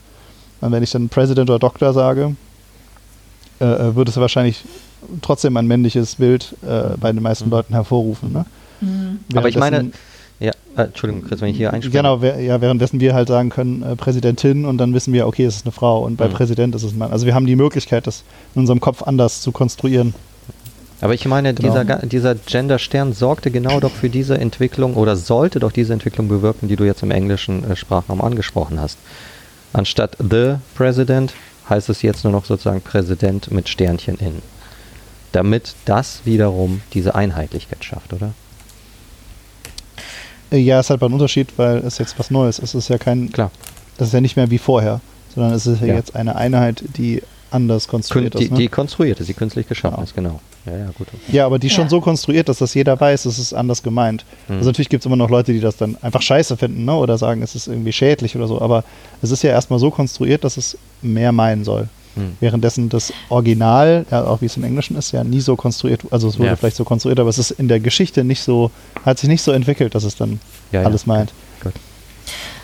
Und 0.60 0.72
wenn 0.72 0.82
ich 0.82 0.90
dann 0.90 1.08
President 1.08 1.50
oder 1.50 1.58
Doktor 1.58 1.92
sage, 1.92 2.36
äh, 3.60 3.64
äh 3.64 3.96
würde 3.96 4.10
es 4.10 4.16
wahrscheinlich 4.16 4.64
trotzdem 5.22 5.56
ein 5.56 5.66
männliches 5.66 6.16
Bild 6.16 6.54
äh, 6.62 6.96
bei 6.98 7.12
den 7.12 7.22
meisten 7.22 7.46
mhm. 7.46 7.52
Leuten 7.52 7.74
hervorrufen. 7.74 8.32
Ne? 8.32 8.46
Mhm. 8.80 9.18
Aber 9.34 9.48
ich 9.48 9.56
meine, 9.56 9.90
ja, 10.40 10.52
äh, 10.76 10.82
Entschuldigung, 10.82 11.24
Chris, 11.24 11.40
wenn 11.40 11.50
ich 11.50 11.56
hier 11.56 11.72
einspringe. 11.72 11.96
Genau, 11.96 12.22
ja, 12.22 12.60
währenddessen 12.60 13.00
wir 13.00 13.14
halt 13.14 13.28
sagen 13.28 13.50
können, 13.50 13.82
äh, 13.82 13.96
Präsidentin 13.96 14.64
und 14.64 14.78
dann 14.78 14.94
wissen 14.94 15.12
wir, 15.12 15.26
okay, 15.26 15.44
es 15.44 15.56
ist 15.56 15.66
eine 15.66 15.72
Frau 15.72 16.04
und 16.04 16.16
bei 16.16 16.28
mhm. 16.28 16.32
Präsident 16.32 16.74
ist 16.74 16.84
es 16.84 16.92
ein 16.92 16.98
Mann. 16.98 17.10
Also 17.10 17.26
wir 17.26 17.34
haben 17.34 17.46
die 17.46 17.56
Möglichkeit, 17.56 18.06
das 18.06 18.24
in 18.54 18.60
unserem 18.60 18.80
Kopf 18.80 19.02
anders 19.02 19.40
zu 19.40 19.50
konstruieren. 19.50 20.14
Aber 21.00 21.14
ich 21.14 21.26
meine, 21.26 21.54
genau. 21.54 21.82
dieser, 21.82 22.06
dieser 22.06 22.34
Gender-Stern 22.34 23.12
sorgte 23.12 23.50
genau 23.50 23.78
doch 23.80 23.92
für 23.92 24.08
diese 24.08 24.36
Entwicklung 24.38 24.94
oder 24.94 25.16
sollte 25.16 25.60
doch 25.60 25.70
diese 25.70 25.92
Entwicklung 25.92 26.28
bewirken, 26.28 26.68
die 26.68 26.76
du 26.76 26.84
jetzt 26.84 27.02
im 27.02 27.10
englischen 27.10 27.68
äh, 27.70 27.76
Sprachraum 27.76 28.20
angesprochen 28.20 28.80
hast. 28.80 28.98
Anstatt 29.72 30.16
The 30.18 30.56
President 30.74 31.34
heißt 31.68 31.88
es 31.88 32.02
jetzt 32.02 32.24
nur 32.24 32.32
noch 32.32 32.44
sozusagen 32.44 32.80
Präsident 32.80 33.50
mit 33.50 33.68
Sternchen 33.68 34.16
in 34.16 34.42
damit 35.32 35.74
das 35.84 36.22
wiederum 36.24 36.80
diese 36.94 37.14
Einheitlichkeit 37.14 37.84
schafft, 37.84 38.12
oder? 38.12 38.32
Äh, 40.50 40.58
ja, 40.58 40.80
es 40.80 40.86
ist 40.86 40.90
halt 40.90 41.02
ein 41.02 41.12
Unterschied, 41.12 41.48
weil 41.56 41.78
es 41.78 41.98
jetzt 41.98 42.18
was 42.18 42.30
Neues 42.30 42.58
ist. 42.58 42.74
Es 42.74 42.84
ist 42.84 42.88
ja 42.88 42.98
kein. 42.98 43.30
Klar. 43.30 43.50
Das 43.96 44.08
ist 44.08 44.14
ja 44.14 44.20
nicht 44.20 44.36
mehr 44.36 44.50
wie 44.50 44.58
vorher, 44.58 45.00
sondern 45.34 45.52
es 45.52 45.66
ist 45.66 45.80
ja, 45.80 45.88
ja. 45.88 45.94
jetzt 45.96 46.14
eine 46.14 46.36
Einheit, 46.36 46.84
die 46.96 47.22
anders 47.50 47.88
konstruiert 47.88 48.34
Kün 48.34 48.42
ist. 48.42 48.50
Ne? 48.52 48.58
Die 48.58 48.68
konstruiert 48.68 49.20
ist, 49.20 49.28
die 49.28 49.34
künstlich 49.34 49.66
geschaffen 49.66 49.96
genau. 49.96 50.04
ist, 50.04 50.14
genau. 50.14 50.40
Ja, 50.66 50.76
ja, 50.76 50.90
gut. 50.96 51.08
Ja, 51.32 51.46
aber 51.46 51.58
die 51.58 51.68
ja. 51.68 51.74
schon 51.74 51.88
so 51.88 52.00
konstruiert 52.00 52.48
ist, 52.48 52.60
dass 52.60 52.74
jeder 52.74 53.00
weiß, 53.00 53.24
es 53.24 53.38
ist 53.38 53.54
anders 53.54 53.82
gemeint. 53.82 54.24
Mhm. 54.48 54.56
Also 54.56 54.70
natürlich 54.70 54.88
gibt 54.88 55.02
es 55.02 55.06
immer 55.06 55.16
noch 55.16 55.30
Leute, 55.30 55.52
die 55.52 55.60
das 55.60 55.76
dann 55.76 55.96
einfach 56.02 56.22
scheiße 56.22 56.56
finden 56.56 56.84
ne? 56.84 56.94
oder 56.94 57.18
sagen, 57.18 57.42
es 57.42 57.54
ist 57.54 57.68
irgendwie 57.68 57.92
schädlich 57.92 58.36
oder 58.36 58.46
so, 58.46 58.60
aber 58.60 58.84
es 59.22 59.30
ist 59.30 59.42
ja 59.42 59.50
erstmal 59.50 59.78
so 59.78 59.90
konstruiert, 59.90 60.44
dass 60.44 60.56
es 60.56 60.76
mehr 61.02 61.32
meinen 61.32 61.64
soll. 61.64 61.88
Hm. 62.14 62.36
Währenddessen 62.40 62.88
das 62.88 63.12
Original, 63.28 64.06
ja, 64.10 64.24
auch 64.24 64.40
wie 64.40 64.46
es 64.46 64.56
im 64.56 64.64
Englischen 64.64 64.96
ist, 64.96 65.12
ja 65.12 65.24
nie 65.24 65.40
so 65.40 65.56
konstruiert, 65.56 66.02
also 66.10 66.28
es 66.28 66.38
wurde 66.38 66.50
ja. 66.50 66.56
vielleicht 66.56 66.76
so 66.76 66.84
konstruiert, 66.84 67.20
aber 67.20 67.30
es 67.30 67.38
ist 67.38 67.52
in 67.52 67.68
der 67.68 67.80
Geschichte 67.80 68.24
nicht 68.24 68.42
so, 68.42 68.70
hat 69.04 69.18
sich 69.18 69.28
nicht 69.28 69.42
so 69.42 69.52
entwickelt, 69.52 69.94
dass 69.94 70.04
es 70.04 70.16
dann 70.16 70.40
ja, 70.72 70.82
alles 70.82 71.06
meint. 71.06 71.32
Gut. 71.62 71.74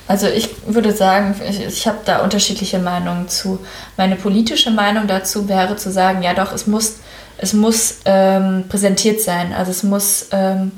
Also 0.07 0.27
ich 0.27 0.51
würde 0.67 0.93
sagen, 0.93 1.35
ich, 1.49 1.65
ich 1.65 1.87
habe 1.87 1.99
da 2.05 2.23
unterschiedliche 2.23 2.79
Meinungen 2.79 3.29
zu. 3.29 3.59
Meine 3.97 4.17
politische 4.17 4.71
Meinung 4.71 5.07
dazu 5.07 5.49
wäre 5.49 5.77
zu 5.77 5.91
sagen, 5.91 6.23
ja 6.23 6.35
doch, 6.35 6.53
es 6.53 6.67
muss, 6.67 6.97
es 7.39 7.55
muss 7.55 8.01
ähm, 8.05 8.65
präsentiert 8.69 9.23
sein. 9.23 9.55
Also 9.55 9.71
es 9.71 9.83
muss 9.83 10.29
ähm, 10.33 10.73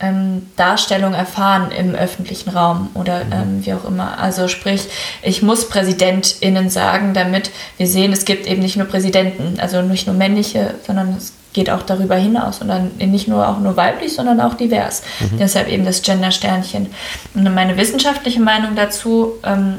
ähm, 0.00 0.46
Darstellung 0.56 1.14
erfahren 1.14 1.70
im 1.70 1.94
öffentlichen 1.94 2.50
Raum 2.50 2.90
oder 2.94 3.24
mhm. 3.24 3.32
ähm, 3.32 3.66
wie 3.66 3.74
auch 3.74 3.84
immer. 3.84 4.18
Also 4.18 4.48
sprich, 4.48 4.88
ich 5.22 5.42
muss 5.42 5.68
PräsidentInnen 5.68 6.70
sagen, 6.70 7.14
damit 7.14 7.50
wir 7.76 7.86
sehen, 7.86 8.12
es 8.12 8.24
gibt 8.24 8.46
eben 8.46 8.62
nicht 8.62 8.76
nur 8.76 8.86
Präsidenten, 8.86 9.60
also 9.60 9.82
nicht 9.82 10.06
nur 10.06 10.16
männliche, 10.16 10.74
sondern 10.86 11.16
es 11.16 11.34
geht 11.52 11.68
auch 11.68 11.82
darüber 11.82 12.16
hinaus 12.16 12.60
und 12.60 12.68
dann 12.68 12.92
nicht 12.98 13.28
nur 13.28 13.46
auch 13.48 13.58
nur 13.58 13.76
weiblich, 13.76 14.14
sondern 14.14 14.40
auch 14.40 14.54
divers. 14.54 15.02
Mhm. 15.18 15.38
Deshalb 15.38 15.68
eben 15.68 15.84
das 15.84 16.02
Gender-Sternchen. 16.02 16.86
Und 17.34 17.54
meine 17.54 17.76
wissenschaftliche 17.76 18.40
Meinung 18.40 18.76
dazu 18.76 19.34
ähm, 19.42 19.78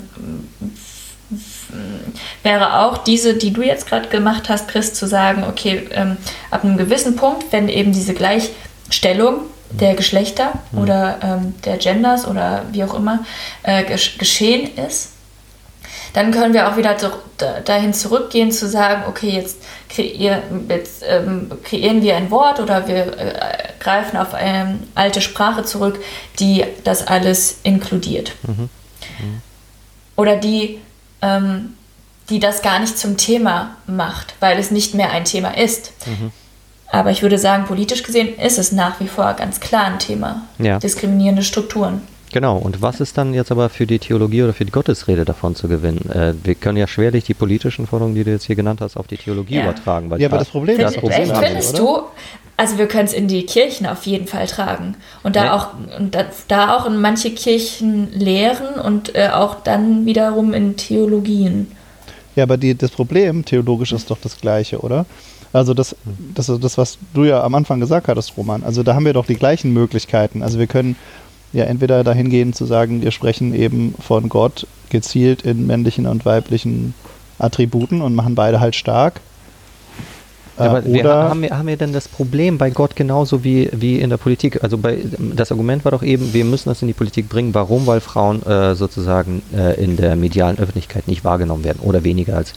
wäre 2.44 2.80
auch 2.80 2.98
diese, 2.98 3.36
die 3.36 3.52
du 3.52 3.62
jetzt 3.62 3.88
gerade 3.88 4.10
gemacht 4.10 4.50
hast, 4.50 4.68
Chris, 4.68 4.94
zu 4.94 5.08
sagen, 5.08 5.46
okay, 5.48 5.88
ähm, 5.92 6.18
ab 6.50 6.64
einem 6.64 6.78
gewissen 6.78 7.16
Punkt, 7.16 7.46
wenn 7.52 7.70
eben 7.70 7.94
diese 7.94 8.14
Gleichstellung 8.14 9.42
der 9.80 9.96
Geschlechter 9.96 10.54
mhm. 10.72 10.80
oder 10.80 11.20
ähm, 11.22 11.54
der 11.66 11.78
Genders 11.78 12.28
oder 12.28 12.64
wie 12.72 12.84
auch 12.84 12.94
immer 12.94 13.20
äh, 13.64 13.84
geschehen 13.84 14.76
ist, 14.78 15.12
dann 16.14 16.32
können 16.32 16.54
wir 16.54 16.70
auch 16.70 16.78
wieder 16.78 16.98
dahin 17.66 17.94
zurückgehen 17.94 18.52
zu 18.52 18.68
sagen, 18.68 19.04
okay, 19.08 19.30
jetzt, 19.30 19.58
kreier, 19.90 20.42
jetzt 20.68 21.04
ähm, 21.08 21.52
kreieren 21.64 22.02
wir 22.02 22.18
ein 22.18 22.30
Wort 22.32 22.60
oder 22.60 22.88
wir 22.88 23.18
äh, 23.18 23.54
greifen 23.80 24.18
auf 24.18 24.34
eine 24.34 24.80
alte 24.94 25.22
Sprache 25.22 25.64
zurück, 25.64 26.04
die 26.40 26.66
das 26.84 27.08
alles 27.08 27.60
inkludiert. 27.64 28.34
Mhm. 28.44 28.70
Mhm. 29.20 29.42
Oder 30.18 30.36
die, 30.36 30.80
ähm, 31.22 31.76
die 32.30 32.40
das 32.40 32.62
gar 32.62 32.80
nicht 32.80 32.98
zum 32.98 33.18
Thema 33.18 33.78
macht, 33.88 34.36
weil 34.40 34.60
es 34.60 34.70
nicht 34.70 34.94
mehr 34.94 35.12
ein 35.12 35.26
Thema 35.26 35.58
ist. 35.58 35.94
Mhm. 36.06 36.32
Aber 36.92 37.12
ich 37.12 37.22
würde 37.22 37.38
sagen, 37.38 37.66
politisch 37.66 38.04
gesehen 38.04 38.38
ist 38.38 38.60
es 38.60 38.72
nach 38.72 39.00
wie 39.00 39.08
vor 39.08 39.34
ganz 39.34 39.60
klar 39.60 39.86
ein 39.86 40.00
Thema. 40.00 40.44
Ja. 40.60 40.78
Diskriminierende 40.78 41.44
Strukturen. 41.44 42.02
Genau, 42.34 42.58
und 42.58 42.82
was 42.82 43.02
ist 43.02 43.18
dann 43.18 43.34
jetzt 43.34 43.52
aber 43.52 43.70
für 43.70 43.86
die 43.86 44.00
Theologie 44.00 44.44
oder 44.44 44.54
für 44.54 44.64
die 44.64 44.72
Gottesrede 44.72 45.26
davon 45.26 45.56
zu 45.56 45.68
gewinnen? 45.68 46.10
Äh, 46.10 46.34
wir 46.44 46.56
können 46.56 46.78
ja 46.78 46.88
schwerlich 46.88 47.26
die 47.26 47.34
politischen 47.34 47.88
Forderungen, 47.88 48.16
die 48.16 48.24
du 48.24 48.32
jetzt 48.32 48.46
hier 48.46 48.56
genannt 48.56 48.80
hast, 48.82 48.96
auf 48.96 49.08
die 49.08 49.18
Theologie 49.18 49.56
ja. 49.56 49.64
übertragen. 49.64 50.10
Weil 50.10 50.22
ja, 50.22 50.30
aber 50.30 50.38
das 50.38 50.50
Problem, 50.50 50.78
das 50.78 50.96
Problem 50.96 51.30
echt, 51.30 51.38
findest 51.38 51.78
du, 51.78 52.04
also 52.56 52.78
wir 52.78 52.88
können 52.88 53.06
es 53.06 53.14
in 53.14 53.28
die 53.28 53.46
Kirchen 53.46 53.86
auf 53.86 54.06
jeden 54.06 54.28
Fall 54.28 54.48
tragen. 54.48 54.96
Und 55.24 55.36
da 55.36 55.44
nee. 55.44 55.50
auch 55.50 55.68
und 56.00 56.16
da, 56.16 56.26
da, 56.48 56.78
auch 56.78 56.86
in 56.86 57.02
manche 57.02 57.32
Kirchen 57.32 58.12
lehren 58.14 58.80
und 58.80 59.14
äh, 59.16 59.30
auch 59.30 59.56
dann 59.64 60.06
wiederum 60.06 60.54
in 60.54 60.78
Theologien. 60.78 61.72
Ja, 62.36 62.44
aber 62.44 62.56
die, 62.56 62.76
das 62.76 62.92
Problem 62.92 63.44
theologisch 63.44 63.92
ist 63.92 64.10
doch 64.10 64.18
das 64.22 64.40
gleiche, 64.40 64.80
oder? 64.80 65.06
Also 65.54 65.74
das, 65.74 65.96
das 66.34 66.50
ist 66.50 66.64
das, 66.64 66.78
was 66.78 66.98
du 67.14 67.26
ja 67.26 67.44
am 67.44 67.56
Anfang 67.56 67.80
gesagt 67.80 68.08
hattest, 68.08 68.38
Roman. 68.38 68.64
Also 68.64 68.84
da 68.84 68.96
haben 68.96 69.06
wir 69.06 69.14
doch 69.14 69.26
die 69.26 69.36
gleichen 69.36 69.74
Möglichkeiten. 69.74 70.44
Also 70.44 70.60
wir 70.60 70.68
können 70.68 70.96
ja 71.54 71.66
entweder 71.66 72.04
dahin 72.04 72.30
gehen 72.30 72.54
zu 72.54 72.66
sagen, 72.66 73.02
wir 73.02 73.12
sprechen 73.12 73.54
eben 73.54 73.94
von 74.00 74.30
Gott 74.30 74.66
gezielt 74.90 75.42
in 75.42 75.68
männlichen 75.68 76.08
und 76.08 76.26
weiblichen 76.26 76.94
Attributen 77.40 78.02
und 78.02 78.16
machen 78.16 78.36
beide 78.36 78.60
halt 78.60 78.76
stark. 78.76 79.20
Ja, 80.58 80.66
aber 80.66 80.86
äh, 80.86 80.94
wir, 80.94 81.04
haben, 81.06 81.42
wir, 81.42 81.58
haben 81.58 81.68
wir 81.68 81.78
denn 81.78 81.94
das 81.94 82.08
Problem 82.08 82.58
bei 82.58 82.70
Gott 82.70 82.96
genauso 82.96 83.44
wie, 83.44 83.70
wie 83.74 84.00
in 84.00 84.10
der 84.10 84.18
Politik? 84.18 84.64
Also 84.64 84.78
bei, 84.78 85.00
das 85.36 85.52
Argument 85.52 85.84
war 85.86 85.92
doch 85.92 86.04
eben, 86.04 86.34
wir 86.34 86.46
müssen 86.46 86.70
das 86.70 86.82
in 86.82 86.88
die 86.88 86.94
Politik 86.94 87.30
bringen. 87.30 87.54
Warum? 87.54 87.88
Weil 87.88 88.00
Frauen 88.00 88.44
äh, 88.44 88.76
sozusagen 88.76 89.42
äh, 89.56 89.82
in 89.84 89.98
der 89.98 90.16
medialen 90.16 90.60
Öffentlichkeit 90.60 91.08
nicht 91.08 91.24
wahrgenommen 91.24 91.64
werden 91.64 91.80
oder 91.82 92.04
weniger 92.04 92.38
als 92.38 92.54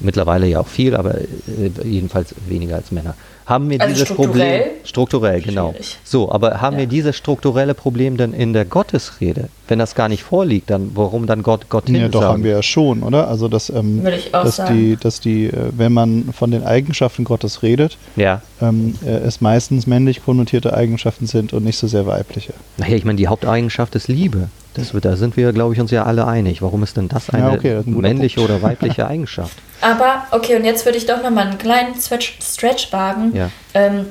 mittlerweile 0.00 0.46
ja 0.46 0.60
auch 0.60 0.68
viel, 0.68 0.94
aber 0.94 1.16
äh, 1.16 1.70
jedenfalls 1.84 2.34
weniger 2.48 2.76
als 2.76 2.90
Männer 2.90 3.14
haben 3.46 3.68
wir 3.68 3.80
also 3.80 3.92
dieses 3.92 4.08
strukturell? 4.08 4.58
Problem 4.58 4.84
strukturell, 4.84 5.40
genau. 5.42 5.70
Schwierig. 5.72 5.98
So, 6.04 6.32
aber 6.32 6.60
haben 6.60 6.74
ja. 6.74 6.80
wir 6.80 6.86
dieses 6.86 7.16
strukturelle 7.16 7.74
Problem 7.74 8.16
denn 8.16 8.32
in 8.32 8.52
der 8.52 8.64
Gottesrede? 8.64 9.48
Wenn 9.68 9.78
das 9.78 9.94
gar 9.94 10.08
nicht 10.08 10.22
vorliegt, 10.22 10.70
dann 10.70 10.92
warum 10.94 11.26
dann 11.26 11.42
Gott 11.42 11.68
Gott 11.68 11.88
Ja, 11.88 12.08
doch 12.08 12.22
haben 12.22 12.44
wir 12.44 12.52
ja 12.52 12.62
schon, 12.62 13.02
oder? 13.02 13.28
Also 13.28 13.48
dass, 13.48 13.70
ähm, 13.70 14.02
dass 14.32 14.56
sagen. 14.56 14.74
die, 14.74 14.96
dass 14.96 15.20
die, 15.20 15.46
äh, 15.46 15.70
wenn 15.76 15.92
man 15.92 16.32
von 16.32 16.50
den 16.50 16.64
Eigenschaften 16.64 17.24
Gottes 17.24 17.62
redet, 17.62 17.98
ja. 18.16 18.40
ähm, 18.62 18.94
äh, 19.04 19.10
es 19.10 19.40
meistens 19.40 19.86
männlich 19.86 20.24
konnotierte 20.24 20.74
Eigenschaften 20.74 21.26
sind 21.26 21.52
und 21.52 21.64
nicht 21.64 21.76
so 21.76 21.86
sehr 21.86 22.06
weibliche. 22.06 22.54
Naja, 22.78 22.96
ich 22.96 23.04
meine, 23.04 23.16
die 23.16 23.28
Haupteigenschaft 23.28 23.94
ist 23.94 24.08
Liebe. 24.08 24.48
Das, 24.74 24.92
da 24.92 25.16
sind 25.16 25.36
wir, 25.36 25.52
glaube 25.52 25.74
ich, 25.74 25.80
uns 25.80 25.90
ja 25.90 26.04
alle 26.04 26.26
einig. 26.26 26.60
Warum 26.60 26.82
ist 26.82 26.96
denn 26.96 27.08
das 27.08 27.30
eine 27.30 27.46
ja, 27.46 27.52
okay, 27.52 27.74
das 27.76 27.86
männliche 27.86 28.36
Punkt. 28.36 28.50
oder 28.50 28.62
weibliche 28.62 29.06
Eigenschaft? 29.08 29.56
Aber, 29.80 30.26
okay, 30.32 30.56
und 30.56 30.64
jetzt 30.64 30.84
würde 30.84 30.98
ich 30.98 31.06
doch 31.06 31.22
nochmal 31.22 31.46
einen 31.46 31.58
kleinen 31.58 31.94
Stretch, 31.94 32.38
Stretch 32.42 32.92
wagen. 32.92 33.34
Ja. 33.34 33.50
Ähm, 33.74 34.06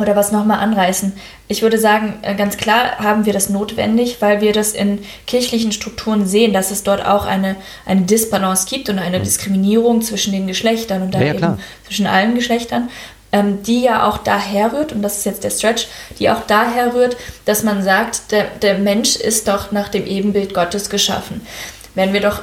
oder 0.00 0.16
was 0.16 0.32
nochmal 0.32 0.60
anreißen. 0.60 1.12
Ich 1.48 1.62
würde 1.62 1.78
sagen, 1.78 2.14
äh, 2.22 2.34
ganz 2.34 2.56
klar 2.56 2.98
haben 2.98 3.26
wir 3.26 3.32
das 3.32 3.50
notwendig, 3.50 4.16
weil 4.20 4.40
wir 4.40 4.52
das 4.52 4.72
in 4.72 5.00
kirchlichen 5.26 5.72
Strukturen 5.72 6.26
sehen, 6.26 6.52
dass 6.52 6.70
es 6.70 6.82
dort 6.82 7.04
auch 7.04 7.26
eine, 7.26 7.56
eine 7.84 8.02
Disbalance 8.02 8.66
gibt 8.68 8.88
und 8.88 8.98
eine 8.98 9.18
mhm. 9.18 9.24
Diskriminierung 9.24 10.02
zwischen 10.02 10.32
den 10.32 10.46
Geschlechtern 10.46 11.02
und 11.02 11.14
dann 11.14 11.22
ja, 11.22 11.34
eben 11.34 11.58
zwischen 11.86 12.06
allen 12.06 12.34
Geschlechtern, 12.34 12.88
ähm, 13.32 13.62
die 13.62 13.82
ja 13.82 14.08
auch 14.08 14.18
daher 14.18 14.72
rührt, 14.72 14.92
und 14.92 15.02
das 15.02 15.18
ist 15.18 15.24
jetzt 15.24 15.44
der 15.44 15.50
Stretch, 15.50 15.86
die 16.18 16.30
auch 16.30 16.42
daher 16.46 16.94
rührt, 16.94 17.16
dass 17.44 17.62
man 17.62 17.82
sagt, 17.82 18.32
der, 18.32 18.44
der 18.62 18.78
Mensch 18.78 19.16
ist 19.16 19.48
doch 19.48 19.72
nach 19.72 19.88
dem 19.88 20.06
Ebenbild 20.06 20.54
Gottes 20.54 20.90
geschaffen. 20.90 21.46
Wenn 21.94 22.12
wir 22.12 22.20
doch 22.20 22.42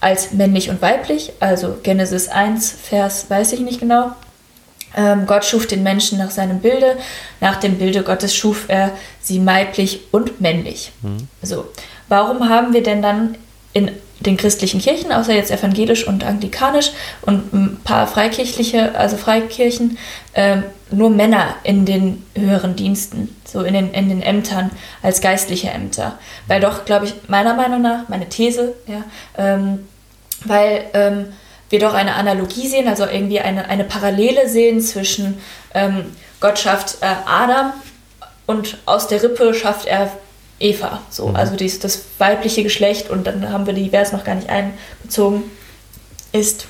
als 0.00 0.32
männlich 0.32 0.70
und 0.70 0.82
weiblich, 0.82 1.32
also 1.40 1.76
Genesis 1.82 2.28
1, 2.28 2.74
Vers 2.82 3.26
weiß 3.28 3.52
ich 3.52 3.60
nicht 3.60 3.80
genau, 3.80 4.12
ähm, 4.96 5.26
Gott 5.26 5.44
schuf 5.44 5.66
den 5.66 5.82
Menschen 5.82 6.18
nach 6.18 6.30
seinem 6.30 6.60
Bilde, 6.60 6.96
nach 7.40 7.56
dem 7.56 7.78
Bilde 7.78 8.02
Gottes 8.02 8.34
schuf 8.34 8.64
er 8.68 8.92
sie 9.20 9.44
weiblich 9.44 10.00
und 10.10 10.40
männlich. 10.40 10.92
Mhm. 11.02 11.28
So, 11.42 11.66
warum 12.08 12.48
haben 12.48 12.72
wir 12.72 12.82
denn 12.82 13.02
dann 13.02 13.36
in 13.76 13.90
den 14.20 14.38
christlichen 14.38 14.80
Kirchen, 14.80 15.12
außer 15.12 15.34
jetzt 15.34 15.50
evangelisch 15.50 16.06
und 16.06 16.24
anglikanisch 16.24 16.92
und 17.20 17.52
ein 17.52 17.80
paar 17.84 18.06
freikirchliche, 18.06 18.94
also 18.98 19.18
Freikirchen, 19.18 19.98
ähm, 20.34 20.62
nur 20.90 21.10
Männer 21.10 21.56
in 21.62 21.84
den 21.84 22.24
höheren 22.34 22.74
Diensten, 22.74 23.36
so 23.44 23.60
in 23.60 23.74
den, 23.74 23.92
in 23.92 24.08
den 24.08 24.22
Ämtern 24.22 24.70
als 25.02 25.20
geistliche 25.20 25.68
Ämter. 25.68 26.18
Weil 26.46 26.62
doch, 26.62 26.86
glaube 26.86 27.04
ich, 27.04 27.14
meiner 27.28 27.52
Meinung 27.52 27.82
nach, 27.82 28.08
meine 28.08 28.30
These, 28.30 28.72
ja, 28.86 29.04
ähm, 29.36 29.86
weil 30.46 30.86
ähm, 30.94 31.26
wir 31.68 31.78
doch 31.78 31.92
eine 31.92 32.14
Analogie 32.14 32.68
sehen, 32.68 32.88
also 32.88 33.04
irgendwie 33.04 33.40
eine, 33.40 33.68
eine 33.68 33.84
Parallele 33.84 34.48
sehen 34.48 34.80
zwischen 34.80 35.38
ähm, 35.74 36.16
Gott 36.40 36.58
schafft 36.58 37.02
äh, 37.02 37.06
Adam 37.26 37.74
und 38.46 38.78
aus 38.86 39.08
der 39.08 39.22
Rippe 39.22 39.52
schafft 39.52 39.86
er 39.86 40.10
Eva. 40.58 41.02
So, 41.10 41.28
mhm. 41.28 41.36
also 41.36 41.56
dies, 41.56 41.78
das 41.78 42.02
weibliche 42.18 42.62
Geschlecht, 42.62 43.10
und 43.10 43.26
dann 43.26 43.50
haben 43.50 43.66
wir 43.66 43.74
die 43.74 43.90
Vers 43.90 44.12
noch 44.12 44.24
gar 44.24 44.34
nicht 44.34 44.48
einbezogen, 44.48 45.44
ist 46.32 46.66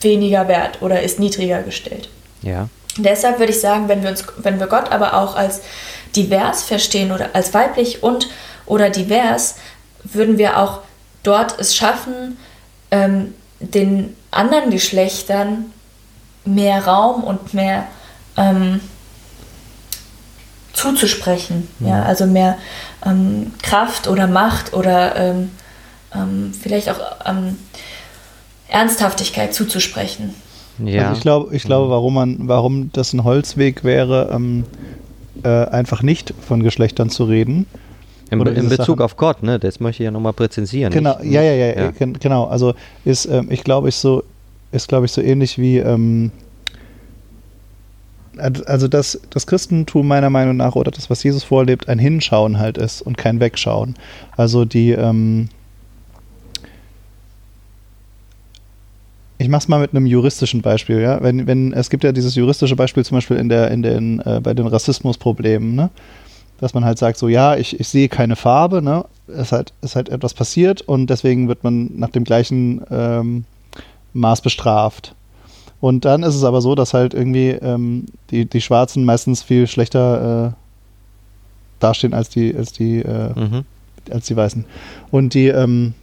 weniger 0.00 0.48
wert 0.48 0.82
oder 0.82 1.02
ist 1.02 1.18
niedriger 1.18 1.62
gestellt. 1.62 2.08
Ja. 2.42 2.68
Deshalb 2.96 3.38
würde 3.38 3.52
ich 3.52 3.60
sagen, 3.60 3.88
wenn 3.88 4.02
wir 4.02 4.10
uns, 4.10 4.24
wenn 4.38 4.58
wir 4.58 4.66
Gott 4.66 4.90
aber 4.90 5.14
auch 5.14 5.36
als 5.36 5.60
divers 6.16 6.62
verstehen 6.62 7.12
oder 7.12 7.30
als 7.34 7.54
weiblich 7.54 8.02
und 8.02 8.28
oder 8.66 8.90
divers, 8.90 9.56
würden 10.04 10.38
wir 10.38 10.58
auch 10.58 10.80
dort 11.22 11.58
es 11.58 11.74
schaffen, 11.74 12.38
ähm, 12.90 13.34
den 13.60 14.16
anderen 14.30 14.70
Geschlechtern 14.70 15.72
mehr 16.44 16.86
Raum 16.86 17.24
und 17.24 17.54
mehr 17.54 17.86
ähm, 18.36 18.80
zuzusprechen. 20.72 21.68
Mhm. 21.78 21.88
Ja, 21.88 22.02
also 22.02 22.26
mehr 22.26 22.58
ähm, 23.04 23.52
Kraft 23.62 24.08
oder 24.08 24.26
Macht 24.26 24.74
oder 24.74 25.16
ähm, 25.16 25.50
ähm 26.14 26.52
vielleicht 26.58 26.88
auch 26.90 27.00
ähm, 27.26 27.56
Ernsthaftigkeit 28.68 29.54
zuzusprechen. 29.54 30.34
Ja. 30.84 31.08
Also 31.08 31.14
ich 31.14 31.20
glaube, 31.22 31.56
ich 31.56 31.62
glaube, 31.64 31.90
warum 31.90 32.14
man, 32.14 32.36
warum 32.40 32.90
das 32.92 33.12
ein 33.12 33.24
Holzweg 33.24 33.84
wäre, 33.84 34.30
ähm, 34.32 34.64
äh, 35.42 35.48
einfach 35.48 36.02
nicht 36.02 36.34
von 36.46 36.62
Geschlechtern 36.62 37.10
zu 37.10 37.24
reden. 37.24 37.66
In, 38.30 38.40
in 38.46 38.68
Bezug 38.68 38.86
Sachen. 38.86 39.00
auf 39.00 39.16
Gott, 39.16 39.42
ne? 39.42 39.58
Das 39.58 39.80
möchte 39.80 40.02
ich 40.02 40.04
ja 40.04 40.10
nochmal 40.10 40.34
präzisieren. 40.34 40.92
Genau, 40.92 41.16
ich, 41.22 41.30
ja, 41.30 41.40
ja, 41.40 41.54
ja, 41.54 41.84
ja, 41.84 41.92
genau. 41.98 42.44
Also 42.44 42.74
ist, 43.04 43.24
ähm, 43.24 43.48
ich 43.50 43.64
glaube, 43.64 43.88
ich 43.88 43.94
so, 43.94 44.22
ist, 44.70 44.88
glaube 44.88 45.06
ich, 45.06 45.12
so 45.12 45.22
ähnlich 45.22 45.58
wie 45.58 45.78
ähm, 45.78 46.30
also 48.38 48.88
dass 48.88 49.20
das 49.30 49.46
Christentum 49.46 50.06
meiner 50.06 50.30
Meinung 50.30 50.56
nach 50.56 50.74
oder 50.74 50.90
das, 50.90 51.10
was 51.10 51.22
Jesus 51.22 51.44
vorlebt, 51.44 51.88
ein 51.88 51.98
Hinschauen 51.98 52.58
halt 52.58 52.78
ist 52.78 53.02
und 53.02 53.16
kein 53.16 53.40
Wegschauen. 53.40 53.94
Also 54.36 54.64
die, 54.64 54.90
ähm 54.90 55.48
ich 59.38 59.48
mach's 59.48 59.68
mal 59.68 59.78
mit 59.78 59.92
einem 59.94 60.06
juristischen 60.06 60.62
Beispiel, 60.62 61.00
ja. 61.00 61.22
Wenn, 61.22 61.46
wenn, 61.46 61.72
es 61.72 61.90
gibt 61.90 62.02
ja 62.04 62.12
dieses 62.12 62.34
juristische 62.34 62.74
Beispiel 62.76 63.04
zum 63.04 63.16
Beispiel 63.16 63.36
in 63.36 63.48
der, 63.48 63.70
in 63.70 63.82
den, 63.82 64.20
äh, 64.20 64.40
bei 64.42 64.52
den 64.52 64.66
Rassismusproblemen, 64.66 65.74
ne? 65.74 65.90
Dass 66.60 66.74
man 66.74 66.84
halt 66.84 66.98
sagt, 66.98 67.18
so 67.18 67.28
ja, 67.28 67.54
ich, 67.54 67.78
ich 67.78 67.86
sehe 67.86 68.08
keine 68.08 68.34
Farbe, 68.34 68.82
ne? 68.82 69.04
Es 69.28 69.52
halt, 69.52 69.72
ist 69.80 69.94
halt 69.94 70.08
etwas 70.08 70.34
passiert 70.34 70.82
und 70.82 71.08
deswegen 71.08 71.46
wird 71.46 71.62
man 71.62 71.90
nach 71.96 72.10
dem 72.10 72.24
gleichen 72.24 72.82
ähm, 72.90 73.44
Maß 74.12 74.40
bestraft. 74.40 75.14
Und 75.80 76.04
dann 76.04 76.22
ist 76.22 76.34
es 76.34 76.44
aber 76.44 76.60
so, 76.60 76.74
dass 76.74 76.94
halt 76.94 77.14
irgendwie 77.14 77.50
ähm, 77.50 78.06
die, 78.30 78.46
die 78.46 78.60
Schwarzen 78.60 79.04
meistens 79.04 79.42
viel 79.42 79.66
schlechter 79.66 80.48
äh, 80.48 80.52
dastehen 81.78 82.14
als 82.14 82.28
die, 82.28 82.54
als 82.54 82.72
die, 82.72 82.98
äh, 82.98 83.38
mhm. 83.38 83.64
als 84.10 84.26
die 84.26 84.36
Weißen. 84.36 84.64
Und 85.10 85.34
die, 85.34 85.48
ähm, 85.48 85.94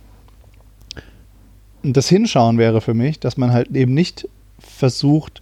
das 1.84 2.08
Hinschauen 2.08 2.58
wäre 2.58 2.82
für 2.82 2.94
mich, 2.94 3.20
dass 3.20 3.38
man 3.38 3.52
halt 3.52 3.70
eben 3.72 3.94
nicht 3.94 4.28
versucht, 4.60 5.42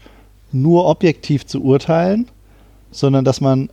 nur 0.52 0.86
objektiv 0.86 1.46
zu 1.46 1.64
urteilen, 1.64 2.28
sondern 2.92 3.26
dass 3.26 3.42
man 3.42 3.70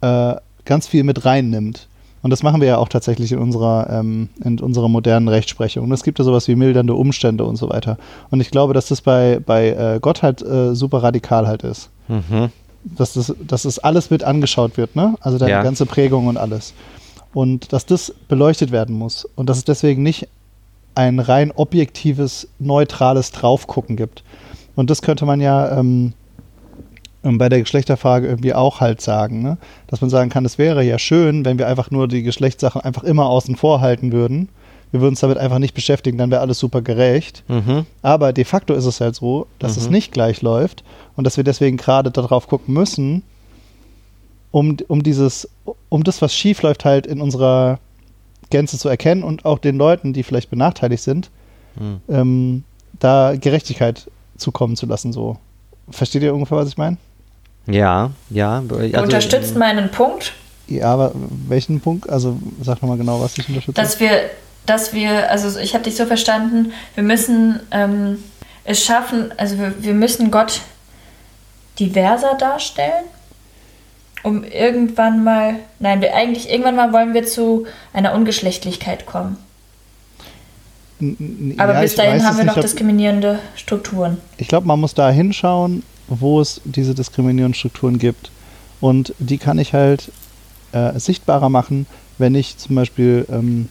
äh, 0.00 0.34
ganz 0.64 0.86
viel 0.86 1.04
mit 1.04 1.24
reinnimmt. 1.24 1.88
Und 2.22 2.30
das 2.30 2.42
machen 2.42 2.60
wir 2.60 2.68
ja 2.68 2.78
auch 2.78 2.88
tatsächlich 2.88 3.32
in 3.32 3.38
unserer, 3.38 3.90
ähm, 3.90 4.28
in 4.44 4.60
unserer 4.60 4.88
modernen 4.88 5.28
Rechtsprechung. 5.28 5.84
Und 5.84 5.92
es 5.92 6.04
gibt 6.04 6.18
ja 6.20 6.24
sowas 6.24 6.46
wie 6.46 6.54
mildernde 6.54 6.94
Umstände 6.94 7.44
und 7.44 7.56
so 7.56 7.68
weiter. 7.68 7.98
Und 8.30 8.40
ich 8.40 8.50
glaube, 8.50 8.74
dass 8.74 8.86
das 8.86 9.00
bei, 9.00 9.40
bei 9.44 9.70
äh, 9.70 9.98
Gott 10.00 10.22
halt 10.22 10.40
äh, 10.40 10.74
super 10.74 11.02
radikal 11.02 11.46
halt 11.48 11.64
ist. 11.64 11.90
Mhm. 12.06 12.50
Dass, 12.84 13.14
das, 13.14 13.34
dass 13.46 13.62
das 13.62 13.78
alles 13.80 14.10
mit 14.10 14.24
angeschaut 14.24 14.76
wird, 14.76 14.96
ne? 14.96 15.14
Also 15.20 15.38
deine 15.38 15.52
ja. 15.52 15.62
ganze 15.62 15.86
Prägung 15.86 16.28
und 16.28 16.36
alles. 16.36 16.74
Und 17.34 17.72
dass 17.72 17.86
das 17.86 18.14
beleuchtet 18.28 18.70
werden 18.70 18.96
muss. 18.96 19.24
Und 19.34 19.48
dass 19.48 19.58
es 19.58 19.64
deswegen 19.64 20.02
nicht 20.02 20.28
ein 20.94 21.18
rein 21.18 21.50
objektives, 21.50 22.48
neutrales 22.58 23.32
Draufgucken 23.32 23.96
gibt. 23.96 24.22
Und 24.76 24.90
das 24.90 25.02
könnte 25.02 25.26
man 25.26 25.40
ja 25.40 25.78
ähm, 25.78 26.12
bei 27.22 27.48
der 27.48 27.60
Geschlechterfrage 27.60 28.26
irgendwie 28.26 28.52
auch 28.54 28.80
halt 28.80 29.00
sagen, 29.00 29.42
ne? 29.42 29.56
dass 29.86 30.00
man 30.00 30.10
sagen 30.10 30.28
kann, 30.30 30.44
es 30.44 30.58
wäre 30.58 30.82
ja 30.82 30.98
schön, 30.98 31.44
wenn 31.44 31.58
wir 31.58 31.68
einfach 31.68 31.90
nur 31.90 32.08
die 32.08 32.22
Geschlechtssachen 32.24 32.80
einfach 32.80 33.04
immer 33.04 33.26
außen 33.26 33.54
vor 33.56 33.80
halten 33.80 34.10
würden. 34.12 34.48
Wir 34.90 35.00
würden 35.00 35.12
uns 35.12 35.20
damit 35.20 35.38
einfach 35.38 35.58
nicht 35.60 35.72
beschäftigen, 35.74 36.18
dann 36.18 36.30
wäre 36.30 36.40
alles 36.42 36.58
super 36.58 36.82
gerecht. 36.82 37.44
Mhm. 37.48 37.86
Aber 38.02 38.32
de 38.32 38.44
facto 38.44 38.74
ist 38.74 38.84
es 38.86 39.00
halt 39.00 39.14
so, 39.14 39.46
dass 39.58 39.76
es 39.76 39.86
Mhm. 39.86 39.92
nicht 39.92 40.12
gleich 40.12 40.42
läuft 40.42 40.82
und 41.16 41.24
dass 41.24 41.36
wir 41.36 41.44
deswegen 41.44 41.76
gerade 41.76 42.10
darauf 42.10 42.46
gucken 42.48 42.74
müssen, 42.74 43.22
um, 44.50 44.76
um 44.88 45.02
dieses, 45.02 45.48
um 45.88 46.04
das, 46.04 46.20
was 46.20 46.34
schief 46.34 46.62
läuft, 46.62 46.84
halt 46.84 47.06
in 47.06 47.20
unserer 47.20 47.78
Gänze 48.50 48.76
zu 48.78 48.88
erkennen 48.88 49.22
und 49.22 49.44
auch 49.46 49.58
den 49.58 49.76
Leuten, 49.76 50.12
die 50.12 50.22
vielleicht 50.22 50.50
benachteiligt 50.50 51.02
sind, 51.02 51.30
Mhm. 51.76 52.00
ähm, 52.10 52.64
da 52.98 53.34
Gerechtigkeit 53.34 54.10
zukommen 54.36 54.76
zu 54.76 54.84
lassen. 54.84 55.12
So. 55.12 55.38
Versteht 55.88 56.22
ihr 56.22 56.34
ungefähr, 56.34 56.58
was 56.58 56.68
ich 56.68 56.76
meine? 56.76 56.98
Ja, 57.66 58.10
ja. 58.30 58.60
Du 58.66 58.76
Also, 58.76 59.02
unterstützt 59.02 59.56
meinen 59.56 59.90
Punkt, 59.90 60.32
Ja, 60.68 60.86
aber 60.92 61.12
welchen 61.48 61.80
Punkt? 61.80 62.08
Also 62.10 62.36
sag 62.62 62.82
nochmal 62.82 62.98
genau, 62.98 63.20
was 63.20 63.36
ich 63.38 63.48
unterstütze. 63.48 63.80
dass 63.80 64.00
wir, 64.00 64.10
dass 64.66 64.92
wir, 64.92 65.30
also 65.30 65.58
ich 65.58 65.74
habe 65.74 65.84
dich 65.84 65.96
so 65.96 66.06
verstanden, 66.06 66.72
wir 66.94 67.04
müssen 67.04 67.60
ähm, 67.70 68.18
es 68.64 68.84
schaffen, 68.84 69.32
also 69.36 69.58
wir, 69.58 69.74
wir 69.82 69.94
müssen 69.94 70.30
Gott 70.30 70.60
diverser 71.78 72.34
darstellen, 72.34 73.04
um 74.22 74.44
irgendwann 74.44 75.24
mal, 75.24 75.56
nein, 75.78 76.00
wir 76.00 76.14
eigentlich 76.14 76.48
irgendwann 76.50 76.76
mal 76.76 76.92
wollen 76.92 77.14
wir 77.14 77.26
zu 77.26 77.66
einer 77.92 78.12
Ungeschlechtlichkeit 78.14 79.06
kommen. 79.06 79.36
N- 81.00 81.16
n- 81.18 81.54
Aber 81.58 81.74
ja, 81.74 81.80
bis 81.80 81.94
dahin 81.96 82.24
haben 82.24 82.36
wir 82.36 82.44
nicht, 82.44 82.54
noch 82.56 82.62
diskriminierende 82.62 83.40
Strukturen. 83.56 84.18
Ich 84.36 84.46
glaube, 84.48 84.66
man 84.68 84.78
muss 84.78 84.94
da 84.94 85.10
hinschauen, 85.10 85.82
wo 86.08 86.40
es 86.40 86.60
diese 86.64 86.94
diskriminierenden 86.94 87.54
Strukturen 87.54 87.98
gibt. 87.98 88.30
Und 88.80 89.14
die 89.18 89.38
kann 89.38 89.58
ich 89.58 89.72
halt 89.74 90.10
äh, 90.72 90.98
sichtbarer 90.98 91.48
machen, 91.48 91.86
wenn 92.18 92.34
ich 92.34 92.58
zum 92.58 92.74
Beispiel 92.76 93.26
ähm, 93.30 93.68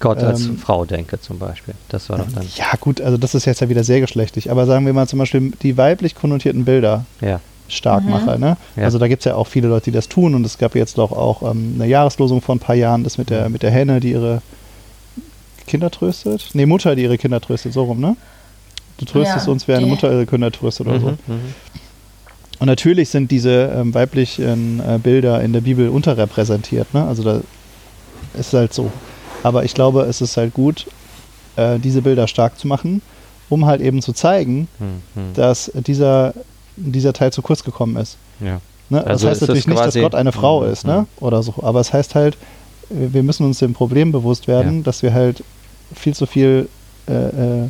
Gott 0.00 0.18
als 0.18 0.46
ähm, 0.46 0.58
Frau 0.58 0.84
denke 0.84 1.20
zum 1.20 1.38
Beispiel. 1.38 1.74
Das 1.88 2.08
war 2.08 2.18
doch 2.18 2.32
dann. 2.32 2.46
Ja, 2.56 2.66
gut, 2.80 3.00
also 3.00 3.16
das 3.16 3.34
ist 3.34 3.44
jetzt 3.44 3.60
ja 3.60 3.68
wieder 3.68 3.84
sehr 3.84 4.00
geschlechtlich, 4.00 4.50
aber 4.50 4.66
sagen 4.66 4.86
wir 4.86 4.92
mal 4.92 5.06
zum 5.06 5.18
Beispiel 5.18 5.52
die 5.62 5.76
weiblich 5.76 6.14
konnotierten 6.14 6.64
Bilder 6.64 7.04
Ja. 7.20 7.40
stark 7.68 8.04
Mhm. 8.04 8.10
mache. 8.10 8.38
Ne? 8.38 8.56
Ja. 8.76 8.84
Also 8.84 8.98
da 8.98 9.08
gibt 9.08 9.20
es 9.20 9.24
ja 9.26 9.34
auch 9.34 9.46
viele 9.46 9.68
Leute, 9.68 9.84
die 9.86 9.90
das 9.92 10.08
tun 10.08 10.34
und 10.34 10.44
es 10.46 10.56
gab 10.58 10.74
jetzt 10.74 10.96
doch 10.98 11.12
auch 11.12 11.42
ähm, 11.48 11.72
eine 11.76 11.86
Jahreslosung 11.86 12.40
vor 12.40 12.54
ein 12.54 12.60
paar 12.60 12.74
Jahren, 12.76 13.04
das 13.04 13.18
mit 13.18 13.28
der, 13.30 13.46
Mhm. 13.46 13.52
mit 13.52 13.62
der 13.62 13.70
Henne, 13.70 14.00
die 14.00 14.12
ihre 14.12 14.40
Kinder 15.66 15.90
tröstet. 15.90 16.48
Nee, 16.54 16.66
Mutter, 16.66 16.96
die 16.96 17.02
ihre 17.02 17.18
Kinder 17.18 17.40
tröstet, 17.40 17.72
so 17.72 17.84
rum, 17.84 18.00
ne? 18.00 18.16
Du 19.00 19.06
tröstest 19.06 19.46
Ja, 19.46 19.52
uns, 19.52 19.66
wer 19.66 19.78
eine 19.78 19.86
Mutter 19.86 20.12
ihre 20.12 20.26
Kinder 20.26 20.52
tröstet 20.52 20.86
oder 20.86 21.00
so. 21.00 21.06
Mhm, 21.08 21.16
mhm. 21.26 21.54
Und 22.58 22.66
natürlich 22.66 23.08
sind 23.08 23.30
diese 23.30 23.72
ähm, 23.74 23.94
weiblichen 23.94 24.80
äh, 24.80 24.98
Bilder 24.98 25.40
in 25.42 25.54
der 25.54 25.62
Bibel 25.62 25.88
unterrepräsentiert. 25.88 26.92
Ne? 26.92 27.02
Also 27.06 27.22
da 27.22 27.40
ist 28.38 28.52
halt 28.52 28.74
so. 28.74 28.92
Aber 29.42 29.64
ich 29.64 29.72
glaube, 29.72 30.02
es 30.02 30.20
ist 30.20 30.36
halt 30.36 30.52
gut, 30.52 30.86
äh, 31.56 31.78
diese 31.78 32.02
Bilder 32.02 32.28
stark 32.28 32.58
zu 32.58 32.68
machen, 32.68 33.00
um 33.48 33.64
halt 33.64 33.80
eben 33.80 34.02
zu 34.02 34.12
zeigen, 34.12 34.68
Mhm, 34.78 34.86
mhm. 35.14 35.34
dass 35.34 35.70
dieser, 35.74 36.34
dieser 36.76 37.14
Teil 37.14 37.32
zu 37.32 37.40
kurz 37.40 37.64
gekommen 37.64 37.96
ist. 37.96 38.18
Ja. 38.40 38.60
Ne? 38.90 39.06
Also 39.06 39.26
das 39.26 39.32
heißt 39.32 39.40
natürlich 39.42 39.66
nicht, 39.66 39.80
dass 39.80 39.94
Gott 39.94 40.14
eine 40.14 40.32
Frau 40.32 40.60
Mhm, 40.60 40.72
ist, 40.72 40.84
ne? 40.86 41.06
mhm. 41.20 41.24
Oder 41.24 41.42
so. 41.42 41.54
Aber 41.62 41.80
es 41.80 41.90
heißt 41.94 42.14
halt, 42.14 42.36
wir 42.90 43.22
müssen 43.22 43.46
uns 43.46 43.60
dem 43.60 43.72
Problem 43.72 44.12
bewusst 44.12 44.46
werden, 44.48 44.78
Ja. 44.78 44.82
dass 44.82 45.02
wir 45.02 45.14
halt 45.14 45.42
viel 45.94 46.12
zu 46.14 46.26
viel, 46.26 46.68
äh, 47.08 47.12
äh, 47.64 47.68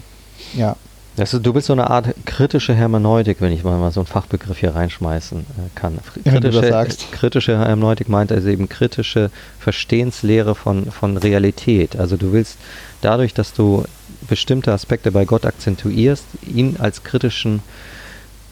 ja, 0.57 0.75
Ist, 1.21 1.35
du 1.35 1.55
willst 1.55 1.67
so 1.67 1.73
eine 1.73 1.91
Art 1.91 2.15
kritische 2.25 2.75
Hermeneutik, 2.75 3.41
wenn 3.41 3.53
ich 3.53 3.65
mal, 3.65 3.91
so 3.91 4.01
einen 4.01 4.07
Fachbegriff 4.07 4.59
hier 4.59 4.75
reinschmeißen 4.75 5.41
äh, 5.41 5.45
kann. 5.75 5.99
Du 6.15 6.31
Kritische, 6.31 6.89
kritische 7.13 7.59
Hermeneutik 7.59 8.09
meint 8.09 8.33
also 8.33 8.49
eben 8.49 8.69
kritische 8.69 9.31
Verstehenslehre 9.59 10.55
von, 10.55 10.91
von 10.91 11.17
Realität. 11.17 11.97
Also 11.97 12.17
du 12.17 12.33
willst 12.33 12.59
dadurch, 13.01 13.35
dass 13.35 13.53
du 13.53 13.85
bestimmte 14.29 14.73
Aspekte 14.73 15.13
bei 15.13 15.25
Gott 15.25 15.45
akzentuierst, 15.45 16.25
ihn 16.47 16.77
als 16.79 17.03
kritischen 17.05 17.63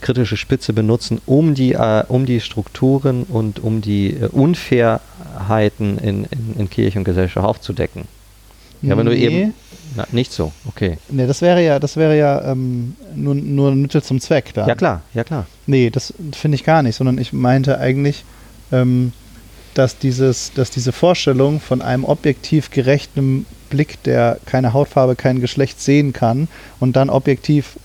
kritische 0.01 0.37
Spitze 0.37 0.73
benutzen, 0.73 1.21
um 1.27 1.55
die, 1.55 1.73
äh, 1.73 2.05
um 2.09 2.25
die 2.25 2.41
Strukturen 2.41 3.25
und 3.25 3.59
um 3.59 3.81
die 3.81 4.15
äh, 4.15 4.29
Unfairheiten 4.29 5.99
in, 5.99 6.25
in, 6.25 6.55
in 6.57 6.71
Kirche 6.71 6.99
und 6.99 7.05
Gesellschaft 7.05 7.47
aufzudecken. 7.47 8.05
Ja, 8.83 8.97
wenn 8.97 9.07
du 9.07 9.13
Nee. 9.13 9.27
eben. 9.27 9.55
Na, 9.99 10.07
nicht 10.13 10.33
so, 10.33 10.53
okay. 10.67 10.99
Ne, 11.09 11.27
das 11.27 11.43
wäre 11.43 11.63
ja, 11.65 11.79
das 11.79 11.97
wäre 11.97 12.17
ja 12.17 12.53
ähm, 12.53 12.97
nur, 13.15 13.35
nur 13.35 13.71
ein 13.73 13.81
Mittel 13.83 14.03
zum 14.03 14.21
Zweck 14.21 14.55
da. 14.55 14.67
Ja 14.67 14.75
klar, 14.75 15.03
ja 15.13 15.25
klar. 15.25 15.47
Nee, 15.67 15.91
das 15.91 16.15
finde 16.33 16.55
ich 16.55 16.65
gar 16.65 16.83
nicht, 16.83 16.97
sondern 16.97 17.19
ich 17.19 17.33
meinte 17.33 17.79
eigentlich, 17.79 18.25
ähm, 18.73 19.13
dass, 19.75 19.99
dieses, 19.99 20.53
dass 20.55 20.71
diese 20.71 20.93
Vorstellung 20.93 21.61
von 21.61 21.83
einem 21.83 22.05
objektiv 22.05 22.71
gerechten 22.71 23.45
Blick, 23.71 24.03
der 24.05 24.39
keine 24.47 24.73
Hautfarbe, 24.73 25.15
kein 25.17 25.41
Geschlecht 25.41 25.81
sehen 25.81 26.13
kann 26.13 26.49
und 26.81 26.97
dann 26.97 27.11
objektiv 27.11 27.77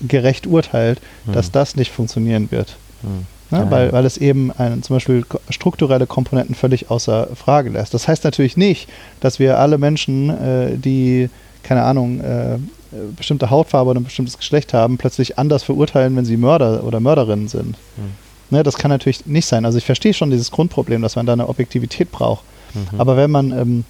gerecht 0.00 0.46
urteilt, 0.46 1.00
Hm. 1.26 1.34
dass 1.34 1.50
das 1.52 1.76
nicht 1.76 1.92
funktionieren 1.92 2.50
wird. 2.50 2.76
Hm. 3.02 3.26
Ne? 3.52 3.66
Weil, 3.70 3.92
weil 3.92 4.04
es 4.04 4.16
eben 4.16 4.50
ein, 4.52 4.82
zum 4.82 4.96
Beispiel 4.96 5.24
strukturelle 5.50 6.06
Komponenten 6.06 6.54
völlig 6.54 6.90
außer 6.90 7.28
Frage 7.34 7.70
lässt. 7.70 7.94
Das 7.94 8.08
heißt 8.08 8.24
natürlich 8.24 8.56
nicht, 8.56 8.88
dass 9.20 9.38
wir 9.38 9.58
alle 9.58 9.78
Menschen, 9.78 10.30
äh, 10.30 10.76
die, 10.76 11.28
keine 11.62 11.82
Ahnung, 11.82 12.20
äh, 12.20 12.58
bestimmte 13.16 13.50
Hautfarbe 13.50 13.90
oder 13.90 14.00
ein 14.00 14.04
bestimmtes 14.04 14.36
Geschlecht 14.36 14.74
haben, 14.74 14.98
plötzlich 14.98 15.38
anders 15.38 15.62
verurteilen, 15.62 16.16
wenn 16.16 16.24
sie 16.24 16.36
Mörder 16.36 16.84
oder 16.84 17.00
Mörderinnen 17.00 17.48
sind. 17.48 17.76
Hm. 17.96 18.12
Ne, 18.50 18.62
das 18.62 18.76
kann 18.76 18.90
natürlich 18.90 19.24
nicht 19.24 19.46
sein. 19.46 19.64
Also 19.64 19.78
ich 19.78 19.84
verstehe 19.84 20.12
schon 20.12 20.30
dieses 20.30 20.50
Grundproblem, 20.50 21.00
dass 21.00 21.16
man 21.16 21.24
da 21.24 21.32
eine 21.32 21.48
Objektivität 21.48 22.12
braucht. 22.12 22.44
Mhm. 22.74 23.00
Aber 23.00 23.16
wenn 23.16 23.30
man, 23.30 23.50
ähm, 23.50 23.84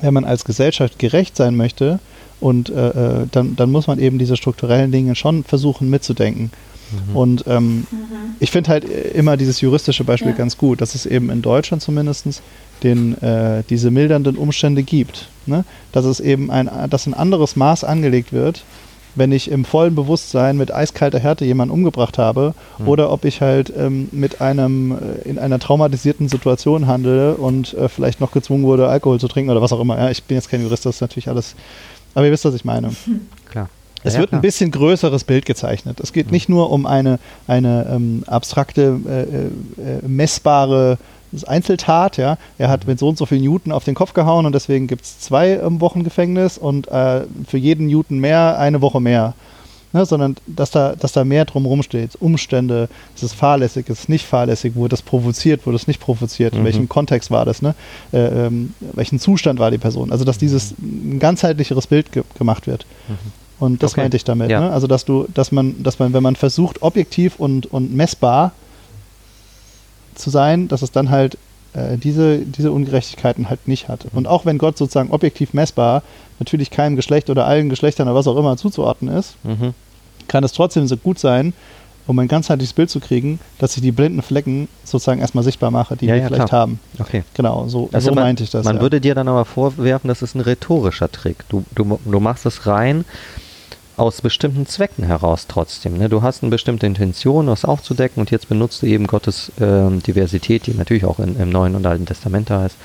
wenn 0.00 0.12
man 0.12 0.24
als 0.24 0.44
Gesellschaft 0.44 0.98
gerecht 0.98 1.36
sein 1.36 1.54
möchte, 1.54 2.00
und 2.40 2.68
äh, 2.68 2.88
äh, 2.88 3.26
dann, 3.30 3.56
dann 3.56 3.70
muss 3.70 3.86
man 3.86 3.98
eben 3.98 4.18
diese 4.18 4.36
strukturellen 4.36 4.92
Dinge 4.92 5.14
schon 5.14 5.44
versuchen 5.44 5.88
mitzudenken. 5.88 6.50
Mhm. 7.10 7.16
Und 7.16 7.44
ähm, 7.46 7.86
ich 8.40 8.50
finde 8.50 8.70
halt 8.70 8.84
äh, 8.84 9.10
immer 9.10 9.36
dieses 9.36 9.60
juristische 9.60 10.04
Beispiel 10.04 10.30
Ja. 10.32 10.36
ganz 10.36 10.56
gut, 10.58 10.80
dass 10.80 10.94
es 10.94 11.06
eben 11.06 11.30
in 11.30 11.42
Deutschland 11.42 11.82
zumindest 11.82 12.26
den, 12.82 13.20
äh, 13.22 13.62
diese 13.68 13.90
mildernden 13.90 14.36
Umstände 14.36 14.82
gibt. 14.82 15.28
Ne? 15.46 15.64
Dass 15.92 16.04
es 16.04 16.20
eben 16.20 16.50
ein, 16.50 16.68
dass 16.90 17.06
ein 17.06 17.14
anderes 17.14 17.56
Maß 17.56 17.84
angelegt 17.84 18.32
wird, 18.32 18.64
wenn 19.16 19.30
ich 19.30 19.48
im 19.50 19.64
vollen 19.64 19.94
Bewusstsein 19.94 20.56
mit 20.56 20.74
eiskalter 20.74 21.20
Härte 21.20 21.44
jemanden 21.44 21.72
umgebracht 21.72 22.18
habe 22.18 22.52
Hm. 22.78 22.88
oder 22.88 23.12
ob 23.12 23.24
ich 23.24 23.40
halt 23.40 23.72
ähm, 23.76 24.08
mit 24.10 24.40
einem 24.40 24.90
äh, 24.92 25.28
in 25.28 25.38
einer 25.38 25.60
traumatisierten 25.60 26.28
Situation 26.28 26.88
handle 26.88 27.34
und 27.36 27.74
äh, 27.74 27.88
vielleicht 27.88 28.20
noch 28.20 28.32
gezwungen 28.32 28.64
wurde, 28.64 28.88
Alkohol 28.88 29.20
zu 29.20 29.28
trinken 29.28 29.50
oder 29.52 29.62
was 29.62 29.72
auch 29.72 29.80
immer. 29.80 29.98
Ja, 29.98 30.10
ich 30.10 30.24
bin 30.24 30.36
jetzt 30.36 30.48
kein 30.50 30.62
Jurist, 30.62 30.84
das 30.84 30.96
ist 30.96 31.00
natürlich 31.00 31.28
alles. 31.28 31.54
Aber 32.16 32.26
ihr 32.26 32.32
wisst, 32.32 32.44
was 32.44 32.54
ich 32.54 32.64
meine. 32.64 32.90
Es 34.04 34.14
Ja, 34.14 34.20
wird 34.20 34.30
klar. 34.30 34.38
ein 34.38 34.42
bisschen 34.42 34.70
größeres 34.70 35.24
Bild 35.24 35.46
gezeichnet. 35.46 35.98
Es 36.00 36.12
geht 36.12 36.30
nicht 36.30 36.48
nur 36.48 36.70
um 36.70 36.86
eine, 36.86 37.18
eine 37.46 37.86
ähm, 37.90 38.22
abstrakte, 38.26 39.00
äh, 39.08 39.82
äh, 40.04 40.06
messbare 40.06 40.98
Einzeltat. 41.46 42.16
Ja? 42.16 42.38
Er 42.58 42.68
hat 42.68 42.86
mit 42.86 42.98
so 42.98 43.08
und 43.08 43.18
so 43.18 43.26
viel 43.26 43.40
Newton 43.40 43.72
auf 43.72 43.82
den 43.84 43.94
Kopf 43.94 44.12
gehauen 44.14 44.46
und 44.46 44.54
deswegen 44.54 44.86
gibt 44.86 45.04
es 45.04 45.18
zwei 45.20 45.52
ähm, 45.54 45.80
Wochen 45.80 46.04
Gefängnis 46.04 46.58
und 46.58 46.86
äh, 46.88 47.22
für 47.48 47.58
jeden 47.58 47.86
Newton 47.88 48.18
mehr 48.18 48.58
eine 48.58 48.80
Woche 48.82 49.00
mehr. 49.00 49.34
Ne? 49.92 50.04
Sondern 50.06 50.36
dass 50.46 50.70
da, 50.70 50.94
dass 50.96 51.12
da 51.12 51.24
mehr 51.24 51.44
drumherum 51.44 51.82
steht. 51.82 52.16
Umstände, 52.20 52.88
ist 53.16 53.22
es 53.24 53.32
fahrlässig, 53.32 53.88
ist 53.88 54.00
es 54.00 54.08
nicht 54.08 54.26
fahrlässig, 54.26 54.74
wurde 54.76 54.90
das 54.90 55.02
provoziert, 55.02 55.66
wurde 55.66 55.76
es 55.76 55.86
nicht 55.86 56.00
provoziert, 56.00 56.52
in 56.54 56.60
Mhm. 56.60 56.64
welchem 56.64 56.88
Kontext 56.88 57.30
war 57.30 57.44
das, 57.44 57.62
ne? 57.62 57.74
äh, 58.12 58.46
ähm, 58.46 58.74
welchen 58.92 59.18
Zustand 59.18 59.58
war 59.58 59.70
die 59.70 59.78
Person. 59.78 60.12
Also 60.12 60.24
dass 60.24 60.36
dieses 60.38 60.72
ein 60.78 61.18
ganzheitlicheres 61.20 61.86
Bild 61.86 62.12
ge 62.12 62.22
gemacht 62.38 62.66
wird. 62.66 62.86
Und 63.60 63.82
das 63.82 63.92
Okay. 63.92 64.02
meinte 64.02 64.16
ich 64.16 64.24
damit. 64.24 64.50
Ja. 64.50 64.60
Ne? 64.60 64.70
Also 64.70 64.86
dass 64.86 65.04
du, 65.04 65.26
dass 65.32 65.52
man, 65.52 65.82
dass 65.82 65.98
man, 65.98 66.12
wenn 66.12 66.22
man 66.22 66.36
versucht, 66.36 66.82
objektiv 66.82 67.38
und, 67.38 67.66
und 67.66 67.94
messbar 67.94 68.52
zu 70.14 70.30
sein, 70.30 70.68
dass 70.68 70.82
es 70.82 70.90
dann 70.92 71.10
halt 71.10 71.36
äh, 71.72 71.96
diese, 71.96 72.38
diese 72.38 72.70
Ungerechtigkeiten 72.72 73.48
halt 73.50 73.66
nicht 73.66 73.88
hat. 73.88 74.06
Und 74.12 74.28
auch 74.28 74.44
wenn 74.46 74.58
Gott 74.58 74.78
sozusagen 74.78 75.10
objektiv 75.10 75.54
messbar 75.54 76.02
natürlich 76.38 76.70
keinem 76.70 76.96
Geschlecht 76.96 77.30
oder 77.30 77.46
allen 77.46 77.68
Geschlechtern 77.68 78.06
oder 78.08 78.16
was 78.16 78.26
auch 78.26 78.36
immer 78.36 78.56
zuzuordnen 78.56 79.14
ist, 79.16 79.34
Mhm. 79.44 79.74
kann 80.28 80.44
es 80.44 80.52
trotzdem 80.52 80.86
so 80.86 80.96
gut 80.96 81.18
sein, 81.18 81.52
um 82.06 82.18
ein 82.18 82.28
ganzheitliches 82.28 82.74
Bild 82.74 82.90
zu 82.90 83.00
kriegen, 83.00 83.40
dass 83.58 83.76
ich 83.76 83.82
die 83.82 83.90
blinden 83.92 84.20
Flecken 84.20 84.68
sozusagen 84.84 85.20
erstmal 85.20 85.42
sichtbar 85.42 85.70
mache, 85.70 85.96
die 85.96 86.06
Ja, 86.06 86.14
wir 86.14 86.20
ja, 86.22 86.26
vielleicht 86.28 86.48
klar. 86.48 86.60
haben. 86.62 86.78
Okay. 86.98 87.24
Genau, 87.34 87.66
so, 87.66 87.88
Also 87.92 88.10
so 88.10 88.14
man, 88.14 88.24
meinte 88.24 88.44
ich 88.44 88.50
das. 88.50 88.64
Man 88.64 88.76
ja. 88.76 88.82
würde 88.82 89.00
dir 89.00 89.14
dann 89.14 89.26
aber 89.26 89.44
vorwerfen, 89.46 90.08
das 90.08 90.20
ist 90.22 90.34
ein 90.34 90.40
rhetorischer 90.42 91.10
Trick. 91.10 91.44
Du, 91.48 91.64
du, 91.74 91.98
du 92.04 92.20
machst 92.20 92.44
es 92.46 92.66
rein 92.66 93.04
aus 93.96 94.20
bestimmten 94.20 94.66
Zwecken 94.66 95.04
heraus 95.04 95.46
trotzdem. 95.48 95.98
Ne? 95.98 96.08
Du 96.08 96.22
hast 96.22 96.42
eine 96.42 96.50
bestimmte 96.50 96.86
Intention, 96.86 97.46
das 97.46 97.64
aufzudecken 97.64 98.20
und 98.20 98.30
jetzt 98.30 98.48
benutzt 98.48 98.82
du 98.82 98.86
eben 98.86 99.06
Gottes 99.06 99.52
ähm, 99.60 100.02
Diversität, 100.02 100.66
die 100.66 100.74
natürlich 100.74 101.04
auch 101.04 101.18
in, 101.18 101.38
im 101.38 101.50
Neuen 101.50 101.74
und 101.74 101.86
Alten 101.86 102.06
Testament 102.06 102.50
da 102.50 102.66
ist, 102.66 102.76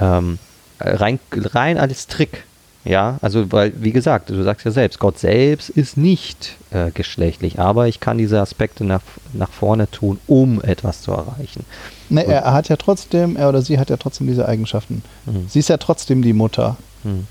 ähm, 0.00 0.38
rein, 0.80 1.18
rein 1.32 1.78
als 1.78 2.06
Trick. 2.06 2.44
Ja, 2.84 3.18
also 3.20 3.50
weil, 3.50 3.72
wie 3.82 3.90
gesagt, 3.90 4.30
du 4.30 4.40
sagst 4.44 4.64
ja 4.64 4.70
selbst, 4.70 5.00
Gott 5.00 5.18
selbst 5.18 5.70
ist 5.70 5.96
nicht 5.96 6.56
äh, 6.70 6.92
geschlechtlich, 6.92 7.58
aber 7.58 7.88
ich 7.88 7.98
kann 7.98 8.16
diese 8.16 8.40
Aspekte 8.40 8.84
nach, 8.84 9.02
nach 9.32 9.50
vorne 9.50 9.90
tun, 9.90 10.20
um 10.28 10.62
etwas 10.62 11.02
zu 11.02 11.10
erreichen. 11.10 11.64
Ne, 12.10 12.24
er, 12.24 12.52
hat 12.52 12.68
ja 12.68 12.76
trotzdem, 12.76 13.34
er 13.34 13.48
oder 13.48 13.60
sie 13.60 13.80
hat 13.80 13.90
ja 13.90 13.96
trotzdem 13.96 14.28
diese 14.28 14.46
Eigenschaften. 14.46 15.02
Mhm. 15.26 15.48
Sie 15.48 15.58
ist 15.58 15.68
ja 15.68 15.78
trotzdem 15.78 16.22
die 16.22 16.32
Mutter. 16.32 16.76
Hm. 17.02 17.26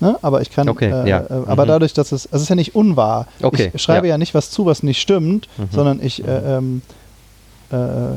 Ne? 0.00 0.16
Aber 0.22 0.40
ich 0.40 0.50
kann, 0.50 0.68
Okay, 0.68 0.90
äh, 0.90 1.08
ja. 1.08 1.18
äh, 1.20 1.24
aber 1.46 1.64
Mhm. 1.64 1.68
dadurch, 1.68 1.92
dass 1.92 2.12
es, 2.12 2.26
also 2.26 2.36
es 2.36 2.42
ist 2.42 2.48
ja 2.48 2.54
nicht 2.56 2.74
unwahr. 2.74 3.26
Okay, 3.42 3.70
ich 3.74 3.82
schreibe 3.82 4.06
ja. 4.06 4.14
ja. 4.14 4.18
nicht 4.18 4.34
was 4.34 4.50
zu, 4.50 4.64
was 4.66 4.82
nicht 4.82 5.00
stimmt, 5.00 5.48
Mhm. 5.58 5.68
sondern 5.72 6.02
ich, 6.02 6.26
äh, 6.26 6.56
ähm, 6.56 6.82
äh, 7.70 7.76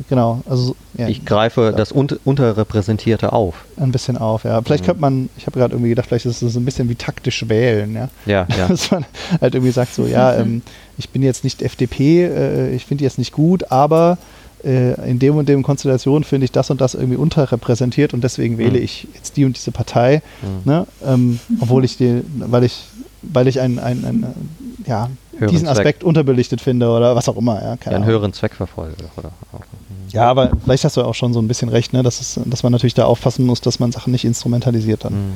genau, 0.10 0.42
also 0.50 0.76
ja, 0.98 1.08
Ich 1.10 1.26
greife 1.26 1.74
das 1.76 1.92
un 1.92 2.08
Unterrepräsentierte 2.26 3.34
auf. 3.34 3.66
ein 3.78 3.92
bisschen 3.92 4.18
auf, 4.18 4.46
ja. 4.46 4.62
Vielleicht 4.62 4.84
Mhm. 4.84 4.88
könnte 4.88 5.02
man, 5.02 5.30
ich 5.38 5.46
habe 5.46 5.60
gerade 5.60 5.74
irgendwie 5.74 5.90
gedacht, 5.90 6.08
vielleicht 6.08 6.26
ist 6.26 6.42
es 6.42 6.54
so 6.54 6.60
ein 6.60 6.66
bisschen 6.66 6.90
wie 6.90 6.96
taktisch 6.96 7.48
wählen, 7.50 7.94
ja. 7.94 8.10
Ja, 8.26 8.48
ja. 8.58 8.68
Dass 8.70 8.90
man 8.90 9.06
halt 9.42 9.54
irgendwie 9.54 9.72
sagt 9.72 9.94
so, 9.94 10.06
ja, 10.08 10.34
ähm, 10.38 10.62
ich 10.98 11.10
bin 11.10 11.22
jetzt 11.22 11.44
nicht 11.44 11.62
FDP, 11.62 12.24
äh, 12.26 12.70
ich 12.76 12.86
finde 12.86 13.00
die 13.00 13.04
jetzt 13.06 13.18
nicht 13.20 13.32
gut, 13.34 13.72
aber 13.72 14.18
in 14.64 15.20
dem 15.20 15.36
und 15.36 15.50
dem 15.50 15.62
Konstellation 15.64 16.24
finde 16.24 16.46
ich 16.46 16.52
das 16.52 16.70
und 16.70 16.80
das 16.82 16.94
irgendwie 16.96 17.18
unterrepräsentiert 17.18 18.14
und 18.14 18.24
deswegen 18.24 18.58
wähle 18.58 18.78
Mhm. 18.80 18.84
ich 18.86 19.08
jetzt 19.16 19.36
die 19.38 19.46
und 19.46 19.58
diese 19.58 19.72
Partei, 19.72 20.22
Mhm. 20.42 20.72
ne? 20.72 20.88
ähm, 21.06 21.40
obwohl 21.60 21.84
ich 21.86 21.98
die, 21.98 22.22
weil 22.38 22.64
ich, 22.64 22.86
weil 23.22 23.48
ich 23.48 23.60
ein, 23.60 23.78
ein, 23.80 24.06
ein 24.06 24.24
äh, 24.24 24.90
ja, 24.90 25.10
Höheren 25.38 25.52
diesen 25.52 25.66
Zweck. 25.68 25.78
Aspekt 25.78 26.04
unterbelichtet 26.04 26.62
finde 26.62 26.90
oder 26.90 27.16
was 27.16 27.28
auch 27.28 27.38
immer, 27.38 27.56
ja, 27.56 27.62
Ja, 27.62 27.78
einen 27.88 27.96
Ahnung. 27.96 28.08
höheren 28.08 28.34
Zweck 28.34 28.54
verfolge. 28.54 28.96
Oder 29.18 29.32
auch. 29.52 29.60
Mhm. 29.60 30.10
Ja, 30.12 30.30
aber 30.30 30.52
vielleicht 30.64 30.84
hast 30.86 30.96
du 30.96 31.02
auch 31.04 31.16
schon 31.16 31.34
so 31.34 31.40
ein 31.42 31.48
bisschen 31.48 31.70
recht, 31.70 31.92
ne? 31.94 32.04
dass, 32.04 32.22
es, 32.22 32.40
dass 32.46 32.64
man 32.64 32.72
natürlich 32.72 32.94
da 32.94 33.06
aufpassen 33.06 33.46
muss, 33.46 33.60
dass 33.62 33.80
man 33.80 33.92
Sachen 33.92 34.12
nicht 34.12 34.26
instrumentalisiert 34.26 35.04
dann. 35.06 35.14
Mhm. 35.14 35.34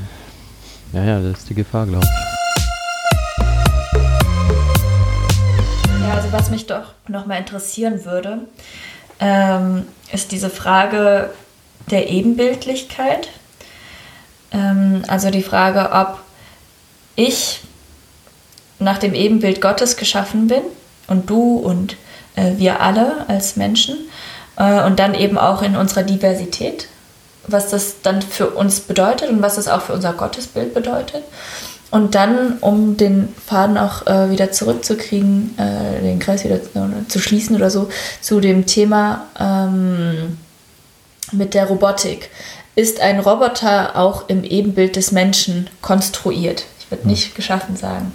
Ja, 0.93 1.03
ja, 1.03 1.19
das 1.19 1.39
ist 1.39 1.49
die 1.49 1.55
Gefahr, 1.55 1.85
glaube 1.85 2.05
ich. 2.05 2.11
Ja, 6.01 6.13
also 6.15 6.31
was 6.31 6.49
mich 6.49 6.65
doch 6.67 6.93
nochmal 7.07 7.39
interessieren 7.39 8.05
würde, 8.05 8.39
ähm, 9.19 9.87
ist 10.11 10.31
diese 10.31 10.49
Frage 10.49 11.31
der 11.89 12.09
Ebenbildlichkeit. 12.09 13.29
Ähm, 14.51 15.03
also 15.07 15.29
die 15.29 15.43
Frage, 15.43 15.91
ob 15.91 16.19
ich 17.15 17.61
nach 18.79 18.97
dem 18.97 19.13
Ebenbild 19.13 19.61
Gottes 19.61 19.97
geschaffen 19.97 20.47
bin 20.47 20.61
und 21.07 21.29
du 21.29 21.57
und 21.57 21.97
äh, 22.35 22.53
wir 22.57 22.79
alle 22.79 23.25
als 23.27 23.55
Menschen 23.55 23.97
äh, 24.57 24.83
und 24.83 24.99
dann 24.99 25.15
eben 25.15 25.37
auch 25.37 25.61
in 25.61 25.75
unserer 25.75 26.03
Diversität, 26.03 26.87
was 27.47 27.69
das 27.69 28.01
dann 28.01 28.21
für 28.21 28.51
uns 28.51 28.81
bedeutet 28.81 29.29
und 29.29 29.41
was 29.41 29.55
das 29.55 29.67
auch 29.67 29.81
für 29.81 29.93
unser 29.93 30.13
Gottesbild 30.13 30.73
bedeutet. 30.73 31.23
Und 31.89 32.15
dann, 32.15 32.57
um 32.59 32.97
den 32.97 33.29
Faden 33.45 33.77
auch 33.77 34.05
äh, 34.07 34.29
wieder 34.29 34.51
zurückzukriegen, 34.51 35.57
äh, 35.57 36.01
den 36.01 36.19
Kreis 36.19 36.43
wieder 36.43 36.61
zu, 36.61 36.69
zu 37.07 37.19
schließen 37.19 37.55
oder 37.55 37.69
so, 37.69 37.87
zu 38.21 38.41
dem 38.41 38.65
Thema 38.65 39.25
ähm, 39.39 40.37
mit 41.31 41.53
der 41.53 41.65
Robotik. 41.67 42.29
Ist 42.75 42.99
ein 42.99 43.19
Roboter 43.19 43.95
auch 43.95 44.27
im 44.27 44.43
Ebenbild 44.43 44.95
des 44.97 45.11
Menschen 45.11 45.69
konstruiert? 45.81 46.65
Ich 46.79 46.91
würde 46.91 47.07
nicht 47.07 47.35
geschaffen 47.35 47.75
sagen, 47.75 48.11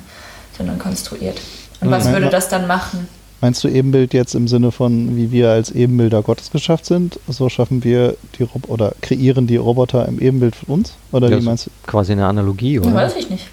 sondern 0.56 0.78
konstruiert. 0.78 1.38
Und 1.80 1.90
was 1.90 2.04
Mhm. 2.06 2.12
würde 2.12 2.28
das 2.28 2.48
dann 2.48 2.66
machen? 2.66 3.08
Meinst 3.40 3.64
du 3.64 3.68
Ebenbild 3.68 4.14
jetzt 4.14 4.34
im 4.36 4.46
Sinne 4.46 4.70
von, 4.70 5.16
wie 5.16 5.32
wir 5.32 5.48
als 5.50 5.70
Ebenbilder 5.72 6.22
Gottes 6.22 6.50
geschafft 6.52 6.86
sind? 6.86 7.18
So 7.26 7.48
schaffen 7.48 7.82
wir 7.82 8.16
die 8.38 8.44
Rob 8.44 8.68
oder 8.68 8.92
kreieren 9.00 9.48
die 9.48 9.56
Roboter 9.56 10.06
im 10.06 10.20
Ebenbild 10.20 10.54
von 10.54 10.74
uns? 10.76 10.92
Oder 11.10 11.28
Ja, 11.28 11.38
wie 11.40 11.42
meinst 11.44 11.66
du? 11.66 11.70
Quasi 11.86 12.12
eine 12.12 12.26
Analogie, 12.26 12.74
Ja, 12.74 12.82
oder? 12.82 12.94
weiß 12.94 13.16
ich 13.16 13.30
nicht. 13.30 13.48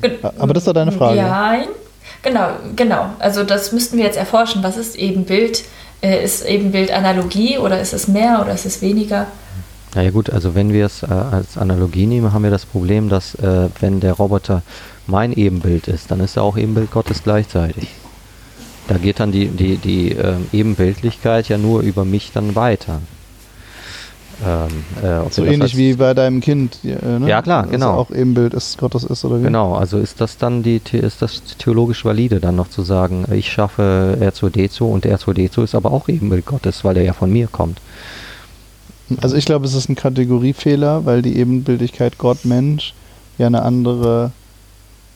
Ge- 0.00 0.18
Aber 0.38 0.52
das 0.54 0.62
ist 0.62 0.68
doch 0.68 0.72
deine 0.74 0.92
Frage. 0.92 1.20
Nein. 1.20 1.64
Genau, 2.22 2.48
genau. 2.76 3.06
Also 3.18 3.44
das 3.44 3.72
müssten 3.72 3.96
wir 3.96 4.04
jetzt 4.04 4.16
erforschen. 4.18 4.62
Was 4.62 4.76
ist 4.76 4.96
Ebenbild? 4.96 5.64
Äh, 6.02 6.24
Ist 6.24 6.46
Ebenbild 6.46 6.90
Analogie 6.92 7.58
oder 7.58 7.78
ist 7.80 7.92
es 7.92 8.08
mehr 8.08 8.40
oder 8.42 8.52
ist 8.54 8.64
es 8.66 8.80
weniger? 8.80 9.26
Na 9.94 10.02
ja 10.02 10.10
gut, 10.10 10.30
also 10.30 10.54
wenn 10.54 10.72
wir 10.72 10.86
es 10.86 11.02
äh, 11.02 11.06
als 11.10 11.58
Analogie 11.58 12.06
nehmen, 12.06 12.32
haben 12.32 12.42
wir 12.44 12.50
das 12.50 12.64
Problem, 12.64 13.08
dass 13.10 13.34
äh, 13.34 13.68
wenn 13.80 14.00
der 14.00 14.14
Roboter 14.14 14.62
mein 15.06 15.32
Ebenbild 15.32 15.88
ist, 15.88 16.10
dann 16.10 16.20
ist 16.20 16.36
er 16.36 16.42
auch 16.44 16.56
Ebenbild 16.56 16.90
Gottes 16.90 17.22
gleichzeitig. 17.22 17.88
Da 18.88 18.96
geht 18.96 19.20
dann 19.20 19.30
die, 19.30 19.48
die, 19.48 19.76
die 19.76 20.12
ähm, 20.12 20.46
Ebenbildlichkeit 20.52 21.48
ja 21.48 21.58
nur 21.58 21.80
über 21.82 22.04
mich 22.04 22.32
dann 22.32 22.54
weiter. 22.54 23.00
Ähm, 24.46 24.84
äh, 25.02 25.18
ob 25.18 25.32
So 25.32 25.44
ähnlich 25.44 25.76
wie 25.76 25.94
bei 25.94 26.14
deinem 26.14 26.40
Kind. 26.40 26.78
äh, 26.84 27.18
Ne? 27.18 27.28
Ja, 27.28 27.42
klar, 27.42 27.62
Dass 27.64 27.70
genau. 27.72 27.92
er 27.92 27.98
auch 27.98 28.10
Ebenbild 28.10 28.54
ist, 28.54 28.78
Gottes 28.78 29.04
ist 29.04 29.24
oder 29.24 29.38
wie? 29.40 29.44
Genau, 29.44 29.74
also 29.74 29.98
ist 29.98 30.20
das 30.20 30.38
dann 30.38 30.62
die 30.62 30.80
The- 30.90 30.98
ist 30.98 31.20
das 31.20 31.42
theologisch 31.58 32.04
valide, 32.04 32.40
dann 32.40 32.56
noch 32.56 32.68
zu 32.70 32.82
sagen, 32.82 33.26
äh, 33.30 33.36
ich 33.36 33.50
schaffe 33.52 34.16
R2D2 34.20 34.82
und 34.82 35.04
R2D2 35.06 35.64
ist 35.64 35.74
aber 35.74 35.92
auch 35.92 36.08
Ebenbild 36.08 36.46
Gottes, 36.46 36.84
weil 36.84 36.96
er 36.96 37.02
ja 37.04 37.12
von 37.12 37.30
mir 37.30 37.48
kommt. 37.48 37.80
Also 39.20 39.36
ich 39.36 39.44
glaube, 39.44 39.66
es 39.66 39.74
ist 39.74 39.88
ein 39.88 39.96
Kategoriefehler, 39.96 41.04
weil 41.04 41.20
die 41.22 41.36
Ebenbildigkeit 41.36 42.16
Gott-Mensch 42.16 42.94
ja 43.38 43.46
eine 43.48 43.62
andere, 43.62 44.30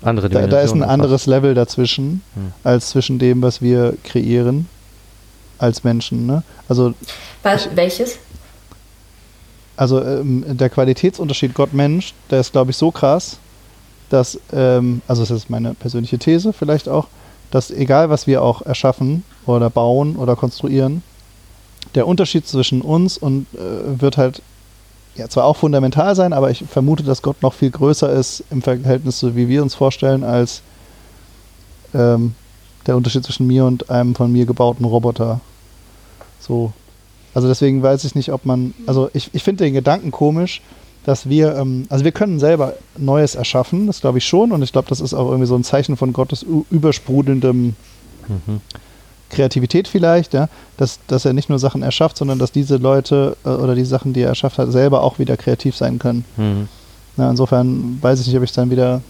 Andere 0.02 0.28
da, 0.28 0.46
da 0.46 0.60
ist 0.60 0.72
ein 0.74 0.82
anderes 0.82 1.26
Level 1.26 1.54
dazwischen, 1.54 2.20
Hm. 2.34 2.52
als 2.64 2.90
zwischen 2.90 3.18
dem, 3.18 3.40
was 3.40 3.62
wir 3.62 3.94
kreieren 4.04 4.66
als 5.58 5.84
Menschen. 5.84 6.26
Ne? 6.26 6.42
Also, 6.68 6.92
Was, 7.42 7.68
welches? 7.74 8.18
Also 9.76 10.02
ähm, 10.02 10.44
der 10.46 10.70
Qualitätsunterschied 10.70 11.54
Gott-Mensch, 11.54 12.14
der 12.30 12.40
ist, 12.40 12.52
glaube 12.52 12.70
ich, 12.70 12.76
so 12.76 12.90
krass, 12.90 13.38
dass, 14.08 14.38
ähm, 14.52 15.02
also 15.08 15.22
das 15.22 15.30
ist 15.30 15.50
meine 15.50 15.74
persönliche 15.74 16.18
These 16.18 16.52
vielleicht 16.52 16.88
auch, 16.88 17.08
dass 17.50 17.70
egal 17.70 18.10
was 18.10 18.26
wir 18.26 18.42
auch 18.42 18.62
erschaffen 18.62 19.24
oder 19.46 19.70
bauen 19.70 20.16
oder 20.16 20.36
konstruieren, 20.36 21.02
der 21.94 22.06
Unterschied 22.06 22.46
zwischen 22.46 22.82
uns 22.82 23.18
und 23.18 23.46
äh, 23.54 24.00
wird 24.00 24.16
halt 24.16 24.42
ja 25.16 25.28
zwar 25.28 25.44
auch 25.44 25.56
fundamental 25.56 26.14
sein, 26.16 26.32
aber 26.32 26.50
ich 26.50 26.64
vermute, 26.68 27.04
dass 27.04 27.22
Gott 27.22 27.42
noch 27.42 27.54
viel 27.54 27.70
größer 27.70 28.12
ist 28.12 28.44
im 28.50 28.62
Verhältnis 28.62 29.18
zu 29.18 29.36
wie 29.36 29.48
wir 29.48 29.62
uns 29.62 29.74
vorstellen, 29.74 30.24
als 30.24 30.62
ähm, 31.94 32.34
der 32.86 32.96
Unterschied 32.96 33.24
zwischen 33.24 33.46
mir 33.46 33.64
und 33.64 33.90
einem 33.90 34.14
von 34.14 34.30
mir 34.30 34.46
gebauten 34.46 34.84
Roboter. 34.84 35.40
So. 36.40 36.72
Also 37.34 37.48
deswegen 37.48 37.82
weiß 37.82 38.04
ich 38.04 38.14
nicht, 38.14 38.30
ob 38.32 38.46
man, 38.46 38.72
also 38.86 39.10
ich, 39.12 39.30
ich 39.32 39.42
finde 39.42 39.64
den 39.64 39.74
Gedanken 39.74 40.10
komisch, 40.10 40.62
dass 41.04 41.28
wir, 41.28 41.56
ähm, 41.56 41.84
also 41.90 42.04
wir 42.04 42.12
können 42.12 42.38
selber 42.38 42.74
Neues 42.96 43.34
erschaffen, 43.34 43.86
das 43.88 44.00
glaube 44.00 44.18
ich 44.18 44.24
schon, 44.24 44.52
und 44.52 44.62
ich 44.62 44.72
glaube, 44.72 44.88
das 44.88 45.00
ist 45.00 45.12
auch 45.12 45.26
irgendwie 45.28 45.46
so 45.46 45.54
ein 45.56 45.64
Zeichen 45.64 45.96
von 45.96 46.12
Gottes 46.12 46.44
übersprudelndem 46.70 47.74
Mhm. 48.26 48.60
Kreativität 49.28 49.86
vielleicht, 49.88 50.32
ja, 50.32 50.48
dass, 50.78 50.98
dass 51.08 51.24
er 51.26 51.32
nicht 51.34 51.50
nur 51.50 51.58
Sachen 51.58 51.82
erschafft, 51.82 52.16
sondern 52.16 52.38
dass 52.38 52.52
diese 52.52 52.76
Leute 52.76 53.36
äh, 53.44 53.48
oder 53.50 53.74
die 53.74 53.84
Sachen, 53.84 54.12
die 54.14 54.20
er 54.22 54.28
erschafft 54.28 54.56
hat, 54.58 54.70
selber 54.72 55.02
auch 55.02 55.18
wieder 55.18 55.36
kreativ 55.36 55.76
sein 55.76 55.98
können. 55.98 56.24
Mhm. 56.38 56.68
Na, 57.16 57.28
insofern 57.30 57.98
weiß 58.00 58.20
ich 58.20 58.28
nicht, 58.28 58.36
ob 58.36 58.42
ich 58.44 58.52
dann 58.52 58.70
wieder. 58.70 59.02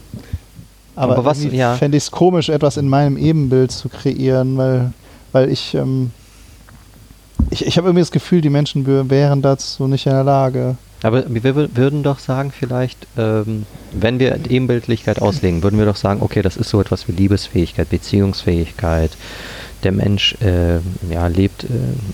Aber, 0.96 1.12
Aber 1.14 1.24
was- 1.26 1.44
ja. 1.44 1.74
fände 1.74 1.96
ich 1.96 2.05
es 2.05 2.10
komisch, 2.10 2.48
etwas 2.48 2.76
in 2.76 2.88
meinem 2.88 3.16
Ebenbild 3.16 3.70
zu 3.70 3.88
kreieren, 3.88 4.56
weil, 4.56 4.92
weil 5.32 5.51
ich, 5.51 5.74
ähm, 5.74 6.10
ich, 7.51 7.66
ich 7.66 7.77
habe 7.77 7.89
irgendwie 7.89 8.03
das 8.03 8.11
Gefühl, 8.12 8.41
die 8.41 8.51
Menschen 8.51 8.87
wär- 8.87 9.09
wären 9.11 9.43
dazu 9.43 9.87
nicht 9.87 10.07
in 10.07 10.12
der 10.12 10.25
Lage. 10.25 10.77
Aber 11.03 11.25
wir 11.29 11.43
wür- 11.43 11.69
würden 11.75 12.03
doch 12.03 12.19
sagen, 12.19 12.51
vielleicht, 12.51 13.07
ähm, 13.19 13.66
wenn 13.93 14.19
wir 14.19 14.39
Ebenbildlichkeit 14.49 15.21
auslegen, 15.21 15.62
würden 15.62 15.79
wir 15.79 15.85
doch 15.87 15.97
sagen, 15.97 16.23
okay, 16.23 16.41
das 16.41 16.57
ist 16.57 16.71
so 16.71 16.81
etwas 16.81 17.09
wie 17.09 17.12
Liebesfähigkeit, 17.12 17.91
Beziehungsfähigkeit. 17.91 19.11
Der 19.83 19.93
Mensch 19.93 20.35
äh, 20.41 20.77
ja, 21.12 21.27
lebt 21.27 21.65
äh, 21.65 21.69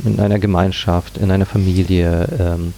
in 0.04 0.18
einer 0.18 0.40
Gemeinschaft, 0.40 1.18
in 1.18 1.30
einer 1.30 1.46
Familie, 1.46 2.26
ähm, 2.40 2.74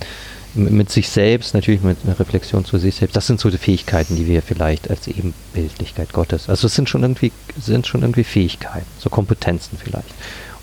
mit 0.54 0.90
sich 0.90 1.08
selbst, 1.08 1.54
natürlich 1.54 1.80
mit 1.80 1.96
einer 2.04 2.20
Reflexion 2.20 2.66
zu 2.66 2.76
sich 2.76 2.96
selbst. 2.96 3.16
Das 3.16 3.26
sind 3.26 3.40
so 3.40 3.48
die 3.48 3.56
Fähigkeiten, 3.56 4.16
die 4.16 4.26
wir 4.26 4.42
vielleicht 4.42 4.90
als 4.90 5.08
Ebenbildlichkeit 5.08 6.12
Gottes. 6.12 6.50
Also 6.50 6.66
es 6.66 6.74
sind 6.74 6.90
schon 6.90 7.00
irgendwie, 7.02 7.32
sind 7.58 7.86
schon 7.86 8.02
irgendwie 8.02 8.22
Fähigkeiten, 8.24 8.84
so 8.98 9.08
Kompetenzen 9.08 9.78
vielleicht. 9.82 10.08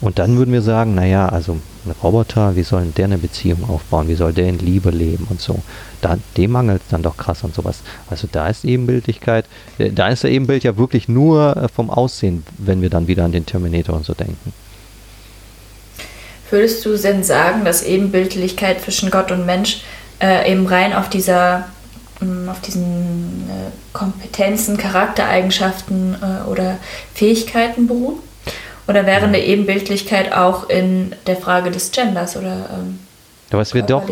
Und 0.02 0.18
dann 0.18 0.38
würden 0.38 0.54
wir 0.54 0.62
sagen, 0.62 0.96
naja, 0.96 1.28
also 1.28 1.58
ein 1.86 1.94
Roboter, 2.02 2.56
wie 2.56 2.64
soll 2.64 2.86
der 2.86 3.06
eine 3.06 3.18
Beziehung 3.18 3.70
aufbauen? 3.70 4.08
Wie 4.08 4.16
soll 4.16 4.32
der 4.32 4.48
in 4.48 4.60
Liebe 4.60 4.92
leben 4.92 5.28
und 5.30 5.42
so? 5.42 5.60
Da, 6.02 6.18
dem 6.38 6.52
mangelt 6.52 6.82
es 6.82 6.88
dann 6.90 7.04
doch 7.04 7.18
krass 7.18 7.44
an 7.44 7.52
sowas. 7.52 7.80
Also 8.10 8.28
da 8.32 8.48
ist 8.48 8.64
Ebenbildlichkeit, 8.64 9.46
äh, 9.78 9.92
da 9.92 10.08
ist 10.08 10.24
der 10.24 10.32
Ebenbild 10.32 10.64
ja 10.64 10.78
wirklich 10.78 11.10
nur 11.10 11.58
äh, 11.58 11.68
vom 11.68 11.90
Aussehen, 11.90 12.46
wenn 12.58 12.82
wir 12.82 12.90
dann 12.90 13.08
wieder 13.08 13.26
an 13.26 13.34
den 13.34 13.46
Terminator 13.46 13.96
und 13.96 14.06
so 14.06 14.14
denken. 14.14 14.54
Würdest 16.50 16.86
du 16.86 16.96
denn 16.96 17.24
sagen, 17.24 17.66
dass 17.66 17.84
Ebenbildlichkeit 17.84 18.82
zwischen 18.82 19.12
Gott 19.12 19.32
und 19.32 19.46
Mensch 19.46 19.82
äh, 20.22 20.50
eben 20.50 20.66
rein 20.66 20.94
auf 20.94 21.10
dieser 21.10 21.68
mh, 22.22 22.52
auf 22.52 22.62
diesen 22.62 23.50
äh, 23.50 23.72
Kompetenzen, 23.94 24.78
Charaktereigenschaften 24.78 26.16
äh, 26.16 26.50
oder 26.50 26.78
Fähigkeiten 27.14 27.88
beruhen? 27.88 28.29
Oder 28.90 29.06
wäre 29.06 29.26
eine 29.26 29.44
Ebenbildlichkeit 29.44 30.34
auch 30.34 30.68
in 30.68 31.14
der 31.28 31.36
Frage 31.38 31.70
des 31.70 31.92
Genders 31.92 32.36
oder 32.36 32.70
ähm, 32.74 33.00
was 33.52 33.74
wir 33.74 33.82
doch, 33.82 34.04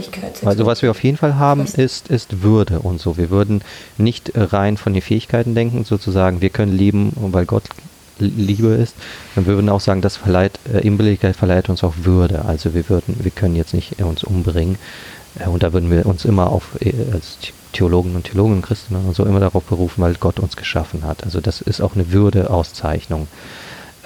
also 0.45 0.66
was 0.66 0.82
wir 0.82 0.90
auf 0.90 1.04
jeden 1.04 1.18
Fall 1.18 1.36
haben, 1.36 1.66
ist, 1.66 2.08
ist 2.08 2.41
Würde 2.41 2.80
und 2.80 2.99
so. 2.99 3.18
Wir 3.18 3.30
würden 3.30 3.62
nicht 3.98 4.32
rein 4.36 4.78
von 4.78 4.94
den 4.94 5.02
Fähigkeiten 5.04 5.54
denken, 5.54 5.84
sozusagen, 5.84 6.41
wir 6.41 6.49
können 6.49 6.76
lieben, 6.76 7.14
weil 7.16 7.45
Gott 7.45 7.64
Liebe 8.20 8.70
ist. 8.70 8.95
Wir 9.36 9.45
würden 9.45 9.70
auch 9.70 9.80
sagen, 9.80 10.02
das 10.02 10.18
verleiht, 10.18 10.60
äh, 10.74 10.80
Ebenbildlichkeit 10.80 11.36
verleiht 11.36 11.70
uns 11.70 11.84
auch 11.84 11.94
Würde. 12.02 12.45
Also 12.45 12.74
wir 12.74 12.90
würden, 12.90 13.16
wir 13.20 13.32
können 13.32 13.56
jetzt 13.56 13.74
nicht 13.74 14.02
uns 14.02 14.24
umbringen. 14.24 14.78
Äh, 15.40 15.48
und 15.48 15.64
da 15.64 15.74
würden 15.74 15.91
wir 15.91 16.06
uns 16.06 16.26
immer 16.26 16.52
auf, 16.52 16.70
äh, 16.80 16.94
als 17.14 17.38
Theologen 17.74 18.16
und 18.16 18.26
Theologen, 18.26 18.62
Christen 18.62 18.95
und 18.95 19.16
so 19.16 19.26
immer 19.26 19.40
darauf 19.40 19.64
berufen, 19.64 20.02
weil 20.02 20.16
Gott 20.16 20.40
uns 20.40 20.56
geschaffen 20.56 21.04
hat. 21.04 21.24
Also 21.24 21.41
das 21.41 21.62
ist 21.62 21.82
auch 21.82 21.94
eine 21.94 22.12
Würdeauszeichnung. 22.12 23.28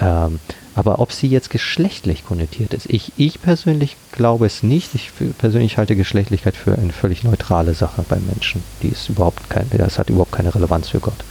Ähm, 0.00 0.40
aber 0.74 1.00
ob 1.00 1.12
sie 1.12 1.26
jetzt 1.26 1.50
geschlechtlich 1.50 2.24
konnotiert 2.24 2.72
ist, 2.72 2.86
ich, 2.88 3.12
ich 3.16 3.42
persönlich 3.42 3.96
glaube 4.12 4.46
es 4.46 4.62
nicht. 4.62 4.94
Ich 4.94 5.10
persönlich 5.38 5.76
halte 5.76 5.96
Geschlechtlichkeit 5.96 6.56
für 6.56 6.72
eine 6.72 6.92
völlig 6.92 7.24
neutrale 7.24 7.74
Sache 7.74 8.04
beim 8.08 8.24
Menschen. 8.26 8.62
Die 8.82 8.88
ist 8.88 9.08
überhaupt 9.08 9.50
kein, 9.50 9.68
das 9.76 9.98
hat 9.98 10.08
überhaupt 10.08 10.32
keine 10.32 10.54
Relevanz 10.54 10.88
für 10.88 11.00
Gott. 11.00 11.24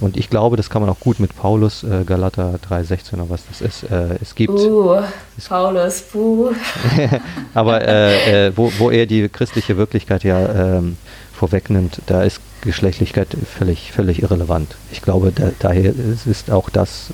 Und 0.00 0.16
ich 0.16 0.30
glaube, 0.30 0.56
das 0.56 0.70
kann 0.70 0.82
man 0.82 0.90
auch 0.90 1.00
gut 1.00 1.20
mit 1.20 1.36
Paulus, 1.36 1.84
äh, 1.84 2.04
Galater 2.04 2.58
3,16 2.68 3.14
oder 3.14 3.30
was 3.30 3.42
das 3.48 3.60
ist. 3.60 3.82
Äh, 3.84 4.18
es 4.22 4.34
gibt. 4.34 4.54
Uh, 4.54 5.02
Paulus, 5.48 6.02
buh. 6.02 6.52
aber 7.54 7.86
äh, 7.86 8.46
äh, 8.46 8.52
wo, 8.56 8.72
wo 8.78 8.90
er 8.90 9.06
die 9.06 9.28
christliche 9.28 9.76
Wirklichkeit 9.76 10.24
ja 10.24 10.76
ähm, 10.78 10.96
vorwegnimmt, 11.32 12.00
da 12.06 12.22
ist 12.22 12.40
Geschlechtlichkeit 12.62 13.28
völlig, 13.56 13.92
völlig 13.92 14.22
irrelevant. 14.22 14.76
Ich 14.90 15.02
glaube, 15.02 15.32
da, 15.32 15.50
daher 15.58 15.92
ist 16.26 16.50
auch 16.50 16.70
das 16.70 17.10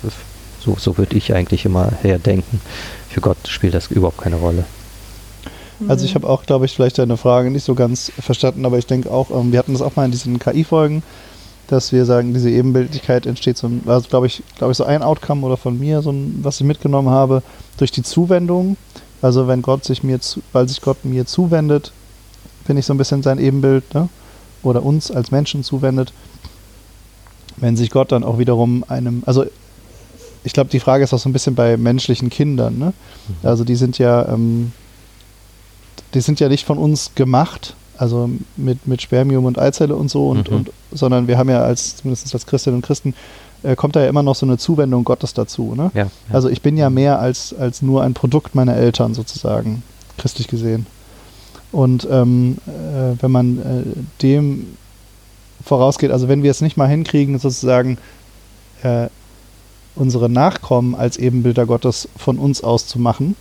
so, 0.65 0.75
so 0.79 0.97
würde 0.97 1.15
ich 1.15 1.33
eigentlich 1.33 1.65
immer 1.65 1.91
herdenken. 2.01 2.59
Für 3.09 3.21
Gott 3.21 3.37
spielt 3.47 3.75
das 3.75 3.87
überhaupt 3.87 4.17
keine 4.17 4.37
Rolle. 4.37 4.65
Also 5.87 6.05
ich 6.05 6.15
habe 6.15 6.27
auch, 6.27 6.45
glaube 6.45 6.65
ich, 6.65 6.73
vielleicht 6.73 6.97
deine 6.97 7.17
Frage 7.17 7.51
nicht 7.51 7.65
so 7.65 7.75
ganz 7.75 8.11
verstanden, 8.17 8.65
aber 8.65 8.77
ich 8.77 8.87
denke 8.87 9.11
auch, 9.11 9.29
ähm, 9.29 9.51
wir 9.51 9.59
hatten 9.59 9.73
das 9.73 9.81
auch 9.81 9.95
mal 9.95 10.05
in 10.05 10.11
diesen 10.11 10.39
KI-Folgen, 10.39 11.03
dass 11.67 11.91
wir 11.91 12.05
sagen, 12.05 12.33
diese 12.33 12.49
Ebenbildlichkeit 12.49 13.25
entsteht 13.25 13.57
so 13.57 13.69
also 13.85 14.07
glaube 14.07 14.27
ich, 14.27 14.41
glaube 14.57 14.71
ich, 14.71 14.77
so 14.77 14.85
ein 14.85 15.03
Outcome 15.03 15.45
oder 15.45 15.57
von 15.57 15.77
mir, 15.77 16.01
so 16.01 16.11
ein, 16.11 16.39
was 16.41 16.61
ich 16.61 16.65
mitgenommen 16.65 17.09
habe, 17.09 17.43
durch 17.77 17.91
die 17.91 18.03
Zuwendung. 18.03 18.77
Also 19.21 19.47
wenn 19.47 19.61
Gott 19.61 19.83
sich 19.83 20.03
mir, 20.03 20.21
zu, 20.21 20.41
weil 20.53 20.67
sich 20.69 20.81
Gott 20.81 21.03
mir 21.03 21.25
zuwendet, 21.25 21.91
bin 22.67 22.77
ich 22.77 22.85
so 22.85 22.93
ein 22.93 22.97
bisschen 22.97 23.21
sein 23.21 23.39
Ebenbild, 23.39 23.93
ne? 23.93 24.09
Oder 24.63 24.83
uns 24.83 25.11
als 25.11 25.29
Menschen 25.29 25.63
zuwendet. 25.63 26.13
Wenn 27.57 27.77
sich 27.77 27.91
Gott 27.91 28.11
dann 28.11 28.23
auch 28.23 28.39
wiederum 28.39 28.83
einem, 28.87 29.23
also 29.25 29.45
ich 30.45 30.53
glaube, 30.53 30.69
die 30.69 30.79
Frage 30.79 31.03
ist 31.03 31.13
auch 31.13 31.19
so 31.19 31.27
ein 31.27 31.33
bisschen 31.33 31.55
bei 31.55 31.75
menschlichen 31.75 32.29
Kindern. 32.29 32.77
Ne? 32.77 32.93
Mhm. 33.27 33.47
Also 33.47 33.63
die 33.63 33.75
sind 33.75 33.97
ja, 33.97 34.27
ähm, 34.29 34.71
die 36.13 36.21
sind 36.21 36.39
ja 36.39 36.47
nicht 36.47 36.65
von 36.65 36.77
uns 36.77 37.11
gemacht, 37.15 37.75
also 37.97 38.29
mit, 38.55 38.87
mit 38.87 39.01
Spermium 39.01 39.45
und 39.45 39.57
Eizelle 39.57 39.95
und 39.95 40.09
so, 40.09 40.29
und, 40.29 40.49
mhm. 40.49 40.57
und, 40.57 40.71
sondern 40.91 41.27
wir 41.27 41.37
haben 41.37 41.49
ja 41.49 41.63
als, 41.63 41.97
zumindest 41.97 42.33
als 42.33 42.45
Christinnen 42.45 42.77
und 42.77 42.85
Christen, 42.85 43.15
äh, 43.63 43.75
kommt 43.75 43.95
da 43.95 44.01
ja 44.01 44.07
immer 44.07 44.21
noch 44.21 44.35
so 44.35 44.45
eine 44.45 44.57
Zuwendung 44.57 45.03
Gottes 45.03 45.33
dazu. 45.33 45.73
Ne? 45.75 45.89
Ja, 45.95 46.03
ja. 46.03 46.09
Also 46.31 46.49
ich 46.49 46.61
bin 46.61 46.77
ja 46.77 46.89
mehr 46.89 47.19
als, 47.19 47.53
als 47.57 47.81
nur 47.81 48.03
ein 48.03 48.13
Produkt 48.13 48.53
meiner 48.53 48.75
Eltern 48.75 49.15
sozusagen, 49.15 49.81
christlich 50.17 50.47
gesehen. 50.47 50.85
Und 51.71 52.07
ähm, 52.09 52.57
äh, 52.67 53.21
wenn 53.21 53.31
man 53.31 53.57
äh, 53.57 53.83
dem 54.21 54.77
vorausgeht, 55.63 56.11
also 56.11 56.27
wenn 56.27 56.43
wir 56.43 56.51
es 56.51 56.61
nicht 56.61 56.77
mal 56.77 56.87
hinkriegen, 56.87 57.39
sozusagen 57.39 57.97
äh, 58.83 59.07
unsere 59.95 60.29
Nachkommen 60.29 60.95
als 60.95 61.17
Ebenbilder 61.17 61.65
Gottes 61.65 62.09
von 62.17 62.37
uns 62.37 62.63
aus 62.63 62.87
zu 62.87 62.99
machen, 62.99 63.35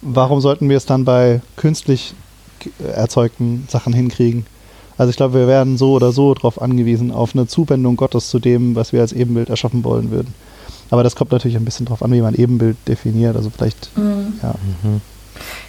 warum 0.00 0.40
sollten 0.40 0.68
wir 0.68 0.76
es 0.76 0.86
dann 0.86 1.04
bei 1.04 1.40
künstlich 1.56 2.14
erzeugten 2.94 3.66
Sachen 3.68 3.92
hinkriegen? 3.92 4.46
Also 4.96 5.10
ich 5.10 5.16
glaube, 5.16 5.34
wir 5.34 5.48
werden 5.48 5.76
so 5.76 5.92
oder 5.92 6.12
so 6.12 6.34
darauf 6.34 6.62
angewiesen, 6.62 7.10
auf 7.10 7.34
eine 7.34 7.46
Zuwendung 7.46 7.96
Gottes 7.96 8.30
zu 8.30 8.38
dem, 8.38 8.76
was 8.76 8.92
wir 8.92 9.00
als 9.00 9.12
Ebenbild 9.12 9.50
erschaffen 9.50 9.82
wollen 9.82 10.10
würden. 10.10 10.32
Aber 10.90 11.02
das 11.02 11.16
kommt 11.16 11.32
natürlich 11.32 11.56
ein 11.56 11.64
bisschen 11.64 11.86
darauf 11.86 12.02
an, 12.02 12.12
wie 12.12 12.20
man 12.20 12.34
Ebenbild 12.34 12.76
definiert. 12.86 13.36
Also 13.36 13.50
vielleicht, 13.50 13.96
mhm. 13.96 14.34
ja. 14.42 14.54
Mhm. 14.82 15.00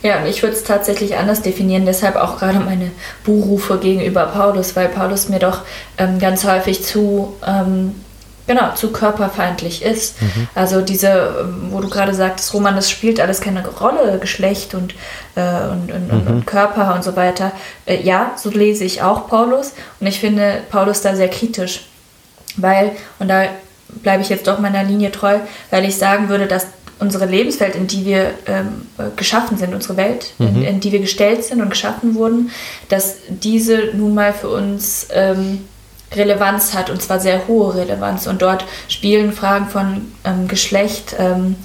Ja, 0.03 0.21
und 0.21 0.27
ich 0.27 0.43
würde 0.43 0.55
es 0.55 0.63
tatsächlich 0.63 1.17
anders 1.17 1.41
definieren, 1.41 1.87
deshalb 1.87 2.15
auch 2.15 2.37
gerade 2.37 2.59
meine 2.59 2.91
Buhrufe 3.23 3.79
gegenüber 3.79 4.25
Paulus, 4.27 4.75
weil 4.75 4.89
Paulus 4.89 5.29
mir 5.29 5.39
doch 5.39 5.61
ähm, 5.97 6.19
ganz 6.19 6.45
häufig 6.45 6.83
zu 6.83 7.33
ähm, 7.45 7.95
genau, 8.47 8.73
zu 8.75 8.91
körperfeindlich 8.91 9.83
ist. 9.83 10.21
Mhm. 10.21 10.47
Also 10.55 10.81
diese, 10.81 11.47
wo 11.69 11.79
du 11.79 11.89
gerade 11.89 12.13
sagtest, 12.13 12.53
Roman, 12.53 12.75
das 12.75 12.89
spielt 12.89 13.19
alles 13.19 13.41
keine 13.41 13.65
Rolle, 13.67 14.19
Geschlecht 14.19 14.73
und, 14.73 14.93
äh, 15.35 15.41
und, 15.69 15.91
und, 15.91 16.11
mhm. 16.11 16.27
und, 16.27 16.45
Körper 16.45 16.93
und 16.95 17.03
so 17.03 17.15
weiter. 17.15 17.51
Äh, 17.85 18.01
ja, 18.01 18.33
so 18.37 18.49
lese 18.49 18.83
ich 18.83 19.01
auch 19.01 19.27
Paulus 19.27 19.73
und 19.99 20.07
ich 20.07 20.19
finde 20.19 20.61
Paulus 20.69 21.01
da 21.01 21.15
sehr 21.15 21.29
kritisch, 21.29 21.85
weil, 22.57 22.91
und 23.19 23.27
da 23.27 23.45
bleibe 23.87 24.21
ich 24.21 24.29
jetzt 24.29 24.47
doch 24.47 24.59
meiner 24.59 24.83
Linie 24.83 25.11
treu, 25.11 25.39
weil 25.71 25.85
ich 25.85 25.97
sagen 25.97 26.29
würde, 26.29 26.47
dass 26.47 26.67
unsere 26.99 27.25
Lebenswelt, 27.25 27.75
in 27.75 27.87
die 27.87 28.05
wir 28.05 28.31
ähm, 28.45 28.87
geschaffen 29.17 29.57
sind, 29.57 29.73
unsere 29.73 29.97
Welt, 29.97 30.33
mhm. 30.37 30.47
in, 30.47 30.63
in, 30.63 30.79
die 30.79 30.91
wir 30.91 30.99
gestellt 30.99 31.43
sind 31.43 31.61
und 31.61 31.69
geschaffen 31.69 32.15
wurden, 32.15 32.51
dass 32.87 33.17
diese 33.27 33.89
nun 33.93 34.13
mal 34.13 34.33
für 34.33 34.49
uns 34.49 35.07
ähm, 35.11 35.65
Relevanz 36.13 36.73
hat 36.73 36.89
und 36.89 37.01
zwar 37.01 37.19
sehr 37.19 37.47
hohe 37.47 37.75
Relevanz. 37.75 38.27
Und 38.27 38.41
dort 38.41 38.65
spielen 38.87 39.33
Fragen 39.33 39.67
von 39.67 40.13
ähm, 40.23 40.47
Geschlecht, 40.47 41.15
ähm, 41.19 41.55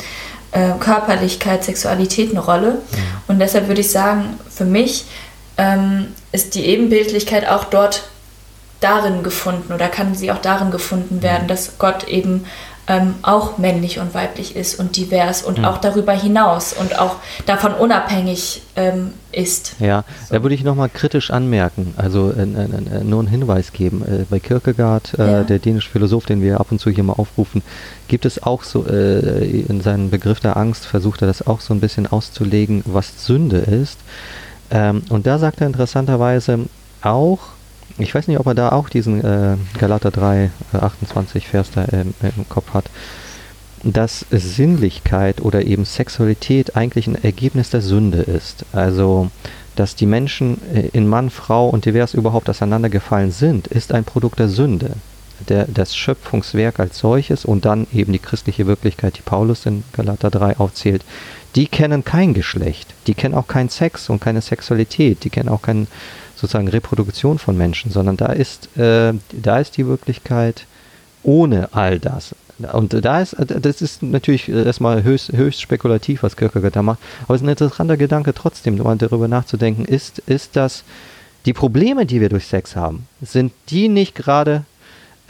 äh, 0.52 0.72
Körperlichkeit, 0.80 1.64
Sexualität 1.64 2.30
eine 2.30 2.40
Rolle. 2.40 2.72
Mhm. 2.72 2.96
Und 3.28 3.38
deshalb 3.38 3.68
würde 3.68 3.80
ich 3.80 3.90
sagen, 3.90 4.38
für 4.50 4.64
mich 4.64 5.04
ähm, 5.56 6.08
ist 6.32 6.54
die 6.54 6.66
Ebenbildlichkeit 6.66 7.48
auch 7.48 7.64
dort 7.64 8.04
darin 8.80 9.22
gefunden 9.22 9.72
oder 9.72 9.88
kann 9.88 10.14
sie 10.14 10.32
auch 10.32 10.40
darin 10.40 10.70
gefunden 10.70 11.22
werden, 11.22 11.44
mhm. 11.44 11.48
dass 11.48 11.78
Gott 11.78 12.08
eben 12.08 12.46
ähm, 12.90 13.14
auch 13.22 13.56
männlich 13.56 14.00
und 14.00 14.14
weiblich 14.14 14.56
ist 14.56 14.80
und 14.80 14.96
divers 14.96 15.44
und 15.44 15.58
mhm. 15.58 15.64
auch 15.64 15.78
darüber 15.78 16.12
hinaus 16.12 16.72
und 16.72 16.98
auch 16.98 17.16
davon 17.46 17.72
unabhängig 17.72 18.62
ähm, 18.74 19.12
ist. 19.30 19.76
Ja, 19.78 20.02
so. 20.28 20.34
da 20.34 20.42
würde 20.42 20.56
ich 20.56 20.64
nochmal 20.64 20.88
kritisch 20.88 21.30
anmerken, 21.30 21.94
also 21.96 22.32
äh, 22.32 22.42
äh, 22.42 23.04
nur 23.04 23.20
einen 23.20 23.28
Hinweis 23.28 23.72
geben. 23.72 24.02
Äh, 24.02 24.24
bei 24.28 24.40
Kierkegaard, 24.40 25.16
äh, 25.20 25.24
ja. 25.24 25.42
der 25.44 25.60
dänische 25.60 25.88
Philosoph, 25.88 26.26
den 26.26 26.42
wir 26.42 26.58
ab 26.58 26.66
und 26.72 26.80
zu 26.80 26.90
hier 26.90 27.04
mal 27.04 27.12
aufrufen, 27.12 27.62
gibt 28.08 28.26
es 28.26 28.42
auch 28.42 28.64
so, 28.64 28.84
äh, 28.84 29.60
in 29.60 29.80
seinem 29.82 30.10
Begriff 30.10 30.40
der 30.40 30.56
Angst 30.56 30.84
versucht 30.84 31.22
er 31.22 31.28
das 31.28 31.46
auch 31.46 31.60
so 31.60 31.72
ein 31.72 31.78
bisschen 31.78 32.08
auszulegen, 32.08 32.82
was 32.86 33.24
Sünde 33.24 33.58
ist. 33.58 34.00
Ähm, 34.72 35.02
und 35.10 35.28
da 35.28 35.38
sagt 35.38 35.60
er 35.60 35.68
interessanterweise 35.68 36.58
auch, 37.02 37.38
ich 38.00 38.14
weiß 38.14 38.28
nicht, 38.28 38.38
ob 38.38 38.46
er 38.46 38.54
da 38.54 38.70
auch 38.70 38.88
diesen 38.88 39.24
äh, 39.24 39.56
Galater 39.78 40.10
3, 40.10 40.50
äh, 40.72 40.76
28 40.76 41.48
Vers 41.48 41.70
da 41.74 41.84
im, 41.84 42.14
im 42.22 42.48
Kopf 42.48 42.74
hat, 42.74 42.86
dass 43.82 44.26
Sinnlichkeit 44.30 45.40
oder 45.40 45.64
eben 45.64 45.84
Sexualität 45.84 46.76
eigentlich 46.76 47.06
ein 47.06 47.22
Ergebnis 47.22 47.70
der 47.70 47.80
Sünde 47.80 48.18
ist. 48.18 48.64
Also, 48.72 49.30
dass 49.76 49.96
die 49.96 50.06
Menschen 50.06 50.60
äh, 50.74 50.88
in 50.92 51.08
Mann, 51.08 51.30
Frau 51.30 51.68
und 51.68 51.86
divers 51.86 52.14
überhaupt 52.14 52.50
auseinandergefallen 52.50 53.30
sind, 53.30 53.66
ist 53.68 53.92
ein 53.92 54.04
Produkt 54.04 54.38
der 54.38 54.48
Sünde. 54.48 54.92
Der, 55.48 55.66
das 55.66 55.96
Schöpfungswerk 55.96 56.80
als 56.80 56.98
solches 56.98 57.46
und 57.46 57.64
dann 57.64 57.86
eben 57.94 58.12
die 58.12 58.18
christliche 58.18 58.66
Wirklichkeit, 58.66 59.16
die 59.16 59.22
Paulus 59.22 59.64
in 59.64 59.84
Galater 59.94 60.30
3 60.30 60.58
aufzählt, 60.58 61.02
die 61.54 61.66
kennen 61.66 62.04
kein 62.04 62.34
Geschlecht, 62.34 62.92
die 63.06 63.14
kennen 63.14 63.34
auch 63.34 63.48
keinen 63.48 63.70
Sex 63.70 64.10
und 64.10 64.20
keine 64.20 64.42
Sexualität, 64.42 65.24
die 65.24 65.30
kennen 65.30 65.48
auch 65.48 65.62
keinen 65.62 65.88
sozusagen 66.40 66.68
Reproduktion 66.68 67.38
von 67.38 67.56
Menschen, 67.56 67.90
sondern 67.90 68.16
da 68.16 68.26
ist, 68.26 68.76
äh, 68.76 69.12
da 69.32 69.58
ist 69.58 69.76
die 69.76 69.86
Wirklichkeit 69.86 70.66
ohne 71.22 71.68
all 71.72 71.98
das. 71.98 72.34
Und 72.72 72.92
da 72.92 73.20
ist, 73.20 73.36
das 73.38 73.80
ist 73.80 74.02
natürlich 74.02 74.48
erstmal 74.48 75.02
höchst, 75.02 75.32
höchst 75.32 75.62
spekulativ, 75.62 76.22
was 76.22 76.36
Kierkegaard 76.36 76.76
da 76.76 76.82
macht, 76.82 76.98
aber 77.24 77.34
es 77.34 77.40
ist 77.40 77.46
ein 77.46 77.50
interessanter 77.50 77.96
Gedanke 77.96 78.34
trotzdem, 78.34 78.76
mal 78.76 78.96
darüber 78.96 79.28
nachzudenken, 79.28 79.84
ist, 79.84 80.18
ist 80.20 80.56
das, 80.56 80.84
die 81.46 81.54
Probleme, 81.54 82.04
die 82.04 82.20
wir 82.20 82.28
durch 82.28 82.46
Sex 82.46 82.76
haben, 82.76 83.06
sind 83.22 83.52
die 83.70 83.88
nicht 83.88 84.14
gerade 84.14 84.64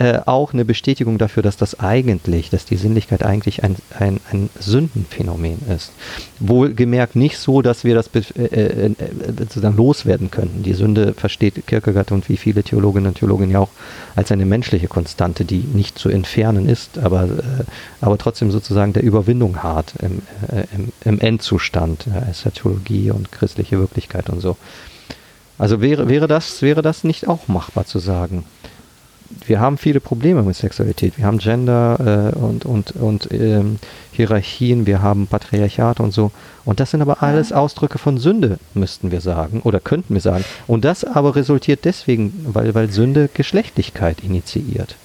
äh, 0.00 0.20
auch 0.24 0.54
eine 0.54 0.64
Bestätigung 0.64 1.18
dafür, 1.18 1.42
dass 1.42 1.58
das 1.58 1.78
eigentlich, 1.78 2.48
dass 2.48 2.64
die 2.64 2.76
Sinnlichkeit 2.76 3.22
eigentlich 3.22 3.62
ein, 3.64 3.76
ein, 3.98 4.18
ein 4.32 4.48
Sündenphänomen 4.58 5.58
ist. 5.68 5.92
Wohlgemerkt 6.38 7.16
nicht 7.16 7.36
so, 7.36 7.60
dass 7.60 7.84
wir 7.84 7.94
das 7.94 8.08
äh, 8.14 8.44
äh, 8.44 8.86
äh, 8.86 8.94
sozusagen 9.38 9.76
loswerden 9.76 10.30
könnten. 10.30 10.62
Die 10.62 10.72
Sünde 10.72 11.12
versteht 11.12 11.66
Kierkegaard 11.66 12.12
und 12.12 12.30
wie 12.30 12.38
viele 12.38 12.62
Theologinnen 12.62 13.08
und 13.08 13.18
Theologen 13.18 13.50
ja 13.50 13.58
auch 13.58 13.68
als 14.16 14.32
eine 14.32 14.46
menschliche 14.46 14.88
Konstante, 14.88 15.44
die 15.44 15.58
nicht 15.58 15.98
zu 15.98 16.08
entfernen 16.08 16.66
ist, 16.66 16.98
aber, 16.98 17.28
aber 18.00 18.16
trotzdem 18.16 18.50
sozusagen 18.50 18.94
der 18.94 19.02
Überwindung 19.02 19.62
hart 19.62 19.92
im, 20.00 20.22
im, 20.74 20.92
im 21.04 21.20
Endzustand. 21.20 22.06
Ja 22.06 22.50
Theologie 22.50 23.10
und 23.10 23.32
christliche 23.32 23.78
Wirklichkeit 23.78 24.30
und 24.30 24.40
so. 24.40 24.56
Also 25.58 25.82
wäre, 25.82 26.08
wäre, 26.08 26.26
das, 26.26 26.62
wäre 26.62 26.80
das 26.80 27.04
nicht 27.04 27.28
auch 27.28 27.46
machbar 27.46 27.84
zu 27.84 27.98
sagen? 27.98 28.44
Wir 29.46 29.60
haben 29.60 29.78
viele 29.78 30.00
Probleme 30.00 30.42
mit 30.42 30.56
Sexualität. 30.56 31.16
Wir 31.16 31.26
haben 31.26 31.38
Gender 31.38 32.32
äh, 32.34 32.38
und, 32.38 32.64
und, 32.64 32.92
und 32.92 33.28
ähm, 33.32 33.78
Hierarchien, 34.12 34.86
wir 34.86 35.02
haben 35.02 35.26
Patriarchat 35.26 36.00
und 36.00 36.12
so. 36.12 36.30
Und 36.64 36.80
das 36.80 36.90
sind 36.90 37.02
aber 37.02 37.22
alles 37.22 37.52
Ausdrücke 37.52 37.98
von 37.98 38.18
Sünde, 38.18 38.58
müssten 38.74 39.10
wir 39.10 39.20
sagen, 39.20 39.60
oder 39.62 39.80
könnten 39.80 40.14
wir 40.14 40.20
sagen. 40.20 40.44
Und 40.66 40.84
das 40.84 41.04
aber 41.04 41.36
resultiert 41.36 41.84
deswegen, 41.84 42.32
weil, 42.46 42.74
weil 42.74 42.90
Sünde 42.90 43.28
Geschlechtlichkeit 43.32 44.20
initiiert 44.22 44.96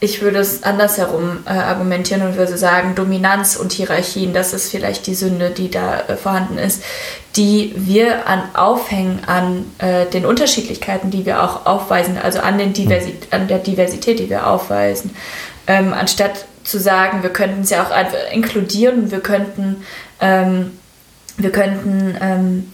ich 0.00 0.22
würde 0.22 0.38
es 0.38 0.62
andersherum 0.62 1.40
äh, 1.44 1.50
argumentieren 1.50 2.22
und 2.22 2.36
würde 2.36 2.56
sagen, 2.56 2.94
Dominanz 2.94 3.56
und 3.56 3.72
Hierarchien, 3.72 4.32
das 4.32 4.52
ist 4.52 4.70
vielleicht 4.70 5.06
die 5.08 5.14
Sünde, 5.14 5.50
die 5.50 5.70
da 5.70 6.00
äh, 6.02 6.16
vorhanden 6.16 6.56
ist, 6.56 6.84
die 7.34 7.72
wir 7.76 8.28
an 8.28 8.42
aufhängen 8.54 9.22
an 9.26 9.66
äh, 9.78 10.06
den 10.06 10.24
Unterschiedlichkeiten, 10.24 11.10
die 11.10 11.26
wir 11.26 11.42
auch 11.42 11.66
aufweisen, 11.66 12.16
also 12.16 12.38
an, 12.38 12.58
den 12.58 12.72
Diversi 12.72 13.14
an 13.30 13.48
der 13.48 13.58
Diversität, 13.58 14.20
die 14.20 14.30
wir 14.30 14.46
aufweisen. 14.46 15.16
Ähm, 15.66 15.92
anstatt 15.92 16.46
zu 16.62 16.78
sagen, 16.78 17.22
wir 17.22 17.30
könnten 17.30 17.62
es 17.62 17.70
ja 17.70 17.84
auch 17.84 17.90
einfach 17.90 18.18
inkludieren, 18.32 19.10
wir 19.10 19.20
könnten, 19.20 19.84
ähm, 20.20 20.78
wir 21.36 21.50
könnten 21.50 22.16
ähm, 22.20 22.72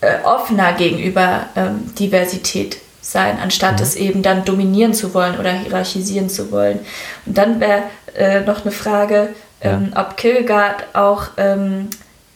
äh, 0.00 0.22
offener 0.22 0.74
gegenüber 0.74 1.46
ähm, 1.56 1.92
Diversität 1.98 2.78
sein, 3.10 3.38
anstatt 3.42 3.76
mhm. 3.76 3.82
es 3.82 3.94
eben 3.94 4.22
dann 4.22 4.44
dominieren 4.44 4.94
zu 4.94 5.14
wollen 5.14 5.38
oder 5.38 5.52
hierarchisieren 5.52 6.28
zu 6.28 6.50
wollen. 6.50 6.80
Und 7.24 7.38
dann 7.38 7.60
wäre 7.60 7.82
äh, 8.16 8.40
noch 8.40 8.62
eine 8.62 8.72
Frage, 8.72 9.28
ähm, 9.60 9.92
ja. 9.94 10.00
ob 10.00 10.16
Kierkegaard 10.16 10.94
auch 10.94 11.28
ähm, 11.36 11.88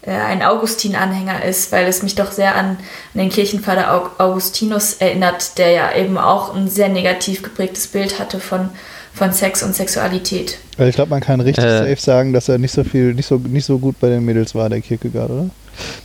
äh, 0.02 0.12
ein 0.12 0.42
Augustin-Anhänger 0.42 1.44
ist, 1.44 1.72
weil 1.72 1.86
es 1.86 2.02
mich 2.02 2.14
doch 2.14 2.32
sehr 2.32 2.54
an, 2.54 2.66
an 2.66 2.78
den 3.14 3.30
Kirchenvater 3.30 4.12
Augustinus 4.18 4.94
erinnert, 4.94 5.58
der 5.58 5.70
ja 5.72 5.94
eben 5.94 6.16
auch 6.16 6.54
ein 6.54 6.68
sehr 6.68 6.88
negativ 6.88 7.42
geprägtes 7.42 7.88
Bild 7.88 8.18
hatte 8.18 8.40
von, 8.40 8.70
von 9.12 9.32
Sex 9.32 9.62
und 9.62 9.74
Sexualität. 9.74 10.58
Ich 10.78 10.94
glaube, 10.94 11.10
man 11.10 11.20
kann 11.20 11.40
richtig 11.40 11.64
äh, 11.64 11.78
safe 11.78 12.00
sagen, 12.00 12.32
dass 12.32 12.48
er 12.48 12.58
nicht 12.58 12.72
so 12.72 12.84
viel, 12.84 13.12
nicht 13.12 13.26
so, 13.26 13.36
nicht 13.36 13.66
so 13.66 13.78
gut 13.78 14.00
bei 14.00 14.08
den 14.08 14.24
Mädels 14.24 14.54
war, 14.54 14.70
der 14.70 14.80
Kierkegaard, 14.80 15.30
oder? 15.30 15.50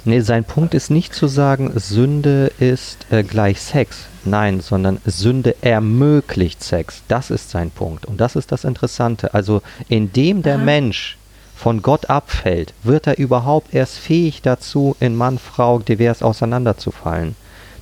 Nee, 0.04 0.22
sein 0.22 0.44
Punkt 0.44 0.74
ist 0.74 0.92
nicht 0.92 1.14
zu 1.14 1.28
sagen, 1.28 1.72
Sünde 1.76 2.52
ist 2.60 3.06
äh, 3.12 3.24
gleich 3.24 3.62
Sex. 3.62 4.06
Nein, 4.24 4.60
sondern 4.60 5.00
Sünde 5.06 5.56
ermöglicht 5.62 6.64
Sex. 6.64 7.04
Das 7.08 7.30
ist 7.30 7.50
sein 7.52 7.72
Punkt. 7.72 8.06
Und 8.06 8.20
das 8.20 8.36
ist 8.36 8.52
das 8.52 8.64
Interessante. 8.64 9.34
Also 9.34 9.62
indem 9.88 10.42
der 10.42 10.56
Aha. 10.56 10.64
Mensch 10.64 11.18
von 11.56 11.82
Gott 11.82 12.10
abfällt, 12.10 12.74
wird 12.84 13.08
er 13.08 13.18
überhaupt 13.18 13.74
erst 13.74 13.98
fähig 13.98 14.42
dazu, 14.42 14.96
in 15.00 15.16
Mann, 15.16 15.40
Frau 15.40 15.80
divers 15.80 16.22
auseinanderzufallen. 16.22 17.36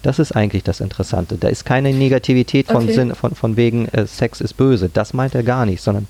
Das 0.03 0.19
ist 0.19 0.33
eigentlich 0.33 0.63
das 0.63 0.81
Interessante. 0.81 1.37
Da 1.37 1.47
ist 1.47 1.65
keine 1.65 1.93
Negativität 1.93 2.67
von, 2.67 2.83
okay. 2.83 2.93
Sinn, 2.93 3.15
von, 3.15 3.35
von 3.35 3.55
wegen 3.57 3.87
äh, 3.89 4.05
Sex 4.05 4.41
ist 4.41 4.55
böse. 4.57 4.89
Das 4.89 5.13
meint 5.13 5.33
er 5.33 5.43
gar 5.43 5.65
nicht, 5.65 5.81
sondern, 5.81 6.07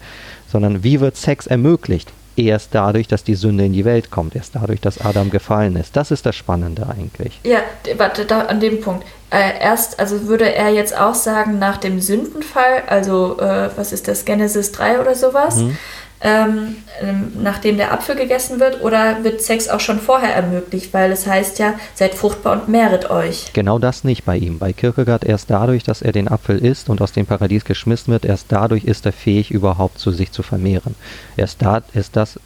sondern 0.52 0.84
wie 0.84 1.00
wird 1.00 1.16
Sex 1.16 1.48
ermöglicht? 1.48 2.12
Erst 2.36 2.70
dadurch, 2.74 3.08
dass 3.08 3.24
die 3.24 3.36
Sünde 3.36 3.66
in 3.66 3.74
die 3.74 3.86
Welt 3.86 4.12
kommt, 4.12 4.36
erst 4.36 4.56
dadurch, 4.56 4.82
dass 4.82 5.00
Adam 5.00 5.30
gefallen 5.30 5.76
ist. 5.76 5.96
Das 5.96 6.12
ist 6.12 6.26
das 6.26 6.36
Spannende 6.36 6.88
eigentlich. 6.88 7.40
Ja, 7.44 7.60
warte, 7.98 8.26
da, 8.26 8.42
an 8.42 8.60
dem 8.60 8.82
Punkt. 8.82 9.06
Äh, 9.30 9.60
erst, 9.60 10.00
also 10.00 10.28
würde 10.28 10.54
er 10.54 10.70
jetzt 10.70 10.98
auch 10.98 11.16
sagen, 11.16 11.58
nach 11.60 11.78
dem 11.78 12.00
Sündenfall, 12.00 12.84
also 12.88 13.40
äh, 13.40 13.70
was 13.76 13.92
ist 13.92 14.08
das, 14.08 14.26
Genesis 14.26 14.72
3 14.72 15.00
oder 15.00 15.16
sowas, 15.16 15.58
mhm 15.58 15.78
ähm, 16.24 16.78
ähm, 17.02 17.34
nachdem 17.42 17.76
der 17.76 17.92
Apfel 17.92 18.16
gegessen 18.16 18.62
wird, 18.62 18.82
oder 18.82 19.24
wird 19.26 19.42
Sex 19.42 19.68
auch 19.68 19.82
schon 19.82 20.00
vorher 20.00 20.34
ermöglicht? 20.34 20.94
Weil 20.94 21.12
es 21.12 21.28
heißt 21.28 21.60
ja, 21.60 21.74
seid 21.96 22.16
fruchtbar 22.16 22.54
und 22.54 22.70
mehret 22.70 23.10
euch. 23.10 23.52
Genau 23.52 23.78
das 23.78 24.06
nicht 24.06 24.24
bei 24.24 24.38
ihm. 24.38 24.58
Bei 24.58 24.72
Kierkegaard 24.72 25.26
erst 25.26 25.50
dadurch, 25.50 25.84
dass 25.84 26.02
er 26.02 26.14
den 26.14 26.30
Apfel 26.30 26.58
isst 26.58 26.90
und 26.90 27.02
aus 27.02 27.12
dem 27.12 27.26
Paradies 27.26 27.66
geschmissen 27.66 28.14
wird, 28.14 28.24
erst 28.24 28.46
dadurch 28.50 28.86
ist 28.86 29.06
er 29.06 29.12
fähig, 29.12 29.52
überhaupt 29.52 30.00
zu 30.00 30.12
sich 30.12 30.32
zu 30.32 30.44
vermehren. 30.44 30.96
Erst 31.36 31.62
da 31.62 31.82
ist 31.94 32.16
das, 32.16 32.40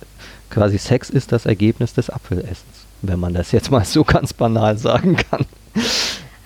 quasi 0.50 0.80
Sex 0.80 1.12
ist 1.12 1.32
das 1.32 1.46
Ergebnis 1.46 1.94
des 1.94 2.10
Apfelessens, 2.10 2.88
wenn 3.04 3.20
man 3.20 3.36
das 3.36 3.52
jetzt 3.52 3.70
mal 3.70 3.86
so 3.86 4.04
ganz 4.06 4.34
banal 4.34 4.80
sagen 4.80 5.18
kann. 5.18 5.46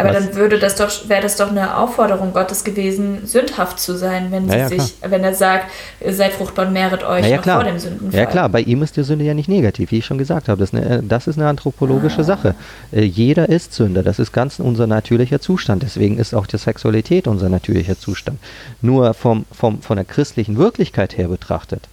Aber 0.02 0.14
Was? 0.14 0.26
dann 0.26 0.36
würde 0.36 0.60
das 0.60 0.76
doch, 0.76 0.90
wäre 1.08 1.22
das 1.22 1.36
doch 1.36 1.50
eine 1.50 1.78
Aufforderung 1.78 2.34
Gottes 2.34 2.64
gewesen, 2.64 3.26
sündhaft 3.26 3.80
zu 3.80 3.96
sein, 3.96 4.32
wenn 4.32 4.50
sie 4.50 4.58
ja, 4.58 4.68
sich, 4.68 4.96
wenn 5.02 5.24
er 5.24 5.34
sagt, 5.34 5.72
seid 6.10 6.34
fruchtbar 6.34 6.68
und 6.68 6.74
mehret 6.74 7.04
euch 7.04 7.28
ja, 7.28 7.38
noch 7.38 7.44
klar. 7.44 7.62
vor 7.62 7.70
dem 7.70 7.80
Sündenfall. 7.80 8.20
Ja 8.20 8.26
klar, 8.26 8.50
bei 8.50 8.62
ihm 8.62 8.82
ist 8.82 8.98
die 8.98 9.04
Sünde 9.04 9.26
ja 9.26 9.34
nicht 9.34 9.50
negativ, 9.50 9.92
wie 9.92 10.00
ich 10.00 10.06
schon 10.06 10.18
gesagt 10.18 10.50
habe. 10.50 10.60
Das 10.60 10.74
ist 10.74 10.76
eine, 10.76 11.04
das 11.04 11.28
ist 11.28 11.38
eine 11.38 11.48
anthropologische 11.48 12.22
ah. 12.22 12.24
Sache. 12.24 12.56
Äh, 12.92 13.04
jeder 13.04 13.50
ist 13.50 13.74
Sünder, 13.74 14.04
das 14.04 14.20
ist 14.20 14.32
ganz 14.32 14.60
unser 14.60 14.88
natürlicher 14.88 15.40
Zustand. 15.40 15.84
Deswegen 15.84 16.18
ist 16.18 16.34
auch 16.34 16.48
die 16.48 16.58
Sexualität 16.58 17.28
unser 17.28 17.50
natürlicher 17.50 17.98
Zustand. 17.98 18.40
Nur 18.82 19.14
vom, 19.14 19.46
vom, 19.52 19.82
von 19.82 19.98
der 19.98 20.06
christlichen 20.06 20.58
Wirklichkeit 20.58 21.18
her 21.18 21.28
betrachtet, 21.28 21.88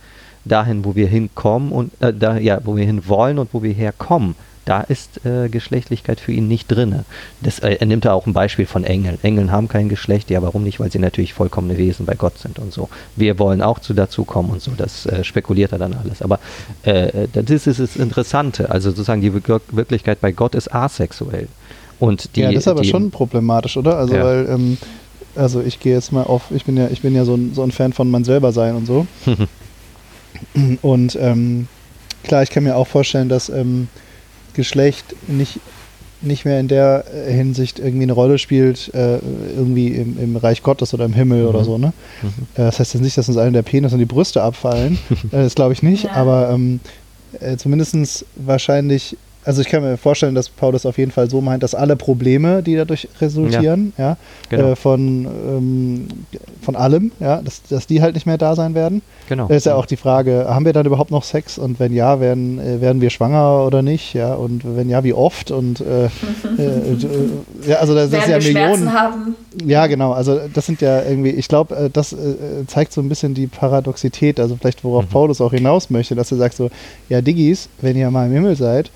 dahin, 0.45 0.85
wo 0.85 0.95
wir 0.95 1.09
hinkommen 1.09 1.73
und 1.73 1.93
äh, 2.01 2.13
da, 2.15 2.39
ja, 2.39 2.61
wo 2.65 2.77
wir 2.77 2.85
hin 2.85 3.03
wollen 3.07 3.39
und 3.39 3.53
wo 3.53 3.63
wir 3.63 3.73
herkommen, 3.73 4.35
da 4.69 4.83
ist 4.83 5.25
äh, 5.25 5.49
Geschlechtlichkeit 5.49 6.21
für 6.21 6.33
ihn 6.33 6.47
nicht 6.47 6.69
drin. 6.69 7.05
Das, 7.41 7.59
äh, 7.61 7.77
er 7.81 7.87
nimmt 7.87 8.05
da 8.05 8.13
auch 8.13 8.27
ein 8.27 8.35
Beispiel 8.35 8.67
von 8.67 8.85
Engeln. 8.85 9.19
Engeln 9.23 9.51
haben 9.51 9.67
kein 9.67 9.89
Geschlecht, 9.89 10.29
ja, 10.29 10.43
warum 10.43 10.63
nicht? 10.63 10.79
Weil 10.79 10.93
sie 10.93 10.99
natürlich 10.99 11.33
vollkommene 11.33 11.79
Wesen 11.79 12.05
bei 12.05 12.15
Gott 12.15 12.39
sind 12.39 12.59
und 12.59 12.73
so. 12.73 12.91
Wir 13.17 13.39
wollen 13.39 13.63
auch 13.63 13.79
zu 13.79 13.95
dazu 13.95 14.25
kommen 14.25 14.51
und 14.51 14.61
so. 14.61 14.73
Das 14.77 15.07
äh, 15.07 15.25
spekuliert 15.25 15.73
er 15.73 15.79
dann 15.79 15.95
alles. 15.95 16.21
Aber 16.21 16.39
äh, 16.83 17.29
das 17.33 17.67
ist 17.67 17.81
das 17.81 17.97
Interessante. 17.97 18.71
Also 18.71 18.91
sozusagen 18.91 19.23
die 19.23 19.33
Wirklichkeit 19.33 20.21
bei 20.21 20.33
Gott 20.33 20.55
ist 20.55 20.75
asexuell. 20.75 21.49
Und 21.99 22.37
die, 22.37 22.43
ja, 22.43 22.53
das 22.53 22.65
ist 22.65 22.69
aber 22.69 22.83
die, 22.83 22.91
schon 22.91 23.11
problematisch, 23.11 23.79
oder? 23.79 23.97
Also 23.97 24.15
ja. 24.15 24.25
weil 24.25 24.49
ähm, 24.51 24.77
also 25.35 25.63
ich 25.63 25.81
gehe 25.81 25.95
jetzt 25.95 26.13
mal 26.13 26.25
auf, 26.25 26.51
ich 26.51 26.67
bin 26.67 26.77
ja, 26.77 26.89
ich 26.89 27.01
bin 27.01 27.15
ja 27.15 27.25
so 27.25 27.35
ein, 27.35 27.55
so 27.55 27.63
ein 27.63 27.73
Fan 27.73 27.95
von 27.95 28.11
man 28.11 28.25
selber 28.25 28.53
sein 28.53 28.75
und 28.77 28.85
so. 28.85 29.07
und 30.83 31.17
ähm, 31.19 31.69
klar, 32.23 32.43
ich 32.43 32.51
kann 32.51 32.65
mir 32.65 32.77
auch 32.77 32.87
vorstellen, 32.87 33.31
dass 33.31 33.49
ähm, 33.49 33.89
Geschlecht 34.59 35.15
nicht, 35.29 35.61
nicht 36.21 36.45
mehr 36.45 36.59
in 36.59 36.67
der 36.67 37.05
äh, 37.15 37.33
Hinsicht 37.33 37.79
irgendwie 37.79 38.03
eine 38.03 38.13
Rolle 38.13 38.39
spielt, 38.39 38.93
äh, 38.93 39.19
irgendwie 39.57 39.89
im, 39.89 40.19
im, 40.21 40.37
Reich 40.37 40.65
Gottes 40.65 40.93
oder 40.93 41.05
im 41.05 41.13
Himmel 41.13 41.45
mhm. 41.45 41.49
oder 41.49 41.65
so. 41.65 41.79
Ne? 41.79 41.93
Mhm. 42.23 42.29
Äh, 42.55 42.67
das 42.67 42.81
heißt 42.81 42.95
jetzt 42.95 43.03
nicht, 43.03 43.17
dass 43.17 43.29
uns 43.29 43.39
allen 43.39 43.53
der 43.53 43.63
Penis 43.63 43.93
und 43.93 44.01
die 44.01 44.05
Brüste 44.05 44.43
abfallen. 44.43 44.99
Äh, 45.31 45.45
das 45.45 45.55
glaube 45.55 45.73
ich 45.73 45.83
nicht, 45.83 46.05
ja. 46.05 46.13
aber 46.13 46.51
ähm, 46.51 46.81
äh, 47.41 47.57
zumindest 47.57 48.27
wahrscheinlich 48.35 49.17
also 49.49 49.63
ich 49.63 49.69
kann 49.71 49.83
mir 49.83 49.97
vorstellen, 49.97 50.35
dass 50.35 50.51
Paulus 50.51 50.85
auf 50.85 50.99
jeden 50.99 51.11
Fall 51.11 51.31
so 51.31 51.41
meint, 51.41 51.63
dass 51.63 51.75
alle 51.75 51.97
Probleme, 51.97 52.63
die 52.63 52.77
dadurch 52.77 53.09
resultieren, 53.19 53.95
ja, 53.97 54.11
ja 54.11 54.17
genau. 54.51 54.73
äh, 54.73 54.77
von, 54.77 55.25
ähm, 55.25 56.09
von 56.61 56.77
allem, 56.77 57.13
ja, 57.19 57.41
dass, 57.41 57.63
dass 57.63 57.87
die 57.87 58.03
halt 58.03 58.15
nicht 58.15 58.27
mehr 58.27 58.37
da 58.37 58.55
sein 58.55 58.75
werden. 58.75 59.01
Genau. 59.27 59.49
Da 59.49 59.55
ist 59.55 59.65
ja 59.65 59.75
auch 59.75 59.87
die 59.87 59.97
Frage, 59.97 60.45
haben 60.51 60.67
wir 60.67 60.75
dann 60.75 60.85
überhaupt 60.85 61.11
noch 61.11 61.25
Sex 61.25 61.57
und 61.57 61.81
wenn 61.81 61.95
ja, 61.95 62.21
werden, 62.21 62.59
äh, 62.59 62.83
werden 62.83 63.01
wir 63.01 63.09
schwanger 63.09 63.65
oder 63.65 63.81
nicht, 63.81 64.13
ja, 64.13 64.35
und 64.35 64.65
wenn 64.77 64.91
ja, 64.91 65.03
wie 65.03 65.15
oft 65.15 65.51
und 65.51 65.81
äh, 65.81 66.05
äh, 66.05 66.11
ja, 67.67 67.77
also 67.77 67.95
das, 67.95 68.11
das 68.11 68.27
ist 68.27 68.29
ja 68.29 68.39
Millionen. 68.39 68.93
Haben. 68.93 69.35
Ja, 69.65 69.87
genau, 69.87 70.13
also 70.13 70.41
das 70.53 70.67
sind 70.67 70.83
ja 70.83 71.03
irgendwie, 71.05 71.31
ich 71.31 71.49
glaube, 71.49 71.75
äh, 71.75 71.91
das 71.91 72.13
äh, 72.13 72.67
zeigt 72.67 72.93
so 72.93 73.01
ein 73.01 73.09
bisschen 73.09 73.33
die 73.33 73.47
Paradoxität, 73.47 74.41
also 74.41 74.57
vielleicht 74.61 74.85
worauf 74.85 75.07
mhm. 75.07 75.09
Paulus 75.09 75.41
auch 75.41 75.55
hinaus 75.55 75.89
möchte, 75.89 76.15
dass 76.15 76.31
er 76.33 76.37
sagt 76.37 76.55
so, 76.55 76.69
ja, 77.09 77.23
Diggis, 77.23 77.71
wenn 77.81 77.97
ihr 77.97 78.11
mal 78.11 78.27
im 78.27 78.35
Himmel 78.35 78.55
seid, 78.55 78.91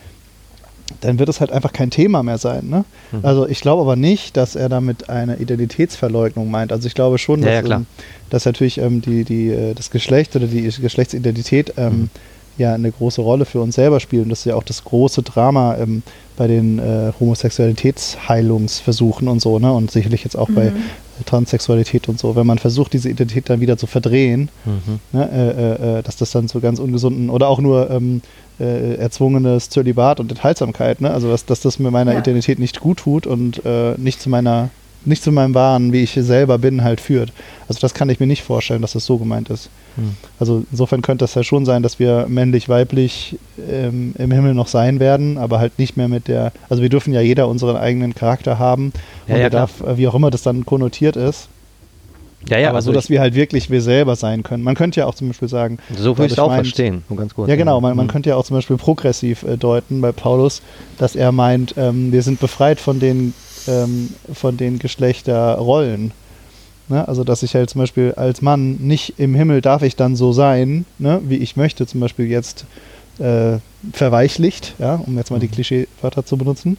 dann 1.01 1.19
wird 1.19 1.29
es 1.29 1.41
halt 1.41 1.51
einfach 1.51 1.73
kein 1.73 1.91
Thema 1.91 2.23
mehr 2.23 2.39
sein. 2.39 2.69
Ne? 2.69 2.85
Mhm. 3.13 3.21
Also 3.23 3.49
ich 3.49 3.61
glaube 3.61 3.83
aber 3.83 3.97
nicht, 3.97 4.37
dass 4.37 4.57
er 4.57 4.69
damit 4.69 5.09
eine 5.09 5.37
Identitätsverleugnung 5.37 6.51
meint. 6.51 6.73
Also 6.73 6.87
ich 6.87 6.95
glaube 6.95 7.19
schon, 7.19 7.43
dass, 7.43 7.69
ja, 7.69 7.77
ähm, 7.77 7.87
dass 8.31 8.45
natürlich 8.45 8.79
ähm, 8.79 9.01
die, 9.01 9.25
die, 9.25 9.49
äh, 9.49 9.75
das 9.75 9.91
Geschlecht 9.91 10.37
oder 10.37 10.47
die 10.47 10.63
Geschlechtsidentität 10.63 11.75
ähm, 11.77 11.93
mhm. 11.93 12.11
ja 12.59 12.75
eine 12.75 12.91
große 12.91 13.21
Rolle 13.21 13.45
für 13.45 13.61
uns 13.61 13.75
selber 13.75 14.01
spielt. 14.01 14.25
Und 14.25 14.31
das 14.31 14.41
ist 14.41 14.45
ja 14.47 14.55
auch 14.55 14.65
das 14.65 14.85
große 14.85 15.23
Drama 15.23 15.77
ähm, 15.79 16.03
bei 16.37 16.47
den 16.47 16.79
äh, 16.79 17.13
Homosexualitätsheilungsversuchen 17.19 19.29
und 19.29 19.41
so, 19.41 19.59
ne? 19.59 19.73
Und 19.73 19.91
sicherlich 19.91 20.25
jetzt 20.25 20.37
auch 20.37 20.49
mhm. 20.49 20.55
bei 20.55 20.73
Transsexualität 21.27 22.09
und 22.09 22.19
so, 22.19 22.37
wenn 22.37 22.47
man 22.47 22.59
versucht, 22.59 22.93
diese 22.93 23.09
Identität 23.09 23.51
dann 23.51 23.61
wieder 23.61 23.77
zu 23.77 23.87
verdrehen, 23.87 24.49
mhm. 24.65 25.01
ne? 25.13 25.31
Äh, 25.31 25.51
äh, 25.51 25.99
äh 25.99 26.03
dass 26.03 26.17
das 26.17 26.33
dann 26.33 26.49
zu 26.49 26.61
ganz 26.61 26.79
ungesunden 26.79 27.31
oder 27.31 27.49
auch 27.49 27.61
nur 27.61 27.91
ähm, 27.91 28.23
äh, 28.61 28.97
erzwungenes 28.97 29.71
Zölibat 29.71 30.21
und 30.21 30.31
Enthaltsamkeit, 30.31 31.01
ne? 31.01 31.11
Also 31.11 31.29
dass, 31.29 31.45
dass 31.45 31.61
das 31.61 31.79
mir 31.79 31.91
meiner 31.91 32.13
ja. 32.13 32.19
Identität 32.19 32.59
nicht 32.59 32.81
gut 32.81 32.99
tut 32.99 33.27
und 33.27 33.65
äh, 33.65 33.95
nicht 33.99 34.21
zu 34.21 34.31
meiner, 34.31 34.71
nicht 35.05 35.23
zu 35.23 35.33
meinem 35.33 35.55
Wahren, 35.55 35.93
wie 35.93 36.03
ich 36.03 36.13
selber 36.13 36.59
bin, 36.59 36.83
halt 36.83 37.01
führt. 37.01 37.33
Also 37.69 37.81
das 37.81 37.95
kann 37.95 38.09
ich 38.09 38.21
mir 38.21 38.27
nicht 38.27 38.43
vorstellen, 38.43 38.83
dass 38.83 38.93
das 38.93 39.07
so 39.07 39.19
gemeint 39.19 39.51
ist. 39.51 39.71
Hm. 39.97 40.17
Also 40.39 40.65
insofern 40.71 41.03
könnte 41.03 41.25
es 41.25 41.35
ja 41.35 41.43
schon 41.43 41.65
sein, 41.65 41.83
dass 41.83 41.99
wir 41.99 42.27
männlich-weiblich 42.29 43.39
ähm, 43.71 44.15
im 44.19 44.31
Himmel 44.31 44.55
noch 44.55 44.69
sein 44.69 45.01
werden, 45.01 45.39
aber 45.39 45.59
halt 45.59 45.79
nicht 45.79 45.97
mehr 45.97 46.09
mit 46.09 46.29
der, 46.29 46.53
also 46.69 46.83
wir 46.83 46.89
dürfen 46.89 47.13
ja 47.13 47.21
jeder 47.21 47.49
unseren 47.49 47.77
eigenen 47.77 48.15
Charakter 48.15 48.59
haben 48.59 48.93
ja, 49.27 49.35
und 49.35 49.41
ja, 49.41 49.51
darf, 49.51 49.81
äh, 49.83 49.97
wie 49.97 50.09
auch 50.09 50.15
immer 50.15 50.31
das 50.31 50.43
dann 50.43 50.65
konnotiert 50.65 51.17
ist, 51.17 51.49
ja, 52.49 52.59
ja, 52.59 52.69
aber 52.69 52.77
also 52.77 52.91
so, 52.91 52.95
dass 52.95 53.09
wir 53.09 53.21
halt 53.21 53.35
wirklich 53.35 53.71
wir 53.71 53.81
selber 53.81 54.17
sein 54.17 54.43
können. 54.43 54.65
Man 54.65 54.75
könnte 54.75 55.01
ja 55.01 55.07
auch 55.07 55.15
zum 55.15 55.29
Beispiel 55.29 55.49
sagen. 55.49 55.79
So 55.97 56.17
würde 56.19 56.27
ich 56.27 56.33
es 56.33 56.39
auch 56.39 56.49
meint, 56.49 56.67
verstehen, 56.67 57.05
nur 57.09 57.19
ganz 57.19 57.35
kurz. 57.35 57.49
Ja, 57.49 57.57
genau. 57.57 57.81
Man, 57.81 57.97
man 57.97 58.07
mhm. 58.07 58.11
könnte 58.11 58.31
ja 58.31 58.37
auch 58.37 58.45
zum 58.45 58.57
Beispiel 58.57 58.77
progressiv 58.77 59.45
äh, 59.45 59.57
deuten 59.57 60.01
bei 60.01 60.13
Paulus, 60.13 60.63
dass 60.99 61.15
er 61.15 61.33
meint, 61.33 61.75
ähm, 61.77 62.13
wir 62.13 62.23
sind 62.23 62.41
befreit 62.41 62.81
von 62.81 62.99
den 62.99 63.35
ähm, 63.69 64.11
von 64.33 64.57
den 64.57 64.79
Geschlechterrollen. 64.79 66.13
Ne? 66.89 67.07
Also, 67.07 67.25
dass 67.25 67.43
ich 67.43 67.55
halt 67.55 67.71
zum 67.71 67.81
Beispiel 67.81 68.13
als 68.17 68.43
Mann 68.43 68.77
nicht 68.77 69.15
im 69.19 69.35
Himmel 69.35 69.61
darf 69.61 69.83
ich 69.83 69.97
dann 69.97 70.17
so 70.17 70.33
sein, 70.33 70.85
ne? 70.99 71.21
wie 71.25 71.37
ich 71.37 71.57
möchte, 71.57 71.87
zum 71.87 72.01
Beispiel 72.01 72.27
jetzt 72.27 72.65
äh, 73.19 73.59
verweichlicht, 73.93 74.75
ja, 74.79 74.97
um 74.97 75.17
jetzt 75.17 75.31
mal 75.31 75.39
die 75.41 75.47
Mhm. 75.49 75.53
Klischeewörter 75.53 76.25
zu 76.25 76.37
benutzen. 76.37 76.77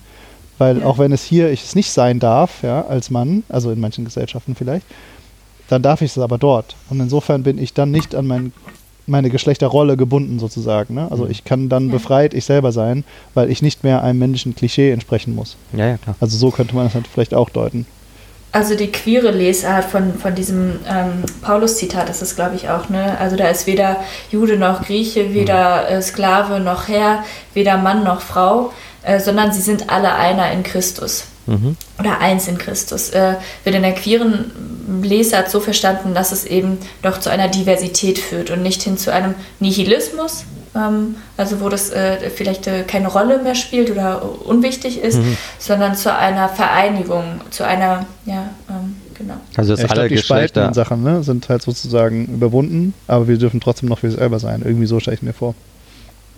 Weil 0.58 0.80
Ja. 0.80 0.86
auch 0.86 0.98
wenn 1.00 1.12
es 1.12 1.24
hier 1.24 1.52
ich 1.52 1.64
es 1.64 1.76
nicht 1.76 1.92
sein 1.92 2.20
darf, 2.20 2.64
ja, 2.64 2.86
als 2.86 3.10
Mann, 3.10 3.44
also 3.50 3.72
in 3.72 3.80
manchen 3.80 4.06
Gesellschaften 4.06 4.56
vielleicht, 4.56 4.86
dann 5.68 5.82
darf 5.82 6.02
ich 6.02 6.12
es 6.12 6.18
aber 6.18 6.38
dort. 6.38 6.76
Und 6.90 7.00
insofern 7.00 7.44
bin 7.44 7.58
ich 7.58 7.74
dann 7.74 7.92
nicht 7.92 8.14
an 8.16 8.28
mein, 8.28 8.52
meine 9.08 9.30
Geschlechterrolle 9.30 9.98
gebunden 9.98 10.40
sozusagen. 10.40 10.94
Ne? 10.96 11.08
Also 11.12 11.26
Mhm. 11.26 11.32
ich 11.32 11.44
kann 11.44 11.70
dann 11.70 11.88
Ja. 11.88 11.94
befreit 11.94 12.34
ich 12.34 12.46
selber 12.46 12.72
sein, 12.72 13.04
weil 13.34 13.50
ich 13.50 13.62
nicht 13.62 13.84
mehr 13.84 14.04
einem 14.04 14.20
männlichen 14.20 14.56
Klischee 14.56 14.92
entsprechen 14.92 15.34
muss. 15.36 15.56
Ja, 15.76 15.88
ja, 15.88 15.98
klar. 15.98 16.16
Also 16.20 16.38
so 16.38 16.52
könnte 16.52 16.76
man 16.76 16.86
das 16.86 16.96
halt 16.96 17.08
vielleicht 17.08 17.34
auch 17.34 17.50
deuten. 17.50 17.86
Also 18.54 18.76
die 18.76 18.92
queere 18.92 19.32
Lesart 19.32 19.86
von, 19.86 20.14
von 20.14 20.36
diesem 20.36 20.80
ähm, 20.88 21.24
Paulus-Zitat 21.42 22.08
ist 22.12 22.22
es, 22.22 22.36
glaube 22.36 22.56
ich, 22.56 22.70
auch. 22.70 22.88
Ne? 22.88 23.18
Also 23.20 23.36
da 23.36 23.48
ist 23.48 23.66
weder 23.66 23.98
Jude 24.30 24.58
noch 24.58 24.86
Grieche, 24.86 25.34
weder 25.34 25.90
äh, 25.90 26.02
Sklave 26.04 26.60
noch 26.60 26.88
Herr, 26.88 27.24
weder 27.56 27.78
Mann 27.78 28.04
noch 28.04 28.22
Frau, 28.22 28.72
äh, 29.02 29.20
sondern 29.20 29.52
sie 29.52 29.62
sind 29.62 29.90
alle 29.90 30.14
einer 30.14 30.52
in 30.52 30.62
Christus. 30.62 31.26
Mhm. 31.48 31.76
Oder 32.00 32.20
eins 32.20 32.48
in 32.48 32.60
Christus. 32.60 33.10
Äh, 33.10 33.38
wird 33.64 33.76
in 33.76 33.82
der 33.82 33.96
queeren 33.96 35.02
Lesart 35.02 35.50
so 35.50 35.60
verstanden, 35.60 36.14
dass 36.14 36.32
es 36.32 36.46
eben 36.46 36.78
doch 37.02 37.20
zu 37.20 37.32
einer 37.32 37.48
Diversität 37.48 38.20
führt 38.20 38.52
und 38.52 38.62
nicht 38.62 38.84
hin 38.84 39.00
zu 39.00 39.12
einem 39.12 39.34
Nihilismus, 39.60 40.46
also 41.38 41.62
wo 41.62 41.70
das 41.70 41.92
äh, 41.92 42.30
vielleicht 42.32 42.66
äh, 42.68 42.84
keine 42.84 43.08
Rolle 43.08 43.42
mehr 43.44 43.56
spielt 43.56 43.92
oder 43.92 44.22
unwichtig 44.46 45.00
ist, 45.02 45.18
Mhm. 45.20 45.38
sondern 45.60 45.96
zu 45.96 46.14
einer 46.16 46.50
Vereinigung, 46.50 47.42
zu 47.52 47.64
einer, 47.66 48.06
ja, 48.26 48.50
ähm, 48.70 48.96
genau. 49.14 49.36
Also, 49.56 49.74
dass 49.74 49.82
Ja, 49.82 49.90
alle 49.90 49.94
glaube, 50.02 50.10
die 50.10 50.16
Geschlechter. 50.16 50.74
Sachen 50.74 51.04
ne, 51.04 51.24
sind 51.24 51.48
halt 51.50 51.62
sozusagen 51.62 52.26
überwunden, 52.26 52.94
aber 53.08 53.28
wir 53.28 53.38
dürfen 53.38 53.60
trotzdem 53.62 53.90
noch 53.90 54.02
wir 54.02 54.12
selber 54.12 54.40
sein. 54.40 54.64
Irgendwie 54.66 54.88
so 54.88 55.00
stelle 55.00 55.16
ich 55.16 55.22
mir 55.22 55.34
vor. 55.34 55.54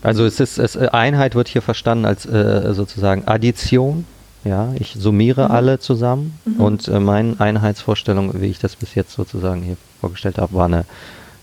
Also 0.03 0.25
es 0.25 0.39
ist 0.39 0.59
es, 0.59 0.75
äh, 0.75 0.89
Einheit 0.91 1.33
wird 1.35 1.47
hier 1.47 1.61
verstanden 1.61 2.05
als 2.05 2.25
äh, 2.25 2.73
sozusagen 2.73 3.27
Addition. 3.27 4.05
Ja, 4.43 4.69
ich 4.77 4.95
summiere 4.99 5.45
Mhm. 5.45 5.51
alle 5.51 5.79
zusammen 5.79 6.37
Mhm. 6.45 6.59
und 6.61 6.87
äh, 6.89 6.99
meine 6.99 7.35
Einheitsvorstellung, 7.39 8.39
wie 8.41 8.47
ich 8.47 8.59
das 8.59 8.75
bis 8.75 8.93
jetzt 8.93 9.13
sozusagen 9.13 9.63
hier 9.63 9.77
vorgestellt 10.01 10.37
habe, 10.37 10.53
war 10.53 10.65
eine 10.65 10.85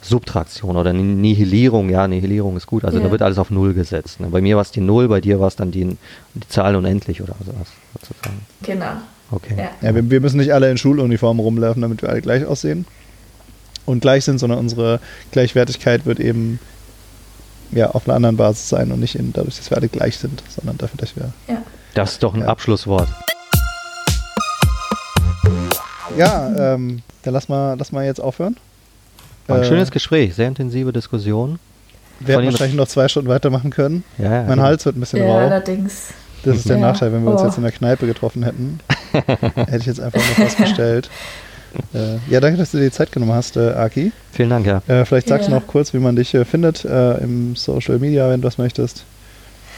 Subtraktion 0.02 0.76
oder 0.76 0.92
Nihilierung. 0.92 1.88
Ja, 1.88 2.06
Nihilierung 2.08 2.56
ist 2.56 2.66
gut. 2.66 2.84
Also 2.84 2.98
Ja. 2.98 3.04
da 3.04 3.10
wird 3.10 3.22
alles 3.22 3.38
auf 3.38 3.50
Null 3.50 3.72
gesetzt. 3.74 4.20
Ne? 4.20 4.26
Bei 4.28 4.40
mir 4.40 4.56
war 4.56 4.62
es 4.62 4.70
die 4.70 4.80
Null, 4.80 5.08
bei 5.08 5.20
dir 5.20 5.40
war 5.40 5.48
es 5.48 5.56
dann 5.56 5.70
die, 5.70 5.96
die 6.34 6.48
Zahl 6.48 6.76
unendlich 6.76 7.22
oder 7.22 7.34
sowas 7.44 7.68
sozusagen. 8.00 8.40
Genau. 8.62 8.92
Okay. 9.30 9.54
Ja. 9.56 9.70
Ja, 9.88 9.94
wir, 9.94 10.10
wir 10.10 10.20
müssen 10.20 10.38
nicht 10.38 10.52
alle 10.52 10.70
in 10.70 10.76
Schuluniformen 10.76 11.42
rumlaufen, 11.42 11.80
damit 11.82 12.02
wir 12.02 12.08
alle 12.10 12.20
gleich 12.20 12.44
aussehen 12.44 12.84
und 13.86 14.00
gleich 14.00 14.24
sind, 14.24 14.38
sondern 14.38 14.58
unsere 14.58 15.00
Gleichwertigkeit 15.30 16.04
wird 16.04 16.20
eben 16.20 16.58
ja, 17.70 17.90
auf 17.92 18.06
einer 18.06 18.16
anderen 18.16 18.36
Basis 18.36 18.68
sein 18.68 18.92
und 18.92 19.00
nicht 19.00 19.14
in, 19.14 19.32
dadurch, 19.32 19.56
dass 19.56 19.70
wir 19.70 19.78
alle 19.78 19.88
gleich 19.88 20.18
sind, 20.18 20.42
sondern 20.54 20.76
dafür, 20.78 20.98
dass 20.98 21.16
wir. 21.16 21.32
Ja. 21.48 21.62
Das 21.94 22.12
ist 22.12 22.22
doch 22.22 22.34
ein 22.34 22.40
Ja. 22.40 22.46
Abschlusswort. 22.48 23.08
Ja, 26.18 26.74
ähm, 26.74 27.00
dann 27.22 27.32
lass 27.34 27.48
mal, 27.48 27.76
lass 27.78 27.92
mal 27.92 28.04
jetzt 28.04 28.20
aufhören. 28.20 28.56
War 29.46 29.56
ein 29.58 29.62
Äh, 29.62 29.66
schönes 29.66 29.90
Gespräch, 29.90 30.34
sehr 30.34 30.48
intensive 30.48 30.92
Diskussion. 30.92 31.58
Wir 32.20 32.36
hätten 32.36 32.46
wahrscheinlich 32.52 32.76
noch 32.76 32.86
zwei 32.88 33.08
Stunden 33.08 33.28
weitermachen 33.28 33.70
können. 33.70 34.04
Ja, 34.18 34.24
ja, 34.24 34.30
Mein 34.42 34.50
genau. 34.50 34.62
Hals 34.62 34.84
wird 34.86 34.96
ein 34.96 35.00
bisschen 35.00 35.18
Ja, 35.20 35.26
rau. 35.26 35.36
allerdings. 35.38 36.08
Das 36.44 36.56
ist 36.56 36.68
der 36.68 36.76
Ja. 36.78 36.82
Nachteil, 36.88 37.12
wenn 37.12 37.24
wir 37.24 37.30
uns 37.32 37.42
Oh. 37.42 37.46
jetzt 37.46 37.56
in 37.56 37.62
der 37.62 37.72
Kneipe 37.72 38.06
getroffen 38.06 38.42
hätten. 38.44 38.80
Hätte 39.12 39.76
ich 39.78 39.86
jetzt 39.86 40.00
einfach 40.00 40.18
nur 40.20 40.34
festgestellt. 40.46 41.10
äh, 41.94 42.16
ja, 42.28 42.40
danke, 42.40 42.58
dass 42.58 42.70
du 42.72 42.78
dir 42.78 42.84
die 42.84 42.90
Zeit 42.90 43.10
genommen 43.12 43.32
hast, 43.32 43.56
äh, 43.56 43.70
Aki. 43.70 44.12
Vielen 44.32 44.50
Dank, 44.50 44.66
ja. 44.66 44.82
Äh, 44.88 45.04
vielleicht 45.04 45.28
sagst 45.28 45.48
du 45.48 45.52
Ja. 45.52 45.58
noch 45.58 45.66
kurz, 45.66 45.92
wie 45.94 45.98
man 45.98 46.14
dich 46.16 46.34
äh, 46.34 46.44
findet 46.44 46.84
äh, 46.84 47.14
im 47.18 47.56
Social 47.56 47.98
Media, 47.98 48.28
wenn 48.28 48.40
du 48.40 48.46
das 48.46 48.58
möchtest. 48.58 49.04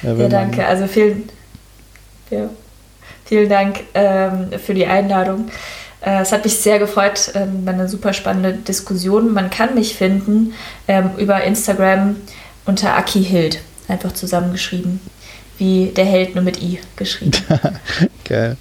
Äh, 0.03 0.09
Ja, 0.09 0.15
man- 0.15 0.31
danke. 0.31 0.67
Also 0.67 0.87
vielen, 0.87 1.25
ja, 2.31 2.49
vielen 3.25 3.49
Dank 3.49 3.81
ähm, 3.95 4.49
für 4.59 4.75
die 4.75 4.87
Einladung. 4.87 5.47
Äh, 6.05 6.21
es 6.21 6.33
hat 6.33 6.45
mich 6.45 6.57
sehr 6.57 6.79
gefreut, 6.79 7.33
ähm, 7.35 7.63
eine 7.67 7.89
super 7.89 8.13
spannende 8.13 8.53
Diskussion. 8.53 9.33
Man 9.33 9.51
kann 9.51 9.75
mich 9.75 9.95
finden 9.95 10.53
ähm, 10.87 11.11
über 11.19 11.43
Instagram 11.43 12.17
unter 12.67 12.97
Aki 12.97 13.25
Hild, 13.25 13.61
einfach 13.89 14.13
zusammengeschrieben. 14.13 15.01
Wie 15.57 15.93
der 15.95 16.05
Held 16.05 16.35
nur 16.35 16.43
mit 16.43 16.61
I 16.61 16.81
geschrieben. 16.97 17.33
Geil. 18.25 18.57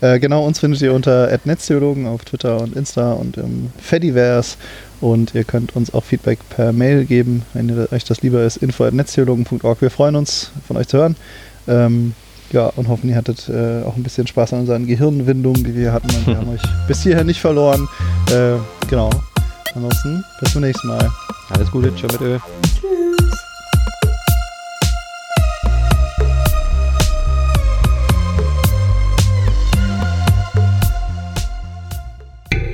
Äh, 0.00 0.20
genau, 0.20 0.44
uns 0.46 0.60
findet 0.60 0.80
ihr 0.80 0.92
unter 0.92 1.36
@netztheologen 1.44 2.06
auf 2.06 2.24
Twitter 2.24 2.60
und 2.60 2.76
Insta 2.76 3.14
und 3.14 3.36
im 3.36 3.72
Fediverse. 3.82 4.56
Und 5.00 5.34
ihr 5.34 5.42
könnt 5.42 5.74
uns 5.74 5.92
auch 5.92 6.04
Feedback 6.04 6.38
per 6.48 6.72
Mail 6.72 7.04
geben, 7.04 7.42
wenn 7.52 7.68
ihr, 7.68 7.88
euch 7.90 8.04
das 8.04 8.22
lieber 8.22 8.44
ist. 8.44 8.58
info.netztheologen.org. 8.58 9.82
Wir 9.82 9.90
freuen 9.90 10.14
uns, 10.14 10.52
von 10.68 10.76
euch 10.76 10.86
zu 10.86 10.98
hören. 10.98 11.16
Ähm, 11.66 12.14
ja, 12.52 12.66
und 12.76 12.88
hoffen, 12.88 13.08
ihr 13.08 13.16
hattet 13.16 13.48
äh, 13.48 13.82
auch 13.82 13.96
ein 13.96 14.02
bisschen 14.02 14.26
Spaß 14.26 14.52
an 14.52 14.60
unseren 14.60 14.86
Gehirnwindungen, 14.86 15.64
die 15.64 15.74
wir 15.74 15.92
hatten. 15.92 16.08
Und 16.08 16.26
wir 16.26 16.36
haben 16.36 16.48
euch 16.54 16.62
bis 16.86 17.02
hierher 17.02 17.24
nicht 17.24 17.40
verloren. 17.40 17.88
Äh, 18.30 18.56
genau. 18.88 19.10
Ansonsten, 19.74 20.24
bis 20.40 20.52
zum 20.52 20.62
nächsten 20.62 20.88
Mal. 20.88 21.10
Alles 21.50 21.70
Gute, 21.70 21.94
tschö 21.94 22.06
mit 22.06 22.20
Öl. 22.20 22.40
Tschüss. 22.62 23.06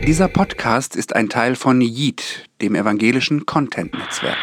Dieser 0.06 0.26
Podcast 0.26 0.96
ist 0.96 1.14
ein 1.14 1.28
Teil 1.28 1.54
von 1.54 1.80
Yeet, 1.80 2.48
dem 2.60 2.74
evangelischen 2.74 3.46
Content-Netzwerk. 3.46 4.36